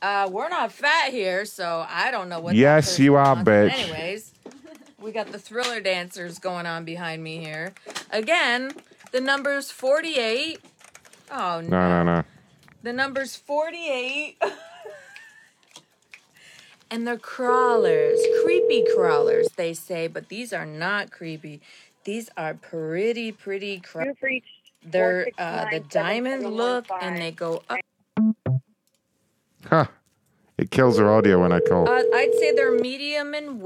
[0.00, 2.54] Uh, we're not fat here, so I don't know what.
[2.54, 3.44] Yes, you are, wants.
[3.44, 3.72] But bitch.
[3.74, 4.32] Anyways,
[5.00, 7.72] we got the thriller dancers going on behind me here.
[8.10, 8.72] Again,
[9.12, 10.60] the number's 48.
[11.30, 11.68] Oh no.
[11.68, 12.22] No, no, no.
[12.82, 14.42] The number's 48.
[16.94, 21.60] and they're crawlers, creepy crawlers, they say, but these are not creepy.
[22.04, 24.14] These are pretty, pretty crawlers.
[24.86, 27.80] They're uh, the diamond look and they go up.
[29.68, 29.86] Huh.
[30.56, 31.88] It kills her audio when I call.
[31.88, 33.64] Uh, I'd say they're medium in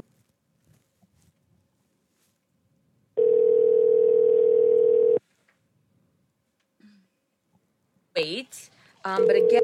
[8.15, 8.71] weight.
[9.05, 9.61] Um, but again,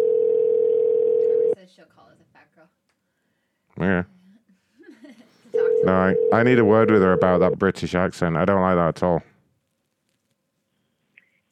[1.58, 2.70] says she'll call us a fat girl.
[3.80, 4.04] Yeah.
[5.84, 8.36] No, I, I need a word with her about that British accent.
[8.36, 9.24] I don't like that at all.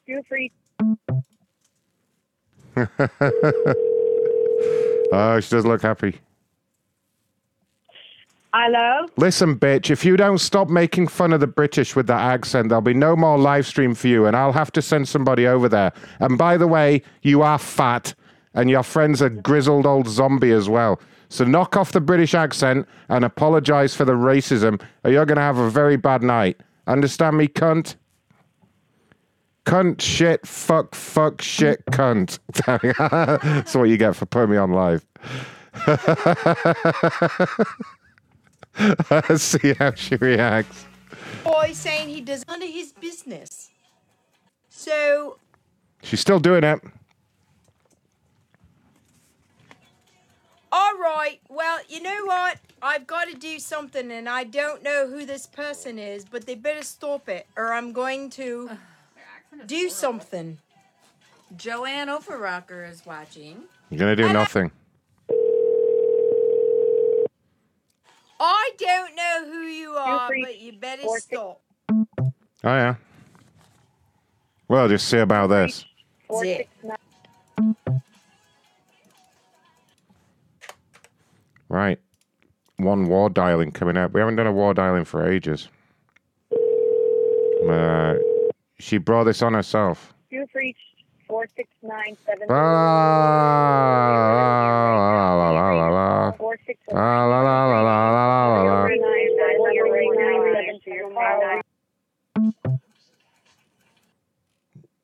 [0.05, 0.51] Feel free.
[5.13, 6.19] oh, she does look happy.
[8.55, 9.07] Hello?
[9.17, 12.81] Listen, bitch, if you don't stop making fun of the British with that accent, there'll
[12.81, 15.91] be no more live stream for you, and I'll have to send somebody over there.
[16.19, 18.13] And by the way, you are fat,
[18.53, 21.01] and your friend's a grizzled old zombie as well.
[21.33, 25.41] So knock off the British accent and apologize for the racism, or you're going to
[25.41, 26.61] have a very bad night.
[26.85, 27.95] Understand me, cunt?
[29.65, 32.37] Cunt, shit, fuck, fuck, shit, cunt.
[33.41, 35.03] That's what you get for putting me on live.
[39.09, 40.85] Let's see how she reacts.
[41.43, 43.71] boy saying he does none of his business.
[44.69, 45.39] So
[46.03, 46.79] She's still doing it.
[50.75, 51.39] All right.
[51.49, 52.57] Well, you know what?
[52.81, 56.55] I've got to do something, and I don't know who this person is, but they
[56.55, 58.71] better stop it, or I'm going to
[59.67, 60.57] do something.
[61.55, 63.65] Joanne Overrocker is watching.
[63.91, 64.71] You're going to do nothing.
[68.39, 71.61] I don't know who you are, but you better stop.
[71.87, 72.03] Oh,
[72.63, 72.95] yeah.
[74.67, 75.85] Well, just see about this.
[76.27, 76.69] That's it.
[81.73, 81.99] Right.
[82.77, 84.13] One war dialing coming up.
[84.13, 85.69] We haven't done a war dialing for ages.
[87.67, 88.13] Uh,
[88.77, 90.13] she brought this on herself.
[90.29, 90.77] You've reached
[91.27, 92.47] 4697.
[92.47, 92.69] La la
[94.93, 96.31] la la la la la.
[96.91, 98.87] La la la la la la la la.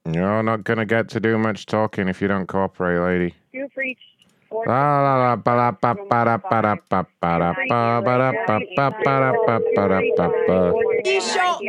[0.06, 3.34] You're not gonna get to do much talking if you don't cooperate, lady.
[3.54, 4.19] You've reached
[11.06, 11.60] you show.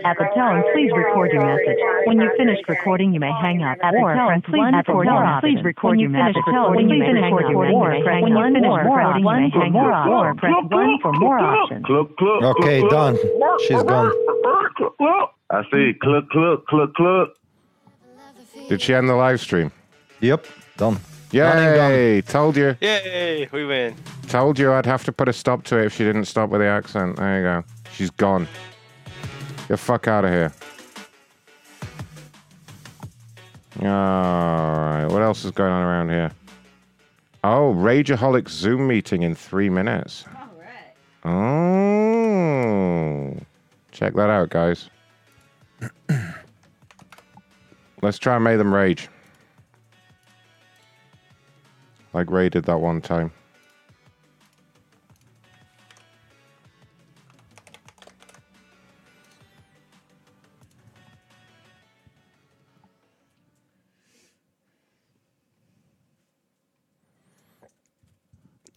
[0.04, 1.78] At the tone, please record your message.
[2.06, 3.78] When you finish recording, you may hang up.
[3.82, 5.40] At the tone, please record your message.
[5.42, 6.42] Please record your message.
[6.74, 8.22] When you finish recording, you may hang up.
[8.22, 10.06] When you finish recording, you may hang up.
[10.08, 11.86] Or press one for more options.
[11.88, 13.16] Okay, done.
[13.66, 14.12] She's gone.
[15.50, 15.92] I see.
[16.00, 17.28] Cluck, cluck, cluck, cluck.
[18.68, 19.70] Did she end the live stream?
[20.20, 20.98] Yep, done.
[21.34, 22.22] Yay!
[22.22, 22.76] Told you.
[22.80, 23.96] Yay, we win.
[24.28, 26.60] Told you I'd have to put a stop to it if she didn't stop with
[26.60, 27.16] the accent.
[27.16, 27.64] There you go.
[27.92, 28.46] She's gone.
[29.56, 30.52] Get the fuck out of here.
[33.82, 36.30] Alright, what else is going on around here?
[37.42, 40.24] Oh, Rageaholic Zoom meeting in three minutes.
[40.36, 40.94] Alright.
[41.24, 43.36] Oh.
[43.90, 44.88] Check that out, guys.
[48.02, 49.08] Let's try and make them rage.
[52.14, 53.32] Like Ray did that one time.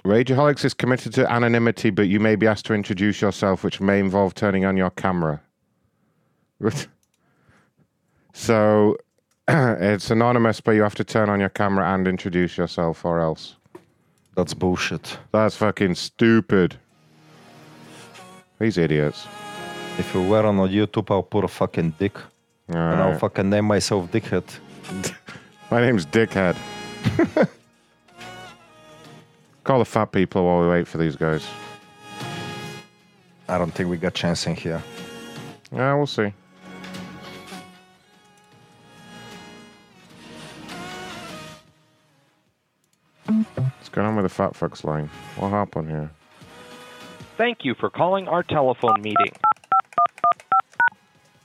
[0.03, 3.99] Rageaholics is committed to anonymity, but you may be asked to introduce yourself, which may
[3.99, 5.41] involve turning on your camera.
[8.33, 8.97] so
[9.49, 13.55] it's anonymous, but you have to turn on your camera and introduce yourself, or else.
[14.35, 15.17] That's bullshit.
[15.31, 16.77] That's fucking stupid.
[18.59, 19.25] These idiots.
[19.97, 22.17] If you were on a YouTube, I'll put a fucking dick.
[22.67, 24.43] And I'll fucking name myself Dickhead.
[25.71, 26.57] My name's Dickhead.
[29.63, 31.47] Call the fat people while we wait for these guys.
[33.49, 34.83] I don't think we got chance in here.
[35.71, 36.33] Yeah, we'll see.
[43.97, 45.09] Going on with the fat fucks line?
[45.37, 46.11] What happened here?
[47.35, 49.31] Thank you for calling our telephone meeting.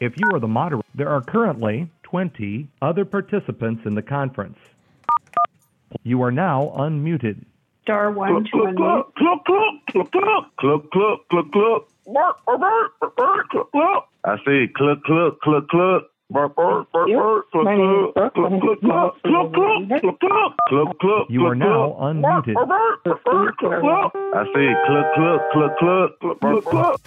[0.00, 4.58] If you are the moderator, there are currently 20 other participants in the conference.
[6.02, 7.42] You are now unmuted.
[7.84, 8.76] Star one to unmute.
[8.76, 10.12] Cluck, cluck, cluck, cluck,
[10.58, 11.88] cluck, cluck, cluck, cluck.
[12.06, 12.60] Bark, bark,
[13.00, 14.08] bark, bark, cluck, cluck.
[14.24, 14.66] I see.
[14.76, 16.02] Cluck, cluck, cluck, cluck.
[21.28, 22.56] You are now unmuted.
[24.34, 25.06] I say cluck
[25.52, 27.00] cluck cluck cluck cluck.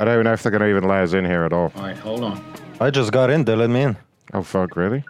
[0.00, 1.72] I don't even know if they're going to even let us in here at all.
[1.76, 2.44] All right, hold on.
[2.80, 3.44] I just got in.
[3.44, 3.96] They let me in.
[4.32, 4.74] Oh fuck!
[4.76, 5.04] Really?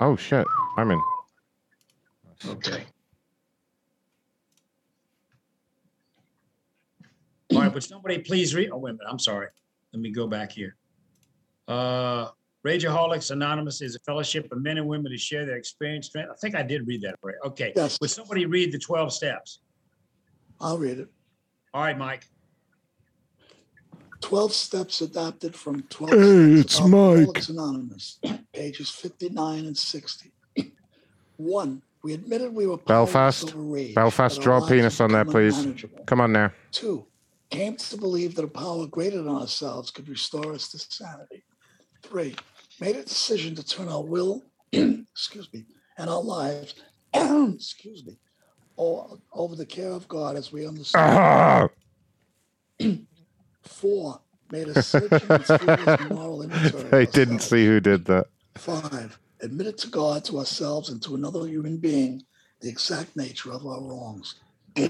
[0.00, 0.46] Oh shit!
[0.76, 1.00] I'm in.
[2.48, 2.84] Okay.
[7.54, 8.70] All right, would somebody please read?
[8.72, 9.06] Oh, wait a minute.
[9.10, 9.48] I'm sorry.
[9.92, 10.76] Let me go back here.
[11.68, 12.28] Uh,
[12.66, 16.06] Rageaholics Anonymous is a fellowship of men and women who share their experience.
[16.06, 17.34] strength- I think I did read that right.
[17.44, 17.72] Okay.
[17.76, 17.98] Yes.
[18.00, 19.60] Would somebody read the 12 steps?
[20.60, 21.08] I'll read it.
[21.72, 22.26] All right, Mike.
[24.20, 26.16] 12 steps adapted from 12 Hey,
[26.62, 27.58] steps it's of Alcoholics Mike.
[27.58, 28.18] Anonymous,
[28.54, 30.32] pages 59 and 60.
[31.36, 33.48] One, we admitted we were Belfast.
[33.48, 35.58] powerless rage, Belfast, draw a penis on there, please.
[35.58, 36.04] unmanageable.
[36.06, 36.50] Come on now.
[36.70, 37.06] Two,
[37.50, 41.44] came to believe that a power greater than ourselves could restore us to sanity.
[42.02, 42.34] Three,
[42.80, 44.42] made a decision to turn our will,
[44.72, 45.66] excuse me,
[45.98, 46.74] and our lives,
[47.14, 48.18] excuse me,
[48.78, 51.70] o- over the care of God as we understand.
[53.62, 55.50] Four, made a serious
[56.10, 56.88] moral inventory.
[56.92, 58.26] I didn't see who did that.
[58.56, 62.22] Five, admitted to God, to ourselves, and to another human being
[62.60, 64.34] the exact nature of our wrongs.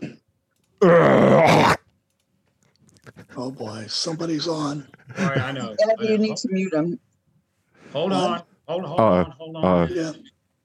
[3.37, 4.87] Oh boy, somebody's on.
[5.19, 5.75] All right, I know.
[6.01, 6.99] Ed, you need to mute him.
[7.93, 8.43] Hold on.
[8.67, 9.07] Hold, hold Uh-oh.
[9.07, 9.31] on.
[9.33, 9.65] Hold on.
[9.65, 9.95] Uh-oh.
[9.95, 10.13] Yeah.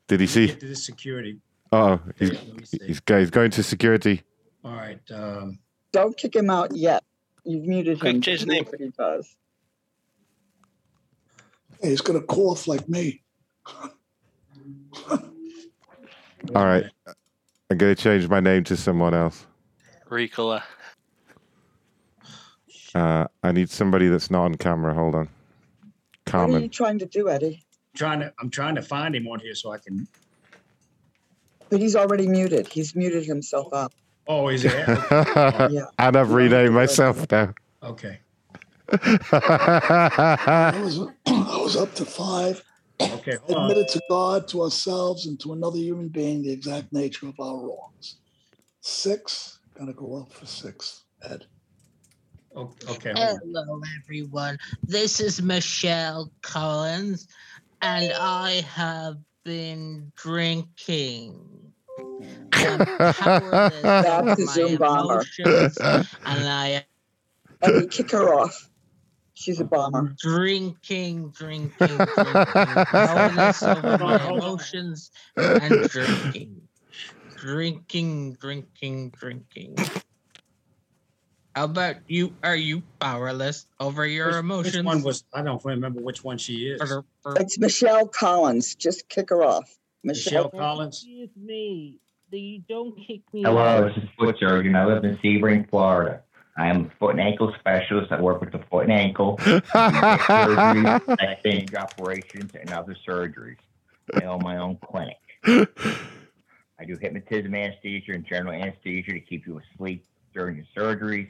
[0.08, 0.48] Did he see?
[0.48, 1.40] Get to this security.
[1.72, 2.32] Oh, he's,
[2.86, 4.24] he's, go- he's going to security.
[4.64, 5.00] All right.
[5.14, 5.60] Um,
[5.92, 7.04] Don't kick him out yet.
[7.46, 8.22] You've muted him.
[8.22, 8.66] change the name.
[8.66, 9.36] What he does.
[11.82, 13.22] Hey, he's gonna cough like me.
[16.56, 16.86] All right.
[17.72, 19.46] I'm going to change my name to someone else.
[20.10, 20.64] Ricola.
[22.96, 24.94] Uh, I need somebody that's not on camera.
[24.94, 25.30] Hold on.
[26.26, 26.52] Carmen.
[26.52, 27.64] What are you trying to do, Eddie?
[27.96, 28.34] trying to.
[28.40, 30.08] I'm trying to find him on here so I can.
[31.70, 32.68] But he's already muted.
[32.68, 33.94] He's muted himself up.
[34.28, 34.74] Oh, is it?
[34.74, 37.54] and I've renamed myself now.
[37.84, 38.20] Okay.
[38.92, 42.64] I was I was up to five.
[43.02, 43.38] Okay.
[43.44, 43.70] Hold on.
[43.70, 47.56] Admitted to God, to ourselves, and to another human being the exact nature of our
[47.56, 48.16] wrongs.
[48.82, 51.46] Six, gonna go up for six, Ed.
[52.56, 53.14] O- Okay.
[53.14, 54.58] Hello, everyone.
[54.88, 57.28] This is Michelle Collins,
[57.82, 61.74] and I have been drinking.
[62.58, 65.24] I'm powerless That's over the my Zoom bomber.
[65.24, 65.82] emotions,
[66.26, 66.86] and I
[67.62, 68.70] Eddie, kick her off.
[69.36, 70.00] She's a bomber.
[70.00, 72.86] am drinking, drinking, drinking.
[73.00, 75.12] Powerless over my emotions
[75.60, 76.68] and drinking.
[77.38, 79.92] Drinking, drinking, drinking.
[81.60, 82.34] How about you?
[82.42, 84.76] Are you powerless over your Which- emotions?
[84.78, 85.26] Which one was?
[85.34, 86.82] I don't remember which one she is.
[87.36, 88.76] It's Michelle Collins.
[88.76, 89.78] Just kick her off.
[90.02, 90.58] Michelle Michelle.
[90.58, 90.96] Collins.
[91.00, 92.00] Excuse me.
[92.32, 94.74] You don't kick me Hello, this is foot surgeon.
[94.78, 96.22] I live in Sebring, Florida.
[96.58, 98.10] I am a foot and ankle specialist.
[98.14, 103.58] I work with the foot and ankle, surgeries, exchange operations, and other surgeries.
[104.14, 105.18] I own my own clinic.
[105.44, 111.28] I do hypnotism anesthesia and general anesthesia to keep you asleep during your surgeries.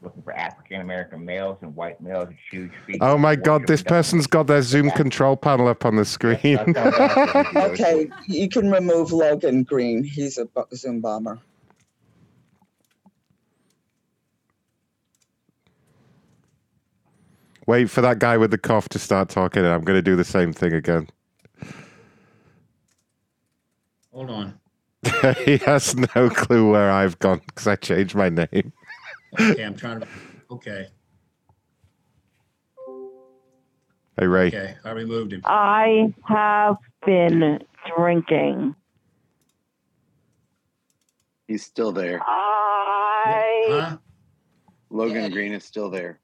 [0.00, 2.98] Looking for African American males and white males with huge feet.
[3.00, 6.56] Oh my God, this person's got their Zoom control panel up on the screen.
[7.56, 10.04] Okay, you can remove Logan Green.
[10.04, 11.40] He's a Zoom bomber.
[17.66, 20.14] Wait for that guy with the cough to start talking, and I'm going to do
[20.16, 21.08] the same thing again.
[24.12, 24.58] Hold on.
[25.44, 28.72] he has no clue where I've gone because I changed my name.
[29.38, 30.08] Okay, I'm trying to.
[30.50, 30.88] Okay.
[34.18, 34.48] Hey, Ray.
[34.48, 35.42] Okay, I removed him.
[35.44, 37.62] I have been
[37.96, 38.74] drinking.
[41.46, 42.20] He's still there.
[42.22, 43.96] I Huh?
[44.90, 46.20] Logan Green is still there.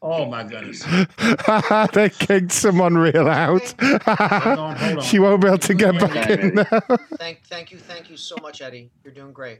[0.00, 0.84] Oh my goodness.
[1.92, 3.74] they kicked someone real out.
[3.82, 5.00] on, hold on.
[5.02, 6.64] she won't be able to get back in now.
[7.16, 8.90] Thank, thank you, thank you so much, Eddie.
[9.02, 9.58] You're doing great.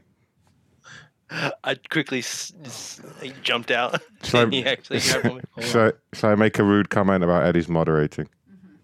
[1.63, 3.01] I quickly s- s-
[3.43, 4.01] jumped out.
[4.23, 5.25] Shall he I, actually grabbed
[5.57, 5.63] me.
[5.63, 5.91] shall,
[6.23, 8.25] I, I make a rude comment about Eddie's moderating?
[8.49, 8.75] Mm-hmm.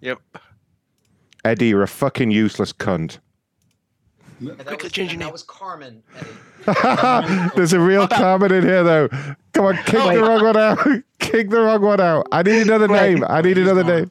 [0.00, 0.18] Yep.
[1.44, 3.18] Eddie, you're a fucking useless cunt.
[4.40, 6.02] And that, was, and that was Carmen,
[7.56, 9.08] There's a real Carmen in here, though.
[9.52, 10.78] Come on, kick the wrong one out.
[11.18, 12.26] kick the wrong one out.
[12.32, 13.22] I need another name.
[13.28, 14.10] I need another name.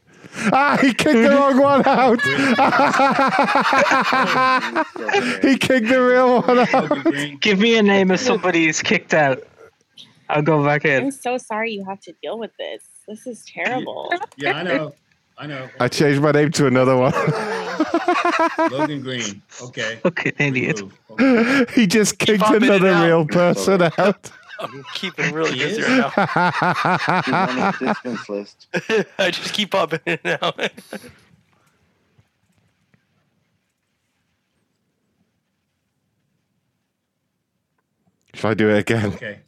[0.54, 2.22] Ah, he kicked the wrong one out.
[5.42, 7.42] he kicked the real one out.
[7.42, 9.42] Give me a name of somebody who's kicked out.
[10.30, 11.06] I'll go back in.
[11.06, 12.84] I'm so sorry you have to deal with this.
[13.08, 14.14] This is terrible.
[14.38, 14.94] Yeah, I know.
[15.40, 15.70] I know.
[15.80, 17.14] I changed my name to another one.
[18.70, 19.42] Logan Green.
[19.62, 19.98] Okay.
[20.04, 20.82] Fucking idiot.
[21.74, 24.32] he just kicked Pop another real person out.
[24.60, 27.22] I'm keeping really He busy right now.
[27.26, 28.68] He's on his dispense list.
[29.18, 30.60] I just keep popping in and out.
[38.34, 39.14] Should I do it again?
[39.14, 39.40] Okay.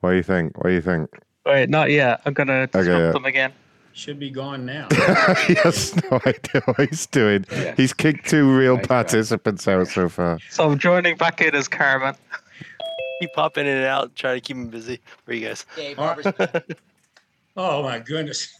[0.00, 0.58] What do you think?
[0.58, 1.10] What do you think?
[1.46, 2.20] Wait, not yet.
[2.24, 3.12] I'm gonna disrupt yeah.
[3.12, 3.52] them again.
[3.92, 4.88] Should be gone now.
[5.46, 7.44] he has no idea what he's doing.
[7.76, 10.40] He's kicked two real participants out so far.
[10.50, 12.16] So I'm joining back in as Carmen.
[13.20, 15.00] keep popping in and out, trying to keep him busy.
[15.24, 15.64] Where you guys?
[15.76, 16.16] Dave, All
[17.56, 18.58] Oh my goodness.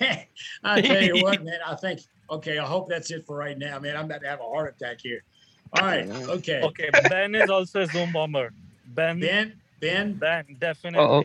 [0.00, 0.24] man,
[0.62, 3.78] I tell you what, man, I think okay, I hope that's it for right now,
[3.78, 3.96] man.
[3.96, 5.22] I'm about to have a heart attack here.
[5.78, 6.62] All right, okay.
[6.62, 8.52] Okay, Ben is also a Zoom bomber.
[8.86, 9.20] Ben.
[9.20, 11.00] Ben, Ben, Ben, definitely.
[11.00, 11.24] Uh-oh.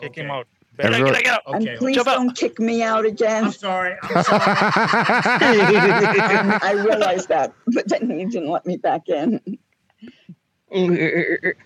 [0.00, 0.46] Kick him out.
[0.78, 1.42] Everyone- Get out.
[1.46, 3.44] And Okay, please jump don't kick me out again.
[3.44, 3.94] I'm sorry.
[4.02, 4.40] I'm sorry.
[6.62, 9.40] I realized that, but then you didn't let me back in.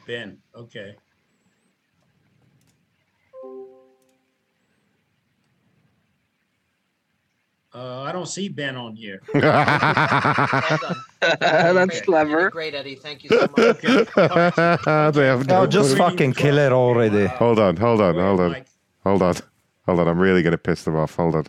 [0.06, 0.94] ben, okay.
[7.78, 9.22] Uh, I don't see Ben on here.
[9.32, 10.96] well done.
[11.76, 12.50] That's clever.
[12.50, 12.96] Great, Eddie.
[12.96, 13.84] Thank you so much.
[13.84, 14.04] Okay.
[15.12, 15.98] they have No, no just clue.
[15.98, 17.26] fucking kill it already.
[17.26, 18.66] Hold on, hold on, hold on, Mike.
[19.04, 19.34] hold on,
[19.86, 20.08] hold on.
[20.08, 21.14] I'm really gonna piss them off.
[21.14, 21.44] Hold on.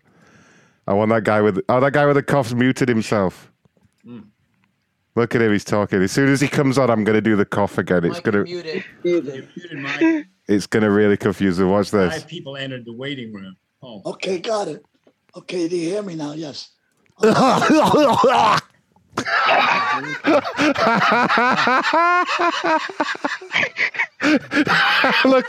[0.86, 3.52] I want that guy with oh that guy with the cough's muted himself.
[4.04, 4.20] Hmm.
[5.16, 6.00] Look at him, he's talking.
[6.04, 8.06] As soon as he comes on, I'm gonna do the cough again.
[8.06, 8.84] It's Mike, gonna you're muted.
[9.04, 10.28] You're muted, Mike.
[10.48, 11.72] it's gonna really confuse them.
[11.72, 12.14] Watch this.
[12.14, 13.56] Five people entered the waiting room.
[13.82, 14.86] Oh, Okay, got it.
[15.36, 16.34] Okay, do you hear me now?
[16.34, 16.70] Yes.
[17.22, 17.36] Look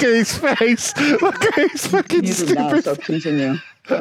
[0.02, 0.96] at his face.
[1.22, 2.84] Look at his fucking Muted now, stupid.
[2.84, 3.54] so continue.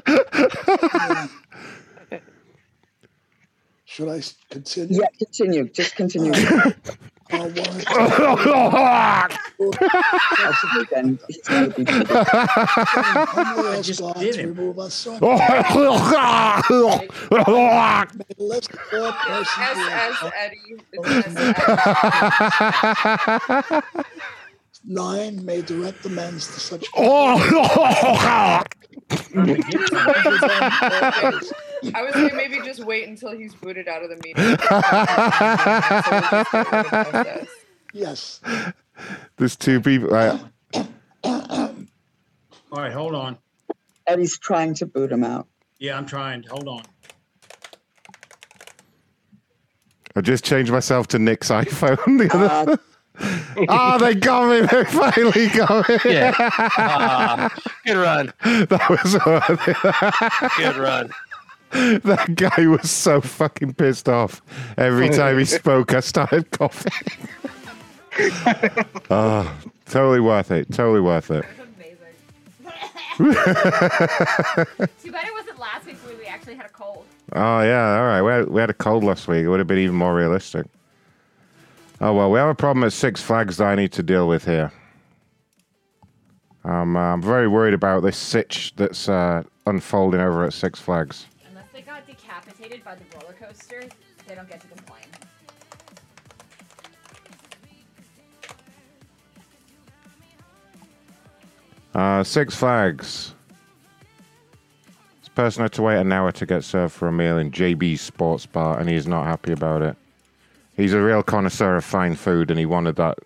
[3.86, 5.00] Should I continue?
[5.02, 5.70] Yeah, continue.
[5.70, 6.34] Just continue.
[7.32, 9.28] Uh,
[10.40, 10.66] ask
[13.84, 14.56] just did him.
[14.56, 14.78] remove.
[15.22, 15.38] Oh.
[18.18, 20.78] Be SS Eddie.
[21.06, 21.44] SS.
[24.86, 26.88] Nine may direct amends to such.
[31.84, 31.92] Oh.
[31.96, 34.58] I was saying maybe just wait until he's booted out of the meeting.
[37.94, 38.42] Yes.
[39.38, 40.10] There's two people.
[40.10, 40.40] Right.
[41.24, 41.74] all
[42.72, 42.92] right.
[42.92, 43.38] Hold on.
[44.08, 45.48] Eddie's trying to boot him out.
[45.80, 46.44] Yeah, I'm trying.
[46.44, 46.84] Hold on.
[50.16, 52.18] I just changed myself to Nick's iPhone.
[52.20, 52.74] The other.
[52.74, 52.78] Uh,
[53.68, 54.62] Ah, they got me.
[54.62, 55.98] They finally got me.
[56.06, 56.34] Yeah.
[56.40, 57.54] Ah,
[57.86, 58.32] good run.
[58.44, 60.56] that was worth it.
[60.58, 61.10] Good run.
[61.72, 64.42] that guy was so fucking pissed off.
[64.78, 66.92] Every time he spoke, I started coughing.
[69.12, 70.72] oh, totally worth it.
[70.72, 71.46] Totally worth it.
[73.20, 77.06] Too bad it wasn't last week when we actually had a cold.
[77.34, 78.22] Oh yeah, all right.
[78.22, 79.44] We had, we had a cold last week.
[79.44, 80.66] It would have been even more realistic.
[82.02, 84.46] Oh well, we have a problem at Six Flags that I need to deal with
[84.46, 84.72] here.
[86.64, 91.26] Um, uh, I'm very worried about this sitch that's uh, unfolding over at Six Flags.
[92.98, 93.84] The roller coaster,
[94.28, 95.06] they don't get to complain.
[101.94, 103.34] Uh, Six Flags.
[105.20, 108.02] This person had to wait an hour to get served for a meal in JB's
[108.02, 109.96] Sports Bar, and he's not happy about it.
[110.76, 113.18] He's a real connoisseur of fine food, and he wanted that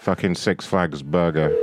[0.00, 1.56] fucking Six Flags burger.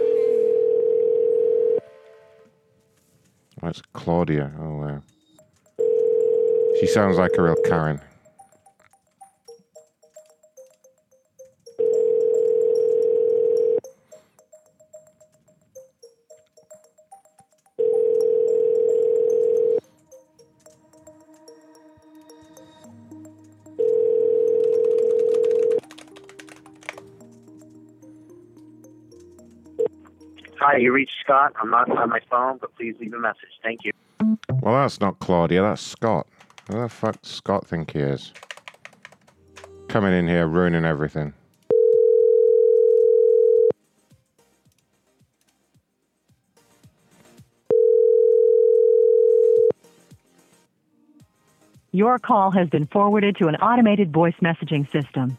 [3.61, 4.51] That's Claudia.
[4.59, 5.01] Oh, wow.
[6.83, 8.01] She sounds like a real Karen.
[30.59, 31.53] Hi, you reached Scott.
[31.61, 33.37] I'm not on my phone, but please leave a message.
[33.63, 33.93] Thank you.
[34.61, 36.27] Well, that's not Claudia, that's Scott.
[36.71, 38.31] Who the fuck does Scott think he is?
[39.89, 41.33] Coming in here, ruining everything.
[51.91, 55.37] Your call has been forwarded to an automated voice messaging system.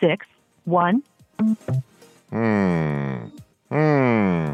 [0.00, 0.26] Six
[0.64, 1.02] one.
[1.38, 3.28] Hmm.
[3.70, 4.52] Hmm.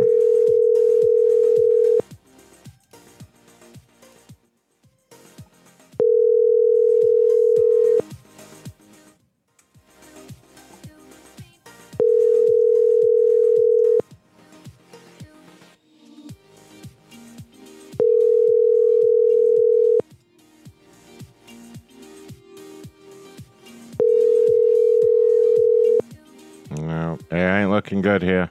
[28.05, 28.51] Good here.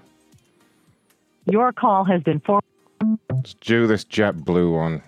[1.45, 2.59] Your call has been for.
[3.29, 5.03] Let's do this JetBlue one.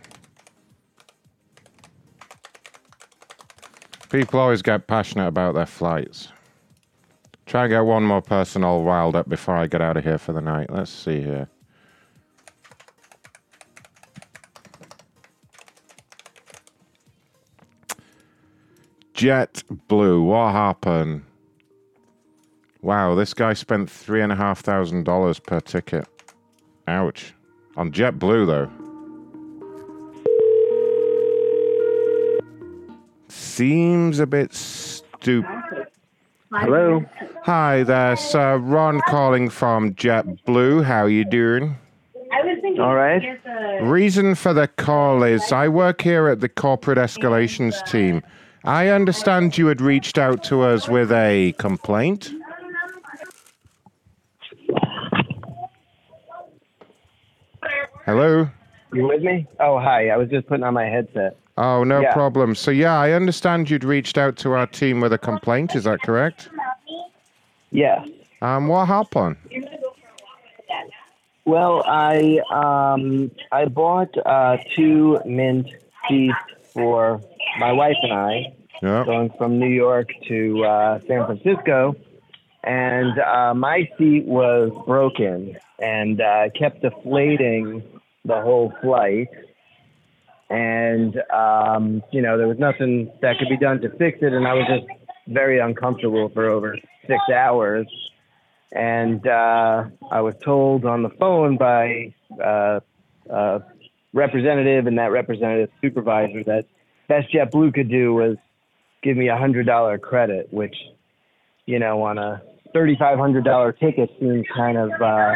[4.12, 6.28] People always get passionate about their flights.
[7.48, 10.20] Try and get one more person all riled up before I get out of here
[10.20, 10.70] for the night.
[10.70, 11.50] Let's see here.
[19.16, 21.24] JetBlue, what happened?
[22.86, 26.08] Wow, this guy spent three and a half thousand dollars per ticket.
[26.88, 27.34] Ouch.
[27.78, 28.70] On JetBlue, though.
[33.28, 35.50] Seems a bit stupid.
[36.54, 37.04] Hello.
[37.46, 38.58] Hi there, sir.
[38.58, 40.84] Ron calling from JetBlue.
[40.84, 41.76] How are you doing?
[42.80, 43.40] All right.
[43.82, 48.22] Reason for the call is I work here at the corporate escalations team.
[48.64, 52.32] I understand you had reached out to us with a complaint.
[58.06, 58.48] Hello?
[58.94, 59.48] You with me?
[59.60, 60.10] Oh, hi.
[60.10, 61.38] I was just putting on my headset.
[61.58, 62.14] Oh, no Yeah.
[62.14, 62.54] problem.
[62.54, 65.76] So, yeah, I understand you'd reached out to our team with a complaint.
[65.76, 66.50] Is that correct?
[67.72, 68.06] Yeah.
[68.42, 69.38] Um, what happened?
[71.46, 75.68] Well, I um I bought uh, two mint
[76.08, 76.38] seats
[76.74, 77.22] for
[77.60, 79.04] my wife and I Yeah.
[79.06, 81.96] going from New York to uh, San Francisco,
[82.64, 87.84] and uh, my seat was broken and uh, kept deflating
[88.26, 89.30] the whole flight.
[90.50, 94.48] And um, you know there was nothing that could be done to fix it, and
[94.48, 94.86] I was just
[95.28, 97.88] very uncomfortable for over six hours.
[98.72, 102.14] And uh, I was told on the phone by
[102.44, 102.80] uh,
[103.30, 103.62] a
[104.14, 106.66] representative and that representative supervisor that
[107.08, 108.38] best JetBlue could do was
[109.04, 110.76] give me a hundred dollar credit, which
[111.66, 112.42] you know on a
[112.74, 115.34] thirty five hundred dollar ticket seems kind of uh,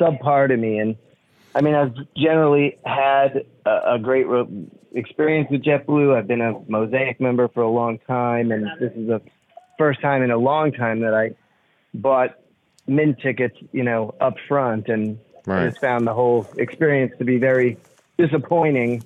[0.00, 0.78] subpar to me.
[0.78, 0.96] And
[1.58, 4.46] I mean, I've generally had a, a great re-
[4.92, 6.16] experience with JetBlue.
[6.16, 9.20] I've been a Mosaic member for a long time, and this is the
[9.76, 11.32] first time in a long time that I
[11.94, 12.38] bought
[12.86, 15.68] mint tickets, you know, up front, and I Right.
[15.70, 17.76] just found the whole experience to be very
[18.18, 19.02] disappointing.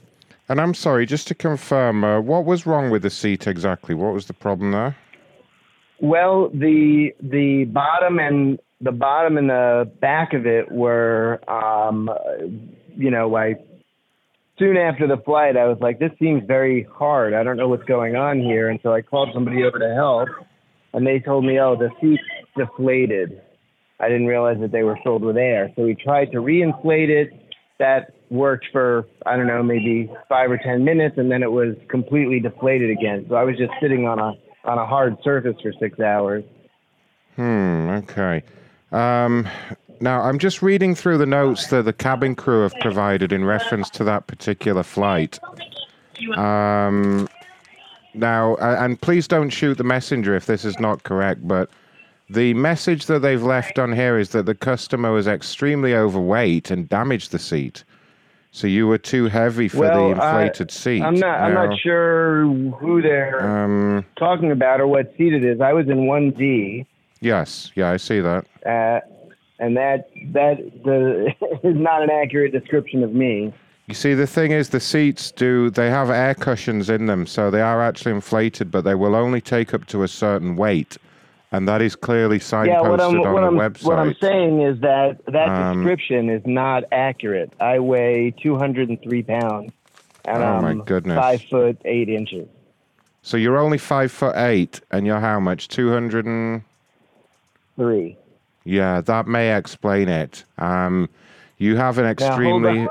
[0.50, 3.94] And I'm sorry, just to confirm, uh, what was wrong with the seat exactly?
[3.94, 4.94] What was the problem there?
[6.00, 12.10] Well, the the bottom and the bottom and the back of it were, um,
[12.94, 13.54] you know, I
[14.58, 17.32] soon after the flight, I was like, this seems very hard.
[17.32, 20.28] I don't know what's going on here, and so I called somebody over to help,
[20.92, 22.22] and they told me, oh, the seat's
[22.56, 23.40] deflated.
[24.00, 27.30] I didn't realize that they were filled with air, so we tried to reinflate it.
[27.78, 31.76] That worked for I don't know, maybe five or ten minutes, and then it was
[31.88, 33.26] completely deflated again.
[33.28, 34.32] So I was just sitting on a
[34.64, 36.44] on a hard surface for six hours.
[37.36, 38.42] Hmm, okay.
[38.92, 39.48] Um,
[40.00, 43.88] now, I'm just reading through the notes that the cabin crew have provided in reference
[43.90, 45.38] to that particular flight.
[46.36, 47.28] Um,
[48.14, 51.70] now, and please don't shoot the messenger if this is not correct, but
[52.28, 56.88] the message that they've left on here is that the customer was extremely overweight and
[56.88, 57.84] damaged the seat.
[58.50, 61.02] So you were too heavy for well, the inflated seat.
[61.02, 61.40] I'm not.
[61.40, 65.60] I'm not sure who they're Um, talking about or what seat it is.
[65.62, 66.86] I was in one D,
[67.22, 68.44] yes, yeah, I see that.
[68.66, 69.00] uh,
[69.58, 71.32] and that that the
[71.68, 73.52] is not an accurate description of me.
[73.86, 77.50] You see, the thing is, the seats do, they have air cushions in them, so
[77.50, 80.96] they are actually inflated, but they will only take up to a certain weight.
[81.50, 83.84] And that is clearly signposted yeah, what I'm on what the I'm website.
[83.84, 87.52] what I'm saying is that that Um, description is not accurate.
[87.60, 89.72] I weigh 203 pounds,
[90.24, 91.16] and Oh, my I'm goodness.
[91.18, 92.48] five foot eight inches.
[93.22, 95.68] So you're only five foot eight, and you're how much?
[95.68, 96.62] 200 and...
[97.82, 98.16] Three.
[98.64, 100.44] Yeah, that may explain it.
[100.58, 101.08] Um,
[101.58, 102.80] you have an Now, hold extremely...
[102.80, 102.88] on.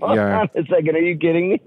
[0.00, 0.40] Hold yeah.
[0.40, 0.96] on a second.
[0.96, 1.60] Are you kidding me?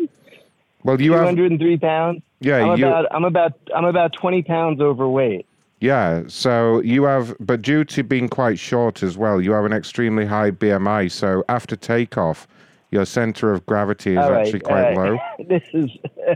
[0.83, 1.35] Well, you have...
[1.35, 2.21] 203 pounds.
[2.39, 5.45] Yeah, I'm you- about I'm about I'm about 20 pounds overweight.
[5.81, 9.73] Yeah, so you have, but due to being quite short as well, you have an
[9.73, 11.11] extremely high BMI.
[11.11, 12.47] So after takeoff,
[12.91, 15.19] your center of gravity is right, actually quite all low.
[15.47, 15.91] this is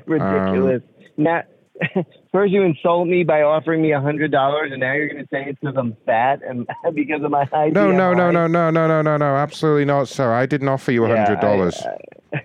[0.06, 0.84] ridiculous.
[1.18, 1.44] now,
[2.32, 5.28] first you insult me by offering me a hundred dollars, and now you're going to
[5.32, 8.70] say it's because I'm fat and because of my high No, no, no, no, no,
[8.70, 10.34] no, no, no, no, absolutely not, sir.
[10.34, 11.82] I didn't offer you a hundred dollars.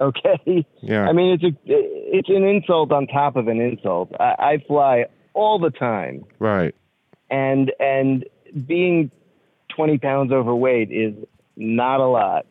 [0.00, 0.64] Okay.
[0.80, 1.08] Yeah.
[1.08, 4.12] I mean, it's a it's an insult on top of an insult.
[4.20, 6.72] I, I fly all the time, Right.
[7.30, 8.24] and and
[8.66, 9.10] being
[9.74, 11.14] 20 pounds overweight is
[11.56, 12.46] not a lot.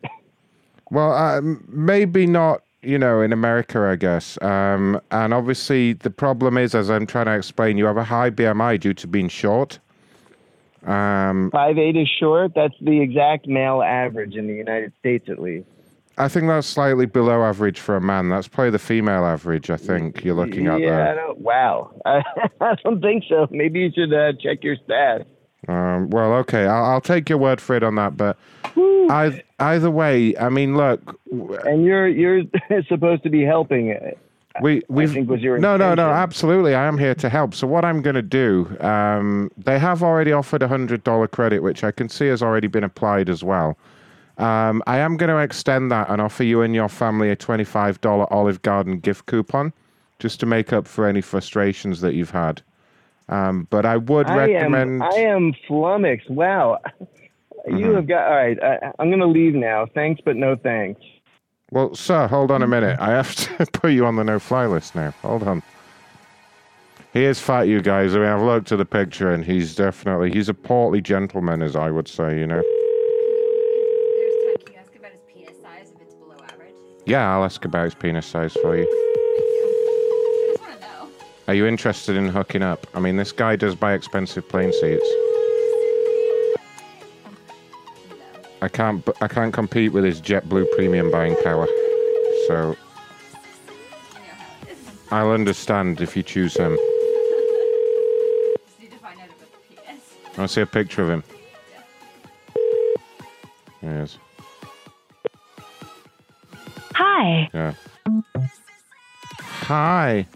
[0.90, 2.62] Well, uh, maybe not.
[2.82, 4.40] You know, in America, I guess.
[4.40, 8.30] Um, and obviously, the problem is, as I'm trying to explain, you have a high
[8.30, 9.80] BMI due to being short.
[10.86, 12.52] Um, Five eight is short.
[12.54, 15.66] That's the exact male average in the United States, at least.
[16.18, 18.28] I think that's slightly below average for a man.
[18.28, 19.70] That's probably the female average.
[19.70, 21.14] I think you're looking at yeah, there.
[21.14, 21.90] don't, wow.
[22.04, 22.22] I,
[22.60, 23.46] I don't think so.
[23.50, 25.26] Maybe you should uh, check your stats.
[25.68, 28.16] Um, well, okay, I'll, I'll take your word for it on that.
[28.16, 28.38] But
[29.10, 32.42] I, either way, I mean, look, And you're you're
[32.88, 33.92] supposed to be helping.
[33.92, 34.10] uh,
[34.60, 36.74] we we think was your no no no absolutely.
[36.74, 37.54] I am here to help.
[37.54, 41.62] So what I'm going to do, um, they have already offered a hundred dollar credit,
[41.62, 43.78] which I can see has already been applied as well.
[44.38, 47.62] Um, I am going to extend that and offer you and your family a twenty
[47.64, 49.72] five dollar Olive Garden gift coupon,
[50.18, 52.62] just to make up for any frustrations that you've had.
[53.28, 55.02] Um, but I would I recommend.
[55.02, 56.30] am I am flummoxed.
[56.30, 56.78] Wow.
[57.66, 57.94] You Mhm.
[57.96, 58.56] have got all right.
[58.62, 59.84] I, I'm going to leave now.
[59.92, 61.02] Thanks, but no thanks.
[61.70, 62.98] Well, sir, hold on a minute.
[62.98, 65.10] I have to put you on the no-fly list now.
[65.20, 65.62] Hold on.
[67.12, 68.14] He is fat, you guys.
[68.14, 71.76] I mean, I've looked at the picture, and he's definitely he's a portly gentleman, as
[71.76, 72.38] I would say.
[72.38, 72.62] You know.
[77.04, 79.07] Yeah, I'll ask about his penis size for you.
[81.48, 82.86] Are you interested in hooking up?
[82.92, 85.08] I mean, this guy does buy expensive plane seats.
[88.60, 89.08] I can't.
[89.22, 91.66] I can't compete with his JetBlue premium buying power.
[92.48, 92.76] So
[95.10, 96.76] I'll understand if you choose him.
[100.36, 101.24] I see a picture of him.
[103.80, 104.18] There he is.
[106.94, 107.50] Hi.
[107.54, 107.74] Yeah.
[109.62, 110.26] Hi.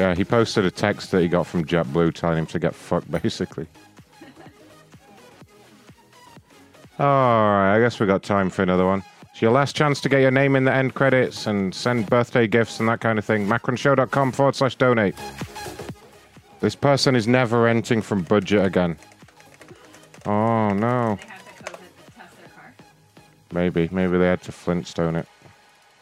[0.00, 3.10] Yeah, he posted a text that he got from JetBlue telling him to get fucked,
[3.22, 3.66] basically.
[6.98, 9.02] All right, I guess we got time for another one.
[9.30, 12.46] It's your last chance to get your name in the end credits and send birthday
[12.46, 13.46] gifts and that kind of thing.
[13.46, 15.14] Macronshow.com forward slash donate.
[16.60, 18.98] This person is never renting from budget again.
[20.26, 21.18] Oh no.
[23.52, 25.26] Maybe, maybe they had to Flintstone it.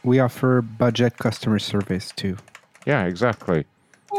[0.04, 2.36] We offer budget customer service too.
[2.86, 3.64] Yeah, exactly.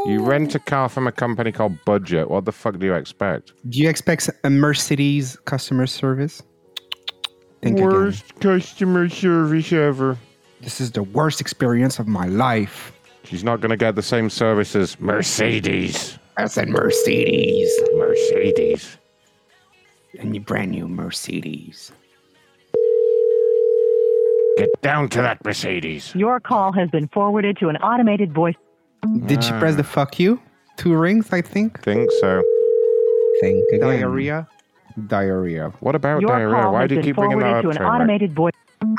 [0.05, 2.29] You rent a car from a company called Budget.
[2.29, 3.53] What the fuck do you expect?
[3.69, 6.43] Do you expect a Mercedes customer service?
[7.61, 10.17] Think Worst customer service ever.
[10.61, 12.93] This is the worst experience of my life.
[13.23, 16.17] She's not going to get the same service as Mercedes.
[16.37, 17.71] I said Mercedes.
[17.95, 18.97] Mercedes.
[20.19, 21.91] And your brand new Mercedes.
[24.59, 26.13] Get down to that Mercedes.
[26.15, 28.55] Your call has been forwarded to an automated voice.
[29.25, 30.39] Did she press the uh, fuck you?
[30.75, 31.81] Two rings, I think.
[31.81, 32.43] Think so.
[33.41, 33.79] Think again.
[33.81, 34.47] Diarrhea?
[35.07, 35.07] Diarrhea.
[35.07, 35.73] Diarrhea.
[35.79, 36.55] What about Your diarrhea?
[36.61, 37.75] call Why has do you been keep bringing that forwarded up?
[37.77, 37.95] to an Trainwreck?
[37.95, 38.53] automated voice.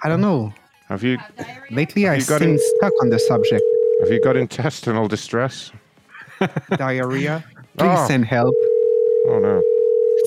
[0.05, 0.53] I don't know.
[0.89, 1.19] Have you
[1.71, 3.63] Lately, I you got seem in- stuck on the subject.
[4.01, 5.71] have you got intestinal distress?
[6.77, 7.45] Diarrhea.
[7.47, 7.61] Oh.
[7.77, 8.07] Please Oh.
[8.09, 8.55] send help.
[9.29, 9.63] Oh no.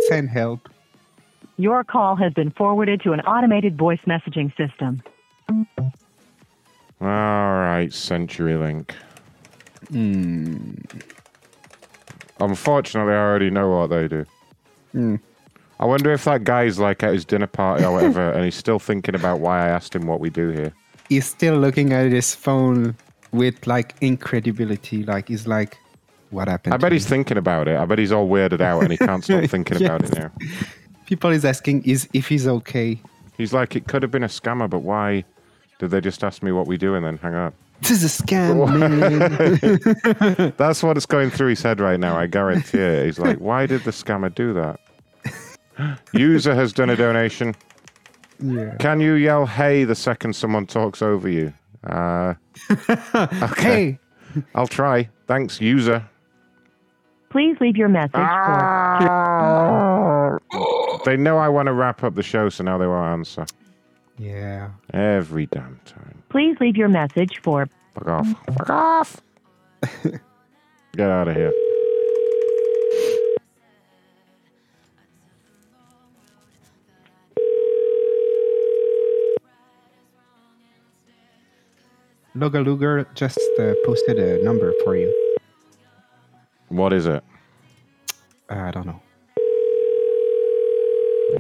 [0.09, 0.69] Send help.
[1.57, 5.01] Your call has been forwarded to an automated voice messaging system.
[5.49, 8.91] All right, CenturyLink.
[9.89, 10.73] Hmm.
[12.39, 14.25] Unfortunately, I already know what they do.
[14.91, 15.15] Hmm.
[15.80, 18.80] I wonder if that guy's like at his dinner party or whatever, and he's still
[18.80, 20.73] thinking about why I asked him what we do here.
[21.09, 22.95] He's still looking at his phone
[23.31, 25.03] with like incredibility.
[25.03, 25.77] Like he's like,
[26.30, 26.73] what happened?
[26.73, 27.09] I bet he's me?
[27.09, 27.75] thinking about it.
[27.77, 30.17] I bet he's all weirded out and he can't stop thinking about it Yes.
[30.17, 30.47] now.
[31.05, 32.99] People is asking is if he's okay.
[33.38, 35.25] He's like, it could have been a scammer, but why
[35.83, 37.53] did they just ask me what we do and then hang up?
[37.81, 40.53] This is a scam, man.
[40.57, 42.17] That's what's going through his head right now.
[42.17, 43.03] I guarantee it.
[43.05, 44.79] He's like, why did the scammer do that?
[46.13, 47.53] User has done a donation.
[48.39, 48.75] yeah.
[48.79, 51.53] Can you yell "Hey" the second someone talks over you?
[51.85, 52.35] Uh,
[53.25, 53.91] okay.
[53.91, 53.99] Hey.
[54.55, 55.09] I'll try.
[55.27, 56.07] Thanks, user.
[57.31, 60.41] Please leave your message for.
[61.03, 63.45] They know I want to wrap up the show, so now they won't answer.
[64.17, 64.69] Yeah.
[64.93, 66.24] Every damn time.
[66.30, 67.67] Please leave your message for.
[67.93, 68.27] Fuck off.
[68.58, 69.22] Fuck off.
[70.95, 71.51] Get out of here.
[82.35, 85.14] Loga Luger just uh, posted a number for you.
[86.69, 87.24] What is it?
[88.50, 89.02] Uh, I don't know.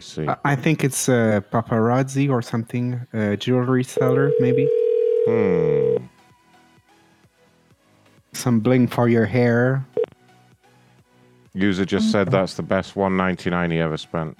[0.03, 0.27] See.
[0.43, 2.99] I, think it's a paparazzi or something.
[3.13, 4.69] Uh, jewelry seller, maybe.
[5.25, 6.05] Hmm.
[8.33, 9.85] Some bling for your hair.
[11.53, 14.37] User just said that's the best 199 he ever spent.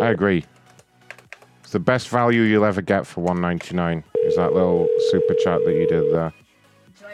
[0.00, 0.44] I agree.
[1.62, 4.04] It's the best value you'll ever get for 199.
[4.24, 6.32] Is that little super chat that you did there?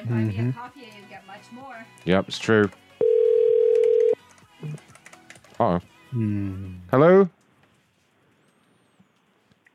[0.05, 0.51] Mm-hmm.
[2.05, 2.69] Yep, it's true.
[5.59, 5.81] Uh oh.
[6.13, 6.75] Hmm.
[6.91, 7.29] Hello?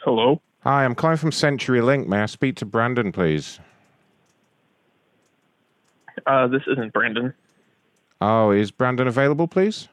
[0.03, 0.39] Hello?
[0.61, 2.07] Hi, I'm calling from Century Link.
[2.07, 3.59] May I speak to Brandon, please?
[6.27, 7.33] Uh, this isn't Brandon.
[8.21, 9.87] Oh, is Brandon available, please?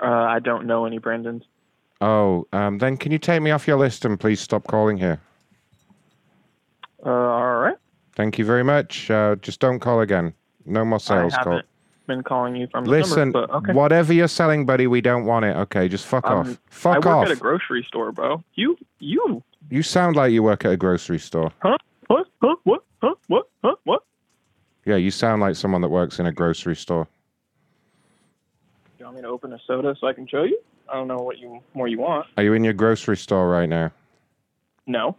[0.00, 1.42] Uh, I don't know any Brandons.
[2.00, 5.20] Oh, um, then can you take me off your list and please stop calling here?
[7.04, 7.76] Uh, all right.
[8.14, 9.10] Thank you very much.
[9.10, 10.34] Uh, just don't call again.
[10.66, 11.52] No more sales I call.
[11.54, 11.68] haven't
[12.06, 13.72] been calling you from the Listen, number, but okay.
[13.72, 15.56] whatever you're selling, buddy, we don't want it.
[15.56, 16.58] Okay, just fuck Um, off.
[16.70, 17.26] Fuck I work off.
[17.26, 18.42] at a grocery store, bro.
[18.54, 21.50] You, you, You sound like you work at a grocery store.
[21.60, 21.76] huh?
[22.06, 22.26] What?
[22.42, 22.56] Huh?
[22.64, 22.82] What?
[23.02, 23.14] Huh?
[23.26, 23.48] What?
[23.64, 23.74] Huh?
[23.84, 24.02] What?
[24.84, 27.08] Yeah, you sound like someone that works in a grocery store.
[28.98, 30.58] You want me to open a soda so I can show you?
[30.88, 32.26] I don't know what you more you want.
[32.36, 33.90] Are you in your grocery store right now?
[34.86, 35.16] No,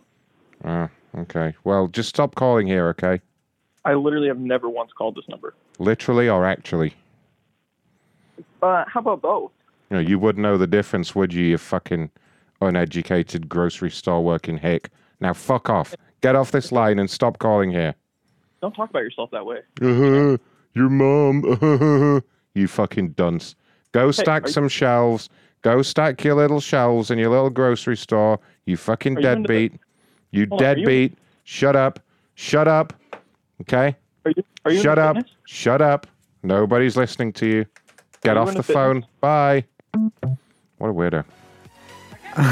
[0.64, 0.88] Oh,
[1.20, 1.54] okay.
[1.66, 3.20] Well, just stop calling here, okay?
[3.88, 5.54] I literally have never once called this number.
[5.80, 6.94] Literally or actually?
[8.62, 9.52] Uh, how about both?
[9.90, 12.12] You know, you would know the difference, would you, you fucking
[12.62, 14.90] uneducated grocery store working hick?
[15.22, 15.96] Now fuck off.
[16.20, 17.96] Get off this line and stop calling here.
[18.62, 19.60] Don't talk about yourself that way.
[19.82, 20.38] Uh-huh,
[20.74, 21.46] your mom.
[21.46, 22.20] uh-huh.
[22.56, 23.56] you fucking dunce.
[23.94, 25.30] Go stack are you- some shelves.
[25.62, 28.38] Go stack your little shelves in your little grocery store.
[28.66, 29.74] You fucking Are you the- deadbeat.
[30.32, 31.18] You are you- deadbeat.
[31.46, 32.02] Shut up.
[32.36, 32.92] Shut up.
[33.62, 33.96] Okay?
[34.26, 34.44] Are you?
[34.66, 35.16] Are you Shut up.
[35.16, 35.34] fitness?
[35.46, 36.08] Shut up.
[36.44, 37.66] Nobody's listening to you.
[38.24, 39.06] Get you off the phone.
[39.22, 39.66] Bye.
[40.78, 41.24] What a weirdo.
[42.38, 42.44] All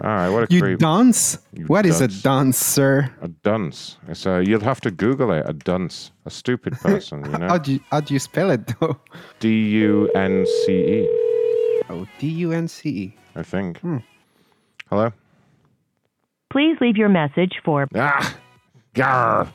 [0.00, 0.78] right, what a you creep.
[0.78, 1.38] dance?
[1.52, 2.18] You What is dunce.
[2.18, 3.14] a dance, sir?
[3.20, 3.98] A dunce.
[4.08, 5.44] It's a, you'll have to Google it.
[5.46, 6.12] A dunce.
[6.24, 7.58] A stupid person, you How know?
[7.58, 8.98] do you, how do you spell it though?
[9.38, 9.48] D
[9.82, 11.08] U N C E,
[11.90, 13.16] Oh, D U N C E.
[13.36, 13.78] I think.
[13.80, 13.98] Hmm.
[14.88, 15.12] Hello?
[16.50, 18.34] Please leave your message for Ah!
[18.94, 19.52] Gar!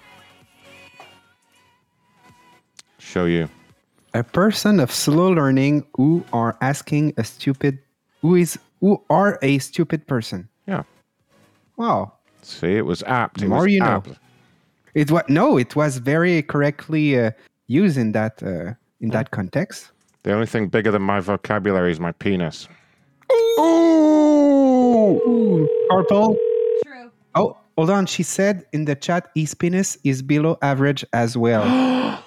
[3.08, 3.50] Show you.
[4.14, 7.80] A person of slow learning who are asking a stupid
[8.22, 10.50] who is who are a stupid person.
[10.68, 10.84] Yeah.
[11.78, 12.12] Wow.
[12.42, 13.42] See, it was apt.
[13.42, 14.04] It More was you know.
[14.94, 17.32] It was no, it was very correctly uh,
[17.68, 19.92] used in that uh, in that context.
[20.24, 22.68] The only thing bigger than my vocabulary is my penis.
[23.58, 25.16] Ooh,
[25.90, 26.36] purple.
[26.84, 27.10] True.
[27.36, 28.06] Oh, hold on.
[28.06, 31.64] She said in the chat, his penis is below average as well.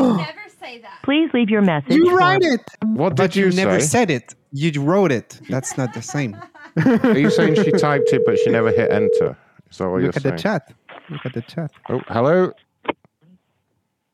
[0.16, 0.98] Never say that.
[1.02, 1.92] Please leave your message.
[1.94, 2.60] you for- write it.
[2.84, 3.64] What but did you say?
[3.64, 4.34] never said it.
[4.52, 5.40] You wrote it.
[5.48, 6.36] That's not the same.
[6.84, 9.36] Are you saying she typed it but she never hit enter?
[9.70, 10.72] Is that what Look at you're the chat.
[11.10, 11.70] Look at the chat.
[11.88, 12.52] Oh, hello.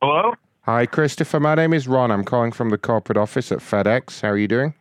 [0.03, 0.35] Hello?
[0.63, 1.41] Hi, Christopher.
[1.41, 2.11] My name is Ron.
[2.11, 4.21] I'm calling from the corporate office at FedEx.
[4.21, 4.75] How are you doing?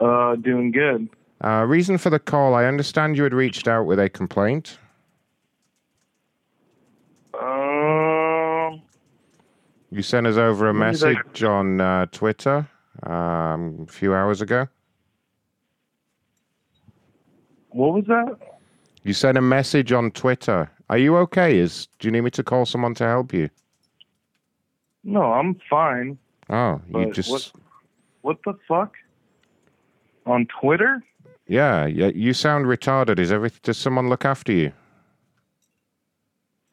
[0.00, 1.08] Uh, doing good.
[1.44, 4.78] Uh, reason for the call I understand you had reached out with a complaint.
[7.40, 8.82] Um,
[9.92, 12.66] You sent us over a When did I- message on uh, Twitter
[13.02, 14.66] um, a few hours ago.
[17.70, 18.38] what was that?
[19.02, 20.70] You sent a message on Twitter.
[20.88, 21.58] Are you okay?
[21.58, 23.50] Is do you need me to call someone to help you?
[25.04, 26.16] No, I'm fine.
[26.48, 27.52] Oh, you just what?
[28.22, 28.94] What the fuck?
[30.26, 31.02] On Twitter?
[31.48, 32.08] yeah, yeah.
[32.14, 33.18] You sound retarded.
[33.18, 34.72] Is every does someone look after you?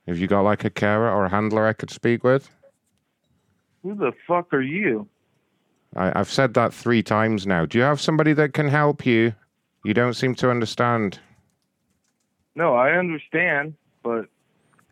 [0.08, 2.50] Have you got like a carer or a handler I could speak with?
[3.84, 5.08] Who the fuck are you?
[5.96, 7.66] I, I've said that three times now.
[7.66, 9.34] Do you have somebody that can help you?
[9.84, 11.20] You don't seem to understand.
[12.56, 14.26] No, I understand, but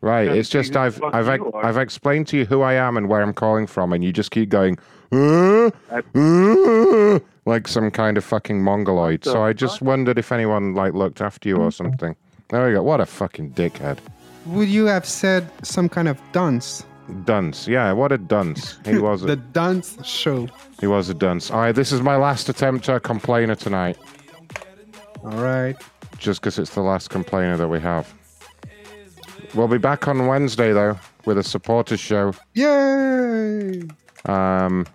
[0.00, 3.08] Right, it's just who the I've I've I've explained to you who I am and
[3.08, 4.78] where I'm calling from, and you just keep going
[5.10, 9.24] "Uh, uh," like some kind of fucking mongoloid.
[9.24, 12.14] So I just wondered if anyone like looked after you or something.
[12.48, 12.82] There we go.
[12.82, 13.98] What a fucking dickhead.
[14.46, 16.84] Would you have said some kind of dance?
[17.24, 17.66] Dunce.
[17.66, 18.78] Yeah, what a dunce.
[18.84, 20.48] He was the a, dance show.
[20.80, 21.50] he was a dunce.
[21.50, 23.96] All right, this is my last attempt at a complainer tonight,
[25.24, 25.74] All right.
[26.18, 28.12] just because it's the last complainer that we have.
[29.54, 32.34] We'll be back on Wednesday though with a supporters show.
[32.54, 33.82] Yay!
[34.26, 34.86] Um,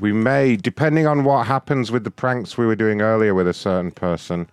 [0.00, 3.54] we may, depending on what happens with the pranks we were doing earlier with a
[3.54, 4.48] certain person,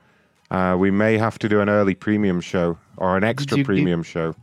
[0.52, 4.04] uh, we may have to do an early premium show or an extra you premium
[4.04, 4.36] show.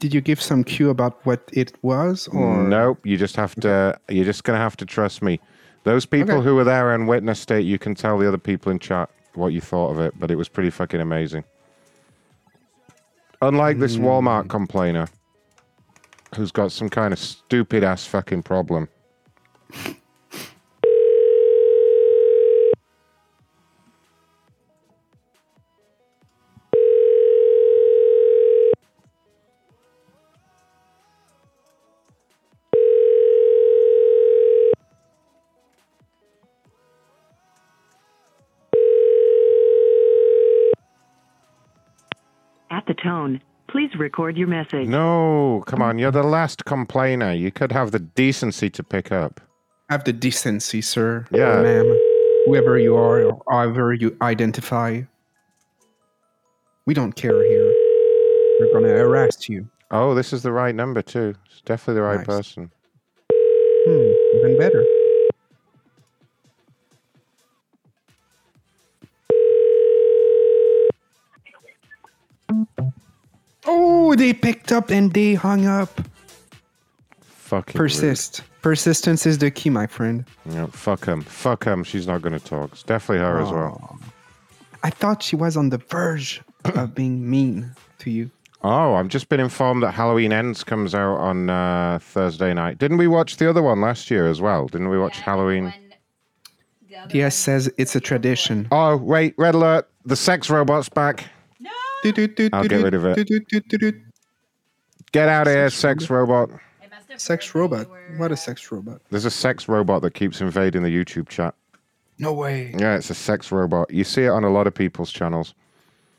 [0.00, 3.98] Did you give some cue about what it was, or Nope, you just have to.
[4.08, 5.38] You're just gonna have to trust me.
[5.84, 6.44] Those people Okay.
[6.44, 9.48] who were there and witnessed it, you can tell the other people in chat what
[9.52, 11.44] you thought of it, but it was pretty fucking amazing.
[13.42, 14.04] Unlike this Hmm.
[14.04, 15.06] Walmart complainer,
[16.34, 18.88] who's got some kind of stupid ass fucking problem.
[42.94, 44.88] Tone, please record your message.
[44.88, 45.98] No, come on.
[45.98, 47.32] You're the last complainer.
[47.32, 49.40] You could have the decency to pick up.
[49.88, 51.26] Have the decency, sir.
[51.32, 51.60] Yeah.
[51.62, 51.86] Ma'am.
[52.46, 55.02] Whoever you are or however you identify.
[56.86, 57.72] We don't care here.
[58.60, 59.68] We're gonna arrest you.
[59.90, 61.34] Oh, this is the right number too.
[61.46, 62.26] It's definitely the right Nice.
[62.26, 62.70] person.
[63.86, 64.84] Hmm, even better.
[73.66, 76.00] Oh, they picked up and they hung up.
[77.20, 78.42] Fucking Persist.
[78.62, 80.24] Persistence is the key, my friend.
[80.44, 80.54] rude.
[80.54, 81.22] Yeah, fuck him.
[81.22, 81.82] Fuck him.
[81.82, 82.72] She's not going to talk.
[82.72, 83.98] It's definitely her as well.
[84.82, 88.30] I thought she was on the verge of being mean to you.
[88.62, 92.76] Oh, I've just been informed that Halloween Ends comes out on uh, Thursday night.
[92.78, 94.66] Didn't we watch the other one last year as well?
[94.66, 95.72] Didn't we watch Halloween?
[97.08, 98.68] DS says it's a tradition.
[98.70, 99.88] Oh, wait, red alert.
[100.04, 101.24] The sex robot's back.
[102.04, 103.94] I'll get rid of it.
[105.12, 106.50] Get out of here, sex robot.
[107.16, 107.86] Sex robot.
[108.16, 109.00] What a sex robot.
[109.10, 111.54] There's a sex robot that keeps invading the YouTube chat.
[112.18, 112.74] No way.
[112.78, 113.90] Yeah, it's a sex robot.
[113.90, 115.54] You see it on a lot of people's channels.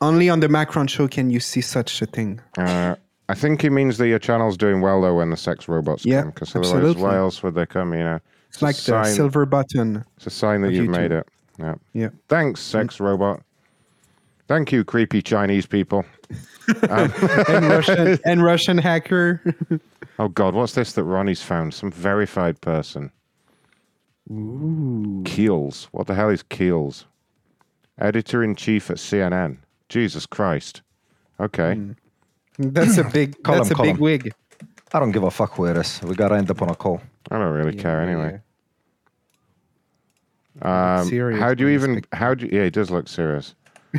[0.02, 2.42] Only on the Macron show can you see such a thing.
[2.58, 2.96] Uh,
[3.30, 6.22] I think it means that your channel's doing well though when the sex robots Yeah,
[6.24, 7.04] come, because otherwise, absolutely.
[7.04, 7.94] why else would they come?
[7.94, 8.20] You know,
[8.50, 10.04] It's like the silver button.
[10.18, 11.02] It's a sign that you've YouTube.
[11.02, 11.28] made it.
[11.58, 11.76] Yeah.
[11.94, 12.10] Yeah.
[12.28, 13.42] Thanks, sex robot.
[14.52, 16.04] Thank you, creepy Chinese people.
[16.90, 17.14] Um,
[17.48, 19.42] and Russian and Russian hacker.
[20.20, 21.74] oh God, what's this that Ronnie's found?
[21.74, 23.14] Some verified person.
[24.30, 25.24] Ooh.
[25.24, 25.88] Kiehl's.
[25.94, 27.06] What the hell is Kiehl's?
[27.98, 29.60] Editor in chief at CNN.
[29.88, 30.82] Jesus Christ.
[31.40, 31.80] Okay.
[32.60, 34.02] That's a big Call that's him, a call big him.
[34.02, 34.34] wig.
[34.92, 36.02] I don't give a fuck who it is.
[36.04, 37.02] We gotta end up on a call.
[37.32, 38.42] I don't really care anyway.
[40.62, 42.04] Um, Serious how do you even?
[42.12, 42.48] How do?
[42.48, 43.56] You, yeah, he does look serious.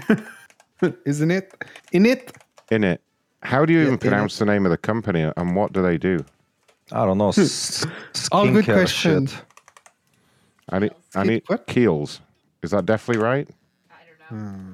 [1.07, 1.53] Isn't it?
[1.93, 2.33] In it?
[2.71, 3.01] In it.
[3.43, 6.25] How do you even pronounce the name of the company and what do they do?
[6.93, 7.29] I don't know.
[7.31, 7.85] s-
[8.33, 9.27] All good skincare question.
[9.27, 9.43] shit.
[10.71, 10.93] I need.
[11.15, 12.21] I need Kiehl's.
[12.63, 13.49] Is that definitely right?
[13.91, 13.95] I
[14.31, 14.49] don't know.
[14.53, 14.73] Hmm.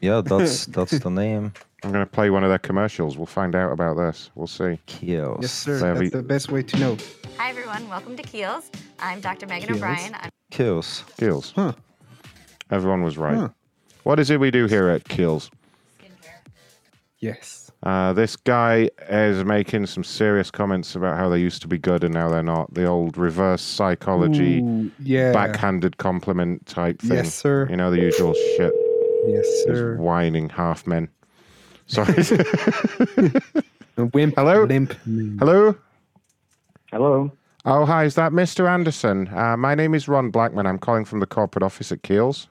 [0.00, 1.52] Yeah, that's that's the name.
[1.84, 3.16] I'm going to play one of their commercials.
[3.16, 4.30] We'll find out about this.
[4.34, 4.78] We'll see.
[4.86, 5.42] Kiehl's.
[5.42, 5.78] Yes, sir.
[5.78, 6.96] They That's the best way to know.
[7.36, 7.88] Hi, everyone.
[7.88, 8.70] Welcome to Kiehl's.
[8.98, 9.46] I'm Dr.
[9.46, 9.76] Megan Kiehl's.
[9.76, 10.14] O'Brien.
[10.18, 11.04] I'm Kiehl's.
[11.18, 11.52] Kiehl's.
[11.54, 11.72] Huh.
[12.70, 13.36] Everyone was right.
[13.36, 13.48] Huh.
[14.06, 15.50] What is it we do here at Kiehl's?
[17.18, 17.72] Yes.
[17.82, 22.04] Uh, this guy is making some serious comments about how they used to be good
[22.04, 22.72] and now they're not.
[22.72, 25.32] The old reverse psychology, Ooh, yeah.
[25.32, 27.14] backhanded compliment type thing.
[27.16, 27.66] Yes, sir.
[27.68, 28.72] You know, the usual shit.
[29.26, 29.96] Yes, These sir.
[29.96, 31.08] whining half men.
[31.88, 32.14] Sorry.
[33.96, 34.62] Wimp, Hello?
[34.66, 34.92] limp.
[35.40, 35.74] Hello?
[36.92, 37.32] Hello.
[37.64, 38.04] Oh, hi.
[38.04, 38.70] Is that Mr.
[38.70, 39.26] Anderson?
[39.34, 40.64] Uh, my name is Ron Blackman.
[40.64, 42.46] I'm calling from the corporate office at Kiehl's.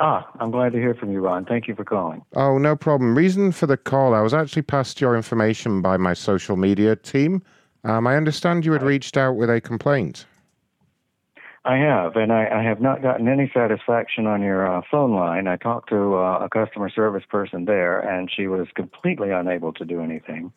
[0.00, 1.44] Ah, I'm glad to hear from you, Ron.
[1.44, 2.22] Thank you for calling.
[2.34, 3.16] Oh, no problem.
[3.16, 7.42] Reason for the call I was actually passed your information by my social media team.
[7.84, 10.26] Um, I understand you had reached out with a complaint.
[11.66, 15.46] I have, and I, I have not gotten any satisfaction on your uh, phone line.
[15.46, 19.84] I talked to uh, a customer service person there, and she was completely unable to
[19.84, 20.52] do anything.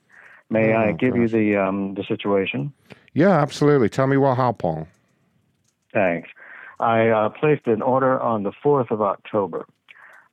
[0.49, 2.73] May I Oh, give you the um, the situation?
[3.13, 3.89] Yeah, absolutely.
[3.89, 4.87] Tell me what happened.
[5.93, 6.29] Thanks.
[6.79, 9.65] I uh, placed an order on the 4th of October,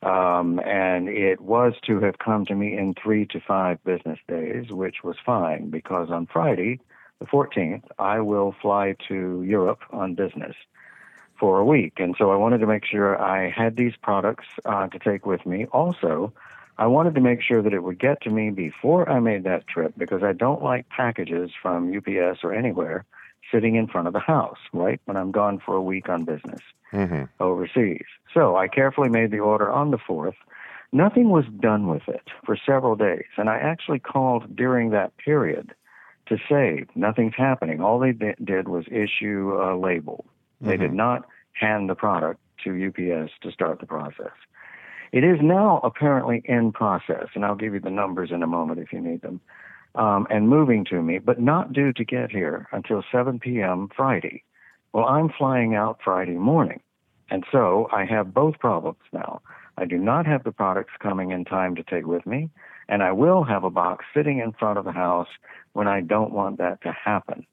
[0.02, 4.70] um, and it was to have come to me in three to five business days,
[4.70, 6.81] which was fine because on Friday,
[7.18, 10.55] the 14th, I will fly to Europe on business
[11.39, 11.94] for a week.
[11.97, 15.47] And so I wanted to make sure I had these products uh, to take with
[15.47, 15.66] me.
[15.73, 16.32] Also,
[16.76, 19.66] I wanted to make sure that it would get to me before I made that
[19.66, 23.05] trip because I don't like packages from UPS or anywhere
[23.55, 25.00] sitting in front of the house, right?
[25.05, 26.60] When I'm gone for a week on business
[26.92, 27.24] Mm-hmm.
[27.42, 28.05] overseas.
[28.33, 30.36] So I carefully made the order on the 4th.
[30.92, 33.24] Nothing was done with it for several days.
[33.36, 35.74] And I actually called during that period
[36.26, 37.81] to say nothing's happening.
[37.81, 40.24] All they di- did was issue a label.
[40.60, 44.33] They did not hand the product to UPS to start the process.
[45.10, 48.78] It is now apparently in process, and I'll give you the numbers in a moment
[48.78, 49.41] if you need them,
[49.94, 53.89] um, and moving to me, but not due to get here until 7 p.m.
[53.94, 54.42] Friday.
[54.92, 56.81] Well, I'm flying out Friday morning,
[57.31, 59.40] and so I have both problems now.
[59.76, 62.50] I do not have the products coming in time to take with me,
[62.89, 65.28] and I will have a box sitting in front of the house
[65.73, 67.47] when I don't want that to happen,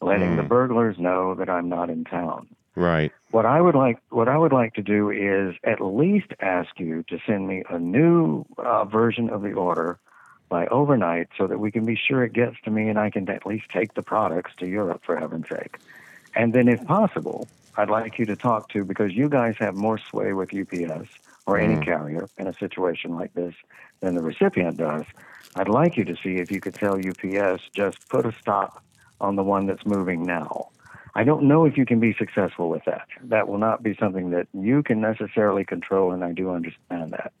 [0.00, 2.48] letting the burglars know that I'm not in town.
[2.76, 3.12] Right.
[3.30, 7.04] What I would like, what I would like to do is at least ask you
[7.08, 9.98] to send me a new uh, version of the order
[10.54, 13.28] by overnight, so that we can be sure it gets to me, and I can
[13.28, 15.78] at least take the products to Europe for heaven's sake.
[16.36, 19.98] And then, if possible, I'd like you to talk to because you guys have more
[20.10, 21.08] sway with UPS,
[21.46, 21.84] or any Mm.
[21.84, 23.54] carrier in a situation like this
[24.00, 25.06] than the recipient does,
[25.56, 28.80] I'd like you to see if you could tell UPS just put a stop
[29.20, 30.68] on the one that's moving now.
[31.16, 33.08] I don't know if you can be successful with that.
[33.24, 37.32] That will not be something that you can necessarily control, and I do understand that.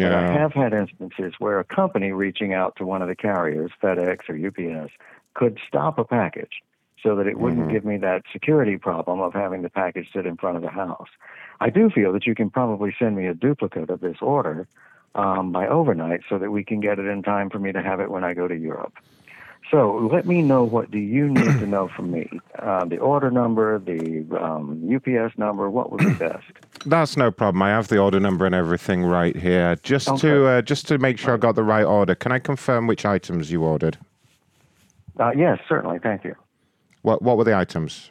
[0.00, 3.70] But I have had instances where a company reaching out to one of the carriers,
[3.82, 4.92] FedEx or UPS,
[5.34, 6.62] could stop a package
[7.02, 7.70] so that it wouldn't Mhm.
[7.70, 11.08] give me that security problem of having the package sit in front of the house.
[11.60, 14.68] I do feel that you can probably send me a duplicate of this order
[15.14, 18.00] um, by overnight so that we can get it in time for me to have
[18.00, 18.94] it when I go to Europe.
[19.72, 22.28] So let me know what do you need to know from me?
[22.58, 26.44] Uh, the order number, the um, UPS number, what would be best?
[26.84, 27.62] That's no problem.
[27.62, 29.76] I have the order number and everything right here.
[29.82, 32.86] Just to uh, just to make sure I got the right order, can I confirm
[32.86, 33.96] which items you ordered?
[35.18, 35.98] Uh, yes, certainly.
[35.98, 36.34] Thank you.
[37.00, 38.10] What what were the items?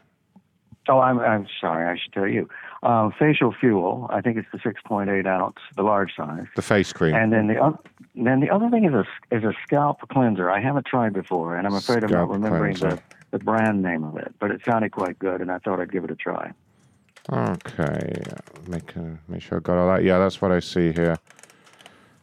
[0.89, 1.87] Oh, I'm I'm sorry.
[1.87, 2.49] I should tell you.
[2.83, 4.07] Uh, facial fuel.
[4.09, 6.47] I think it's the 6.8 ounce, the large size.
[6.55, 7.13] The face cream.
[7.13, 7.79] And then the oth-
[8.15, 10.49] then the other thing is a is a scalp cleanser.
[10.49, 13.03] I haven't tried before, and I'm afraid I'm not remembering the, cleanser.
[13.29, 14.33] the brand name of it.
[14.39, 16.51] But it sounded quite good, and I thought I'd give it a try.
[17.31, 18.23] Okay,
[18.67, 20.03] make a, make sure I got all that.
[20.03, 21.17] Yeah, that's what I see here.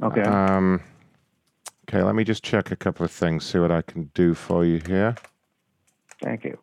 [0.03, 0.23] Okay.
[0.23, 0.81] Um.
[1.89, 3.47] Okay, let me just check a couple of things.
[3.47, 5.15] See what I can do for you here.
[6.20, 6.59] Thank you.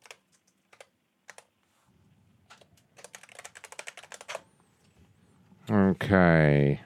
[5.69, 6.79] Okay.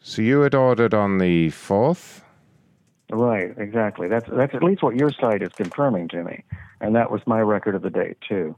[0.00, 2.22] So you had ordered on the fourth.
[3.10, 4.08] Right, exactly.
[4.08, 6.44] That's that's at least what your site is confirming to me,
[6.80, 8.56] and that was my record of the date too.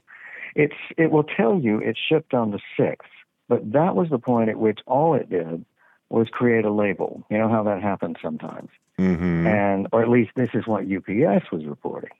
[0.54, 3.10] It's it will tell you it shipped on the sixth,
[3.48, 5.64] but that was the point at which all it did
[6.08, 7.24] was create a label.
[7.30, 9.46] You know how that happens sometimes, Mm-hmm.
[9.46, 12.10] and or at least this is what UPS was reporting.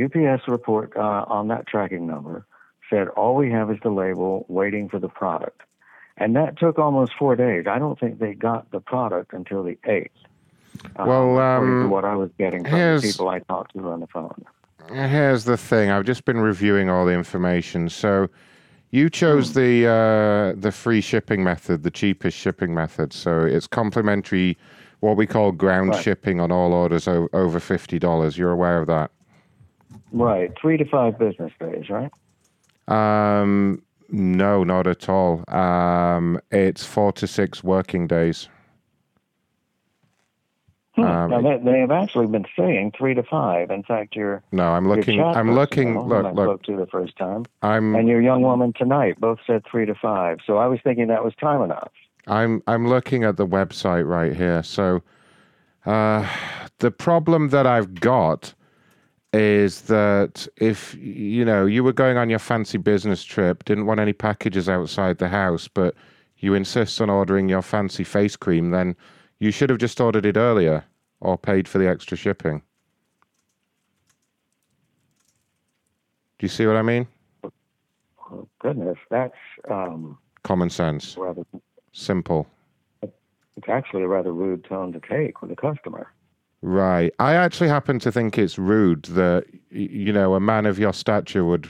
[0.00, 2.46] UPS report uh, on that tracking number
[2.92, 5.62] said all we have is the label, waiting for the product,
[6.18, 7.64] and that took almost four days.
[7.66, 10.10] I don't think they got the product until the eighth.
[10.96, 14.06] Um, Well, um, what I was getting from the people I talked to on the
[14.06, 14.44] phone.
[14.90, 15.90] Here's the thing.
[15.90, 17.88] I've just been reviewing all the information.
[17.88, 18.28] So
[18.90, 23.12] you chose the uh, the free shipping method, the cheapest shipping method.
[23.12, 24.58] So it's complimentary,
[25.00, 26.02] what we call ground Right.
[26.02, 28.36] shipping on all orders over fifty dollars.
[28.36, 29.10] You're aware of that?
[30.12, 32.10] Right, three to five business days, right?
[32.88, 35.44] Um, no, not at all.
[35.48, 38.48] Um, it's four to six working days.
[40.94, 41.02] Hmm.
[41.02, 43.70] Um, now they, they have actually been saying three to five.
[43.70, 45.22] In fact, your No, I'm looking.
[45.22, 45.98] I'm looking.
[45.98, 46.44] Look, I look.
[46.44, 47.94] spoke to the first time, I'm.
[47.94, 50.38] and your young woman tonight both said three to five.
[50.46, 51.90] So I was thinking that was time enough.
[52.26, 54.62] I'm I'm looking at the website right here.
[54.62, 55.02] So
[55.86, 56.28] uh,
[56.78, 58.54] the problem that I've got
[59.32, 64.00] is that if you know you were going on your fancy business trip, didn't want
[64.00, 65.94] any packages outside the house, but
[66.38, 68.94] you insist on ordering your fancy face cream, then
[69.38, 70.84] you should have just ordered it earlier
[71.20, 72.60] or paid for the extra shipping.
[76.38, 77.06] Do you see what I mean?
[78.30, 79.34] Oh, goodness, that's
[79.70, 81.42] um, Common sense, rather.
[81.92, 82.48] simple.
[83.02, 86.12] It's actually a rather rude tone to take with a customer.
[86.62, 87.12] Right.
[87.18, 91.44] I actually happen to think it's rude that, you know, a man of your stature
[91.44, 91.68] would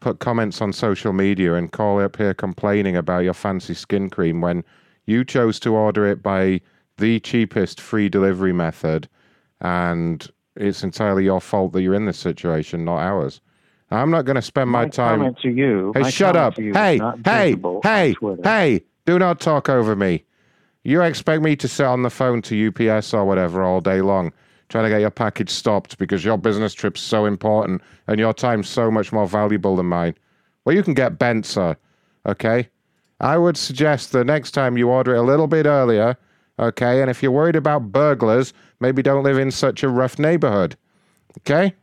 [0.00, 4.40] put comments on social media and call up here complaining about your fancy skin cream
[4.40, 4.64] when
[5.04, 6.60] you chose to order it by
[6.96, 9.08] the cheapest free delivery method
[9.60, 13.40] and it's entirely your fault that you're in this situation, not ours.
[13.90, 15.34] I'm not going to spend my, My time.
[15.42, 16.54] to you- Hey, shut up.
[16.74, 20.24] Hey, hey, hey, hey, do not talk over me.
[20.82, 24.32] You expect me to sit on the phone to UPS or whatever all day long,
[24.68, 28.68] trying to get your package stopped because your business trip's so important and your time's
[28.68, 30.14] so much more valuable than mine.
[30.64, 31.76] Well, you can get bent, sir.
[32.26, 32.68] Okay?
[33.20, 36.16] I would suggest the next time you order it a little bit earlier,
[36.58, 37.02] okay?
[37.02, 40.76] And if you're worried about burglars, maybe don't live in such a rough neighborhood.
[41.38, 41.74] Okay?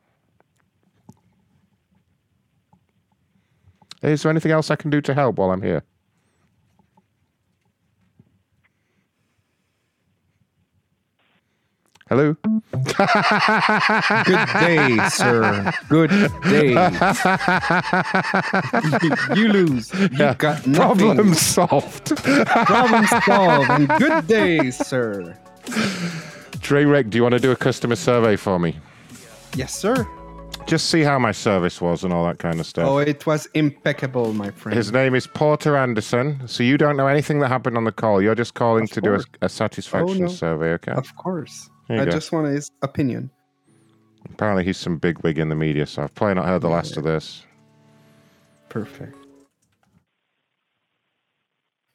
[4.02, 5.84] Is there anything else I can do to help while I'm here?
[12.10, 12.36] Hello?
[12.44, 12.64] Good
[14.60, 15.74] day, sir.
[15.90, 16.10] Good
[16.44, 16.70] day.
[19.36, 19.94] you lose.
[19.94, 20.74] You Yeah, got nothing.
[20.76, 22.16] Problem solved.
[22.16, 23.70] Problem solved.
[23.70, 25.38] And good day, sir.
[26.62, 28.78] Dre Rick, do you want to do a customer survey for me?
[29.56, 30.08] Yes, sir.
[30.66, 32.88] Just see how my service was and all that kind of stuff.
[32.90, 34.76] Oh, it was impeccable, my friend.
[34.78, 36.42] His name is Porter Anderson.
[36.48, 38.22] So you don't know anything that happened on the call.
[38.22, 40.28] You're just calling Of to do a, a satisfaction Oh, no.
[40.28, 40.92] survey, okay?
[40.94, 41.70] Of course.
[41.88, 42.12] There you I go.
[42.12, 43.30] just want his opinion.
[44.30, 46.98] Apparently he's some big wig in the media, so I've probably not heard the last
[46.98, 47.44] of this.
[48.70, 49.16] Perfect.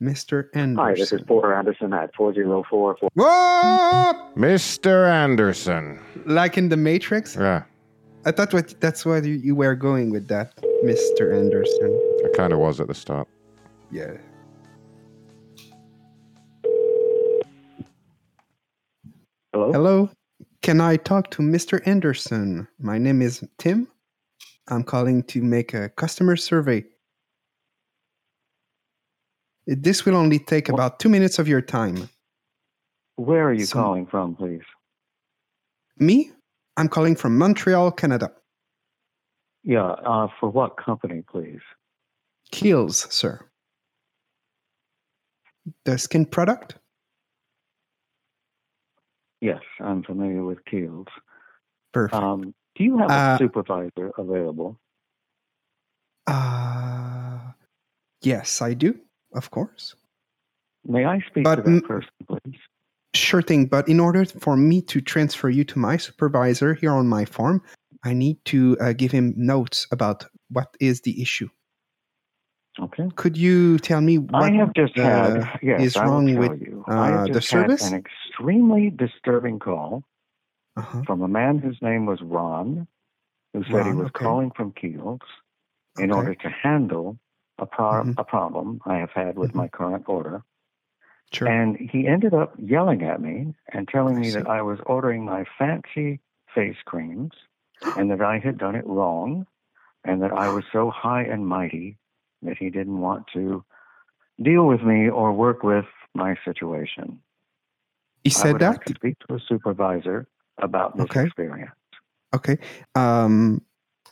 [0.02, 0.48] Mr.
[0.54, 0.76] Anderson.
[0.76, 2.96] Hi, this is Porter Anderson at 404.
[3.14, 4.32] Whoa!
[4.36, 5.08] Mr.
[5.08, 6.00] Anderson.
[6.26, 7.36] Like in the Matrix?
[7.36, 7.62] Yeah,
[8.24, 11.38] I thought what that's why you, you were going with that, Mr.
[11.38, 12.00] Anderson.
[12.24, 13.28] I kind of was at the start.
[13.92, 14.14] Yeah.
[19.52, 19.72] Hello?
[19.72, 20.10] Hello?
[20.62, 21.80] Can I talk to Mr.
[21.86, 22.66] Anderson?
[22.78, 23.88] My name is Tim.
[24.68, 26.84] I'm calling to make a customer survey.
[29.66, 32.08] This will only take about two minutes of your time.
[33.16, 34.62] Where are you So- calling from, please?
[35.98, 36.32] Me?
[36.76, 38.32] I'm calling from Montreal, Canada.
[39.64, 41.60] Yeah, uh, for what company, please?
[42.50, 43.48] Kiehl's, sir.
[45.84, 46.76] The skin product?
[49.42, 51.08] Yes, I'm familiar with Kiehl's.
[51.92, 52.22] Perfect.
[52.22, 54.78] Um, do you have a Uh, supervisor available?
[56.28, 57.50] Uh,
[58.22, 58.94] yes, I do,
[59.34, 59.96] of course.
[60.84, 62.60] May I speak But to that person, please?
[63.14, 67.08] Sure thing, but in order for me to transfer you to my supervisor here on
[67.08, 67.62] my farm,
[68.04, 71.48] I need to uh, give him notes about what is the issue.
[72.80, 73.08] Okay.
[73.16, 76.60] Could you tell me what I have just uh, had, yes, is I wrong with
[76.60, 76.84] you.
[76.88, 77.82] uh, I have the just service?
[77.82, 80.04] had an extremely disturbing call
[80.76, 81.02] Uh-huh.
[81.06, 82.86] from a man whose name was Ron,
[83.52, 84.24] who said he was okay.
[84.24, 85.20] calling from Kiehl's
[85.98, 86.12] in Okay.
[86.12, 87.18] order to handle
[87.58, 88.14] a, pro- Mhm.
[88.18, 90.42] a problem I have had with my current order.
[91.32, 91.48] Sure.
[91.48, 95.44] And he ended up yelling at me and telling me that I was ordering my
[95.58, 96.20] fancy
[96.54, 97.32] face creams
[97.96, 99.46] and that I had done it wrong
[100.04, 101.96] and that I was so high and mighty
[102.42, 103.64] that he didn't want to
[104.42, 107.20] deal with me or work with my situation.
[108.24, 108.86] He I said would like that?
[108.86, 111.24] to speak to a supervisor about this Okay.
[111.26, 111.70] experience.
[112.34, 112.58] Okay.
[112.94, 113.62] Um,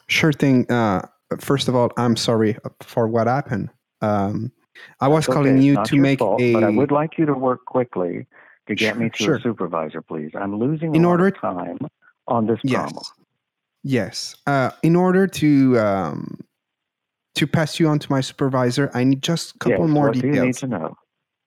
[0.08, 0.70] sure thing.
[0.70, 1.02] Uh,
[1.38, 3.70] first of all, I'm sorry for what happened.
[4.02, 4.52] Um,
[5.00, 6.54] I was calling okay, you to make fault, a.
[6.54, 8.26] But I would like you to work quickly
[8.66, 9.34] to get me to sure.
[9.36, 10.30] a supervisor, please.
[10.34, 11.78] I'm losing In a lot order- of time
[12.28, 12.80] on this Yes.
[12.82, 13.04] problem.
[13.82, 14.36] Yes.
[14.46, 16.38] Uh, in order to um,
[17.34, 20.14] to pass you on to my supervisor, I need just a couple Yes, more what
[20.14, 20.36] do details.
[20.36, 20.96] you need to know?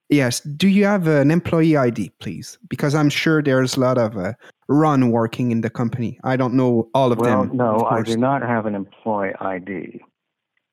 [0.08, 0.40] Yes.
[0.40, 2.58] Do you have an employee ID, please?
[2.68, 4.34] Because I'm sure there's a lot of uh,
[4.68, 6.18] run working in the company.
[6.24, 7.56] I don't know all of well, them.
[7.56, 10.00] no, of I do not have an employee ID.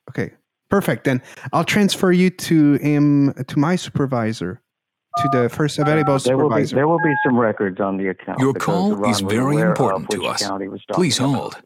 [0.09, 0.31] Okay.
[0.69, 1.03] Perfect.
[1.03, 4.61] Then I'll transfer you to him to my supervisor,
[5.17, 6.75] to the first available supervisor.
[6.75, 8.39] There will, be, there will be some records on the account.
[8.39, 10.41] Your because call is very important to us.
[10.41, 11.61] account he was talking Please about.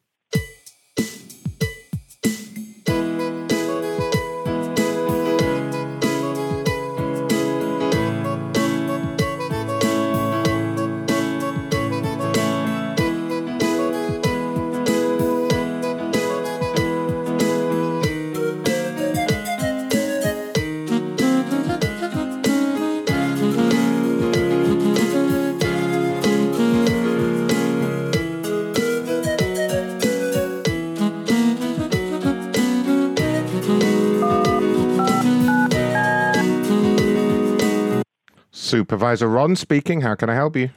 [38.89, 40.01] Supervisor Ron speaking.
[40.01, 40.69] How can I help you?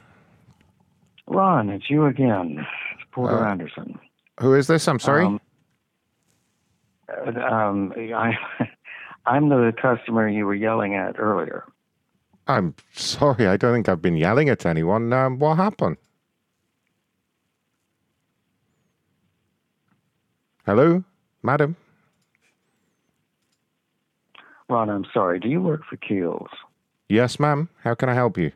[1.27, 2.65] Ron, it's you again.
[2.95, 3.99] It's Porter Uh, Anderson.
[4.39, 4.87] Who is this?
[4.87, 5.25] I'm sorry.
[5.25, 5.39] Um,
[7.07, 8.33] uh, um, I,
[9.27, 11.65] I'm the customer you were yelling at earlier.
[12.47, 13.45] I'm sorry.
[13.47, 15.13] I don't think I've been yelling at anyone.
[15.13, 15.97] Um, what happened?
[20.65, 21.03] Hello,
[21.43, 21.75] madam.
[24.67, 25.39] Ron, I'm sorry.
[25.39, 26.49] Do you work for Kiehl's?
[27.09, 27.69] Yes, ma'am.
[27.83, 28.51] How can I help you?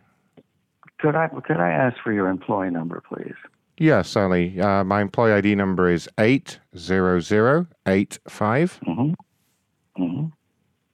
[1.00, 3.34] Could I could I ask for your employee number, please?
[3.78, 4.60] Yes, certainly.
[4.62, 8.80] Uh, my employee ID number is eight zero zero eight five.
[8.88, 10.02] Mm-hmm.
[10.04, 10.26] Mm-hmm.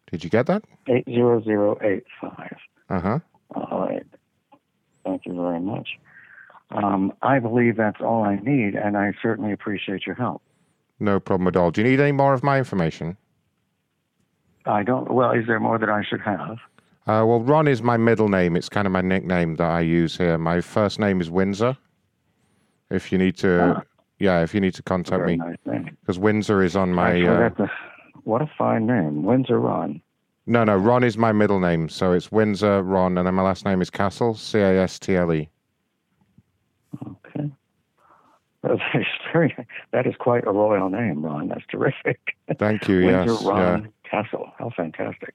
[0.09, 0.63] Did you get that?
[0.87, 2.55] Eight zero zero eight five.
[2.89, 3.19] Uh huh.
[3.53, 4.05] All right.
[5.03, 5.89] Thank you very much.
[6.71, 10.41] Um, I believe that's all I need, and I certainly appreciate your help.
[10.99, 11.71] No problem at all.
[11.71, 13.17] Do you need any more of my information?
[14.65, 15.11] I don't.
[15.11, 16.57] Well, is there more that I should have?
[17.09, 18.55] Uh, well, Ron is my middle name.
[18.55, 20.37] It's kind of my nickname that I use here.
[20.37, 21.75] My first name is Windsor.
[22.91, 23.83] If you need to,
[24.19, 25.55] yeah, if you need to contact me, nice
[26.01, 27.19] because Windsor is on my.
[27.19, 27.71] Uh, a,
[28.25, 29.99] what a fine name, Windsor Ron.
[30.45, 33.65] no, no, Ron is my middle name, so it's Windsor Ron, and then my last
[33.65, 35.49] name is Castle, C A S T L E.
[37.03, 37.49] Okay.
[38.61, 39.55] That is very.
[39.93, 41.47] That is quite a royal name, Ron.
[41.47, 42.19] That's terrific.
[42.59, 42.99] Thank you.
[42.99, 43.25] Yes.
[43.25, 44.51] Windsor yes, Ron yeah, Castle.
[44.59, 45.33] How fantastic.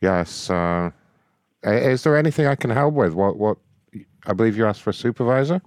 [0.00, 0.50] Yes.
[0.50, 0.90] Uh,
[1.64, 3.14] is there anything I can help with?
[3.14, 3.36] What?
[3.36, 3.58] What?
[4.26, 5.60] I believe you asked for a supervisor.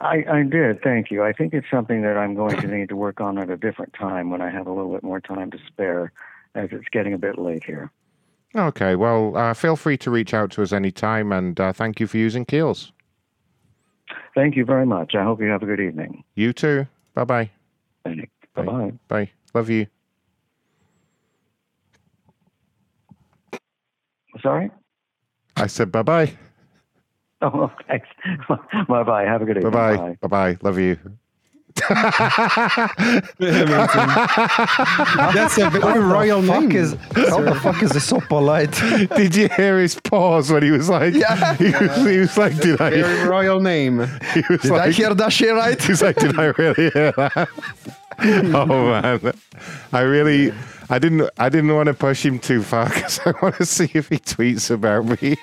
[0.00, 1.22] I, I did, thank you.
[1.22, 3.92] I think it's something that I'm going to need to work on at a different
[3.94, 6.12] time when I have a little bit more time to spare.
[6.54, 7.90] as it's getting a bit late here.
[8.56, 12.06] Okay, well, uh, feel free to reach out to us anytime, and uh, thank you
[12.06, 12.92] for using Kiehl's.
[14.34, 15.14] Thank you very much.
[15.14, 16.22] I hope you have a good evening.
[16.34, 16.86] You too.
[17.14, 17.50] Bye bye.
[18.04, 18.92] Bye bye.
[19.08, 19.30] Bye.
[19.54, 19.86] Love you.
[24.44, 24.70] Sorry?
[25.56, 26.36] I said bye bye.
[27.42, 28.06] Oh, thanks.
[28.88, 29.24] bye bye.
[29.24, 29.60] Have a good day.
[29.60, 30.16] Bye bye.
[30.22, 30.56] Bye bye.
[30.62, 30.96] Love you.
[31.90, 32.00] That's
[35.58, 36.72] a very royal name.
[36.72, 38.70] Is, how the fuck is this so polite?
[39.14, 41.54] Did you hear his pause when he was like, Yeah.
[41.56, 42.90] he, was, he was like, did I?
[42.90, 43.98] Very royal name.
[44.32, 45.82] He was Did I hear that shit right?
[45.82, 47.48] He's like, did I really hear that?
[48.54, 49.34] oh man,
[49.92, 50.54] I really,
[50.90, 53.90] I didn't, I didn't want to push him too far because I want to see
[53.94, 55.36] if he tweets about me.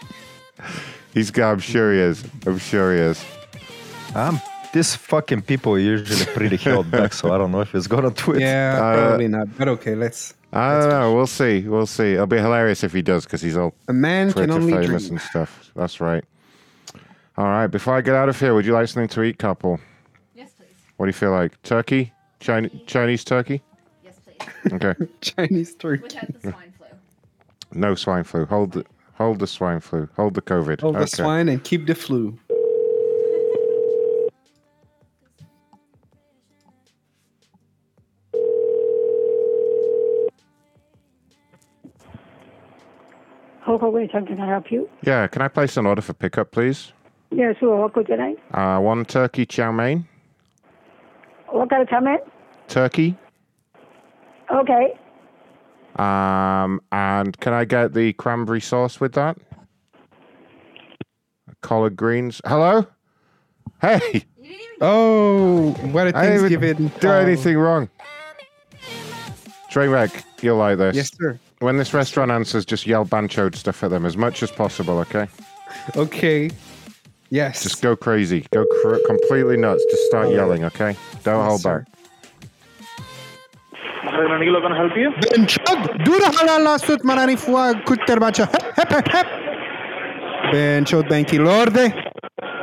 [1.14, 2.24] He's, I'm sure he is.
[2.46, 3.26] I'm sure he is.
[4.16, 4.40] Um,
[4.74, 8.12] these fucking people are usually pretty held back, so I don't know if he's gonna
[8.12, 8.42] tweet.
[8.42, 9.58] Yeah, Uh, probably not.
[9.58, 10.34] But okay, let's.
[10.54, 11.14] I don't know.
[11.16, 11.62] We'll see.
[11.68, 12.14] We'll see.
[12.14, 15.04] It'll be hilarious if he does because he's all A man Twitter can only famous
[15.04, 15.14] dream.
[15.18, 15.72] and stuff.
[15.76, 16.24] That's right.
[17.38, 17.68] All right.
[17.68, 19.80] Before I get out of here, would you like something to eat, couple?
[20.36, 20.68] Yes, please.
[20.98, 21.62] What do you feel like?
[21.64, 22.14] Turkey?
[22.40, 23.62] Chinese, Chinese turkey?
[24.46, 24.74] Yes, please.
[24.74, 24.96] Okay.
[25.22, 26.04] Chinese turkey.
[26.04, 26.88] Without the swine flu.
[27.74, 28.46] No swine flu.
[28.46, 30.10] Hold the hold the swine flu.
[30.16, 30.82] Hold the COVID.
[30.82, 32.38] Hold the swine and keep the flu.
[43.62, 44.90] Hold on, wait, can I help you?
[45.04, 45.28] Yeah.
[45.28, 46.92] Can I place an order for pickup, please?
[47.30, 47.78] Yeah, sure.
[47.78, 48.38] What could you like?
[48.54, 50.06] Uh, one turkey chow mein.
[51.48, 52.18] What kind of chow mein?
[52.68, 53.16] Turkey.
[54.54, 54.98] Okay.
[55.98, 59.38] Um, and can I get the cranberry sauce with that?
[61.62, 62.42] Collard greens.
[62.46, 62.86] Hello.
[63.82, 64.24] Hey.
[64.82, 66.92] Oh, what a I didn't even Thanksgiving.
[67.00, 67.12] do Oh.
[67.20, 67.90] anything wrong.
[69.72, 70.96] Trainwreck, you'll like this.
[70.96, 71.40] Yes, sir.
[71.60, 75.28] When this restaurant answers, just yell banchoed stuff at them as much as possible, okay?
[75.96, 76.50] Okay.
[77.30, 77.64] Yes.
[77.64, 78.46] Just go crazy.
[78.52, 79.84] Go cr- completely nuts.
[79.90, 80.36] Just start All right.
[80.38, 80.96] yelling, okay?
[81.24, 81.86] Don't Yes, hold sir.
[84.04, 84.14] Back.
[84.14, 85.12] Nanigilo, can I help you?
[85.12, 88.46] Benchod, dura halala sut marani fua kutter bacha.
[88.46, 89.28] Hep, hep, hep, hep.
[90.54, 91.94] Benchod banki lorde.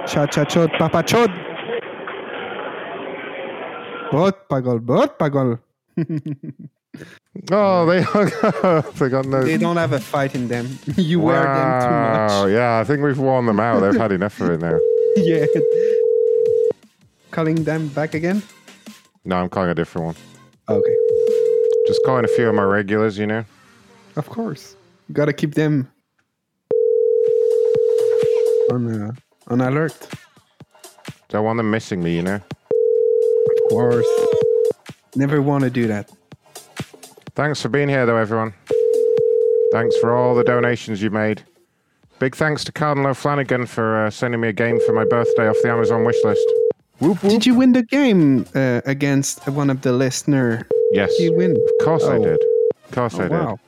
[0.07, 1.31] Cha cha chod papa chod.
[4.11, 5.59] Bot pagol, bot pagol.
[7.53, 8.31] Oh, they hung
[8.65, 8.93] up.
[8.95, 9.45] They got no.
[9.45, 10.67] They don't have a fight in them.
[10.97, 12.51] You wear them too Wow, much.
[12.51, 13.81] Yeah, I think we've worn them out.
[13.81, 14.77] They've had enough of it now.
[15.17, 15.47] Yeah.
[17.31, 18.43] Calling them back again?
[19.25, 20.17] No, I'm calling a different one.
[20.69, 20.97] Okay.
[21.89, 23.47] Just calling a few of my regulars, you know?
[24.17, 24.77] Of course.
[25.11, 25.91] Gotta keep them
[28.71, 29.13] on uh,
[29.47, 29.97] on alert.
[31.31, 32.35] Don't want them missing me, you know?
[32.35, 34.07] Of course.
[35.17, 36.11] Never want to do that.
[37.35, 38.53] Thanks for being here, though, everyone.
[39.73, 41.43] Thanks for all the donations you made.
[42.19, 45.57] Big thanks to Cardinal O'Flanagan for uh, sending me a game for my birthday off
[45.63, 46.47] the Amazon wish list.
[47.01, 47.31] Whoop, whoop.
[47.31, 50.67] Did you win the game uh, against one of the listener?
[50.93, 51.15] Yes.
[51.17, 51.53] Did you win?
[51.53, 52.23] Of course I Oh.
[52.25, 52.41] did.
[52.85, 53.31] Of course Oh, I did.
[53.31, 53.59] wow.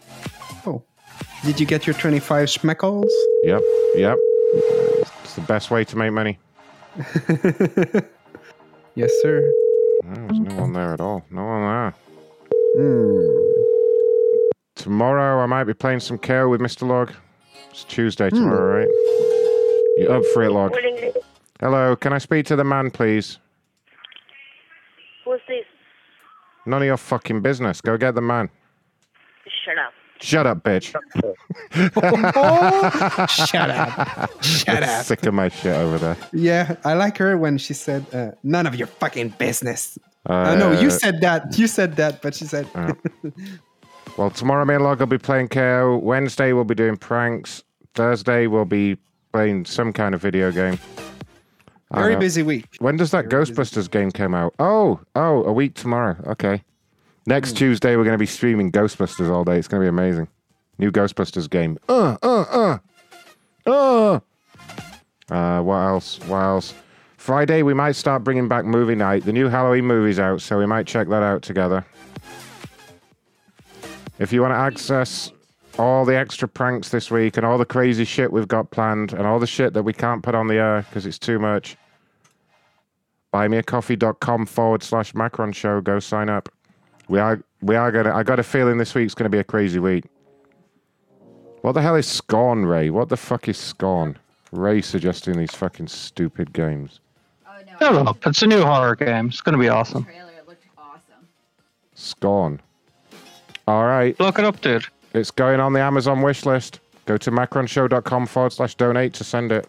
[0.66, 0.82] Oh.
[1.44, 3.08] Did you get your 25 schmeckles?
[3.44, 3.62] Yep,
[3.94, 4.18] yep.
[5.22, 6.38] It's the best way to make money.
[8.96, 9.40] Yes, sir.
[10.04, 11.24] Oh, there's no one there at all.
[11.30, 11.94] No one there.
[12.76, 13.28] Hmm.
[14.74, 16.86] Tomorrow I might be playing some KO with Mr.
[16.88, 17.12] Log.
[17.70, 18.88] It's Tuesday tomorrow, right?
[19.98, 20.74] You up for it, Log?
[21.60, 23.38] Hello, can I speak to the man, please?
[25.24, 25.64] Who's this?
[26.66, 27.80] None of your fucking business.
[27.80, 28.48] Go get the man.
[29.64, 29.92] Shut up.
[30.22, 30.90] Shut up, bitch.
[33.30, 34.44] Shut up.
[34.44, 35.04] Shut up.
[35.04, 36.16] Sick of my shit over there.
[36.32, 40.72] Yeah, I like her when she said, uh, "None of your fucking business." I know
[40.72, 41.58] you Uh, said that.
[41.58, 42.92] You said that, but she said, Uh,
[44.18, 45.98] Well, tomorrow me and Log will be playing KO.
[46.02, 47.64] Wednesday we'll be doing pranks.
[47.94, 48.98] Thursday we'll be
[49.32, 50.78] playing some kind of video game.
[51.90, 54.54] I "Very busy week." When does that Ghostbusters game come out?
[54.58, 56.16] Oh, oh, a week tomorrow.
[56.26, 56.62] Okay.
[57.26, 59.58] Next Tuesday we're going to be streaming Ghostbusters all day.
[59.58, 60.28] It's going to be amazing.
[60.78, 61.78] New Ghostbusters game.
[61.88, 62.78] Uh, uh, uh.
[63.66, 64.20] Uh.
[65.30, 66.18] Uh, what else?
[66.26, 66.74] What else?
[67.18, 69.24] Friday we might start bringing back movie night.
[69.24, 71.84] The new Halloween movie's out, so we might check that out together.
[74.18, 75.30] If you want to access
[75.80, 79.26] all the extra pranks this week and all the crazy shit we've got planned and
[79.26, 81.76] all the shit that we can't put on the air because it's too much,
[83.32, 85.80] buymeacoffee.com forward slash Macron show.
[85.80, 86.50] Go sign up.
[87.08, 88.14] We are we are gonna.
[88.14, 90.04] I got a feeling this week's gonna be a crazy week.
[91.62, 92.90] What the hell is Scorn, Ray?
[92.90, 94.18] What the fuck is Scorn?
[94.52, 97.00] Ray suggesting these fucking stupid games.
[97.78, 98.26] Shut up.
[98.26, 99.28] It's a new horror game.
[99.28, 100.06] It's going to be awesome.
[101.94, 102.60] Scorn.
[103.68, 104.18] All right.
[104.18, 104.86] Look it up, dude.
[105.12, 106.80] It's going on the Amazon wish list.
[107.06, 109.68] Go to macronshow.com forward slash donate to send it.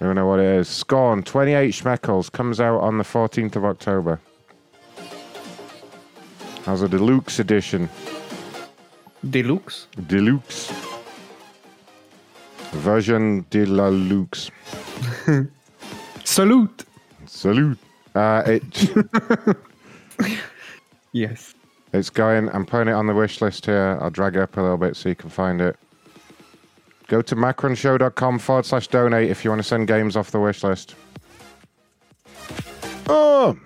[0.00, 0.68] I don't know what it is.
[0.68, 4.20] Scorn, 28 schmeckles, comes out on the 14th of October.
[6.66, 7.88] As a deluxe edition.
[9.30, 9.86] Deluxe?
[10.08, 10.72] Deluxe.
[12.72, 14.50] Version de la luxe.
[16.24, 16.84] Salute.
[17.26, 17.78] Salute.
[18.14, 18.90] Uh, it.
[21.12, 21.54] yes.
[21.92, 22.48] It's going.
[22.50, 23.98] I'm putting it on the wish list here.
[24.00, 25.76] I'll drag it up a little bit so you can find it.
[27.08, 30.62] Go to macronshow.com forward slash donate if you want to send games off the wish
[30.64, 30.94] list.
[33.08, 33.58] Oh!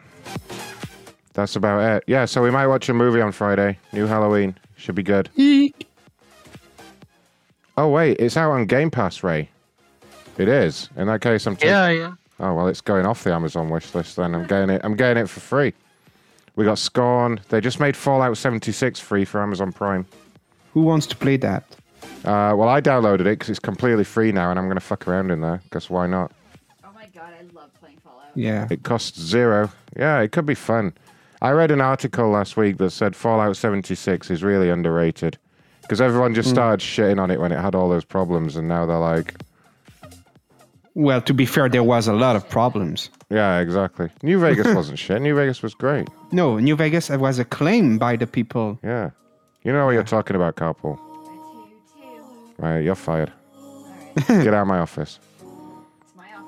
[1.34, 2.04] That's about it.
[2.06, 3.78] Yeah, so we might watch a movie on Friday.
[3.92, 4.56] New Halloween.
[4.76, 5.28] Should be good.
[7.76, 8.18] Oh, wait.
[8.18, 9.50] It's out on Game Pass, Ray.
[10.38, 10.88] It is.
[10.96, 11.56] In that case, I'm.
[11.56, 12.12] ta- Yeah, yeah.
[12.38, 14.16] Oh well, it's going off the Amazon wish list.
[14.16, 14.82] Then I'm getting it.
[14.84, 15.72] I'm getting it for free.
[16.56, 17.40] We got Scorn.
[17.50, 20.06] They just made Fallout 76 free for Amazon Prime.
[20.72, 21.64] Who wants to play that?
[22.24, 25.06] Uh, well, I downloaded it because it's completely free now, and I'm going to fuck
[25.06, 25.60] around in there.
[25.70, 26.32] Guess why not?
[26.84, 28.30] Oh my god, I love playing Fallout.
[28.34, 28.66] Yeah.
[28.70, 29.70] It costs zero.
[29.96, 30.92] Yeah, it could be fun.
[31.42, 35.36] I read an article last week that said Fallout 76 is really underrated
[35.82, 36.52] because everyone just Mm.
[36.52, 39.34] started shitting on it when it had all those problems, and now they're like,
[40.98, 43.10] Well, to be fair, there was a lot of problems.
[43.28, 44.08] yeah, exactly.
[44.22, 45.20] New Vegas wasn't shit.
[45.20, 46.08] New Vegas was great.
[46.32, 48.78] No, New Vegas was acclaimed by the people.
[48.82, 49.10] Yeah.
[49.62, 50.98] You know what you're talking about, Carpool.
[52.58, 53.30] Right, you're fired.
[54.26, 55.20] Get out of my office.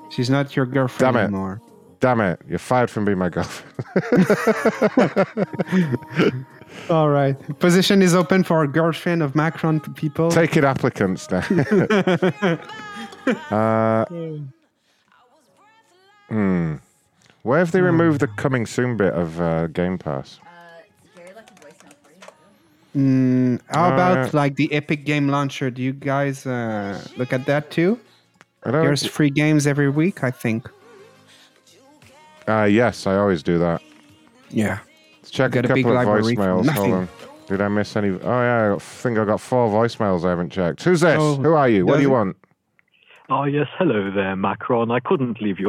[0.09, 1.25] She's not your girlfriend Damn it.
[1.27, 1.61] anymore.
[1.99, 2.41] Damn it.
[2.49, 3.71] You're fired from being my girlfriend.
[6.89, 7.35] All right.
[7.59, 10.31] Position is open for a girlfriend of Macron people.
[10.31, 11.41] Taking applicants now.
[13.51, 14.05] uh,
[16.29, 16.75] hmm.
[17.43, 20.39] Where have they removed the coming soon bit of uh, Game Pass?
[22.95, 25.69] Mm, how Uh, about like the Epic Game Launcher?
[25.69, 27.99] Do you guys uh, look at that too?
[28.65, 30.69] There's free games every week, I think.
[32.47, 33.81] Uh, yes, I always do that.
[34.49, 34.79] Yeah.
[35.21, 36.69] Let's check Got a a couple of library for voicemails.
[36.69, 37.09] Hold on.
[37.47, 38.09] Did I miss any?
[38.09, 40.83] Oh, yeah, I think I got four voicemails I haven't checked.
[40.83, 41.17] Who's this?
[41.19, 41.85] Oh, Who are you?
[41.85, 42.11] What do you it?
[42.11, 42.37] want?
[43.29, 43.67] Oh, yes.
[43.77, 44.91] Hello there, Macron.
[44.91, 45.67] I couldn't leave you.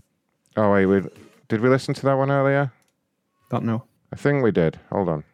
[0.56, 1.02] Oh, wait, we,
[1.48, 2.72] did we listen to that one earlier?
[3.50, 3.84] Don't know.
[4.12, 4.78] I think we did.
[4.90, 5.24] Hold on.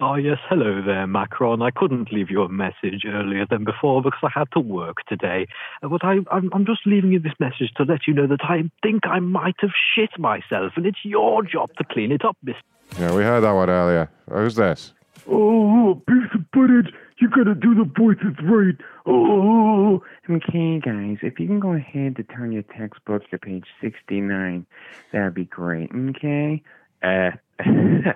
[0.00, 0.38] Oh, yes.
[0.48, 1.60] Hello there, Macron.
[1.60, 5.46] I couldn't leave you a message earlier than before because I had to work today.
[5.82, 8.40] Uh, But I, I'm, I'm just leaving you this message to let you know that
[8.42, 12.38] I think I might have shit myself, and it's your job to clean it up,
[12.42, 12.56] miss.
[12.98, 14.10] Yeah, we heard that one earlier.
[14.32, 14.94] Who's this?
[15.30, 16.94] Oh, piece of footage.
[17.20, 18.76] You gotta do the voices right.
[19.04, 20.02] Oh.
[20.28, 24.64] Okay, guys, if you can go ahead to turn your textbook to page 69,
[25.12, 26.62] that'd be great, okay?
[27.02, 27.30] Uh,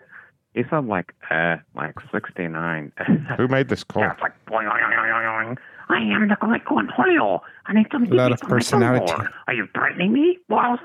[0.54, 2.92] it's not like, uh, like 69.
[3.36, 4.02] Who made this call?
[4.02, 5.58] Yeah, it's like, boing, boing, boing, boing, boing.
[5.90, 7.40] I am the Great Cornholio.
[7.66, 9.28] I need some A lot of tickets on my personality.
[9.46, 10.38] Are you threatening me?
[10.48, 10.78] Well,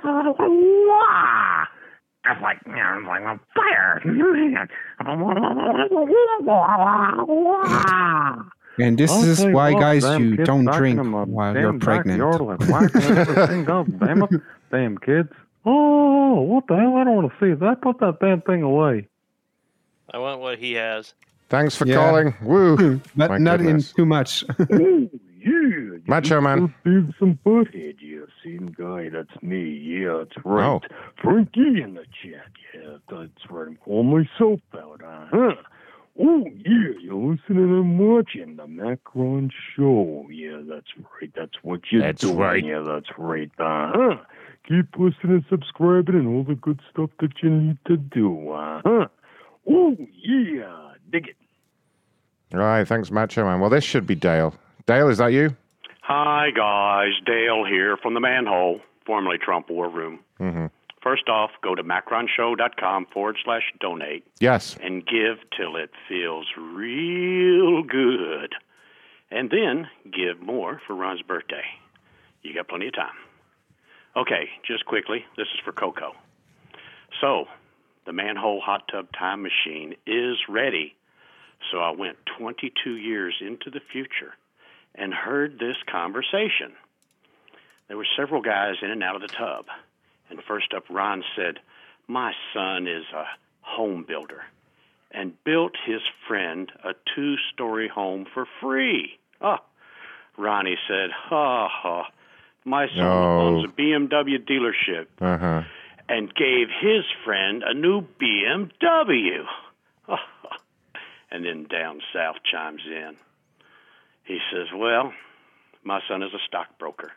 [2.25, 4.01] so, that's like, you know, like a fire.
[8.81, 12.19] And this I'll is why, what, guys, you don't drink while you're pregnant.
[12.21, 13.87] backyard are whacking everything up.
[13.99, 14.29] Damn it.
[14.71, 15.29] Damn kids.
[15.65, 16.95] Oh, what the hell?
[16.95, 17.81] I don't want to see that.
[17.81, 19.07] Put that damn thing away.
[20.13, 21.13] I want what he has.
[21.49, 21.95] Thanks for Yeah.
[21.95, 22.33] calling.
[22.41, 23.01] Woo.
[23.17, 24.45] But not in too much.
[25.39, 25.97] Yeah.
[26.07, 26.73] Macho Man.
[26.83, 27.95] Big some butthead.
[28.01, 29.09] Yeah, same guy.
[29.09, 29.63] That's me.
[29.69, 30.65] Yeah, that's right.
[30.65, 30.81] Oh.
[31.21, 32.47] Frankie in the chat.
[32.73, 33.67] Yeah, that's right.
[33.67, 35.01] I'm calling myself out.
[35.03, 35.55] Uh huh.
[36.21, 40.27] Oh yeah, you're listening and watching the Macron show.
[40.29, 41.31] Yeah, that's right.
[41.35, 42.37] That's what you're That's doing.
[42.37, 42.65] right.
[42.65, 43.49] Yeah, that's right.
[43.57, 44.15] Uh huh.
[44.67, 48.51] Keep listening, and subscribing, and all the good stuff that you need to do.
[48.51, 49.07] Uh huh.
[49.69, 51.35] Oh yeah, dig it.
[52.53, 53.59] All right, thanks, Macho Man.
[53.59, 54.53] Well, this should be Dale.
[54.89, 55.55] Dale, is that you?
[56.01, 57.11] Hi, guys.
[57.23, 60.17] Dale here from the manhole, formerly Trump War Room.
[60.39, 60.65] Mm-hmm.
[61.03, 64.77] First off, go to macronshow.com forward slash donate Yes.
[64.81, 68.55] and give till it feels real good.
[69.29, 71.65] And then give more for Ron's birthday.
[72.41, 73.13] You got plenty of time.
[74.17, 76.13] Okay, just quickly, this is for Coco.
[77.21, 77.45] So,
[78.07, 80.95] the manhole hot tub time machine is ready.
[81.71, 84.33] So I went 22 years into the future
[84.95, 86.73] and heard this conversation.
[87.87, 89.65] There were several guys in and out of the tub.
[90.29, 91.59] And first up, Ron said,
[92.07, 93.25] My son is a
[93.61, 94.43] home builder
[95.11, 99.17] and built his friend a two story home for free.
[99.41, 99.61] Ah,
[100.37, 102.07] Ronnie said, Ha ha.
[102.65, 105.63] My son owns a BMW dealership Uh huh.
[106.07, 109.45] and gave his friend a new BMW.
[111.31, 113.15] And then down south chimes in.
[114.29, 115.11] He says, Well,
[115.83, 117.11] my son is a stockbroker,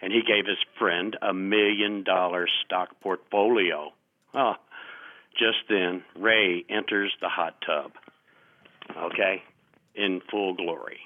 [0.00, 3.90] and he gave his friend a million dollar stock portfolio.
[4.32, 4.54] Oh,
[5.38, 7.92] just then, Ray enters the hot tub,
[8.96, 9.42] okay,
[9.94, 11.00] in full glory.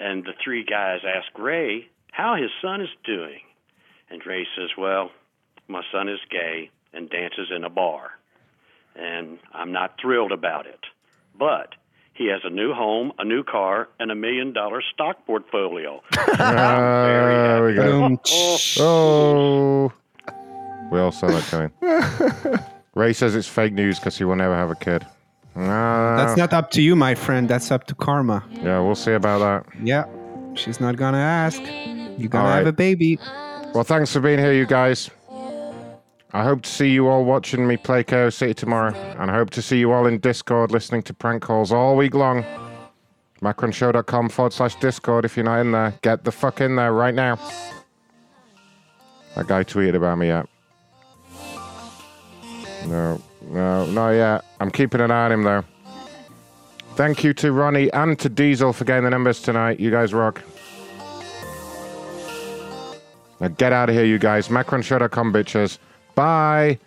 [0.00, 3.40] And the three guys ask Ray how his son is doing.
[4.08, 5.10] And Ray says, Well,
[5.68, 8.12] my son is gay and dances in a bar.
[8.96, 10.80] And I'm not thrilled about it.
[11.38, 11.74] But
[12.18, 16.02] he has a new home, a new car, and a million dollar stock portfolio.
[16.40, 18.18] Ah, we go.
[18.80, 19.92] Oh.
[20.90, 22.60] We all saw that coming.
[22.94, 25.06] Ray says it's fake news because he will never have a kid.
[25.54, 26.16] Ah.
[26.16, 27.48] That's not up to you, my friend.
[27.48, 28.44] That's up to karma.
[28.62, 29.66] Yeah, we'll see about that.
[29.84, 30.04] Yeah.
[30.54, 31.60] She's not gonna ask.
[32.18, 33.18] You're gonna All have a baby.
[33.74, 35.10] Well, thanks for being here, you guys.
[36.32, 39.48] I hope to see you all watching me play KO City tomorrow, and I hope
[39.50, 42.44] to see you all in Discord listening to prank calls all week long.
[43.40, 45.94] Macronshow.com forward slash Discord if you're not in there.
[46.02, 47.38] Get the fuck in there right now.
[49.36, 50.46] That guy tweeted about me yet.
[52.86, 54.44] No, no, not yet.
[54.60, 55.64] I'm keeping an eye on him though.
[56.96, 59.78] Thank you to Ronnie and to Diesel for getting the numbers tonight.
[59.78, 60.42] You guys rock.
[63.40, 64.48] Now get out of here, you guys.
[64.48, 65.78] Macronshow.com, bitches.
[66.18, 66.78] Bye.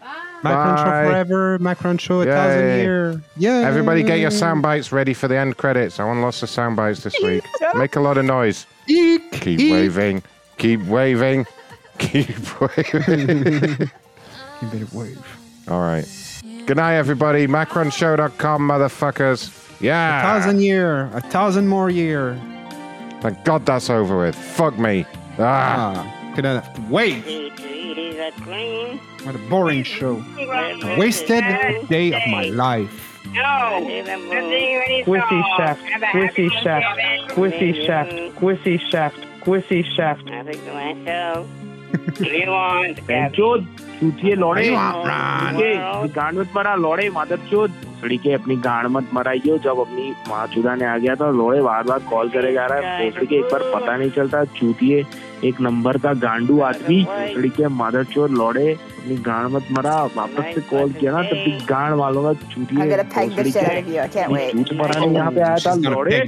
[0.44, 1.60] Macron Show forever.
[1.60, 2.82] Macron Show a thousand Yay.
[2.82, 3.22] year.
[3.38, 3.60] Yeah.
[3.68, 6.00] Everybody get your sound bites ready for the end credits.
[6.00, 7.44] I want lots of sound bites this week.
[7.76, 8.66] Make a lot of noise.
[8.88, 10.24] Keep waving.
[10.58, 11.46] Keep waving.
[12.00, 13.90] Keep waving.
[14.62, 15.64] You better wave.
[15.70, 16.06] All right.
[16.68, 17.48] Good night, everybody.
[17.48, 19.50] Macronshow.com, motherfuckers.
[19.82, 20.20] Yeah.
[20.20, 21.10] A thousand year.
[21.14, 22.40] A thousand more year.
[23.22, 24.36] Thank God that's over with.
[24.36, 25.06] Fuck me.
[25.40, 26.06] Ah.
[26.06, 26.92] Ah, could have
[28.30, 29.00] to wait.
[29.24, 30.24] What a boring show.
[30.38, 31.44] A wasted
[31.90, 32.96] day of my life.
[35.06, 36.88] Squishy shaft, squishy shaft,
[37.32, 40.26] squishy shaft, squishy shaft, squishy shaft.
[43.38, 43.62] चोद
[44.02, 49.58] चूतिए लौड़े के गांड मत मरा लौड़े मादर चोद भोसड़ी के अपनी गांड मत मराइयो
[49.66, 52.78] जब अपनी माँ चूदा ने आ गया था लौड़े बार बार कॉल करे जा रहा
[52.98, 55.04] है भोसड़ी के एक बार पता नहीं चलता चूतिए
[55.50, 60.54] एक नंबर का गांडू आदमी भोसड़ी के मादर चोद लौड़े अपनी गांड मत मरा वापस
[60.56, 62.82] से कॉल किया ना तब भी गांड वालों का चूतिए.
[64.52, 66.20] चूत मराने यहाँ पे आया था लौड़े.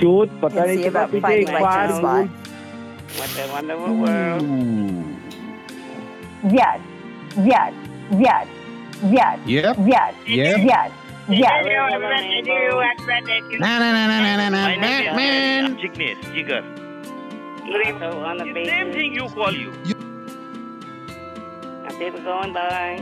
[0.00, 1.06] चोद पता नहीं चला
[1.40, 1.88] एक बार
[3.18, 5.15] What a wonderful world.
[6.50, 6.80] Yes,
[7.36, 7.72] yes,
[8.12, 8.46] yes,
[9.02, 9.46] yes, Yep.
[9.46, 9.76] yes,
[10.26, 10.26] Yep.
[10.26, 10.92] yes,
[11.28, 11.64] yes.
[13.58, 14.66] Na na na na na na na.
[14.80, 15.76] Batman.
[15.78, 16.62] Jignesh, Jigger.
[18.64, 19.72] Same thing you call you.
[21.98, 23.00] People going by.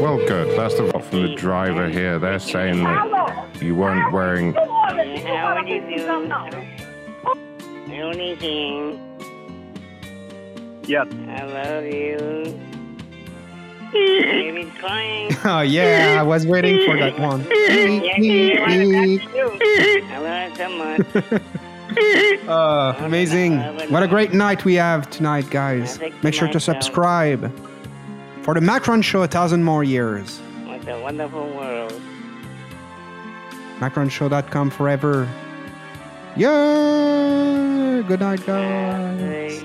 [0.00, 0.58] Well, good.
[0.58, 2.18] That's the vote from the driver here.
[2.18, 4.52] They're saying that you weren't wearing.
[4.54, 6.08] How would you do?
[7.94, 8.98] Anything.
[10.86, 11.06] Yes.
[11.28, 12.58] I love you.
[13.92, 15.30] Baby's crying.
[15.46, 17.46] Oh yeah, I was waiting for that one.
[17.52, 19.18] I
[20.18, 21.00] love her so much.
[22.48, 23.58] Uh, amazing.
[23.90, 26.00] What a great night we have tonight, guys.
[26.22, 27.52] Make sure to subscribe
[28.42, 30.40] for the Macron Show a thousand more years.
[30.64, 32.00] What a wonderful world.
[33.80, 35.28] MacronShow.com forever.
[36.36, 38.02] Yeah.
[38.06, 39.64] Good night, guys.